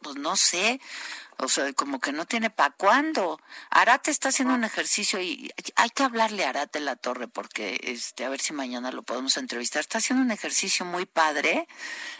pues 0.00 0.16
no 0.16 0.36
sé. 0.36 0.80
O 1.38 1.48
sea, 1.48 1.72
como 1.72 2.00
que 2.00 2.12
no 2.12 2.26
tiene 2.26 2.50
para 2.50 2.74
cuándo. 2.74 3.40
Arate 3.70 4.10
está 4.10 4.28
haciendo 4.28 4.54
un 4.54 4.64
ejercicio 4.64 5.20
y 5.20 5.50
hay 5.76 5.90
que 5.90 6.02
hablarle 6.02 6.44
a 6.44 6.50
Arate 6.50 6.80
la 6.80 6.96
Torre 6.96 7.28
porque 7.28 7.80
este 7.82 8.24
a 8.24 8.28
ver 8.28 8.40
si 8.40 8.52
mañana 8.52 8.92
lo 8.92 9.02
podemos 9.02 9.36
entrevistar. 9.36 9.80
Está 9.80 9.98
haciendo 9.98 10.24
un 10.24 10.30
ejercicio 10.30 10.86
muy 10.86 11.06
padre 11.06 11.66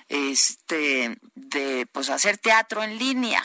este 0.08 1.16
de 1.34 1.86
pues 1.92 2.10
hacer 2.10 2.38
teatro 2.38 2.82
en 2.82 2.98
línea. 2.98 3.42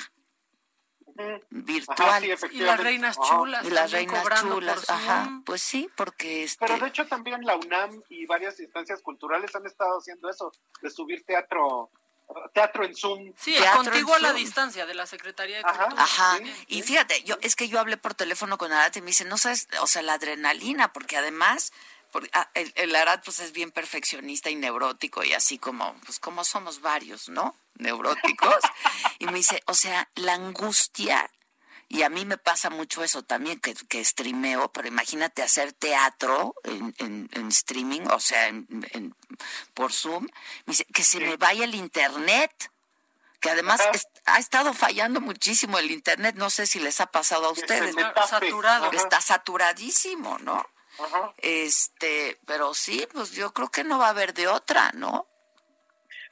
Virtual. 1.50 2.24
Y 2.52 2.60
las 2.60 2.80
reinas 2.80 3.18
chulas 3.20 3.66
y 3.66 3.70
las 3.72 3.91
reinas 3.91 4.24
chulas 4.40 4.90
ajá 4.90 5.41
pues 5.46 5.62
sí 5.62 5.90
porque 5.98 6.44
este... 6.44 6.66
pero 6.66 6.80
de 6.80 6.88
hecho 6.88 7.08
también 7.08 7.44
la 7.44 7.58
UNAM 7.58 8.02
y 8.08 8.26
varias 8.26 8.58
instancias 8.62 9.02
culturales 9.02 9.54
han 9.54 9.66
estado 9.66 9.98
haciendo 9.98 10.30
eso 10.30 10.50
de 10.82 10.90
subir 10.90 11.26
teatro 11.26 11.91
teatro 12.53 12.84
en 12.84 12.95
Zoom. 12.95 13.34
Sí, 13.38 13.56
contigo 13.76 14.14
a 14.14 14.19
la 14.19 14.34
distancia 14.34 14.85
de 14.85 14.93
la 14.93 15.06
Secretaría 15.06 15.57
de 15.57 15.64
Cultura. 15.64 15.89
Ajá, 15.97 16.39
y 16.68 16.81
fíjate, 16.81 17.23
yo 17.23 17.38
es 17.41 17.56
que 17.56 17.68
yo 17.68 17.80
hablé 17.80 17.97
por 17.97 18.14
teléfono 18.14 18.57
con 18.57 18.72
Arate 18.72 18.99
y 18.99 19.01
me 19.01 19.07
dice, 19.07 19.26
no 19.26 19.38
sabes, 19.38 19.68
o 19.81 19.88
sea, 19.88 20.01
la 20.01 20.14
adrenalina, 20.14 20.93
porque 20.93 21.18
además 21.18 21.72
ah, 22.34 22.49
el, 22.53 22.72
el 22.76 22.95
Arat 22.95 23.23
pues 23.23 23.39
es 23.39 23.51
bien 23.51 23.72
perfeccionista 23.72 24.49
y 24.49 24.56
neurótico 24.56 25.23
y 25.23 25.34
así 25.34 25.57
como, 25.57 25.95
pues 26.06 26.19
como 26.19 26.43
somos 26.43 26.81
varios, 26.81 27.30
¿no? 27.30 27.56
Neuróticos. 27.76 28.56
y 29.19 29.26
me 29.26 29.34
dice, 29.34 29.61
o 29.65 29.73
sea, 29.73 30.10
la 30.15 30.34
angustia 30.34 31.30
y 31.91 32.03
a 32.03 32.10
mí 32.10 32.24
me 32.24 32.38
pasa 32.38 32.70
mucho 32.70 33.03
eso 33.03 33.24
también, 33.24 33.60
que, 33.60 33.74
que 33.74 34.06
streameo, 34.06 34.72
pero 34.72 34.88
imagínate 34.88 35.41
hacer 35.41 35.74
teatro 35.74 36.53
en, 36.64 36.94
en, 36.99 37.48
streaming, 37.48 38.02
o 38.11 38.20
sea, 38.20 38.48
en, 38.48 39.16
por 39.74 39.91
Zoom, 39.91 40.28
que 40.94 41.03
se 41.03 41.20
me 41.20 41.36
vaya 41.38 41.66
el 41.66 41.74
internet, 41.74 42.72
que 43.41 43.49
además 43.49 43.82
ha 44.26 44.38
estado 44.38 44.76
fallando 44.76 45.20
muchísimo 45.20 45.80
el 45.80 45.90
internet, 45.90 46.36
no 46.38 46.52
sé 46.52 46.68
si 46.68 46.80
les 46.80 47.02
ha 47.02 47.07
pasado 47.07 47.48
a 47.48 47.52
ustedes. 47.52 47.98
Está 47.98 48.28
saturado. 48.28 48.91
Está 48.91 49.20
saturadísimo, 49.20 50.38
¿no? 50.40 50.64
Este, 51.38 52.40
pero 52.45 52.76
sí, 52.76 53.07
pues 53.11 53.32
yo 53.32 53.52
creo 53.52 53.72
que 53.72 53.84
no 53.84 53.98
va 53.98 54.07
a 54.07 54.10
haber 54.10 54.36
de 54.36 54.48
otra, 54.48 54.91
¿no? 54.94 55.28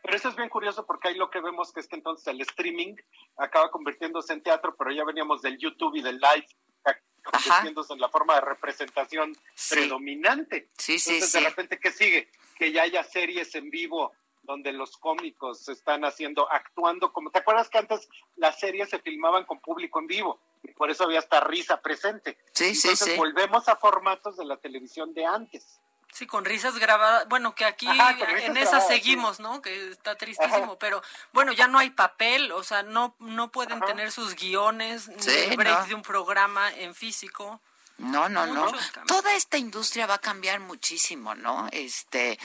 Pero 0.07 0.19
eso 0.19 0.29
es 0.29 0.38
bien 0.38 0.47
curioso 0.47 0.85
porque 0.85 1.09
ahí 1.09 1.15
lo 1.15 1.29
que 1.29 1.41
vemos 1.41 1.73
que 1.73 1.81
es 1.81 1.88
que 1.89 1.97
entonces 1.97 2.25
el 2.27 2.39
streaming 2.39 2.95
acaba 3.35 3.69
convirtiéndose 3.69 4.31
en 4.31 4.41
teatro, 4.41 4.73
pero 4.77 4.89
ya 4.89 5.03
veníamos 5.03 5.41
del 5.41 5.57
YouTube 5.57 5.97
y 5.97 6.01
del 6.01 6.17
live 6.17 6.47
convirtiéndose 7.25 7.91
en 7.91 7.99
la 7.99 8.07
forma 8.07 8.35
de 8.35 8.39
representación 8.39 9.35
predominante. 9.69 10.69
Sí, 10.77 10.97
sí, 10.97 11.15
entonces, 11.15 11.43
de 11.43 11.49
repente, 11.49 11.77
¿qué 11.77 11.91
sigue? 11.91 12.31
Que 12.57 12.71
ya 12.71 12.84
haya 12.84 13.03
series 13.03 13.53
en 13.55 13.69
vivo 13.69 14.13
donde 14.43 14.71
los 14.71 14.95
cómicos 14.95 15.67
están 15.67 16.05
haciendo, 16.05 16.49
actuando 16.49 17.11
como, 17.11 17.29
¿te 17.29 17.39
acuerdas 17.39 17.67
que 17.67 17.79
antes 17.79 18.07
las 18.38 18.57
series 18.61 18.89
se 18.89 18.99
filmaban 18.99 19.43
con 19.43 19.59
público 19.59 19.99
en 19.99 20.07
vivo? 20.07 20.39
Y 20.63 20.71
por 20.71 20.89
eso 20.89 21.03
había 21.03 21.19
hasta 21.19 21.41
risa 21.41 21.81
presente. 21.81 22.38
Sí, 22.53 22.67
Entonces, 22.67 22.97
sí, 22.97 23.11
sí. 23.11 23.17
volvemos 23.17 23.67
a 23.67 23.75
formatos 23.75 24.38
de 24.38 24.45
la 24.45 24.55
televisión 24.55 25.13
de 25.13 25.25
antes. 25.25 25.81
Sí, 26.13 26.25
con 26.25 26.45
risas 26.45 26.79
grabadas. 26.79 27.27
Bueno, 27.27 27.53
que 27.53 27.65
aquí 27.65 27.88
en 28.43 28.57
esa 28.57 28.81
seguimos, 28.81 29.39
¿no? 29.39 29.61
Que 29.61 29.91
está 29.91 30.15
tristísimo, 30.15 30.77
pero 30.79 31.01
bueno, 31.31 31.51
ya 31.51 31.67
no 31.67 31.77
hay 31.77 31.91
papel, 31.91 32.51
o 32.51 32.63
sea, 32.63 32.81
no 32.84 33.15
no 33.19 33.51
pueden 33.51 33.79
tener 33.81 34.11
sus 34.11 34.35
guiones, 34.35 35.09
ni 35.09 35.55
break 35.55 35.88
de 35.88 35.95
un 35.95 36.01
programa 36.01 36.71
en 36.73 36.95
físico. 36.95 37.61
No, 37.97 38.29
no, 38.29 38.45
no. 38.45 38.71
Toda 39.07 39.35
esta 39.35 39.57
industria 39.57 40.05
va 40.05 40.15
a 40.15 40.19
cambiar 40.19 40.59
muchísimo, 40.59 41.33
¿no? 41.33 41.67
Este, 41.71 42.37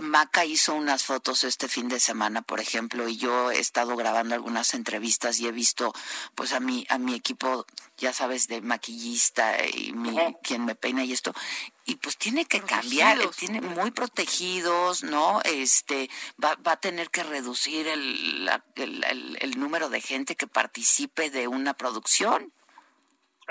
Maca 0.00 0.44
hizo 0.44 0.74
unas 0.74 1.04
fotos 1.04 1.42
este 1.42 1.66
fin 1.66 1.88
de 1.88 1.98
semana, 1.98 2.42
por 2.42 2.60
ejemplo, 2.60 3.08
y 3.08 3.16
yo 3.16 3.50
he 3.50 3.58
estado 3.58 3.96
grabando 3.96 4.36
algunas 4.36 4.74
entrevistas 4.74 5.40
y 5.40 5.48
he 5.48 5.52
visto, 5.52 5.92
pues, 6.36 6.52
a 6.52 6.60
mi, 6.60 6.86
a 6.90 6.98
mi 6.98 7.14
equipo, 7.16 7.66
ya 7.96 8.12
sabes, 8.12 8.46
de 8.46 8.60
maquillista 8.60 9.66
y 9.66 9.92
mi, 9.92 10.16
quien 10.44 10.64
me 10.64 10.76
peina 10.76 11.04
y 11.04 11.12
esto, 11.12 11.34
y 11.84 11.96
pues 11.96 12.16
tiene 12.16 12.44
que 12.44 12.60
cambiar, 12.60 13.18
tiene 13.30 13.60
muy 13.60 13.90
protegidos, 13.90 15.02
¿no? 15.02 15.40
Este, 15.42 16.08
va, 16.42 16.54
va 16.56 16.72
a 16.72 16.80
tener 16.80 17.10
que 17.10 17.24
reducir 17.24 17.88
el, 17.88 18.48
el, 18.76 19.36
el 19.40 19.58
número 19.58 19.88
de 19.88 20.00
gente 20.00 20.36
que 20.36 20.46
participe 20.46 21.30
de 21.30 21.48
una 21.48 21.74
producción. 21.74 22.52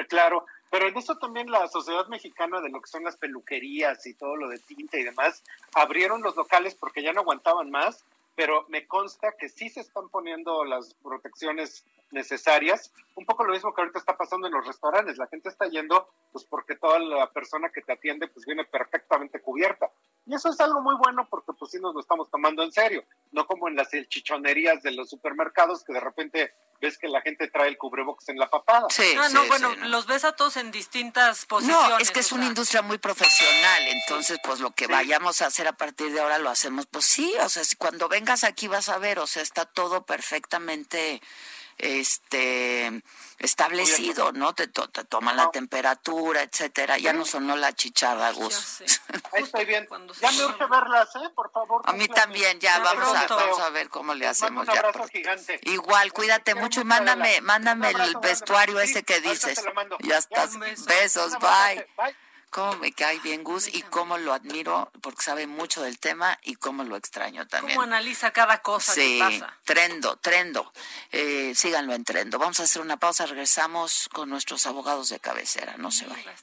Claro, 0.07 0.45
pero 0.69 0.88
en 0.88 0.98
eso 0.98 1.18
también 1.18 1.49
la 1.49 1.68
Sociedad 1.68 2.07
Mexicana 2.07 2.61
de 2.61 2.69
lo 2.69 2.81
que 2.81 2.89
son 2.89 3.03
las 3.03 3.18
peluquerías 3.18 4.06
y 4.06 4.14
todo 4.14 4.35
lo 4.35 4.49
de 4.49 4.60
tinta 4.60 4.98
y 4.98 5.03
demás, 5.03 5.44
abrieron 5.73 6.22
los 6.22 6.35
locales 6.35 6.76
porque 6.76 7.03
ya 7.03 7.14
no 7.14 7.22
aguantaban 7.22 7.69
más, 7.72 8.03
pero 8.38 8.68
me 8.69 8.88
consta 8.88 9.34
que 9.35 9.49
sí 9.49 9.68
se 9.68 9.80
están 9.80 10.09
poniendo 10.09 10.64
las 10.64 10.93
protecciones 10.93 11.84
necesarias. 12.11 12.93
Un 13.15 13.26
poco 13.26 13.43
lo 13.43 13.51
mismo 13.51 13.73
que 13.73 13.81
ahorita 13.81 13.97
está 13.97 14.15
pasando 14.15 14.45
en 14.45 14.53
los 14.53 14.65
restaurantes. 14.65 15.18
La 15.18 15.26
gente 15.26 15.49
está 15.49 15.68
yendo 15.68 16.07
pues 16.31 16.45
porque 16.45 16.76
toda 16.76 16.99
la 16.99 17.31
persona 17.31 17.72
que 17.73 17.81
te 17.81 17.93
atiende 17.93 18.27
pues 18.27 18.45
viene 18.45 18.64
perfectamente 18.64 19.41
cubierta. 19.41 19.89
Y 20.27 20.35
eso 20.35 20.49
es 20.49 20.59
algo 20.59 20.81
muy 20.81 20.95
bueno 20.97 21.27
porque 21.30 21.53
pues 21.57 21.72
sí 21.72 21.80
nos 21.80 21.95
lo 21.95 22.01
estamos 22.01 22.30
tomando 22.30 22.61
en 22.61 22.72
serio, 22.72 23.03
no 23.31 23.47
como 23.47 23.69
en 23.69 23.76
las 23.76 23.89
chichonerías 24.09 24.84
de 24.84 24.91
los 24.91 25.09
supermercados 25.09 25.84
que 25.84 25.93
de 25.93 25.99
repente 26.01 26.53
ves 26.81 26.97
que 26.97 27.07
la 27.07 27.22
gente 27.22 27.47
trae 27.47 27.69
el 27.69 27.77
cubrebox 27.77 28.30
en 28.30 28.38
la 28.38 28.49
papada. 28.49 28.88
Sí, 28.89 29.15
ah, 29.18 29.30
no, 29.31 29.45
bueno, 29.47 29.73
los 29.88 30.05
ves 30.05 30.26
a 30.26 30.34
todos 30.34 30.57
en 30.57 30.72
distintas 30.72 31.45
posiciones. 31.45 31.89
No, 31.89 31.97
es 31.97 32.11
que 32.11 32.19
es 32.19 32.31
una 32.31 32.45
industria 32.45 32.81
muy 32.81 32.97
profesional, 32.97 33.88
entonces 33.88 34.38
pues 34.43 34.59
lo 34.59 34.72
que 34.72 34.88
vayamos 34.88 35.41
a 35.41 35.47
hacer 35.47 35.68
a 35.68 35.73
partir 35.73 36.11
de 36.11 36.19
ahora 36.19 36.38
lo 36.38 36.49
hacemos, 36.49 36.85
pues 36.85 37.05
sí, 37.05 37.34
o 37.41 37.49
sea, 37.49 37.64
cuando 37.77 38.09
vengas 38.27 38.43
aquí 38.43 38.67
vas 38.67 38.89
a 38.89 38.97
ver, 38.97 39.19
o 39.19 39.27
sea, 39.27 39.41
está 39.41 39.63
todo 39.63 40.05
perfectamente 40.05 41.21
este 41.77 43.01
establecido, 43.39 44.33
¿no? 44.33 44.53
Te, 44.53 44.67
te 44.67 45.05
toman 45.05 45.37
la 45.37 45.49
temperatura, 45.51 46.41
etcétera. 46.41 46.97
Ya 46.97 47.13
no 47.13 47.23
sonó 47.23 47.55
la 47.55 47.71
chicharra, 47.71 48.31
Gus. 48.31 48.81
Ahí 49.31 49.43
estoy 49.43 49.63
bien. 49.63 49.87
Ya 50.19 50.31
me 50.31 50.45
urge 50.45 50.65
verlas, 50.65 51.07
¿eh? 51.15 51.29
Por 51.35 51.51
favor. 51.51 51.83
A 51.85 51.93
mí 51.93 52.07
también, 52.09 52.59
ya 52.59 52.79
vamos 52.79 53.15
a, 53.15 53.27
vamos 53.27 53.59
a 53.61 53.69
ver 53.69 53.87
cómo 53.87 54.13
le 54.13 54.27
hacemos. 54.27 54.67
Un 54.67 54.73
ya, 54.73 54.91
gigante. 55.09 55.61
Igual, 55.63 56.11
cuídate 56.11 56.53
mucho 56.55 56.81
y 56.81 56.83
mándame, 56.83 57.39
mándame 57.41 57.91
el 57.91 58.17
vestuario 58.17 58.81
ese 58.81 59.03
que 59.03 59.21
dices. 59.21 59.63
Ya 59.99 60.17
estás. 60.17 60.57
Besos, 60.85 61.37
bye 61.39 61.87
cómo 62.49 62.78
me 62.78 62.91
cae 62.91 63.19
bien 63.19 63.44
Gus 63.44 63.68
y 63.68 63.82
cómo 63.84 64.18
lo 64.18 64.34
admiro 64.34 64.91
porque 65.02 65.22
sabe 65.22 65.48
mucho 65.48 65.82
del 65.82 65.99
tema 65.99 66.38
y 66.44 66.56
cómo 66.56 66.84
lo 66.84 66.95
extraño 66.95 67.48
también. 67.48 67.76
Cómo 67.76 67.84
analiza 67.84 68.32
cada 68.32 68.61
cosa 68.61 68.94
que 68.95 69.19
pasa. 69.19 69.57
Trendo, 69.64 70.18
trendo. 70.18 70.72
Eh, 71.11 71.53
síganlo 71.56 71.94
en 71.94 72.03
trendo. 72.03 72.40
Vamos 72.40 72.60
a 72.60 72.64
hacer 72.64 72.82
una 72.82 72.98
pausa, 72.98 73.26
regresamos 73.26 74.10
con 74.14 74.30
nuestros 74.30 74.65
abogados 74.65 75.10
de 75.10 75.19
cabecera. 75.19 75.76
No 75.78 75.91
se 75.91 76.06
vayan. 76.06 76.36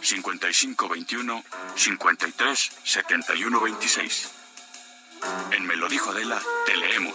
5521 0.00 1.44
53 1.74 2.70
71 2.84 3.60
26. 3.60 4.28
En 5.50 5.66
Me 5.66 5.76
lo 5.76 5.88
dijo 5.88 6.10
Adela, 6.10 6.40
te 6.64 6.76
leemos, 6.76 7.14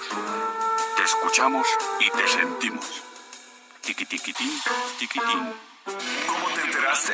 te 0.98 1.04
escuchamos 1.04 1.66
y 2.02 2.10
te 2.10 2.28
sentimos. 2.28 2.86
Tiquitiquitín, 3.82 4.52
tiquitín. 5.00 5.54
¿Cómo 6.28 6.48
te 6.56 6.62
enteraste? 6.62 7.14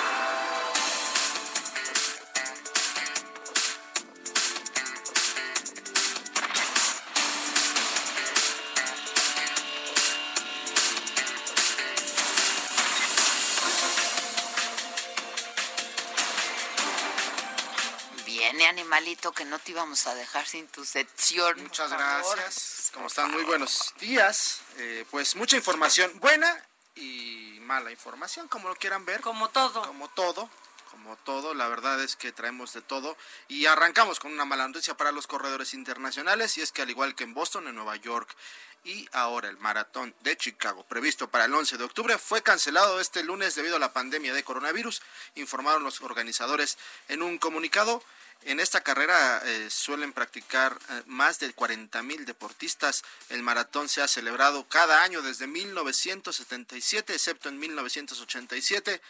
Animalito, 19.01 19.31
que 19.31 19.45
no 19.45 19.57
te 19.57 19.71
íbamos 19.71 20.05
a 20.05 20.13
dejar 20.13 20.45
sin 20.45 20.67
tu 20.67 20.85
sección. 20.85 21.61
Muchas 21.63 21.89
gracias. 21.89 22.91
¿Cómo 22.93 23.07
están? 23.07 23.31
Muy 23.31 23.43
buenos 23.43 23.93
días. 23.99 24.61
Eh, 24.77 25.05
pues 25.09 25.35
mucha 25.35 25.55
información 25.55 26.11
buena 26.19 26.63
y 26.95 27.57
mala 27.61 27.89
información, 27.89 28.47
como 28.47 28.69
lo 28.69 28.75
quieran 28.75 29.03
ver. 29.05 29.21
Como 29.21 29.49
todo. 29.49 29.81
Como 29.81 30.07
todo. 30.09 30.49
Como 30.91 31.15
todo, 31.17 31.53
la 31.53 31.67
verdad 31.67 32.03
es 32.03 32.15
que 32.15 32.31
traemos 32.31 32.73
de 32.73 32.81
todo. 32.81 33.17
Y 33.47 33.65
arrancamos 33.65 34.19
con 34.19 34.33
una 34.33 34.45
mala 34.45 34.67
noticia 34.67 34.95
para 34.95 35.11
los 35.11 35.25
corredores 35.25 35.73
internacionales, 35.73 36.57
y 36.57 36.61
es 36.61 36.71
que 36.71 36.83
al 36.83 36.89
igual 36.89 37.15
que 37.15 37.23
en 37.23 37.33
Boston, 37.33 37.67
en 37.67 37.75
Nueva 37.75 37.95
York 37.95 38.35
y 38.83 39.07
ahora 39.13 39.47
el 39.47 39.57
maratón 39.57 40.13
de 40.21 40.35
Chicago, 40.35 40.83
previsto 40.83 41.29
para 41.29 41.45
el 41.45 41.53
11 41.53 41.77
de 41.77 41.83
octubre, 41.83 42.17
fue 42.17 42.41
cancelado 42.41 42.99
este 42.99 43.23
lunes 43.23 43.55
debido 43.55 43.77
a 43.77 43.79
la 43.79 43.93
pandemia 43.93 44.33
de 44.33 44.43
coronavirus, 44.43 45.01
informaron 45.35 45.83
los 45.83 46.01
organizadores 46.01 46.77
en 47.07 47.21
un 47.21 47.37
comunicado. 47.37 48.03
En 48.43 48.59
esta 48.59 48.81
carrera 48.81 49.41
eh, 49.45 49.69
suelen 49.69 50.13
practicar 50.13 50.77
eh, 50.89 51.03
más 51.05 51.39
de 51.39 51.53
40 51.53 52.01
mil 52.01 52.25
deportistas. 52.25 53.03
El 53.29 53.43
maratón 53.43 53.87
se 53.87 54.01
ha 54.01 54.07
celebrado 54.07 54.67
cada 54.67 55.03
año 55.03 55.21
desde 55.21 55.45
1977, 55.45 57.13
excepto 57.13 57.49
en 57.49 57.59
1987 57.59 59.01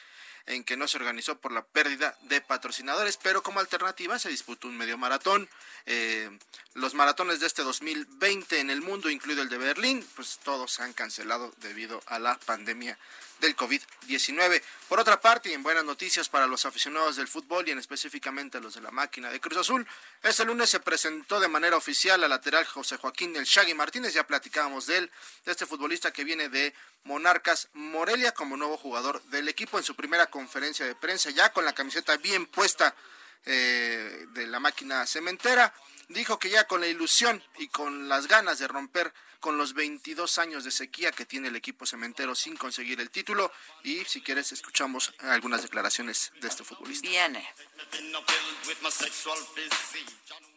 en 0.48 0.64
que 0.64 0.78
no 0.78 0.88
se 0.88 0.98
organizó 0.98 1.38
por 1.38 1.52
la 1.52 1.64
pérdida 1.64 2.18
de 2.24 2.42
patrocinadores, 2.42 3.18
pero 3.18 3.44
como 3.44 3.60
alternativa 3.60 4.18
se 4.20 4.30
disputó 4.30 4.68
un 4.68 4.78
medio 4.78 4.98
maratón. 4.98 5.48
Eh, 5.86 6.30
los 6.74 6.94
maratones 6.94 7.40
de 7.40 7.48
este 7.48 7.64
2020 7.64 8.60
en 8.60 8.70
el 8.70 8.82
mundo, 8.82 9.10
incluido 9.10 9.42
el 9.42 9.50
de 9.50 9.58
Berlín, 9.58 10.06
pues 10.16 10.40
todos 10.44 10.74
se 10.74 10.84
han 10.84 10.94
cancelado 10.94 11.54
debido 11.58 12.02
a 12.08 12.20
la 12.20 12.38
pandemia 12.40 12.98
del 13.42 13.58
COVID-19. 13.58 14.62
Por 14.88 15.00
otra 15.00 15.20
parte, 15.20 15.50
y 15.50 15.54
en 15.54 15.64
buenas 15.64 15.84
noticias 15.84 16.30
para 16.30 16.48
los 16.48 16.66
aficionados 16.66 17.18
del 17.18 17.28
fútbol 17.28 17.68
y 17.68 17.72
en 17.72 17.80
específicamente 17.80 18.62
los 18.62 18.76
de 18.76 18.82
la 18.82 18.92
máquina 18.92 19.30
de 19.30 19.42
Cruz 19.42 19.58
Azul, 19.58 19.86
este 20.24 20.46
lunes 20.46 20.70
se 20.70 20.80
presentó 20.80 21.40
de 21.40 21.50
manera 21.50 21.76
oficial 21.76 22.24
al 22.24 22.30
lateral 22.30 22.66
José 22.66 22.98
Joaquín 22.98 23.36
El 23.36 23.46
Shaggy 23.46 23.74
Martínez, 23.74 24.14
ya 24.14 24.26
platicábamos 24.26 24.86
de 24.86 25.00
él, 25.00 25.12
de 25.44 25.52
este 25.52 25.66
futbolista 25.66 26.12
que 26.14 26.24
viene 26.24 26.48
de 26.48 26.74
Monarcas 27.04 27.68
Morelia 27.74 28.32
como 28.32 28.56
nuevo 28.56 28.78
jugador 28.78 29.22
del 29.24 29.50
equipo 29.50 29.78
en 29.78 29.84
su 29.84 29.96
primera 29.96 30.28
conferencia 30.28 30.86
de 30.86 30.96
prensa, 30.96 31.32
ya 31.32 31.52
con 31.52 31.66
la 31.66 31.74
camiseta 31.74 32.16
bien 32.18 32.46
puesta 32.46 32.96
eh, 33.46 34.26
de 34.34 34.48
la 34.48 34.60
máquina 34.60 35.06
cementera. 35.06 35.74
Dijo 36.10 36.38
que 36.40 36.50
ya 36.50 36.66
con 36.66 36.82
la 36.82 36.88
ilusión 36.88 37.42
y 37.58 37.68
con 37.68 38.10
las 38.10 38.28
ganas 38.28 38.60
de 38.60 38.68
romper 38.68 39.14
con 39.42 39.58
los 39.58 39.74
22 39.74 40.38
años 40.38 40.64
de 40.64 40.72
sequía 40.72 41.12
que 41.12 41.26
tiene 41.26 41.48
el 41.48 41.56
equipo 41.56 41.86
cementero 41.86 42.36
sin 42.36 42.56
conseguir 42.56 43.02
el 43.02 43.10
título. 43.10 43.52
Y 43.84 44.06
si 44.06 44.22
quieres, 44.22 44.52
escuchamos 44.52 45.14
algunas 45.20 45.64
declaraciones 45.64 46.32
de 46.40 46.48
este 46.48 46.64
futbolista. 46.64 47.10
Viene. 47.10 47.48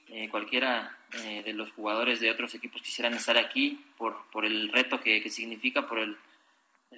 Eh, 0.09 0.28
cualquiera 0.28 0.97
eh, 1.12 1.43
de 1.44 1.52
los 1.55 1.73
jugadores 1.73 2.20
de 2.20 2.31
otros 2.31 2.55
equipos 2.55 2.82
quisieran 2.82 3.15
estar 3.15 3.39
aquí 3.39 3.85
por, 3.97 4.31
por 4.31 4.44
el 4.44 4.70
reto 4.70 5.01
que, 5.01 5.28
significa, 5.31 5.89
por 5.89 5.98
el, 5.98 6.16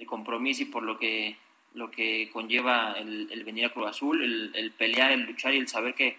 compromiso 0.05 0.63
y 0.63 0.65
por 0.65 0.83
lo 0.83 0.99
que, 0.99 1.37
lo 1.77 1.91
que 1.91 2.29
conlleva 2.33 2.93
el, 2.93 3.43
venir 3.45 3.65
a 3.65 3.73
Cruz 3.73 3.87
Azul, 3.87 4.23
el, 4.23 4.51
el, 4.55 4.71
pelear, 4.71 5.11
el 5.11 5.21
luchar 5.21 5.53
y 5.53 5.57
el 5.57 5.67
saber 5.67 5.93
que, 5.93 6.17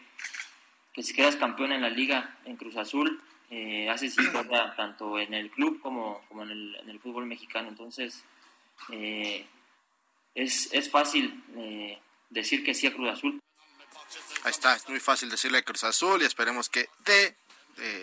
que 0.93 1.03
si 1.03 1.13
quedas 1.13 1.37
campeón 1.37 1.73
en 1.73 1.83
la 1.83 1.91
liga 1.91 2.39
en 2.45 2.57
Cruz 2.57 2.77
Azul, 2.77 3.21
eh, 3.51 3.89
haces 3.91 4.17
historia 4.17 4.75
tanto 4.77 5.19
en 5.19 5.35
el 5.35 5.51
club 5.51 5.81
como, 5.81 6.21
como 6.29 6.45
en, 6.45 6.51
el, 6.51 6.77
el, 6.87 7.01
fútbol 7.01 7.27
mexicano. 7.27 7.69
Entonces, 7.69 8.23
eh, 8.93 9.47
es, 10.35 10.73
es, 10.73 10.91
fácil 10.91 11.43
eh, 11.57 11.99
decir 12.31 12.63
que 12.63 12.73
sí 12.73 12.87
a 12.87 12.95
Cruz 12.95 13.11
Azul. 13.11 13.41
Ahí 14.45 14.51
está, 14.51 14.77
es 14.77 14.89
muy 14.89 15.01
fácil 15.01 15.29
decirle 15.29 15.59
a 15.59 15.63
Cruz 15.63 15.83
Azul 15.83 16.23
y 16.23 16.25
esperemos 16.25 16.69
que 16.69 16.89
dé 17.05 17.37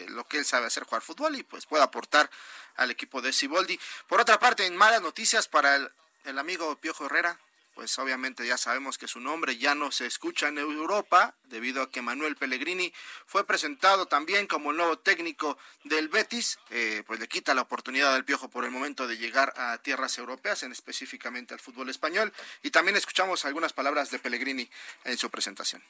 lo 0.08 0.24
que 0.24 0.38
él 0.38 0.46
sabe 0.46 0.68
hacer, 0.68 0.84
jugar 0.84 1.02
fútbol 1.02 1.36
y 1.36 1.44
pues 1.44 1.66
pueda 1.66 1.84
aportar 1.84 2.30
al 2.78 2.92
equipo 2.92 3.22
de 3.22 3.34
Ciboldi. 3.34 3.78
Por 4.08 4.22
otra 4.22 4.40
parte, 4.40 4.66
en 4.66 4.78
malas 4.78 5.02
noticias 5.02 5.50
para 5.50 5.76
el, 5.76 5.90
el 6.26 6.40
amigo 6.40 6.76
Piojo 6.78 7.06
Herrera, 7.06 7.40
pues 7.76 8.00
obviamente 8.00 8.48
ya 8.48 8.58
sabemos 8.58 8.98
que 8.98 9.08
su 9.08 9.20
nombre 9.20 9.58
ya 9.58 9.76
no 9.76 9.92
se 9.92 10.06
escucha 10.06 10.48
en 10.48 10.58
Europa 10.58 11.36
debido 11.44 11.82
a 11.82 11.92
que 11.92 12.02
Manuel 12.02 12.38
Pellegrini 12.38 12.92
fue 13.26 13.46
presentado 13.46 14.06
también 14.08 14.48
como 14.48 14.72
el 14.72 14.78
nuevo 14.78 14.98
técnico 14.98 15.58
del 15.84 16.08
Betis, 16.08 16.58
eh, 16.70 17.04
pues 17.06 17.20
le 17.20 17.28
quita 17.28 17.54
la 17.54 17.64
oportunidad 17.64 18.16
al 18.16 18.24
Piojo 18.24 18.50
por 18.50 18.64
el 18.64 18.72
momento 18.72 19.08
de 19.08 19.18
llegar 19.18 19.54
a 19.58 19.78
tierras 19.80 20.18
europeas, 20.18 20.64
en 20.64 20.72
específicamente 20.72 21.54
al 21.54 21.60
fútbol 21.60 21.90
español, 21.90 22.32
y 22.64 22.72
también 22.72 22.96
escuchamos 22.96 23.44
algunas 23.44 23.74
palabras 23.74 24.10
de 24.10 24.20
Pellegrini 24.20 24.70
en 25.04 25.18
su 25.18 25.30
presentación. 25.30 25.84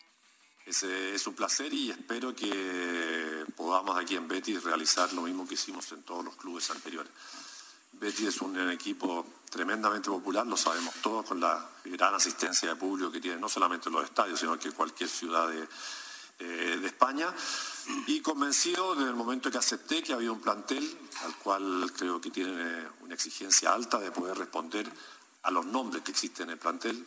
Es, 0.66 0.82
es 0.82 1.28
un 1.28 1.36
placer 1.36 1.72
y 1.72 1.92
espero 1.92 2.36
que 2.36 3.46
podamos 3.56 3.96
aquí 4.00 4.16
en 4.16 4.28
Betis 4.28 4.64
realizar 4.64 5.14
lo 5.14 5.22
mismo 5.22 5.48
que 5.48 5.54
hicimos 5.54 5.92
en 5.92 6.02
todos 6.02 6.26
los 6.26 6.36
clubes 6.36 6.68
anteriores. 6.72 7.12
Betis 8.00 8.28
es 8.28 8.42
un 8.42 8.70
equipo 8.70 9.26
tremendamente 9.50 10.10
popular, 10.10 10.46
lo 10.46 10.58
sabemos 10.58 10.94
todos, 11.02 11.26
con 11.26 11.40
la 11.40 11.70
gran 11.86 12.14
asistencia 12.14 12.70
de 12.70 12.76
público 12.76 13.12
que 13.12 13.22
tiene 13.22 13.40
no 13.40 13.48
solamente 13.48 13.90
los 13.90 14.04
estadios, 14.04 14.40
sino 14.40 14.60
que 14.60 14.72
cualquier 14.72 15.10
ciudad 15.10 15.48
de, 15.50 15.68
eh, 16.40 16.82
España. 16.84 17.34
Y 18.08 18.20
convencido 18.20 18.96
desde 18.96 19.10
el 19.10 19.16
momento 19.16 19.50
que 19.50 19.58
acepté 19.58 20.04
que 20.04 20.14
había 20.14 20.32
un 20.32 20.42
plantel 20.42 20.98
al 21.24 21.36
cual 21.38 21.92
creo 21.96 22.20
que 22.20 22.32
tiene 22.32 22.88
una 23.02 23.14
exigencia 23.14 23.74
alta 23.74 24.00
de 24.00 24.12
poder 24.12 24.38
responder 24.38 24.92
a 25.44 25.52
los 25.52 25.66
nombres 25.66 26.04
que 26.04 26.12
existen 26.12 26.48
en 26.48 26.54
el 26.54 26.60
plantel. 26.60 27.06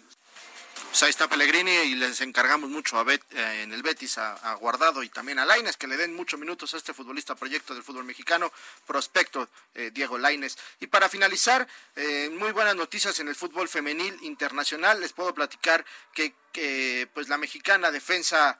Pues 0.86 1.02
ahí 1.02 1.10
está 1.10 1.28
Pellegrini 1.28 1.70
y 1.70 1.94
les 1.94 2.20
encargamos 2.20 2.70
mucho 2.70 2.98
a 2.98 3.04
Bet, 3.04 3.22
eh, 3.32 3.62
en 3.62 3.72
el 3.72 3.82
Betis 3.82 4.18
a, 4.18 4.54
Guardado 4.54 5.02
y 5.02 5.08
también 5.08 5.38
a 5.38 5.44
Laines 5.44 5.76
que 5.76 5.86
le 5.86 5.96
den 5.96 6.14
muchos 6.14 6.40
minutos 6.40 6.74
a 6.74 6.76
este 6.76 6.94
futbolista 6.94 7.34
proyecto 7.34 7.74
del 7.74 7.82
fútbol 7.82 8.04
mexicano, 8.04 8.52
prospecto 8.86 9.48
eh, 9.74 9.90
Diego 9.92 10.18
Laines. 10.18 10.58
Y 10.80 10.86
para 10.86 11.08
finalizar, 11.08 11.68
eh, 11.94 12.30
muy 12.32 12.52
buenas 12.52 12.74
noticias 12.76 13.18
en 13.20 13.28
el 13.28 13.34
fútbol 13.34 13.68
femenil 13.68 14.16
internacional. 14.22 15.00
Les 15.00 15.12
puedo 15.12 15.34
platicar 15.34 15.84
que, 16.12 16.34
que 16.52 17.08
pues 17.12 17.28
la 17.28 17.38
mexicana 17.38 17.90
defensa 17.90 18.58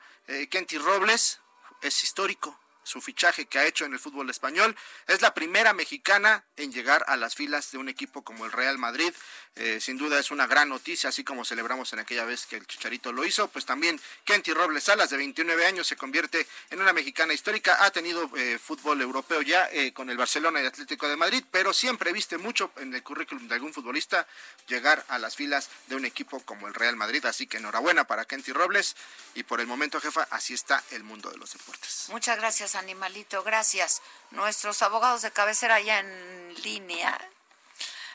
Kenty 0.49 0.77
Robles 0.77 1.39
es 1.81 2.03
histórico 2.03 2.59
su 2.89 3.01
fichaje 3.01 3.45
que 3.45 3.59
ha 3.59 3.65
hecho 3.65 3.85
en 3.85 3.93
el 3.93 3.99
fútbol 3.99 4.29
español. 4.29 4.75
Es 5.07 5.21
la 5.21 5.33
primera 5.33 5.73
mexicana 5.73 6.43
en 6.55 6.71
llegar 6.71 7.05
a 7.07 7.15
las 7.17 7.35
filas 7.35 7.71
de 7.71 7.77
un 7.77 7.87
equipo 7.87 8.23
como 8.23 8.45
el 8.45 8.51
Real 8.51 8.77
Madrid. 8.77 9.13
Eh, 9.55 9.79
sin 9.79 9.97
duda 9.97 10.17
es 10.19 10.31
una 10.31 10.47
gran 10.47 10.69
noticia, 10.69 11.09
así 11.09 11.23
como 11.23 11.45
celebramos 11.45 11.91
en 11.93 11.99
aquella 11.99 12.25
vez 12.25 12.45
que 12.45 12.55
el 12.55 12.65
Chicharito 12.65 13.11
lo 13.11 13.25
hizo. 13.25 13.47
Pues 13.49 13.65
también 13.65 13.99
Kenty 14.23 14.53
Robles 14.53 14.85
Salas, 14.85 15.09
de 15.09 15.17
29 15.17 15.65
años, 15.65 15.85
se 15.85 15.95
convierte 15.95 16.47
en 16.69 16.81
una 16.81 16.93
mexicana 16.93 17.33
histórica. 17.33 17.83
Ha 17.83 17.91
tenido 17.91 18.29
eh, 18.35 18.57
fútbol 18.57 19.01
europeo 19.01 19.41
ya 19.41 19.69
eh, 19.71 19.93
con 19.93 20.09
el 20.09 20.17
Barcelona 20.17 20.61
y 20.61 20.65
Atlético 20.65 21.07
de 21.07 21.15
Madrid, 21.15 21.43
pero 21.51 21.73
siempre 21.73 22.11
viste 22.11 22.37
mucho 22.37 22.71
en 22.77 22.93
el 22.93 23.03
currículum 23.03 23.47
de 23.47 23.55
algún 23.55 23.73
futbolista 23.73 24.27
llegar 24.67 25.05
a 25.09 25.19
las 25.19 25.35
filas 25.35 25.69
de 25.87 25.95
un 25.95 26.05
equipo 26.05 26.39
como 26.41 26.67
el 26.67 26.73
Real 26.73 26.95
Madrid. 26.95 27.23
Así 27.25 27.45
que 27.45 27.57
enhorabuena 27.57 28.05
para 28.05 28.25
Kenty 28.25 28.51
Robles. 28.51 28.95
Y 29.35 29.43
por 29.43 29.61
el 29.61 29.67
momento, 29.67 29.99
jefa, 29.99 30.27
así 30.31 30.53
está 30.53 30.83
el 30.91 31.03
mundo 31.03 31.29
de 31.29 31.37
los 31.37 31.51
deportes. 31.53 32.07
Muchas 32.09 32.37
gracias, 32.37 32.75
animalito, 32.79 33.43
gracias. 33.43 34.01
Nuestros 34.31 34.81
abogados 34.81 35.21
de 35.21 35.31
cabecera 35.31 35.79
ya 35.79 35.99
en 35.99 36.55
línea, 36.63 37.17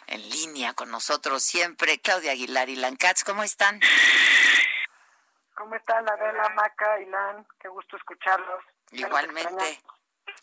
en 0.06 0.28
línea 0.28 0.74
con 0.74 0.90
nosotros 0.90 1.42
siempre, 1.42 2.00
Claudia 2.00 2.32
Aguilar 2.32 2.68
y 2.68 2.76
Lancats, 2.76 3.24
¿cómo 3.24 3.42
están? 3.44 3.80
¿Cómo 5.54 5.76
están, 5.76 6.08
Adela, 6.08 6.48
Maca, 6.50 7.00
Ilan? 7.00 7.46
Qué 7.60 7.68
gusto 7.68 7.96
escucharlos. 7.96 8.64
Igualmente. 8.90 9.80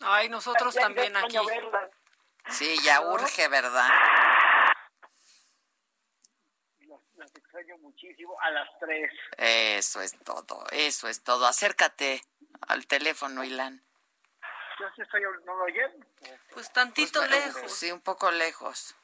Ay, 0.00 0.28
nosotros 0.28 0.74
también 0.74 1.14
aquí. 1.16 1.36
Sí, 2.48 2.76
ya 2.82 3.02
urge, 3.02 3.48
¿verdad? 3.48 3.88
Las, 7.16 7.34
extraño 7.34 7.76
muchísimo 7.78 8.40
a 8.40 8.50
las 8.50 8.68
tres. 8.80 9.12
Eso 9.36 10.00
es 10.00 10.18
todo, 10.24 10.64
eso 10.70 11.08
es 11.08 11.22
todo. 11.22 11.46
Acércate 11.46 12.22
al 12.66 12.86
teléfono, 12.86 13.44
Ilan 13.44 13.82
estoy, 14.98 15.22
no 15.44 15.56
lo 15.56 15.64
oyen. 15.64 16.06
Pues 16.52 16.72
tantito 16.72 17.20
pues, 17.20 17.30
lejos. 17.30 17.72
Sí, 17.72 17.90
un 17.90 18.00
poco 18.00 18.30
lejos. 18.30 18.94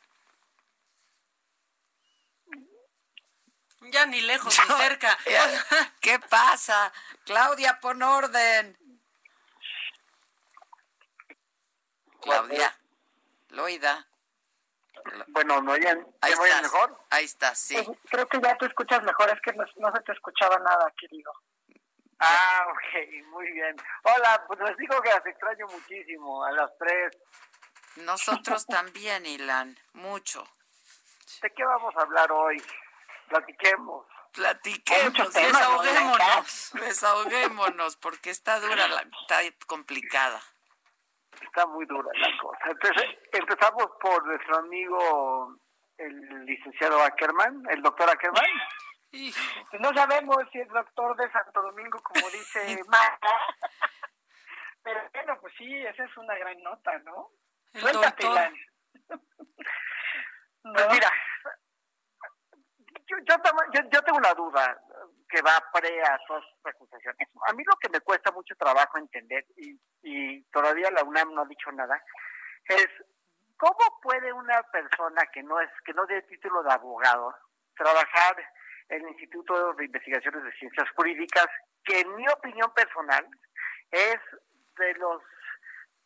Ya 3.81 4.07
ni 4.07 4.21
lejos 4.21 4.59
ni 4.69 4.75
cerca. 4.77 5.17
¿Qué 6.01 6.19
pasa? 6.19 6.93
Claudia, 7.25 7.79
pon 7.81 8.03
orden. 8.03 8.77
Claudia, 12.21 12.77
Loida. 13.51 14.07
Bueno, 15.29 15.63
¿me 15.63 15.73
oyen? 15.73 16.07
Ahí 16.21 16.33
está 16.33 16.63
mejor? 16.63 16.99
Ahí 17.11 17.25
está, 17.25 17.55
sí. 17.55 17.77
Pues, 17.83 17.99
creo 18.11 18.27
que 18.27 18.41
ya 18.41 18.57
te 18.59 18.67
escuchas 18.67 19.03
mejor, 19.05 19.31
es 19.31 19.41
que 19.41 19.53
no, 19.53 19.65
no 19.77 19.93
se 19.95 20.03
te 20.03 20.13
escuchaba 20.13 20.59
nada, 20.59 20.93
querido. 20.99 21.33
Ah, 22.21 22.67
ok, 22.71 23.27
muy 23.27 23.51
bien. 23.53 23.77
Hola, 24.03 24.45
pues 24.47 24.59
les 24.61 24.77
digo 24.77 25.01
que 25.01 25.09
las 25.11 25.25
extraño 25.25 25.67
muchísimo, 25.69 26.45
a 26.45 26.53
las 26.53 26.71
tres. 26.79 27.17
Nosotros 27.97 28.67
también, 28.67 29.25
Ilan, 29.27 29.77
mucho. 29.93 30.45
¿De 31.43 31.51
qué 31.51 31.65
vamos 31.65 31.95
a 31.97 32.03
hablar 32.03 32.31
hoy? 32.33 32.63
Platiquemos. 33.29 34.07
Platiquemos, 34.33 35.33
desahoguémonos, 35.33 36.71
desahoguémonos, 36.75 37.97
porque 37.97 38.31
está 38.31 38.61
dura, 38.61 38.87
la, 38.89 39.01
está 39.01 39.41
complicada. 39.67 40.41
Está 41.41 41.67
muy 41.67 41.87
dura 41.87 42.11
la 42.15 42.39
cosa. 42.39 42.59
Entonces, 42.67 43.17
empezamos 43.33 43.87
por 44.01 44.27
nuestro 44.27 44.59
amigo, 44.59 45.57
el 45.97 46.45
licenciado 46.45 47.03
Ackerman, 47.03 47.63
el 47.71 47.83
doctor 47.83 48.11
Ackerman. 48.11 48.45
No 49.81 49.93
sabemos 49.95 50.37
si 50.53 50.61
es 50.61 50.69
doctor 50.69 51.17
de 51.17 51.31
Santo 51.31 51.63
Domingo, 51.63 51.99
como 52.03 52.29
dice 52.31 52.81
Marta. 52.89 53.29
Pero 54.83 55.01
bueno, 55.13 55.39
pues 55.41 55.55
sí, 55.57 55.87
esa 55.87 56.05
es 56.05 56.17
una 56.17 56.37
gran 56.37 56.63
nota, 56.63 56.99
¿no? 57.01 57.31
Suéltate, 57.73 58.27
Pues 60.63 60.89
mira, 60.91 61.11
yo, 63.07 63.17
yo, 63.27 63.83
yo, 63.91 64.03
tengo 64.03 64.19
una 64.19 64.35
duda 64.35 64.79
que 65.29 65.43
va 65.43 65.53
pre 65.73 66.03
a 66.03 66.19
las 66.29 66.45
acusaciones. 66.65 67.29
A 67.47 67.53
mí 67.53 67.63
lo 67.65 67.77
que 67.77 67.89
me 67.91 68.01
cuesta 68.01 68.31
mucho 68.33 68.55
trabajo 68.57 68.99
entender, 68.99 69.45
y, 69.57 69.79
y 70.03 70.43
todavía 70.45 70.91
la 70.91 71.05
UNAM 71.05 71.35
no 71.35 71.43
ha 71.43 71.47
dicho 71.47 71.71
nada, 71.73 72.03
es 72.65 72.89
cómo 73.57 74.01
puede 74.03 74.33
una 74.33 74.63
persona 74.65 75.27
que 75.33 75.43
no 75.43 75.61
es 75.61 75.71
que 75.85 75.93
no 75.93 76.07
tiene 76.07 76.23
título 76.23 76.63
de 76.63 76.73
abogado 76.73 77.35
trabajar 77.77 78.37
el 78.89 79.03
Instituto 79.09 79.75
de 79.75 79.85
Investigaciones 79.85 80.45
de 80.45 80.53
Ciencias 80.53 80.89
Jurídicas, 80.97 81.47
que 81.85 82.01
en 82.01 82.17
mi 82.17 82.27
opinión 82.29 82.73
personal 82.75 83.27
es 83.91 84.19
de 84.79 84.95
los 84.95 85.23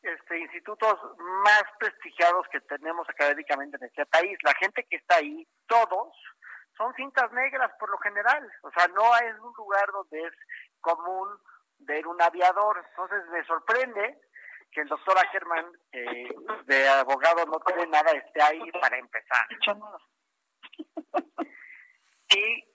este, 0.03 0.39
institutos 0.39 0.99
más 1.45 1.63
prestigiados 1.79 2.47
que 2.51 2.61
tenemos 2.63 3.09
académicamente 3.09 3.77
en 3.81 3.85
este 3.85 4.05
país. 4.07 4.37
La 4.43 4.55
gente 4.55 4.85
que 4.91 4.97
está 4.97 5.17
ahí, 5.17 5.47
todos, 5.67 6.17
son 6.77 6.93
cintas 6.95 7.31
negras 7.33 7.71
por 7.79 7.91
lo 7.91 7.99
general. 7.99 8.51
O 8.63 8.71
sea, 8.73 8.89
no 8.89 9.17
es 9.17 9.39
un 9.41 9.53
lugar 9.57 9.87
donde 9.93 10.23
es 10.23 10.35
común 10.81 11.29
ver 11.79 12.07
un 12.07 12.21
aviador. 12.21 12.85
Entonces 12.91 13.25
me 13.31 13.45
sorprende 13.45 14.21
que 14.73 14.81
el 14.81 14.89
doctor 14.89 15.17
Ackerman, 15.19 15.71
de 16.65 16.89
abogado 16.89 17.45
no 17.45 17.61
tiene 17.61 17.87
nada, 17.87 18.11
esté 18.13 18.43
ahí 18.43 18.73
para 18.73 18.97
empezar. 18.99 19.47
Y 22.35 22.72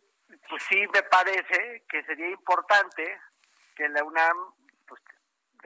pues 0.50 0.64
sí 0.64 0.88
me 0.94 1.04
parece 1.04 1.84
que 1.90 2.04
sería 2.04 2.30
importante 2.30 3.20
que 3.76 3.88
la 3.90 4.04
UNAM 4.04 4.38
pues, 4.88 5.02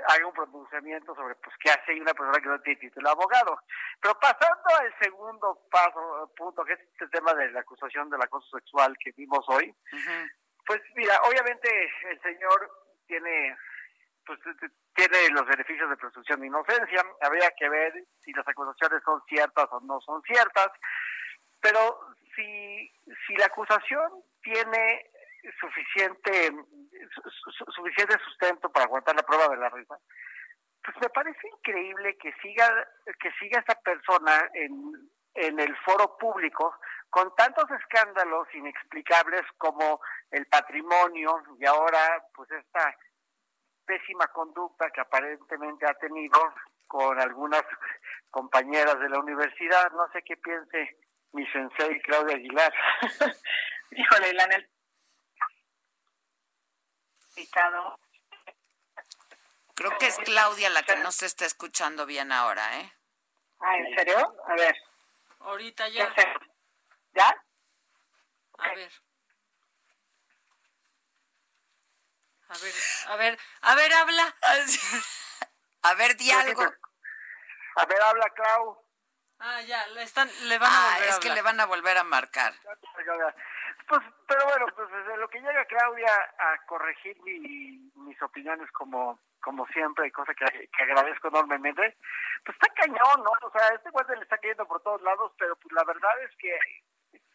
haga 0.07 0.27
un 0.27 0.33
pronunciamiento 0.33 1.15
sobre 1.15 1.35
pues 1.35 1.55
qué 1.59 1.71
hace 1.71 1.99
una 1.99 2.13
persona 2.13 2.39
que 2.39 2.49
no 2.49 2.61
tiene 2.61 2.79
título 2.79 3.07
de 3.07 3.11
abogado. 3.11 3.59
Pero 4.01 4.19
pasando 4.19 4.69
al 4.79 4.93
segundo 4.99 5.67
paso, 5.69 6.31
punto, 6.35 6.63
que 6.65 6.73
es 6.73 6.79
este 6.79 7.07
tema 7.07 7.33
de 7.33 7.51
la 7.51 7.61
acusación 7.61 8.09
del 8.09 8.21
acoso 8.21 8.57
sexual 8.57 8.95
que 8.99 9.11
vimos 9.11 9.45
hoy, 9.47 9.73
pues 10.65 10.81
mira, 10.95 11.19
obviamente 11.23 11.91
el 12.09 12.21
señor 12.21 12.71
tiene 13.07 13.55
pues 14.25 14.39
tiene 14.93 15.29
los 15.31 15.45
beneficios 15.47 15.89
de 15.89 15.97
presunción 15.97 16.39
de 16.41 16.47
inocencia, 16.47 17.03
habría 17.21 17.49
que 17.57 17.67
ver 17.69 18.05
si 18.19 18.31
las 18.33 18.47
acusaciones 18.47 19.01
son 19.03 19.21
ciertas 19.27 19.67
o 19.71 19.79
no 19.81 19.99
son 20.01 20.21
ciertas, 20.23 20.69
pero 21.59 21.99
si, 22.35 22.93
si 23.25 23.35
la 23.35 23.45
acusación 23.45 24.23
tiene 24.41 25.11
suficiente 25.59 26.51
suficiente 27.75 28.17
sustento 28.25 28.71
para 28.71 28.85
aguantar 28.85 29.15
la 29.15 29.23
prueba 29.23 29.47
de 29.49 29.57
la 29.57 29.69
risa, 29.69 29.97
pues 30.83 30.97
me 31.01 31.09
parece 31.09 31.47
increíble 31.47 32.17
que 32.17 32.31
siga 32.41 32.87
que 33.19 33.31
siga 33.39 33.59
esta 33.59 33.75
persona 33.81 34.49
en, 34.53 34.93
en 35.33 35.59
el 35.59 35.75
foro 35.77 36.17
público 36.17 36.75
con 37.09 37.35
tantos 37.35 37.65
escándalos 37.71 38.47
inexplicables 38.53 39.41
como 39.57 39.99
el 40.31 40.45
patrimonio 40.47 41.43
y 41.59 41.65
ahora 41.65 42.23
pues 42.33 42.49
esta 42.51 42.95
pésima 43.85 44.27
conducta 44.27 44.89
que 44.91 45.01
aparentemente 45.01 45.85
ha 45.85 45.93
tenido 45.95 46.39
con 46.87 47.19
algunas 47.19 47.63
compañeras 48.29 48.99
de 48.99 49.09
la 49.09 49.19
universidad. 49.19 49.91
No 49.91 50.09
sé 50.13 50.21
qué 50.23 50.37
piense 50.37 50.97
mi 51.33 51.45
sensei 51.47 52.01
Claudia 52.01 52.35
Aguilar. 52.35 52.73
Híjole, 53.91 54.33
la 54.33 54.43
el 54.45 54.69
Creo 59.75 59.97
que 59.97 60.07
es 60.07 60.17
Claudia 60.19 60.69
la 60.69 60.83
que 60.83 60.95
no 60.97 61.11
se 61.11 61.25
está 61.25 61.45
escuchando 61.45 62.05
bien 62.05 62.31
ahora, 62.31 62.79
¿eh? 62.79 62.93
Ah, 63.59 63.77
¿en 63.77 63.95
serio? 63.95 64.35
A 64.47 64.53
ver. 64.55 64.75
Ahorita 65.39 65.87
ya. 65.89 66.13
¿Ya? 67.13 67.45
A 68.59 68.73
ver. 68.73 68.91
A 72.49 72.57
ver, 72.57 72.73
a 73.03 73.15
ver, 73.15 73.39
a 73.61 73.75
ver, 73.75 73.93
habla. 73.93 74.35
a 75.83 75.93
ver, 75.95 76.15
di 76.17 76.31
algo. 76.31 76.63
A 77.75 77.85
ver, 77.85 78.01
habla, 78.01 78.29
Clau. 78.29 78.85
Ah, 79.39 79.61
ya, 79.61 79.87
le, 79.87 80.03
están, 80.03 80.29
le 80.47 80.59
van 80.59 80.71
a 80.71 80.75
ah, 80.75 80.93
volver 80.93 81.09
es 81.09 81.19
que 81.19 81.29
le 81.29 81.41
van 81.41 81.59
a 81.59 81.65
volver 81.65 81.97
a 81.97 82.03
marcar. 82.03 82.53
Pues, 83.87 84.01
pero 84.27 84.45
bueno, 84.45 84.65
pues 84.75 84.89
desde 84.89 85.17
lo 85.17 85.27
que 85.29 85.39
llega 85.39 85.65
Claudia 85.65 86.13
a 86.39 86.65
corregir 86.65 87.17
mis 87.21 88.21
opiniones 88.21 88.71
como 88.71 89.19
como 89.41 89.65
siempre, 89.67 90.07
y 90.07 90.11
cosa 90.11 90.33
que, 90.33 90.45
agradezco 90.83 91.27
enormemente, 91.27 91.97
pues 92.45 92.55
está 92.55 92.73
cañón, 92.75 93.23
¿no? 93.23 93.31
O 93.41 93.51
sea, 93.51 93.75
este 93.75 93.89
guante 93.89 94.15
le 94.15 94.23
está 94.23 94.37
cayendo 94.37 94.65
por 94.67 94.81
todos 94.81 95.01
lados, 95.01 95.31
pero 95.37 95.55
pues 95.55 95.71
la 95.73 95.83
verdad 95.83 96.11
es 96.23 96.31
que, 96.37 96.57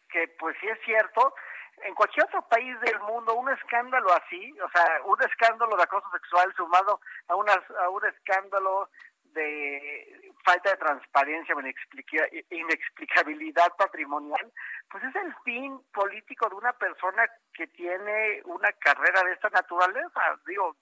que 0.09 0.27
pues 0.39 0.55
sí 0.59 0.67
es 0.67 0.79
cierto, 0.85 1.35
en 1.83 1.93
cualquier 1.93 2.25
otro 2.25 2.41
país 2.47 2.79
del 2.81 2.99
mundo 3.01 3.35
un 3.35 3.49
escándalo 3.49 4.11
así, 4.13 4.53
o 4.61 4.69
sea, 4.69 5.01
un 5.05 5.21
escándalo 5.21 5.75
de 5.75 5.83
acoso 5.83 6.09
sexual 6.11 6.51
sumado 6.55 6.99
a, 7.27 7.35
unas, 7.35 7.59
a 7.83 7.89
un 7.89 8.05
escándalo 8.05 8.89
de 9.37 10.33
falta 10.43 10.71
de 10.71 10.77
transparencia 10.77 11.55
inexplicabilidad 12.49 13.75
patrimonial, 13.77 14.51
pues 14.89 15.03
es 15.03 15.15
el 15.15 15.35
fin 15.43 15.79
político 15.93 16.47
de 16.49 16.55
una 16.55 16.73
persona 16.73 17.27
que 17.53 17.67
tiene 17.67 18.41
una 18.45 18.71
carrera 18.73 19.23
de 19.23 19.33
esta 19.33 19.49
naturaleza. 19.49 20.39
Digo, 20.45 20.75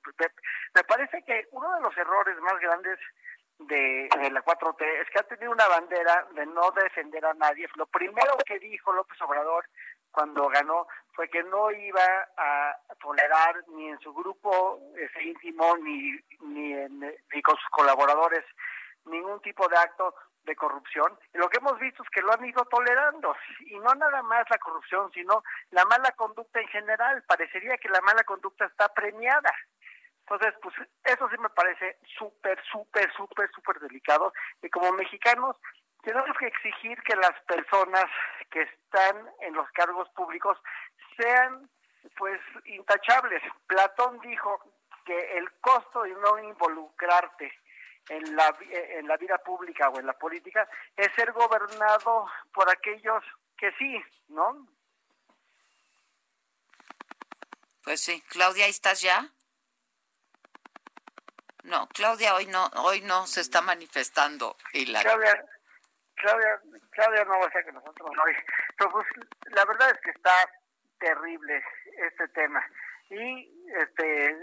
me, 0.75 0.83
parece 0.83 1.23
que 1.23 1.47
uno 1.51 1.73
de 1.75 1.81
los 1.81 1.97
errores 1.97 2.39
más 2.41 2.59
grandes 2.59 2.99
de, 3.57 4.07
de, 4.21 4.31
la 4.31 4.43
4T 4.43 4.83
es 5.01 5.09
que 5.09 5.19
ha 5.19 5.23
tenido 5.23 5.51
una 5.51 5.67
bandera 5.67 6.27
de 6.35 6.45
no 6.45 6.71
defender 6.71 7.25
a 7.25 7.33
nadie. 7.33 7.67
Lo 7.75 7.87
primero 7.87 8.37
que 8.45 8.59
dijo 8.59 8.93
López 8.93 9.19
Obrador 9.21 9.65
cuando 10.11 10.47
ganó 10.47 10.87
fue 11.15 11.29
que 11.29 11.43
no 11.43 11.71
iba 11.71 12.27
a 12.37 12.77
tolerar 13.01 13.63
ni 13.69 13.89
en 13.89 13.99
su 13.99 14.13
grupo 14.13 14.79
ese 14.95 15.23
íntimo 15.23 15.77
ni 15.77 16.11
ni, 16.41 16.73
ni 16.73 17.41
con 17.41 17.55
sus 17.55 17.69
colaboradores 17.69 18.43
ningún 19.05 19.41
tipo 19.41 19.67
de 19.67 19.77
acto 19.77 20.13
de 20.43 20.55
corrupción. 20.55 21.17
Y 21.33 21.37
lo 21.37 21.49
que 21.49 21.57
hemos 21.57 21.79
visto 21.79 22.03
es 22.03 22.09
que 22.09 22.21
lo 22.21 22.33
han 22.33 22.45
ido 22.45 22.63
tolerando, 22.65 23.35
y 23.61 23.77
no 23.79 23.93
nada 23.95 24.21
más 24.23 24.45
la 24.49 24.57
corrupción, 24.57 25.11
sino 25.13 25.43
la 25.71 25.85
mala 25.85 26.11
conducta 26.11 26.59
en 26.59 26.67
general. 26.67 27.23
Parecería 27.27 27.77
que 27.77 27.89
la 27.89 28.01
mala 28.01 28.23
conducta 28.23 28.65
está 28.65 28.87
premiada. 28.89 29.51
Entonces, 30.19 30.53
pues 30.61 30.73
eso 31.03 31.29
sí 31.29 31.37
me 31.37 31.49
parece 31.49 31.97
súper, 32.17 32.59
súper, 32.71 33.11
súper, 33.13 33.49
súper 33.51 33.79
delicado. 33.79 34.33
Y 34.61 34.69
como 34.69 34.91
mexicanos, 34.93 35.55
tenemos 36.05 36.37
que 36.37 36.47
exigir 36.47 37.01
que 37.01 37.15
las 37.15 37.37
personas 37.41 38.05
que 38.51 38.61
están 38.61 39.27
en 39.41 39.53
los 39.55 39.69
cargos 39.71 40.07
públicos 40.09 40.57
sean 41.17 41.69
pues 42.15 42.39
intachables. 42.65 43.41
Platón 43.65 44.19
dijo 44.21 44.59
que 45.03 45.37
el 45.37 45.51
costo 45.59 46.03
de 46.03 46.11
no 46.11 46.39
involucrarte 46.39 47.51
en 48.07 48.35
la, 48.35 48.55
en 48.69 49.07
la 49.07 49.17
vida 49.17 49.39
pública 49.39 49.89
o 49.89 49.99
en 49.99 50.05
la 50.05 50.13
política 50.13 50.69
es 50.95 51.11
ser 51.13 51.31
gobernado 51.31 52.27
por 52.53 52.69
aquellos 52.69 53.23
que 53.57 53.71
sí, 53.73 53.99
¿no? 54.27 54.67
Pues 57.83 58.01
sí, 58.01 58.21
Claudia, 58.29 58.65
¿ahí 58.65 58.71
estás 58.71 59.01
ya? 59.01 59.29
No, 61.63 61.87
Claudia 61.87 62.35
hoy 62.35 62.45
no, 62.45 62.67
hoy 62.75 63.01
no 63.01 63.25
se 63.25 63.41
está 63.41 63.61
manifestando. 63.61 64.55
Y 64.73 64.85
la... 64.85 65.01
Claudia, 65.01 65.43
Claudia, 66.15 66.61
Claudia 66.91 67.23
no 67.25 67.39
va 67.39 67.47
a 67.47 67.51
ser 67.51 67.65
que 67.65 67.71
nosotros 67.71 68.09
hoy. 68.25 68.35
Pero 68.77 68.91
pues, 68.91 69.05
la 69.51 69.65
verdad 69.65 69.91
es 69.91 70.01
que 70.01 70.11
está 70.11 70.33
terrible 70.99 71.63
este 71.97 72.27
tema. 72.29 72.65
Y 73.09 73.69
este 73.79 74.35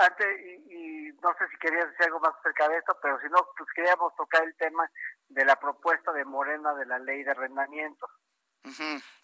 antes, 0.00 0.26
y, 0.70 1.12
no 1.22 1.34
sé 1.38 1.48
si 1.50 1.58
querías 1.58 1.88
decir 1.90 2.06
algo 2.06 2.20
más 2.20 2.34
acerca 2.38 2.68
de 2.68 2.78
esto, 2.78 2.96
pero 3.02 3.20
si 3.20 3.28
no, 3.28 3.46
pues 3.56 3.68
queríamos 3.74 4.14
tocar 4.16 4.42
el 4.42 4.54
tema 4.56 4.90
de 5.28 5.44
la 5.44 5.56
propuesta 5.56 6.12
de 6.12 6.24
Morena 6.24 6.72
de 6.74 6.86
la 6.86 6.98
ley 6.98 7.22
de 7.22 7.30
arrendamiento. 7.30 8.08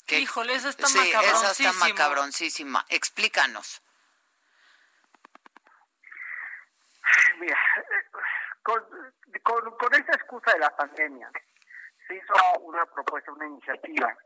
Híjole, 0.08 0.54
esa 0.54 0.68
está 0.70 0.86
sí, 0.86 0.98
esa 0.98 1.52
está 1.52 1.72
macabroncísima. 1.74 2.84
Explícanos. 2.88 3.82
Mira, 7.38 7.58
con, 8.62 8.84
con, 9.42 9.76
con 9.76 9.94
esta 9.94 10.12
excusa 10.12 10.52
de 10.52 10.58
la 10.58 10.76
pandemia, 10.76 11.30
se 12.08 12.16
hizo 12.16 12.34
una 12.62 12.84
propuesta, 12.86 13.32
una 13.32 13.46
iniciativa 13.46 14.16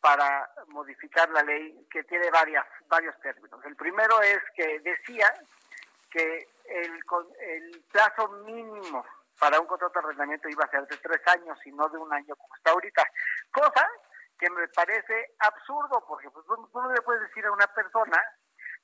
para 0.00 0.48
modificar 0.68 1.28
la 1.30 1.42
ley 1.42 1.86
que 1.90 2.04
tiene 2.04 2.30
varias, 2.30 2.64
varios 2.88 3.18
términos. 3.20 3.60
El 3.64 3.76
primero 3.76 4.22
es 4.22 4.38
que 4.54 4.78
decía 4.80 5.26
que 6.10 6.48
el, 6.68 7.00
el 7.40 7.84
plazo 7.90 8.28
mínimo 8.44 9.04
para 9.38 9.60
un 9.60 9.66
contrato 9.66 9.98
de 9.98 10.06
arrendamiento 10.06 10.48
iba 10.48 10.64
a 10.64 10.70
ser 10.70 10.86
de 10.86 10.96
tres 10.98 11.20
años 11.26 11.58
y 11.66 11.72
no 11.72 11.88
de 11.88 11.98
un 11.98 12.12
año 12.12 12.36
como 12.36 12.54
está 12.54 12.70
ahorita. 12.70 13.04
Cosa 13.52 13.86
que 14.38 14.48
me 14.50 14.68
parece 14.68 15.34
absurdo, 15.40 16.04
porque 16.06 16.30
pues, 16.30 16.46
no 16.46 16.92
le 16.92 17.02
puedes 17.02 17.22
decir 17.22 17.44
a 17.46 17.52
una 17.52 17.66
persona 17.66 18.22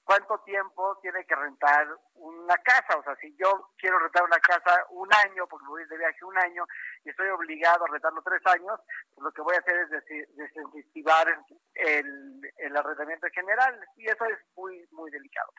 cuánto 0.05 0.39
tiempo 0.41 0.99
tiene 1.01 1.25
que 1.27 1.35
rentar 1.35 1.89
una 2.15 2.57
casa. 2.59 2.99
O 2.99 3.03
sea, 3.03 3.17
si 3.17 3.35
yo 3.37 3.71
quiero 3.79 3.99
rentar 3.99 4.25
una 4.25 4.39
casa 4.41 4.87
un 4.91 5.09
año, 5.25 5.47
porque 5.47 5.67
voy 5.67 5.85
de 5.87 5.99
viaje 5.99 6.25
un 6.25 6.37
año, 6.39 6.67
y 7.05 7.11
estoy 7.11 7.29
obligado 7.29 7.85
a 7.85 7.89
rentarlo 7.89 8.23
tres 8.23 8.41
años, 8.47 8.81
pues 9.15 9.25
lo 9.25 9.33
que 9.33 9.43
voy 9.43 9.55
a 9.55 9.61
hacer 9.61 9.77
es 9.77 10.37
desincentivar 10.37 11.27
el, 11.75 12.53
el 12.57 12.77
arrendamiento 12.77 13.27
en 13.27 13.33
general, 13.33 13.89
y 13.97 14.07
eso 14.07 14.25
es 14.27 14.39
muy, 14.57 14.87
muy 14.93 15.11
delicado. 15.11 15.53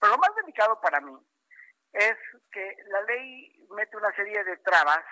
Pero 0.00 0.12
lo 0.12 0.18
más 0.18 0.34
delicado 0.36 0.80
para 0.80 1.00
mí 1.00 1.16
es 1.92 2.16
que 2.52 2.76
la 2.86 3.02
ley 3.02 3.66
mete 3.70 3.96
una 3.96 4.14
serie 4.14 4.44
de 4.44 4.56
trabas 4.58 5.04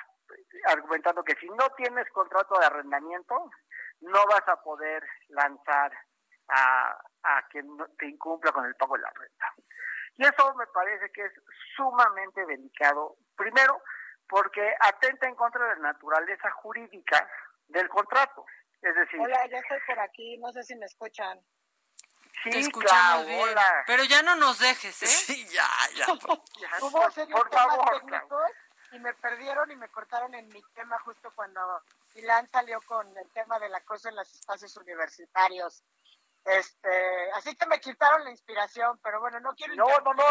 argumentando 0.64 1.22
que 1.22 1.36
si 1.36 1.48
no 1.50 1.68
tienes 1.76 2.08
contrato 2.10 2.58
de 2.58 2.66
arrendamiento, 2.66 3.50
no 4.00 4.26
vas 4.26 4.46
a 4.48 4.62
poder 4.62 5.02
lanzar 5.28 5.92
a, 6.48 6.98
a 7.26 7.46
que 7.48 7.62
te 7.98 8.06
incumpla 8.06 8.52
con 8.52 8.64
el 8.64 8.74
pago 8.76 8.96
de 8.96 9.02
la 9.02 9.10
renta. 9.10 9.54
Y 10.16 10.24
eso 10.24 10.54
me 10.54 10.66
parece 10.68 11.10
que 11.12 11.24
es 11.24 11.32
sumamente 11.76 12.44
delicado. 12.46 13.16
Primero, 13.36 13.82
porque 14.28 14.74
atenta 14.80 15.28
en 15.28 15.34
contra 15.34 15.62
de 15.68 15.76
la 15.76 15.92
naturaleza 15.92 16.50
jurídica 16.52 17.28
del 17.68 17.88
contrato. 17.88 18.44
Es 18.80 18.94
decir... 18.94 19.20
Hola, 19.20 19.46
ya 19.48 19.58
estoy 19.58 19.78
por 19.86 19.98
aquí, 20.00 20.38
no 20.38 20.52
sé 20.52 20.62
si 20.62 20.76
me 20.76 20.86
escuchan. 20.86 21.40
Sí, 22.42 22.50
Te 22.50 22.58
escuchamos 22.60 23.26
bien. 23.26 23.56
Pero 23.86 24.04
ya 24.04 24.22
no 24.22 24.36
nos 24.36 24.58
dejes, 24.58 25.02
¿eh? 25.02 25.06
Sí, 25.06 25.46
ya, 25.48 25.68
ya. 25.96 26.06
Hubo 26.80 26.90
por, 26.90 27.28
por 27.30 27.50
favor, 27.50 28.00
técnicos 28.00 28.50
y 28.92 28.98
me 28.98 29.12
perdieron 29.14 29.70
y 29.70 29.76
me 29.76 29.88
cortaron 29.88 30.34
en 30.34 30.48
mi 30.48 30.62
tema 30.74 30.98
justo 31.00 31.30
cuando 31.34 31.60
Milán 32.14 32.48
salió 32.50 32.80
con 32.82 33.16
el 33.16 33.28
tema 33.30 33.58
del 33.58 33.74
acoso 33.74 34.08
en 34.08 34.16
los 34.16 34.32
espacios 34.32 34.76
universitarios. 34.76 35.82
Este, 36.46 37.32
así 37.32 37.56
que 37.56 37.66
me 37.66 37.80
quitaron 37.80 38.22
la 38.22 38.30
inspiración, 38.30 38.98
pero 39.02 39.20
bueno, 39.20 39.40
no 39.40 39.52
quiero... 39.54 39.74
No, 39.74 39.84
no, 39.84 40.14
no, 40.14 40.24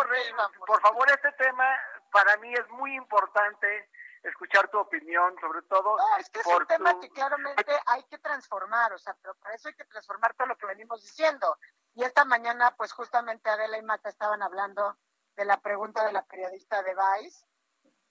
por 0.66 0.82
favor, 0.82 1.12
este 1.12 1.32
tema 1.34 1.66
para 2.10 2.38
mí 2.38 2.54
es 2.54 2.68
muy 2.70 2.96
importante 2.96 3.90
escuchar 4.24 4.70
tu 4.70 4.80
opinión, 4.80 5.36
sobre 5.42 5.62
todo. 5.64 5.98
No, 5.98 6.18
es 6.18 6.30
que 6.30 6.40
es 6.40 6.48
un 6.48 6.66
tema 6.68 6.98
que 7.02 7.10
claramente 7.10 7.78
hay 7.88 8.04
que 8.04 8.18
transformar, 8.20 8.94
o 8.94 8.98
sea, 8.98 9.14
pero 9.22 9.36
para 9.36 9.56
eso 9.56 9.68
hay 9.68 9.76
que 9.76 9.86
transformar 9.86 10.34
todo 10.36 10.48
lo 10.48 10.58
que 10.58 10.66
venimos 10.66 11.02
diciendo. 11.02 11.58
Y 11.94 12.04
esta 12.04 12.24
mañana, 12.24 12.74
pues 12.78 12.94
justamente 12.94 13.50
Adela 13.50 13.78
y 13.78 13.84
Mata 13.84 14.08
estaban 14.08 14.42
hablando 14.42 14.98
de 15.36 15.46
la 15.46 15.60
pregunta 15.60 16.06
de 16.06 16.14
la 16.14 16.24
periodista 16.24 16.82
de 16.82 16.96
Vice, 16.96 17.46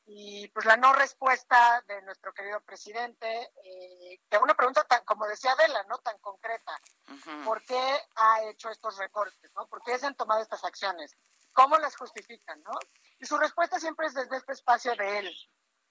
y 0.06 0.48
pues 0.48 0.66
la 0.66 0.76
no 0.76 0.92
respuesta 0.92 1.82
de 1.88 2.02
nuestro 2.02 2.32
querido 2.34 2.60
presidente, 2.60 3.52
eh, 3.64 4.20
que 4.28 4.38
una 4.38 4.54
pregunta 4.54 4.84
tan, 4.84 5.04
como 5.04 5.26
decía 5.26 5.52
Adela, 5.52 5.82
no 5.88 5.98
tan 5.98 6.18
concreta, 6.18 6.78
¿por 7.44 7.62
qué 7.62 8.00
ha 8.16 8.42
hecho 8.42 8.68
estos 8.70 8.98
recortes? 8.98 9.50
¿no? 9.54 9.66
¿Por 9.66 9.82
qué 9.82 9.98
se 9.98 10.06
han 10.06 10.14
tomado 10.14 10.42
estas 10.42 10.64
acciones? 10.64 11.16
¿Cómo 11.52 11.78
las 11.78 11.96
justifican? 11.96 12.62
¿no? 12.62 12.72
Y 13.18 13.24
su 13.24 13.38
respuesta 13.38 13.80
siempre 13.80 14.06
es 14.06 14.14
desde 14.14 14.36
este 14.36 14.52
espacio 14.52 14.94
de 14.94 15.20
él. 15.20 15.36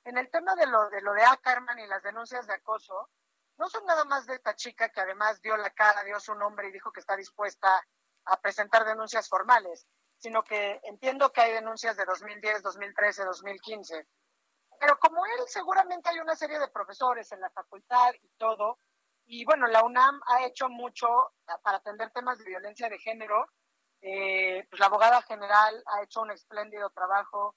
En 0.04 0.18
el 0.18 0.30
tema 0.30 0.54
de 0.56 0.68
lo 0.68 0.90
de, 0.90 1.02
lo 1.02 1.14
de 1.14 1.24
Ackerman 1.24 1.80
y 1.80 1.88
las 1.88 2.04
denuncias 2.04 2.46
de 2.46 2.54
acoso, 2.54 3.10
no 3.58 3.70
son 3.70 3.86
nada 3.86 4.04
más 4.06 4.28
de 4.28 4.36
esta 4.36 4.56
chica 4.56 4.90
que 4.90 5.02
además 5.02 5.42
dio 5.42 5.58
la 5.58 5.70
cara, 5.72 6.04
dio 6.04 6.20
su 6.20 6.36
nombre 6.36 6.68
y 6.68 6.72
dijo 6.72 6.92
que 6.92 7.00
está 7.00 7.16
dispuesta 7.16 7.84
a 8.26 8.40
presentar 8.42 8.86
denuncias 8.86 9.28
formales 9.28 9.88
sino 10.24 10.42
que 10.42 10.80
entiendo 10.84 11.34
que 11.34 11.42
hay 11.42 11.52
denuncias 11.52 11.98
de 11.98 12.06
2010, 12.06 12.64
2013, 12.64 13.26
2015. 13.26 14.08
Pero 14.80 14.98
como 14.98 15.26
él, 15.26 15.42
seguramente 15.48 16.10
hay 16.10 16.20
una 16.20 16.34
serie 16.34 16.60
de 16.60 16.70
profesores 16.70 17.30
en 17.34 17.42
la 17.42 17.50
facultad 17.50 18.14
y 18.22 18.30
todo, 18.38 18.80
y 19.26 19.44
bueno, 19.44 19.68
la 19.68 19.84
UNAM 19.84 20.22
ha 20.28 20.46
hecho 20.46 20.70
mucho 20.70 21.08
para 21.62 21.78
atender 21.78 22.10
temas 22.12 22.38
de 22.38 22.46
violencia 22.46 22.88
de 22.88 23.00
género. 23.00 23.48
Eh, 24.02 24.66
pues 24.70 24.80
la 24.80 24.86
abogada 24.86 25.22
general 25.24 25.84
ha 25.88 26.04
hecho 26.04 26.22
un 26.22 26.32
espléndido 26.32 26.90
trabajo 26.90 27.56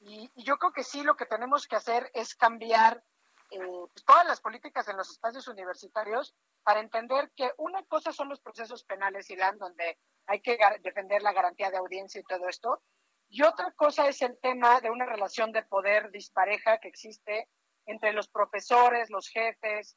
y, 0.00 0.30
yo 0.42 0.58
creo 0.58 0.72
que 0.72 0.84
sí 0.84 1.02
lo 1.02 1.16
que 1.16 1.24
tenemos 1.24 1.66
que 1.66 1.76
hacer 1.76 2.10
es 2.12 2.34
cambiar 2.34 3.02
eh, 3.50 3.58
pues 3.92 4.04
todas 4.04 4.26
las 4.26 4.42
políticas 4.42 4.88
en 4.88 4.98
los 4.98 5.10
espacios 5.10 5.48
universitarios 5.48 6.34
para 6.66 6.80
entender 6.80 7.30
que 7.36 7.48
una 7.58 7.84
cosa 7.84 8.10
son 8.10 8.28
los 8.28 8.40
procesos 8.40 8.82
penales, 8.82 9.30
Ilan, 9.30 9.56
donde 9.56 10.00
hay 10.26 10.40
que 10.40 10.58
defender 10.80 11.22
la 11.22 11.32
garantía 11.32 11.70
de 11.70 11.76
audiencia 11.76 12.20
y 12.20 12.24
todo 12.24 12.48
esto. 12.48 12.82
Y 13.28 13.44
otra 13.44 13.70
cosa 13.70 14.08
es 14.08 14.20
el 14.20 14.36
tema 14.40 14.80
de 14.80 14.90
una 14.90 15.06
relación 15.06 15.52
de 15.52 15.62
poder 15.62 16.10
dispareja 16.10 16.78
que 16.78 16.88
existe 16.88 17.48
entre 17.86 18.12
los 18.12 18.26
profesores, 18.26 19.10
los 19.10 19.28
jefes 19.28 19.96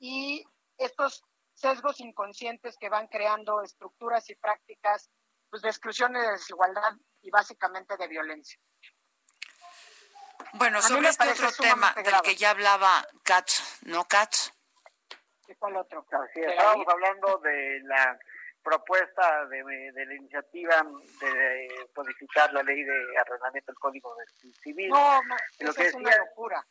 y 0.00 0.44
estos 0.78 1.22
sesgos 1.54 2.00
inconscientes 2.00 2.76
que 2.76 2.88
van 2.88 3.06
creando 3.06 3.62
estructuras 3.62 4.28
y 4.30 4.34
prácticas 4.34 5.10
pues, 5.48 5.62
de 5.62 5.68
exclusión 5.68 6.16
y 6.16 6.18
de 6.18 6.32
desigualdad 6.32 6.92
y 7.22 7.30
básicamente 7.30 7.96
de 7.96 8.08
violencia. 8.08 8.58
Bueno, 10.54 10.82
sobre 10.82 11.08
este 11.08 11.30
otro 11.30 11.52
tema 11.52 11.94
del 11.94 12.20
que 12.24 12.34
ya 12.34 12.50
hablaba 12.50 13.06
Katz, 13.22 13.82
¿no 13.82 14.08
Katz? 14.08 14.50
¿De 15.50 15.56
cuál 15.56 15.76
otro? 15.78 16.06
Sí, 16.32 16.40
estábamos 16.42 16.86
hablando 16.86 17.38
de 17.38 17.80
la 17.80 18.16
propuesta 18.62 19.46
de, 19.46 19.90
la 19.92 20.14
iniciativa 20.14 20.80
de 21.20 21.88
codificar 21.92 22.52
la 22.52 22.62
ley 22.62 22.84
de 22.84 23.18
arrendamiento 23.18 23.72
del 23.72 23.78
Código 23.80 24.14
Civil. 24.62 24.90
No, 24.90 25.20
lo 25.58 25.74
que 25.74 25.82
es 25.82 25.94
una 25.94 26.16
locura. 26.16 26.64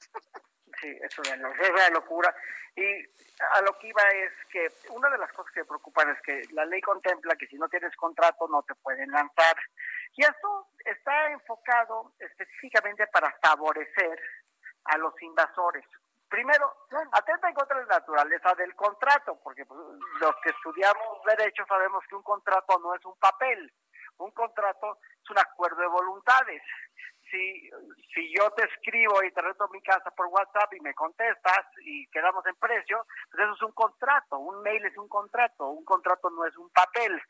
Sí, 0.80 0.98
es 1.00 1.16
una, 1.18 1.52
es 1.52 1.70
una 1.70 1.90
locura. 1.90 2.34
Y 2.74 2.82
a 3.54 3.60
lo 3.60 3.78
que 3.78 3.88
iba 3.88 4.02
es 4.02 4.32
que 4.50 4.66
una 4.88 5.10
de 5.10 5.18
las 5.18 5.30
cosas 5.32 5.52
que 5.52 5.64
preocupan 5.64 6.08
es 6.10 6.20
que 6.22 6.42
la 6.54 6.64
ley 6.64 6.80
contempla 6.80 7.36
que 7.36 7.46
si 7.46 7.56
no 7.56 7.68
tienes 7.68 7.94
contrato 7.94 8.48
no 8.48 8.62
te 8.62 8.74
pueden 8.76 9.10
lanzar. 9.10 9.54
Y 10.16 10.24
esto 10.24 10.70
está 10.84 11.30
enfocado 11.30 12.14
específicamente 12.18 13.06
para 13.08 13.30
favorecer 13.42 14.18
a 14.86 14.98
los 14.98 15.12
invasores. 15.22 15.84
Primero, 16.32 16.72
atenta 17.12 17.46
en 17.46 17.54
contra 17.54 17.78
de 17.78 17.84
la 17.84 17.98
naturaleza 17.98 18.54
del 18.54 18.74
contrato, 18.74 19.38
porque 19.44 19.66
pues, 19.66 19.78
los 20.18 20.34
que 20.42 20.48
estudiamos 20.48 21.22
derecho 21.26 21.62
sabemos 21.68 22.02
que 22.08 22.14
un 22.14 22.22
contrato 22.22 22.78
no 22.78 22.94
es 22.94 23.04
un 23.04 23.14
papel, 23.18 23.70
un 24.16 24.30
contrato 24.30 24.96
es 25.22 25.28
un 25.28 25.38
acuerdo 25.38 25.82
de 25.82 25.88
voluntades. 25.88 26.62
Si, 27.30 27.70
si 28.14 28.34
yo 28.34 28.50
te 28.52 28.64
escribo 28.64 29.22
y 29.22 29.30
te 29.32 29.42
reto 29.42 29.68
mi 29.68 29.82
casa 29.82 30.10
por 30.12 30.28
WhatsApp 30.28 30.72
y 30.72 30.80
me 30.80 30.94
contestas 30.94 31.66
y 31.84 32.06
quedamos 32.06 32.46
en 32.46 32.56
precio, 32.56 33.04
pues 33.30 33.44
eso 33.44 33.52
es 33.52 33.62
un 33.62 33.72
contrato, 33.72 34.38
un 34.38 34.62
mail 34.62 34.86
es 34.86 34.96
un 34.96 35.08
contrato, 35.08 35.68
un 35.68 35.84
contrato 35.84 36.30
no 36.30 36.46
es 36.46 36.56
un 36.56 36.70
papel. 36.70 37.20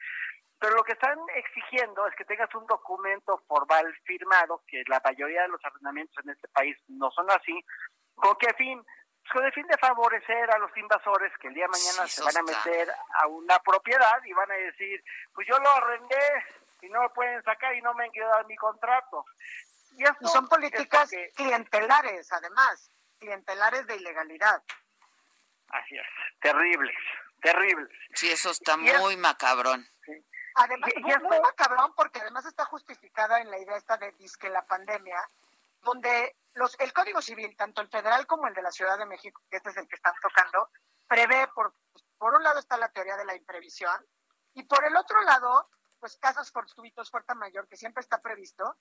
Pero 0.61 0.77
lo 0.77 0.85
que 0.85 0.93
están 0.93 1.19
exigiendo 1.35 2.07
es 2.07 2.15
que 2.15 2.25
tengas 2.25 2.55
un 2.55 2.67
documento 2.67 3.43
formal 3.49 3.93
firmado, 4.05 4.63
que 4.69 4.85
la 4.87 5.03
mayoría 5.05 5.43
de 5.43 5.49
los 5.49 5.65
arrendamientos 5.65 6.25
en 6.25 6.31
este 6.31 6.47
país 6.47 6.77
no 6.87 7.11
son 7.11 7.29
así, 7.33 7.65
¿Con 8.23 8.37
qué 8.37 8.55
fin? 8.55 8.81
Pues 8.81 9.33
con 9.33 9.45
el 9.45 9.53
fin 9.53 9.67
de 9.67 9.77
favorecer 9.79 10.49
a 10.53 10.59
los 10.59 10.71
invasores 10.77 11.33
que 11.39 11.49
el 11.49 11.55
día 11.55 11.65
de 11.65 11.71
mañana 11.71 12.07
se 12.07 12.23
van 12.23 12.37
a 12.37 12.43
meter 12.43 12.89
a 13.21 13.27
una 13.27 13.59
propiedad 13.59 14.23
y 14.25 14.33
van 14.33 14.49
a 14.49 14.55
decir, 14.55 15.03
pues 15.35 15.47
yo 15.49 15.59
lo 15.59 15.69
arrendé 15.69 16.45
y 16.83 16.89
no 16.89 17.03
lo 17.03 17.13
pueden 17.13 17.43
sacar 17.43 17.75
y 17.75 17.83
no 17.83 17.93
me 17.95 18.05
han 18.05 18.13
querido 18.13 18.31
dar 18.31 18.47
mi 18.47 18.55
contrato. 18.55 19.25
Y, 19.99 20.05
son 20.29 20.49
políticas 20.49 21.11
clientelares, 21.35 22.33
además, 22.33 22.91
clientelares 23.19 23.87
de 23.89 23.97
ilegalidad. 23.97 24.63
Así 25.71 25.97
es, 25.97 26.07
terribles, 26.41 26.97
terribles. 27.41 27.91
Sí, 28.15 28.31
eso 28.31 28.51
está 28.51 28.77
muy 28.77 29.17
macabrón. 29.17 29.85
Además, 30.55 30.91
muy, 31.23 31.41
macabrón 31.41 31.93
porque 31.97 32.21
además 32.21 32.47
está 32.47 32.67
justificada 32.67 33.41
en 33.41 33.51
la 33.51 33.59
idea 33.59 33.77
esta 33.77 33.97
de 33.97 34.15
que 34.39 34.49
la 34.49 34.65
pandemia, 34.67 35.19
donde 35.83 36.37
los, 36.55 36.79
el 36.81 36.93
Código 36.93 37.21
Civil, 37.21 37.57
tanto 37.57 37.81
el 37.81 37.89
federal 37.89 38.27
como 38.27 38.47
el 38.47 38.55
de 38.55 38.63
la 38.63 38.71
Ciudad 38.71 38.99
de 38.99 39.07
México, 39.07 39.43
que 39.51 39.57
este 39.59 39.71
es 39.71 39.77
el 39.77 39.89
que 39.89 39.97
están 39.97 40.15
tocando, 40.23 40.71
prevé, 41.07 41.49
por, 41.55 41.75
por 42.19 42.35
un 42.35 42.43
lado 42.43 42.59
está 42.59 42.77
la 42.77 42.91
teoría 42.91 43.17
de 43.17 43.25
la 43.25 43.35
imprevisión, 43.35 44.07
y 44.55 44.65
por 44.65 44.85
el 44.85 44.97
otro 44.97 45.21
lado, 45.23 45.69
pues 45.99 46.17
casos 46.19 46.51
fortuitos, 46.51 47.11
fuerza 47.11 47.35
mayor, 47.35 47.69
que 47.69 47.77
siempre 47.77 48.01
está 48.01 48.21
previsto, 48.21 48.77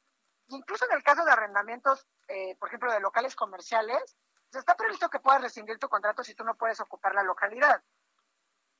incluso 0.47 0.85
en 0.85 0.97
el 0.97 1.03
caso 1.03 1.23
de 1.23 1.31
arrendamientos, 1.31 2.07
eh, 2.27 2.55
por 2.57 2.67
ejemplo, 2.67 2.91
de 2.91 2.99
locales 2.99 3.35
comerciales, 3.35 4.17
pues 4.51 4.61
está 4.61 4.75
previsto 4.75 5.09
que 5.09 5.19
puedas 5.19 5.41
rescindir 5.41 5.79
tu 5.79 5.87
contrato 5.87 6.23
si 6.23 6.35
tú 6.35 6.43
no 6.43 6.55
puedes 6.55 6.79
ocupar 6.81 7.15
la 7.15 7.23
localidad. 7.23 7.81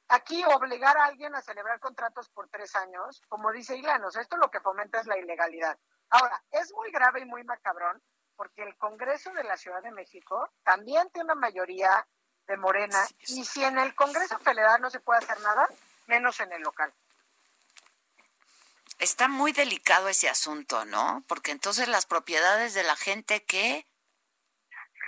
Aquí 0.09 0.43
obligar 0.43 0.97
a 0.97 1.05
alguien 1.05 1.33
a 1.33 1.41
celebrar 1.41 1.79
contratos 1.79 2.27
por 2.29 2.49
tres 2.49 2.75
años, 2.75 3.21
como 3.29 3.51
dice 3.53 3.77
Ilanos, 3.77 4.17
esto 4.17 4.35
lo 4.35 4.51
que 4.51 4.59
fomenta 4.59 4.99
es 4.99 5.07
la 5.07 5.17
ilegalidad. 5.17 5.79
Ahora, 6.11 6.43
es 6.51 6.73
muy 6.73 6.91
grave 6.91 7.21
y 7.21 7.25
muy 7.25 7.43
macabrón 7.43 8.01
porque 8.35 8.63
el 8.63 8.75
Congreso 8.77 9.31
de 9.33 9.43
la 9.43 9.55
Ciudad 9.55 9.81
de 9.81 9.91
México 9.91 10.49
también 10.63 11.09
tiene 11.11 11.25
una 11.25 11.35
mayoría 11.35 12.05
de 12.47 12.57
Morena 12.57 12.99
y 13.27 13.45
si 13.45 13.63
en 13.63 13.77
el 13.77 13.95
Congreso 13.95 14.37
Federal 14.39 14.81
no 14.81 14.89
se 14.89 14.99
puede 14.99 15.19
hacer 15.19 15.39
nada, 15.41 15.69
menos 16.07 16.39
en 16.39 16.51
el 16.51 16.61
local. 16.61 16.93
Está 18.99 19.27
muy 19.27 19.51
delicado 19.51 20.09
ese 20.09 20.29
asunto, 20.29 20.85
¿no? 20.85 21.23
Porque 21.27 21.51
entonces 21.51 21.87
las 21.87 22.05
propiedades 22.05 22.73
de 22.73 22.83
la 22.83 22.95
gente 22.95 23.43
que... 23.45 23.87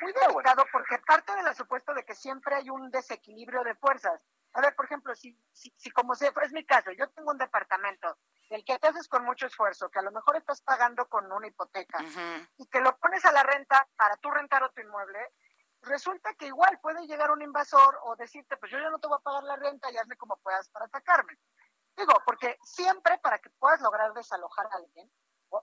Muy 0.01 0.13
delicado 0.13 0.65
porque 0.71 0.97
parte 0.99 1.35
del 1.35 1.55
supuesto 1.55 1.93
de 1.93 2.03
que 2.05 2.15
siempre 2.15 2.55
hay 2.55 2.69
un 2.69 2.91
desequilibrio 2.91 3.63
de 3.63 3.75
fuerzas. 3.75 4.21
A 4.53 4.61
ver, 4.61 4.75
por 4.75 4.85
ejemplo, 4.85 5.15
si, 5.15 5.37
si, 5.51 5.73
si 5.77 5.89
como 5.91 6.15
se, 6.15 6.31
es 6.43 6.53
mi 6.53 6.65
caso, 6.65 6.91
yo 6.91 7.09
tengo 7.11 7.31
un 7.31 7.37
departamento 7.37 8.17
el 8.49 8.63
que 8.63 8.77
te 8.77 8.87
haces 8.87 9.07
con 9.07 9.25
mucho 9.25 9.47
esfuerzo, 9.47 9.89
que 9.89 9.99
a 9.99 10.03
lo 10.03 10.11
mejor 10.11 10.35
estás 10.35 10.61
pagando 10.61 11.07
con 11.07 11.31
una 11.31 11.47
hipoteca 11.47 11.99
y 12.57 12.67
que 12.67 12.81
lo 12.81 12.97
pones 12.97 13.25
a 13.25 13.31
la 13.31 13.43
renta 13.43 13.87
para 13.95 14.15
tú 14.17 14.29
rentar 14.29 14.63
otro 14.63 14.83
inmueble, 14.83 15.33
resulta 15.81 16.33
que 16.35 16.47
igual 16.47 16.79
puede 16.81 17.05
llegar 17.07 17.31
un 17.31 17.41
invasor 17.41 17.99
o 18.03 18.15
decirte, 18.15 18.57
pues 18.57 18.71
yo 18.71 18.77
ya 18.79 18.89
no 18.89 18.99
te 18.99 19.07
voy 19.07 19.17
a 19.19 19.23
pagar 19.23 19.43
la 19.43 19.55
renta 19.55 19.91
y 19.91 19.97
hazme 19.97 20.17
como 20.17 20.37
puedas 20.37 20.69
para 20.69 20.85
atacarme. 20.85 21.37
Digo, 21.95 22.13
porque 22.25 22.57
siempre 22.63 23.17
para 23.19 23.39
que 23.39 23.49
puedas 23.51 23.81
lograr 23.81 24.13
desalojar 24.13 24.67
a 24.67 24.75
alguien 24.75 25.11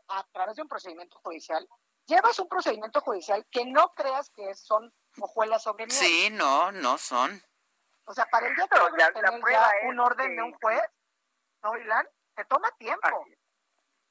a 0.08 0.24
través 0.32 0.56
de 0.56 0.62
un 0.62 0.68
procedimiento 0.68 1.18
judicial, 1.20 1.68
llevas 2.06 2.38
un 2.38 2.48
procedimiento 2.48 3.00
judicial 3.00 3.46
que 3.50 3.64
no 3.66 3.92
creas 3.94 4.30
que 4.30 4.54
son 4.54 4.92
hojuelas 5.20 5.62
sobre 5.62 5.86
nieve. 5.86 6.04
Sí, 6.04 6.30
no, 6.30 6.70
no 6.72 6.98
son. 6.98 7.42
O 8.04 8.14
sea, 8.14 8.26
para 8.26 8.48
el 8.48 8.54
día 8.54 8.66
que 8.66 9.20
tener 9.20 9.40
ya 9.50 9.70
un 9.84 10.00
orden 10.00 10.36
de 10.36 10.42
un 10.42 10.52
juez, 10.54 10.82
¿no, 11.62 11.76
Ilan? 11.76 12.06
te 12.34 12.44
toma 12.46 12.70
tiempo. 12.78 13.26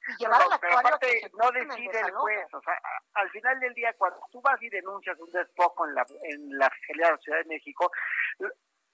Y 0.08 0.16
llevar 0.22 0.40
no, 0.48 0.58
pero 0.60 0.78
aparte, 0.78 1.30
no 1.34 1.50
decide 1.50 2.00
el 2.00 2.12
juez. 2.12 2.54
O 2.54 2.60
sea, 2.62 2.80
al 3.14 3.30
final 3.30 3.60
del 3.60 3.74
día, 3.74 3.92
cuando 3.98 4.20
tú 4.30 4.40
vas 4.40 4.60
y 4.62 4.70
denuncias 4.70 5.18
un 5.18 5.30
despojo 5.30 5.86
en 5.86 5.94
la, 5.94 6.06
en 6.22 6.58
la 6.58 6.70
Fiscalía 6.70 7.06
de 7.06 7.12
la 7.12 7.18
Ciudad 7.18 7.38
de 7.38 7.44
México, 7.44 7.90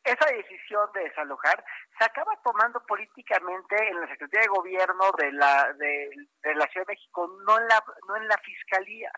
esa 0.03 0.27
decisión 0.27 0.89
de 0.95 1.05
desalojar 1.05 1.65
se 1.99 2.05
acaba 2.05 2.33
tomando 2.43 2.81
políticamente 2.87 3.77
en 3.89 4.01
la 4.01 4.09
Secretaría 4.09 4.43
de 4.43 4.57
Gobierno 4.57 5.11
de 5.19 5.33
la 5.33 5.73
de, 5.75 6.11
de, 6.43 6.55
la 6.55 6.67
Ciudad 6.69 6.87
de 6.87 6.93
México, 6.93 7.27
no 7.45 7.59
en 7.59 7.69
la 7.69 7.85
no 8.09 8.17
en 8.17 8.29
la 8.29 8.39
Fiscalía, 8.39 9.11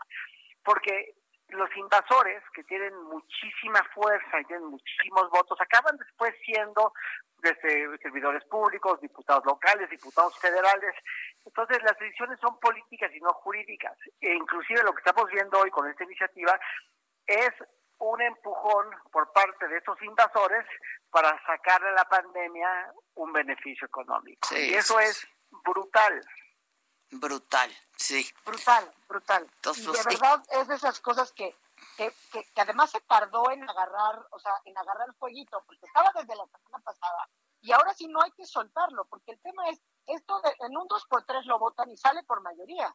porque 0.63 1.15
los 1.51 1.75
invasores 1.77 2.43
que 2.53 2.63
tienen 2.65 2.95
muchísima 3.05 3.83
fuerza 3.95 4.41
y 4.41 4.45
tienen 4.45 4.67
muchísimos 4.67 5.31
votos 5.31 5.59
acaban 5.61 5.97
después 5.97 6.35
siendo 6.45 6.93
desde 7.39 7.97
servidores 7.99 8.45
públicos, 8.45 9.01
diputados 9.01 9.45
locales, 9.45 9.89
diputados 9.89 10.39
federales. 10.39 10.95
Entonces 11.45 11.83
las 11.83 11.99
decisiones 11.99 12.39
son 12.41 12.59
políticas 12.61 13.11
y 13.15 13.21
no 13.21 13.33
jurídicas. 13.33 13.97
E 14.21 14.35
inclusive 14.35 14.83
lo 14.83 14.93
que 14.93 15.01
estamos 15.01 15.31
viendo 15.31 15.59
hoy 15.59 15.71
con 15.71 15.89
esta 15.89 16.05
iniciativa 16.05 16.59
es 17.27 17.51
un 17.99 18.21
empujón 18.21 18.87
por 19.11 19.33
parte 19.33 19.69
de 19.69 19.79
estos 19.79 20.01
invasores 20.03 20.65
para 21.11 21.31
sacar 21.47 21.83
de 21.83 21.93
la 21.93 22.05
pandemia 22.05 22.93
un 23.15 23.33
beneficio 23.33 23.87
económico. 23.87 24.49
y 24.55 24.75
eso 24.75 25.01
es 25.01 25.27
brutal. 25.65 26.21
Brutal, 27.11 27.75
sí. 27.97 28.29
Brutal, 28.45 28.93
brutal. 29.09 29.51
y 29.77 29.81
de 29.81 30.03
verdad 30.05 30.43
es 30.51 30.69
de 30.69 30.75
esas 30.75 31.01
cosas 31.01 31.33
que, 31.33 31.57
que, 31.97 32.13
que, 32.33 32.61
además 32.61 32.91
se 32.91 33.01
tardó 33.01 33.51
en 33.51 33.69
agarrar, 33.69 34.27
o 34.31 34.39
sea, 34.39 34.53
en 34.65 34.77
agarrar 34.77 35.09
el 35.09 35.15
fueguito, 35.15 35.63
porque 35.67 35.87
estaba 35.87 36.13
desde 36.15 36.37
la 36.37 36.47
semana 36.47 36.85
pasada. 36.85 37.29
Y 37.61 37.73
ahora 37.73 37.95
sí 37.95 38.07
no 38.09 38.21
hay 38.23 38.31
que 38.33 38.45
soltarlo, 38.45 39.07
porque 39.07 39.33
el 39.33 39.41
tema 39.41 39.69
es, 39.71 39.81
esto 40.07 40.41
de, 40.43 40.55
en 40.67 40.77
un 40.77 40.87
2 40.87 41.07
por 41.07 41.25
3 41.25 41.47
lo 41.47 41.59
votan 41.59 41.91
y 41.91 41.97
sale 41.97 42.23
por 42.25 42.43
mayoría. 42.43 42.95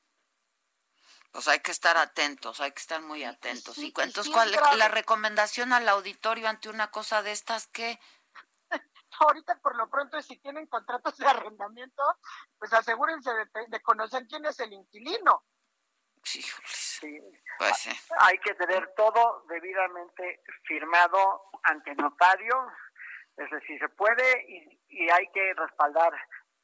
Pues 1.31 1.47
hay 1.47 1.59
que 1.59 1.71
estar 1.71 1.97
atentos, 1.97 2.59
hay 2.61 2.71
que 2.71 2.79
estar 2.79 3.01
muy 3.01 3.23
atentos. 3.23 3.77
¿Y, 3.79 3.91
entonces 3.97 4.31
cuál 4.31 4.53
es 4.53 4.77
la 4.77 4.87
recomendación 4.87 5.73
al 5.73 5.89
auditorio 5.89 6.47
ante 6.47 6.69
una 6.69 6.91
cosa 6.91 7.23
de 7.23 7.31
estas 7.31 7.65
que 7.67 7.99
ahorita 9.19 9.59
por 9.61 9.75
lo 9.75 9.89
pronto 9.89 10.21
si 10.21 10.37
tienen 10.39 10.67
contratos 10.67 11.17
de 11.17 11.27
arrendamiento, 11.27 12.03
pues 12.57 12.71
asegúrense 12.73 13.31
de, 13.67 13.81
conocer 13.81 14.25
quién 14.27 14.45
es 14.45 14.59
el 14.59 14.73
inquilino. 14.73 15.43
Sí, 16.23 16.41
pues, 17.57 17.89
Hay 18.19 18.37
que 18.39 18.53
tener 18.55 18.93
todo 18.95 19.43
debidamente 19.49 20.41
firmado 20.63 21.43
ante 21.63 21.93
notario, 21.95 22.71
es 23.35 23.49
decir, 23.51 23.79
se 23.79 23.89
puede 23.89 24.45
y, 24.47 24.81
y 24.87 25.09
hay 25.09 25.27
que 25.33 25.53
respaldar 25.53 26.13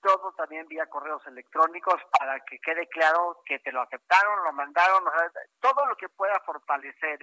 todo 0.02 0.34
también 0.34 0.68
vía 0.68 0.88
correos 0.88 1.26
electrónicos 1.28 2.02
para 2.18 2.40
que 2.42 2.60
quede 2.60 2.88
claro 2.88 3.42
que 3.46 3.60
te 3.60 3.72
lo 3.72 3.82
aceptaron, 3.82 4.44
lo 4.44 4.54
mandaron, 4.54 5.04
todo 5.60 5.86
lo 5.86 5.96
que 5.96 6.10
pueda 6.10 6.40
fortalecer 6.46 7.20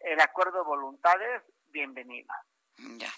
el 0.00 0.20
acuerdo 0.20 0.58
de 0.58 0.64
voluntades, 0.64 1.42
bienvenido. 1.66 2.28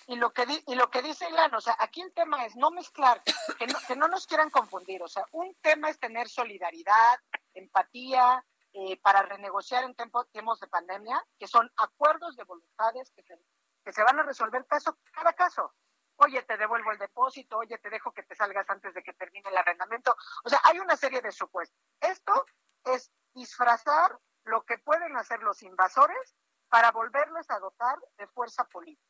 Y 0.07 0.17
lo 0.17 0.33
que 0.33 0.47
y 0.67 0.75
lo 0.75 0.91
que 0.91 1.03
dice 1.03 1.29
Ilan, 1.29 1.55
o 1.55 1.61
sea, 1.61 1.77
aquí 1.79 2.01
el 2.01 2.13
tema 2.13 2.45
es 2.47 2.57
no 2.57 2.71
mezclar, 2.71 3.23
que 3.59 3.67
no, 3.67 3.79
que 3.87 3.97
no 3.97 4.09
nos 4.09 4.27
quieran 4.27 4.51
confundir, 4.51 5.03
o 5.03 5.09
sea, 5.09 5.25
un 5.33 5.55
tema 5.61 5.91
es 5.91 5.99
tener 5.99 6.29
solidaridad, 6.29 7.21
empatía, 7.55 8.45
eh, 8.73 9.01
para 9.03 9.23
renegociar 9.23 9.83
en 9.83 9.97
tiempos 9.97 10.61
de 10.61 10.69
pandemia, 10.69 11.21
que 11.37 11.49
son 11.49 11.69
acuerdos 11.77 12.37
de 12.37 12.45
voluntades 12.45 13.11
que 13.11 13.23
se, 13.25 13.37
que 13.85 13.93
se 13.93 14.05
van 14.05 14.21
a 14.21 14.23
resolver 14.23 14.65
caso 14.67 14.97
cada 15.13 15.33
caso. 15.33 15.75
Oye, 16.17 16.43
te 16.43 16.57
devuelvo 16.57 16.93
el 16.93 16.99
depósito, 16.99 17.59
oye, 17.59 17.79
te 17.79 17.91
dejo 17.91 18.13
que 18.13 18.23
te 18.23 18.37
salgas 18.37 18.71
antes 18.71 18.95
de 18.95 19.03
que 19.03 19.15
termine 19.15 19.49
el 19.49 19.57
arrendamiento. 19.57 20.15
O 20.45 20.49
sea, 20.49 20.61
hay 20.65 20.79
una 20.79 20.97
serie 20.97 21.21
de 21.21 21.33
supuestos. 21.33 21.77
Esto 22.01 22.47
es 22.85 23.11
disfrazar 23.35 24.17
lo 24.45 24.63
que 24.63 24.79
pueden 24.79 25.17
hacer 25.17 25.43
los 25.43 25.63
invasores 25.63 26.37
para 26.69 26.93
volverles 26.93 27.51
a 27.51 27.59
dotar 27.59 27.99
de 28.19 28.29
fuerza 28.29 28.65
política. 28.65 29.10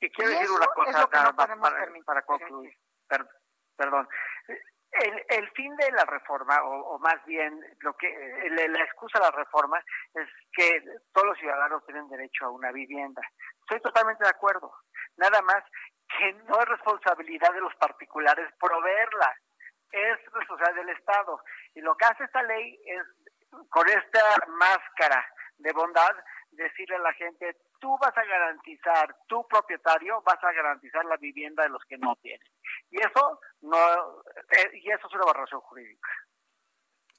Y 0.00 0.10
quiero 0.10 0.30
decir 0.30 0.50
una 0.50 0.66
cosa 0.68 1.06
para, 1.08 2.22
concluir. 2.22 2.74
perdón. 3.76 4.08
El, 4.92 5.24
el, 5.28 5.50
fin 5.52 5.76
de 5.76 5.92
la 5.92 6.04
reforma, 6.04 6.62
o, 6.64 6.98
más 6.98 7.24
bien 7.24 7.60
lo 7.80 7.94
que 7.96 8.08
la 8.50 8.82
excusa 8.82 9.20
de 9.20 9.26
la 9.26 9.30
reforma 9.30 9.78
es 10.14 10.28
que 10.52 10.82
todos 11.12 11.28
los 11.28 11.38
ciudadanos 11.38 11.84
tienen 11.86 12.08
derecho 12.08 12.46
a 12.46 12.50
una 12.50 12.72
vivienda. 12.72 13.22
Estoy 13.60 13.80
totalmente 13.80 14.24
de 14.24 14.30
acuerdo. 14.30 14.72
Nada 15.16 15.42
más 15.42 15.62
que 16.18 16.32
no 16.32 16.60
es 16.60 16.68
responsabilidad 16.68 17.52
de 17.52 17.60
los 17.60 17.74
particulares 17.76 18.52
proveerla, 18.58 19.36
es 19.92 20.32
responsabilidad 20.32 20.84
del 20.84 20.96
Estado. 20.96 21.40
Y 21.74 21.80
lo 21.80 21.96
que 21.96 22.06
hace 22.06 22.24
esta 22.24 22.42
ley 22.42 22.80
es, 22.84 23.02
con 23.68 23.88
esta 23.88 24.46
máscara 24.48 25.24
de 25.58 25.72
bondad, 25.72 26.16
decirle 26.50 26.96
a 26.96 27.00
la 27.00 27.12
gente, 27.12 27.56
tú 27.80 27.96
vas 27.98 28.16
a 28.16 28.24
garantizar, 28.24 29.16
tu 29.26 29.46
propietario 29.48 30.22
vas 30.22 30.42
a 30.42 30.52
garantizar 30.52 31.04
la 31.04 31.16
vivienda 31.16 31.62
de 31.64 31.70
los 31.70 31.82
que 31.84 31.98
no 31.98 32.14
tienen. 32.16 32.46
Y 32.90 33.00
eso 33.00 33.40
no 33.62 34.22
eh, 34.50 34.70
y 34.74 34.90
eso 34.90 35.06
es 35.06 35.14
una 35.14 35.24
aberración 35.24 35.60
jurídica. 35.62 36.10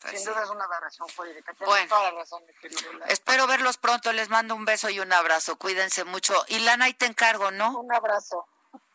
Pues 0.01 0.23
Sin 0.23 0.31
duda 0.31 0.43
es 0.43 0.49
una 0.49 0.63
aberración 0.63 1.07
jurídica. 1.09 1.53
Tienes 1.53 1.87
toda 1.87 2.11
la 2.11 2.17
razón, 2.17 2.43
mi 2.45 2.53
querido. 2.55 3.05
Espero 3.07 3.45
verlos 3.45 3.77
pronto. 3.77 4.11
Les 4.11 4.29
mando 4.29 4.55
un 4.55 4.65
beso 4.65 4.89
y 4.89 4.99
un 4.99 5.13
abrazo. 5.13 5.57
Cuídense 5.57 6.05
mucho. 6.05 6.33
Ilan, 6.47 6.81
ahí 6.81 6.93
te 6.95 7.05
encargo, 7.05 7.51
¿no? 7.51 7.79
Un 7.79 7.93
abrazo. 7.93 8.47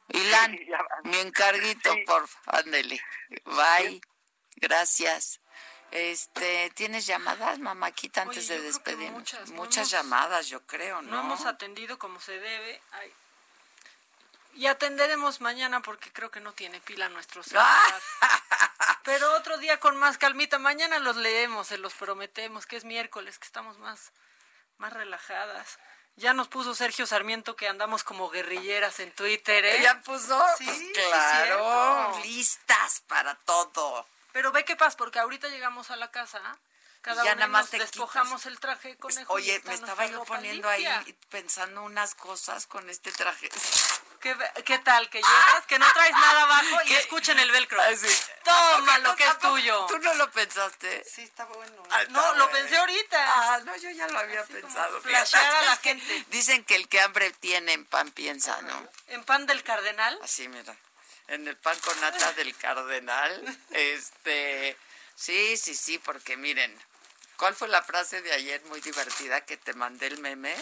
Ilan, 0.09 0.59
mi 1.05 1.19
encarguito, 1.19 1.95
por 2.07 2.27
favor. 2.27 2.65
Ándele. 2.65 3.01
Bye. 3.45 4.01
Gracias. 4.57 5.41
Este, 5.91 6.71
¿tienes 6.75 7.07
llamadas, 7.07 7.59
mamáquita, 7.59 8.23
antes 8.23 8.49
de 8.49 8.61
despedirnos? 8.61 9.19
Muchas, 9.19 9.51
muchas 9.51 9.91
llamadas, 9.91 10.49
yo 10.49 10.61
creo, 10.67 11.01
¿no? 11.03 11.13
No 11.13 11.21
hemos 11.21 11.47
atendido 11.47 11.99
como 11.99 12.21
se 12.21 12.39
debe. 12.39 12.81
Y 14.55 14.67
atenderemos 14.67 15.41
mañana 15.41 15.81
porque 15.81 16.11
creo 16.13 16.31
que 16.31 16.41
no 16.41 16.53
tiene 16.53 16.81
pila 16.81 17.09
nuestro 17.09 17.43
celular. 17.45 17.95
Pero 19.05 19.33
otro 19.35 19.59
día 19.59 19.79
con 19.79 19.97
más 19.97 20.19
calmita. 20.19 20.59
Mañana 20.59 20.99
los 20.99 21.17
leemos, 21.17 21.69
se 21.69 21.79
los 21.79 21.95
prometemos, 21.95 22.67
que 22.67 22.77
es 22.77 22.85
miércoles, 22.85 23.39
que 23.39 23.47
estamos 23.47 23.79
más, 23.79 24.13
más 24.79 24.93
relajadas. 24.93 25.79
Ya 26.17 26.33
nos 26.33 26.49
puso 26.49 26.75
Sergio 26.75 27.07
Sarmiento 27.07 27.57
que 27.57 27.69
andamos 27.69 28.03
como 28.03 28.31
guerrilleras 28.31 28.99
en 29.01 29.13
Twitter, 29.13 29.65
¿eh? 29.67 29.83
¿Ya 29.83 30.01
puso? 30.01 30.43
Sí, 30.57 30.93
claro. 30.95 32.19
listas 32.23 33.03
para 33.07 33.35
todo. 33.35 34.07
Pero 34.37 34.53
ve 34.53 34.67
qué 34.67 34.77
pasa, 34.77 34.99
porque 34.99 35.19
ahorita 35.19 35.49
llegamos 35.49 35.91
a 35.91 35.97
la 35.97 36.11
casa, 36.11 36.43
cada 37.01 37.25
ya 37.25 37.35
nada 37.37 37.47
más 37.47 37.71
despojamos 37.71 38.45
el 38.45 38.61
traje 38.61 38.95
con 38.99 39.11
pues, 39.11 39.25
Oye, 39.29 39.63
me 39.65 39.73
estaba 39.73 40.05
yo 40.05 40.23
poniendo 40.25 40.69
ahí 40.69 40.87
pensando 41.31 41.83
unas 41.83 42.15
cosas 42.15 42.67
con 42.67 42.91
este 42.91 43.13
traje. 43.13 43.49
¿Qué, 44.21 44.37
qué 44.67 44.79
tal? 44.81 45.09
¿Que 45.09 45.23
llegas? 45.23 45.65
¿Que 45.67 45.79
no 45.79 45.91
traes 45.91 46.13
nada 46.13 46.43
abajo? 46.43 46.77
Y 46.85 46.93
escuchen 46.97 47.39
el 47.39 47.51
velcro. 47.51 47.81
Ah, 47.81 47.89
Toma 48.45 48.99
lo 48.99 49.17
que 49.17 49.25
es 49.25 49.39
tuyo. 49.39 49.87
¿Tú 49.87 49.99
no 50.01 50.13
lo 50.13 50.31
pensaste? 50.31 51.03
Sí, 51.11 51.23
está 51.23 51.47
bueno. 51.47 51.83
Ah, 51.89 52.05
no, 52.11 52.35
lo 52.35 52.51
pensé 52.51 52.77
ahorita. 52.77 53.55
Ah, 53.55 53.61
no, 53.65 53.75
yo 53.77 53.89
ya 53.89 54.07
lo 54.07 54.19
había 54.19 54.45
pensado. 54.45 55.01
Flashear 55.01 55.55
a 55.55 55.63
la 55.63 55.77
gente. 55.79 56.27
Dicen 56.29 56.63
que 56.63 56.75
el 56.75 56.89
que 56.89 57.01
hambre 57.01 57.31
tiene 57.31 57.73
en 57.73 57.87
pan 57.87 58.11
piensa, 58.11 58.61
¿no? 58.61 58.87
¿En 59.07 59.25
pan 59.25 59.47
del 59.47 59.63
cardenal? 59.63 60.19
Así, 60.23 60.47
mira 60.47 60.77
en 61.29 61.47
el 61.49 61.57
pan 61.57 61.79
con 61.81 62.01
nata 62.01 62.33
del 62.33 62.55
cardenal. 62.57 63.59
Este, 63.71 64.77
sí, 65.15 65.57
sí, 65.57 65.75
sí, 65.75 65.99
porque 65.99 66.37
miren, 66.37 66.75
¿cuál 67.37 67.55
fue 67.55 67.69
la 67.69 67.83
frase 67.83 68.23
de 68.23 68.33
ayer 68.33 68.63
muy 68.67 68.81
divertida 68.81 69.45
que 69.45 69.57
te 69.57 69.75
mandé 69.75 70.07
el 70.07 70.19
meme? 70.19 70.55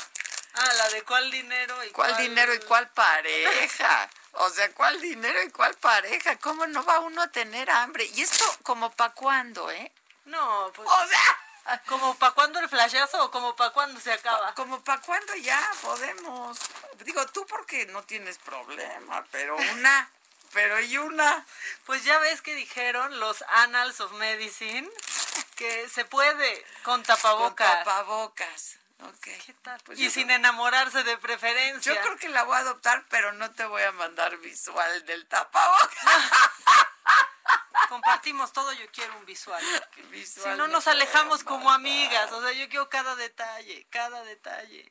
Ah, 0.54 0.72
la 0.74 0.88
de 0.90 1.02
cuál 1.02 1.30
dinero 1.30 1.82
y 1.84 1.90
cuál, 1.90 2.16
dinero 2.16 2.54
y 2.54 2.60
cuál 2.60 2.88
pareja. 2.90 4.08
O 4.32 4.50
sea, 4.50 4.72
¿cuál 4.72 5.00
dinero 5.00 5.42
y 5.42 5.50
cuál 5.50 5.74
pareja? 5.74 6.36
¿Cómo 6.38 6.66
no 6.66 6.84
va 6.84 7.00
uno 7.00 7.22
a 7.22 7.28
tener 7.28 7.70
hambre? 7.70 8.04
Y 8.14 8.22
esto 8.22 8.44
como 8.62 8.90
para 8.92 9.12
cuándo, 9.14 9.70
¿eh? 9.70 9.92
No, 10.24 10.72
pues 10.74 10.88
O 10.88 11.06
sea, 11.08 11.80
como 11.86 12.16
para 12.16 12.32
cuándo 12.32 12.58
el 12.60 12.68
flashazo 12.68 13.24
o 13.24 13.30
como 13.30 13.56
para 13.56 13.70
cuándo 13.70 14.00
se 14.00 14.12
acaba. 14.12 14.54
Como 14.54 14.82
para 14.82 15.00
cuándo 15.02 15.34
ya 15.36 15.60
podemos. 15.82 16.58
Digo, 17.04 17.26
tú 17.26 17.46
porque 17.46 17.86
no 17.86 18.02
tienes 18.04 18.38
problema, 18.38 19.24
pero 19.30 19.56
una 19.56 20.10
pero 20.54 20.80
¿y 20.80 20.96
una? 20.96 21.44
Pues 21.84 22.04
ya 22.04 22.18
ves 22.20 22.40
que 22.40 22.54
dijeron 22.54 23.20
los 23.20 23.44
Annals 23.48 24.00
of 24.00 24.12
Medicine 24.12 24.88
que 25.56 25.88
se 25.88 26.06
puede 26.06 26.64
con 26.84 27.02
tapabocas. 27.02 27.68
Con 27.68 27.84
tapabocas. 27.84 28.78
Okay. 29.16 29.38
¿Qué 29.44 29.52
tal? 29.54 29.78
Pues 29.84 29.98
y 29.98 30.08
sin 30.08 30.30
enamorarse 30.30 31.02
de 31.02 31.18
preferencia. 31.18 31.92
Yo 31.92 32.00
creo 32.00 32.16
que 32.16 32.28
la 32.28 32.44
voy 32.44 32.56
a 32.56 32.60
adoptar, 32.60 33.04
pero 33.10 33.32
no 33.32 33.50
te 33.52 33.66
voy 33.66 33.82
a 33.82 33.92
mandar 33.92 34.38
visual 34.38 35.04
del 35.04 35.26
tapabocas. 35.26 36.04
Compartimos 37.88 38.52
todo, 38.52 38.72
yo 38.72 38.86
quiero 38.92 39.18
un 39.18 39.26
visual. 39.26 39.62
visual 40.10 40.52
si 40.52 40.58
no 40.58 40.68
nos 40.68 40.86
alejamos 40.86 41.44
como 41.44 41.70
amigas, 41.70 42.32
o 42.32 42.40
sea, 42.40 42.52
yo 42.52 42.68
quiero 42.68 42.88
cada 42.88 43.14
detalle, 43.16 43.86
cada 43.90 44.22
detalle. 44.22 44.88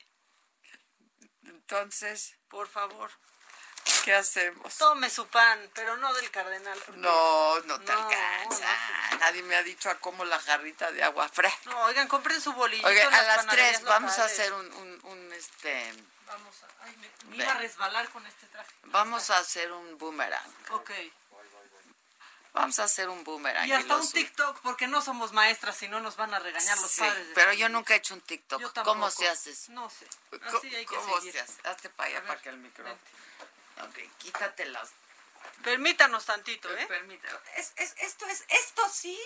Entonces, 1.45 2.38
por 2.49 2.68
favor. 2.68 3.10
¿Qué 4.03 4.14
hacemos? 4.14 4.76
Tome 4.77 5.10
su 5.10 5.27
pan, 5.27 5.69
pero 5.73 5.95
no 5.97 6.14
del 6.14 6.30
cardenal. 6.31 6.77
No, 6.95 7.60
no 7.61 7.80
te 7.80 7.91
alcanza. 7.91 8.68
Nadie 9.19 9.43
me 9.43 9.55
ha 9.55 9.64
dicho 9.64 9.89
a 9.89 9.95
cómo 9.99 10.26
la 10.26 10.39
jarrita 10.39 10.91
de 10.91 11.03
agua 11.03 11.30
fresca. 11.30 11.69
No, 11.69 11.84
oigan, 11.84 12.07
compren 12.07 12.41
su 12.41 12.53
bolillo. 12.53 12.85
Oigan, 12.85 13.14
a 13.14 13.22
las 13.22 13.47
tres 13.47 13.81
vamos 13.84 14.18
a 14.19 14.26
hacer 14.26 14.51
un, 14.53 14.99
un, 15.03 15.34
este... 15.34 15.93
Vamos 16.27 16.55
a... 16.64 16.85
Ay, 16.85 16.97
me, 17.27 17.38
iba 17.38 17.51
a 17.51 17.57
resbalar 17.57 18.10
con 18.10 18.26
este 18.26 18.47
traje. 18.47 18.72
Vamos 18.85 19.30
a 19.30 19.38
hacer 19.38 19.72
un 19.72 19.97
boomerang. 19.97 20.53
Ok. 20.72 20.91
Vamos 22.53 22.77
a 22.77 22.84
hacer 22.84 23.10
un 23.10 23.23
boomerang. 23.23 23.68
Y 23.68 23.72
hasta 23.72 23.95
un 23.95 24.07
TikTok, 24.07 24.60
porque 24.61 24.88
no 24.88 25.01
somos 25.01 25.31
maestras 25.31 25.81
y 25.81 25.88
no 25.88 25.99
nos 26.01 26.15
van 26.18 26.34
a 26.34 26.39
regañar 26.39 26.77
los 26.77 26.95
padres. 26.95 27.27
pero 27.34 27.51
yo 27.53 27.68
nunca 27.68 27.95
he 27.95 27.97
hecho 27.97 28.14
un 28.14 28.22
TikTok. 28.22 28.84
¿Cómo 28.84 29.10
se 29.10 29.27
hace? 29.27 29.53
No 29.69 29.89
sé. 29.89 30.07
Así 30.43 30.76
hay 30.76 30.85
que 30.85 30.95
¿Cómo 30.95 31.19
se 31.19 31.39
hace? 31.39 31.68
Hazte 31.68 31.89
para 31.89 32.10
allá 32.10 32.23
para 32.27 32.41
que 32.41 32.49
el 32.49 32.57
micrófono... 32.57 32.99
Ok, 33.81 33.99
quítatelas. 34.17 34.91
Permítanos 35.63 36.25
tantito, 36.25 36.69
¿eh? 36.77 36.85
Permítanos. 36.87 37.41
Es, 37.57 37.73
es, 37.77 37.95
esto 37.99 38.25
es, 38.27 38.43
esto 38.47 38.89
sí, 38.89 39.19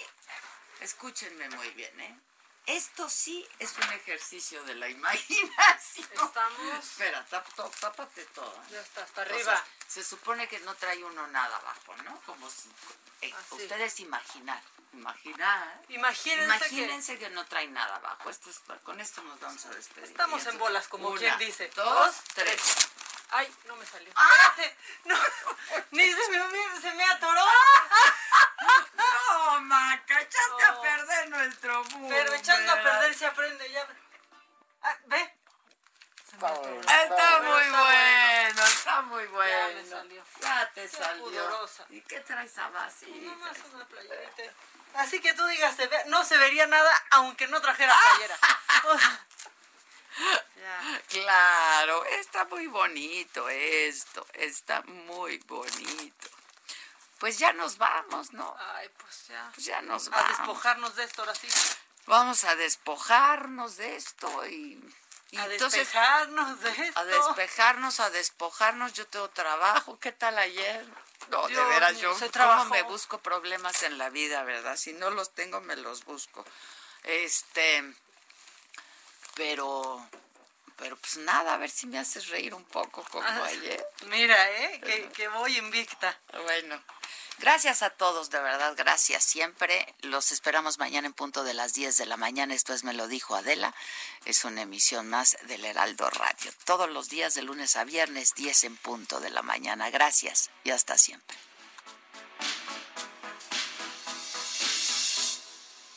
escúchenme 0.81 1.49
muy 1.49 1.69
bien, 1.71 1.99
¿eh? 1.99 2.19
Esto 2.67 3.09
sí 3.09 3.47
es 3.59 3.73
un 3.77 3.93
ejercicio 3.93 4.61
de 4.65 4.75
la 4.75 4.89
imaginación. 4.99 6.07
Estamos. 6.11 6.85
Espera, 6.85 7.25
tápate 7.25 8.25
todo. 8.25 8.61
Ya 8.69 8.81
está, 8.81 9.03
hasta 9.03 9.21
arriba. 9.21 9.63
se 9.87 10.03
supone 10.03 10.47
que 10.49 10.59
no 10.59 10.75
trae 10.75 11.01
uno 11.03 11.27
nada 11.27 11.55
abajo, 11.55 11.95
¿no? 12.03 12.21
Como 12.25 12.49
si. 12.49 12.69
Eh, 13.21 13.33
ustedes 13.51 14.01
imaginar. 14.01 14.61
Imaginar. 14.93 15.81
Imagínense, 15.89 16.43
Imagínense 16.43 17.17
que... 17.17 17.29
no 17.29 17.45
trae 17.45 17.67
nada 17.67 17.95
abajo. 17.95 18.29
Esto 18.29 18.49
es, 18.49 18.59
con 18.83 18.99
esto 18.99 19.21
nos 19.23 19.39
vamos 19.39 19.65
a 19.65 19.69
despedir. 19.69 20.09
Estamos 20.09 20.45
en 20.45 20.57
bolas, 20.57 20.87
como 20.87 21.13
quien 21.15 21.37
dice. 21.37 21.71
Dos, 21.75 22.15
tres. 22.33 22.89
Ay, 23.29 23.53
no 23.65 23.75
me 23.75 23.85
salió. 23.85 24.11
¡Ah! 24.15 24.55
No, 25.05 25.15
ni 25.91 26.11
se 26.11 26.29
me, 26.29 26.81
se 26.81 26.93
me 26.93 27.03
atoró. 27.05 27.45
No, 28.95 29.61
Maca, 29.61 30.21
echaste 30.21 30.63
a 30.65 30.81
perder 30.81 31.29
nuestro 31.29 31.83
mundo. 31.85 32.09
Pero 32.09 32.33
echando 32.33 32.71
a 32.73 32.75
perder 32.75 33.13
se 33.13 33.25
aprende 33.25 33.71
ya. 33.71 33.87
Ah, 34.81 34.97
ve. 35.05 35.33
Está, 36.37 37.03
está 37.03 37.39
muy 37.39 37.69
bueno, 37.69 38.63
está 38.65 39.01
muy 39.01 39.25
bueno. 39.27 39.69
Ya 39.69 39.75
me 39.75 39.85
salió. 39.89 40.23
Ya 40.39 40.71
te 40.73 40.87
salió. 40.87 41.69
¿Y 41.89 42.01
qué 42.01 42.19
traes 42.19 42.57
a 42.59 42.69
base? 42.69 43.07
Nomás 43.07 43.57
una 43.73 43.85
playerita. 43.85 44.43
Así 44.95 45.19
que 45.19 45.33
tú 45.33 45.45
digas, 45.47 45.75
no 46.07 46.23
se 46.25 46.37
vería 46.37 46.67
nada 46.67 46.91
aunque 47.11 47.47
no 47.47 47.59
trajera 47.61 47.95
playera. 48.11 48.37
Claro, 51.09 52.05
está 52.05 52.45
muy 52.45 52.67
bonito 52.67 53.47
esto, 53.49 54.25
está 54.33 54.81
muy 54.83 55.37
bonito. 55.39 56.29
Pues 57.19 57.39
ya 57.39 57.53
nos 57.53 57.77
vamos, 57.77 58.33
¿no? 58.33 58.55
Ay, 58.75 58.89
pues 58.97 59.27
ya. 59.27 59.51
Pues 59.53 59.65
ya 59.65 59.81
nos 59.81 60.09
vamos. 60.09 60.25
A 60.25 60.29
despojarnos 60.29 60.95
de 60.95 61.03
esto 61.03 61.21
ahora 61.21 61.35
sí. 61.35 61.47
Vamos 62.05 62.43
a 62.43 62.55
despojarnos 62.55 63.77
de 63.77 63.95
esto 63.95 64.47
y... 64.47 64.79
a 65.37 65.47
despejarnos 65.47 66.61
de 66.61 66.69
esto. 66.69 66.99
A 66.99 67.05
despejarnos, 67.05 67.99
a 67.99 68.09
despojarnos. 68.11 68.93
Yo 68.93 69.07
tengo 69.07 69.29
trabajo. 69.29 69.99
¿Qué 69.99 70.11
tal 70.11 70.37
ayer? 70.37 70.85
No, 71.29 71.47
de 71.47 71.63
veras, 71.65 71.99
yo 71.99 72.15
¿cómo 72.31 72.65
me 72.65 72.83
busco 72.83 73.17
problemas 73.17 73.83
en 73.83 73.97
la 73.97 74.09
vida, 74.09 74.43
verdad? 74.43 74.77
Si 74.77 74.93
no 74.93 75.09
los 75.09 75.33
tengo, 75.33 75.59
me 75.61 75.75
los 75.75 76.05
busco. 76.05 76.45
Este 77.03 77.83
pero 79.37 80.03
pero 80.77 80.95
pues 80.95 81.17
nada, 81.17 81.55
a 81.55 81.57
ver 81.57 81.69
si 81.69 81.87
me 81.87 81.99
haces 81.99 82.27
reír 82.27 82.53
un 82.53 82.63
poco 82.65 83.03
como 83.11 83.25
ah, 83.27 83.45
ayer. 83.45 83.85
Mira, 84.07 84.51
¿eh? 84.51 84.81
Que, 84.83 85.09
que 85.09 85.27
voy 85.27 85.57
invicta. 85.57 86.17
Bueno. 86.43 86.81
Gracias 87.39 87.83
a 87.83 87.91
todos, 87.91 88.31
de 88.31 88.39
verdad, 88.39 88.73
gracias 88.75 89.23
siempre. 89.23 89.93
Los 90.01 90.31
esperamos 90.31 90.79
mañana 90.79 91.05
en 91.05 91.13
punto 91.13 91.43
de 91.43 91.53
las 91.53 91.73
10 91.73 91.95
de 91.97 92.07
la 92.07 92.17
mañana. 92.17 92.55
Esto 92.55 92.73
es 92.73 92.83
Me 92.83 92.93
lo 92.93 93.07
dijo 93.07 93.35
Adela. 93.35 93.75
Es 94.25 94.43
una 94.43 94.63
emisión 94.63 95.07
más 95.07 95.37
del 95.43 95.63
Heraldo 95.63 96.09
Radio. 96.09 96.51
Todos 96.65 96.89
los 96.89 97.09
días 97.09 97.35
de 97.35 97.43
lunes 97.43 97.75
a 97.75 97.83
viernes, 97.83 98.33
10 98.33 98.63
en 98.63 98.77
punto 98.77 99.19
de 99.19 99.29
la 99.29 99.43
mañana. 99.43 99.91
Gracias 99.91 100.49
y 100.63 100.71
hasta 100.71 100.97
siempre. 100.97 101.37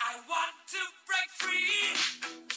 I 0.00 0.16
want 0.28 0.56
to 0.70 0.78
break 1.06 1.30
free. 1.38 2.49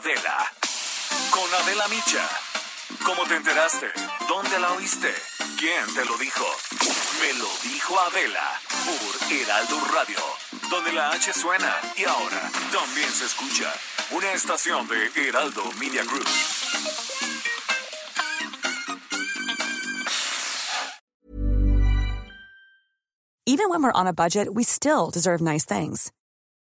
Adela. 0.00 0.46
Con 1.30 1.54
Adela 1.62 1.86
Micha. 1.88 2.26
¿Cómo 3.04 3.22
te 3.28 3.36
enteraste? 3.36 3.88
¿Dónde 4.26 4.58
la 4.58 4.72
oíste? 4.72 5.12
¿Quién 5.58 5.84
te 5.94 6.06
lo 6.06 6.16
dijo? 6.16 6.46
Me 7.20 7.34
lo 7.34 7.48
dijo 7.62 8.00
Adela 8.00 8.48
por 8.86 9.30
Heraldo 9.30 9.78
Radio, 9.92 10.18
donde 10.70 10.92
la 10.92 11.10
H 11.10 11.34
suena 11.34 11.76
y 11.98 12.04
ahora 12.04 12.50
también 12.72 13.10
se 13.12 13.26
escucha. 13.26 13.70
Una 14.12 14.32
estación 14.32 14.88
de 14.88 15.28
Heraldo 15.28 15.64
Media 15.78 16.02
Group. 16.04 16.26
Even 23.44 23.68
when 23.68 23.82
we're 23.82 23.92
on 23.92 24.06
a 24.06 24.14
budget, 24.14 24.54
we 24.54 24.64
still 24.64 25.10
deserve 25.10 25.42
nice 25.42 25.66
things. 25.66 26.10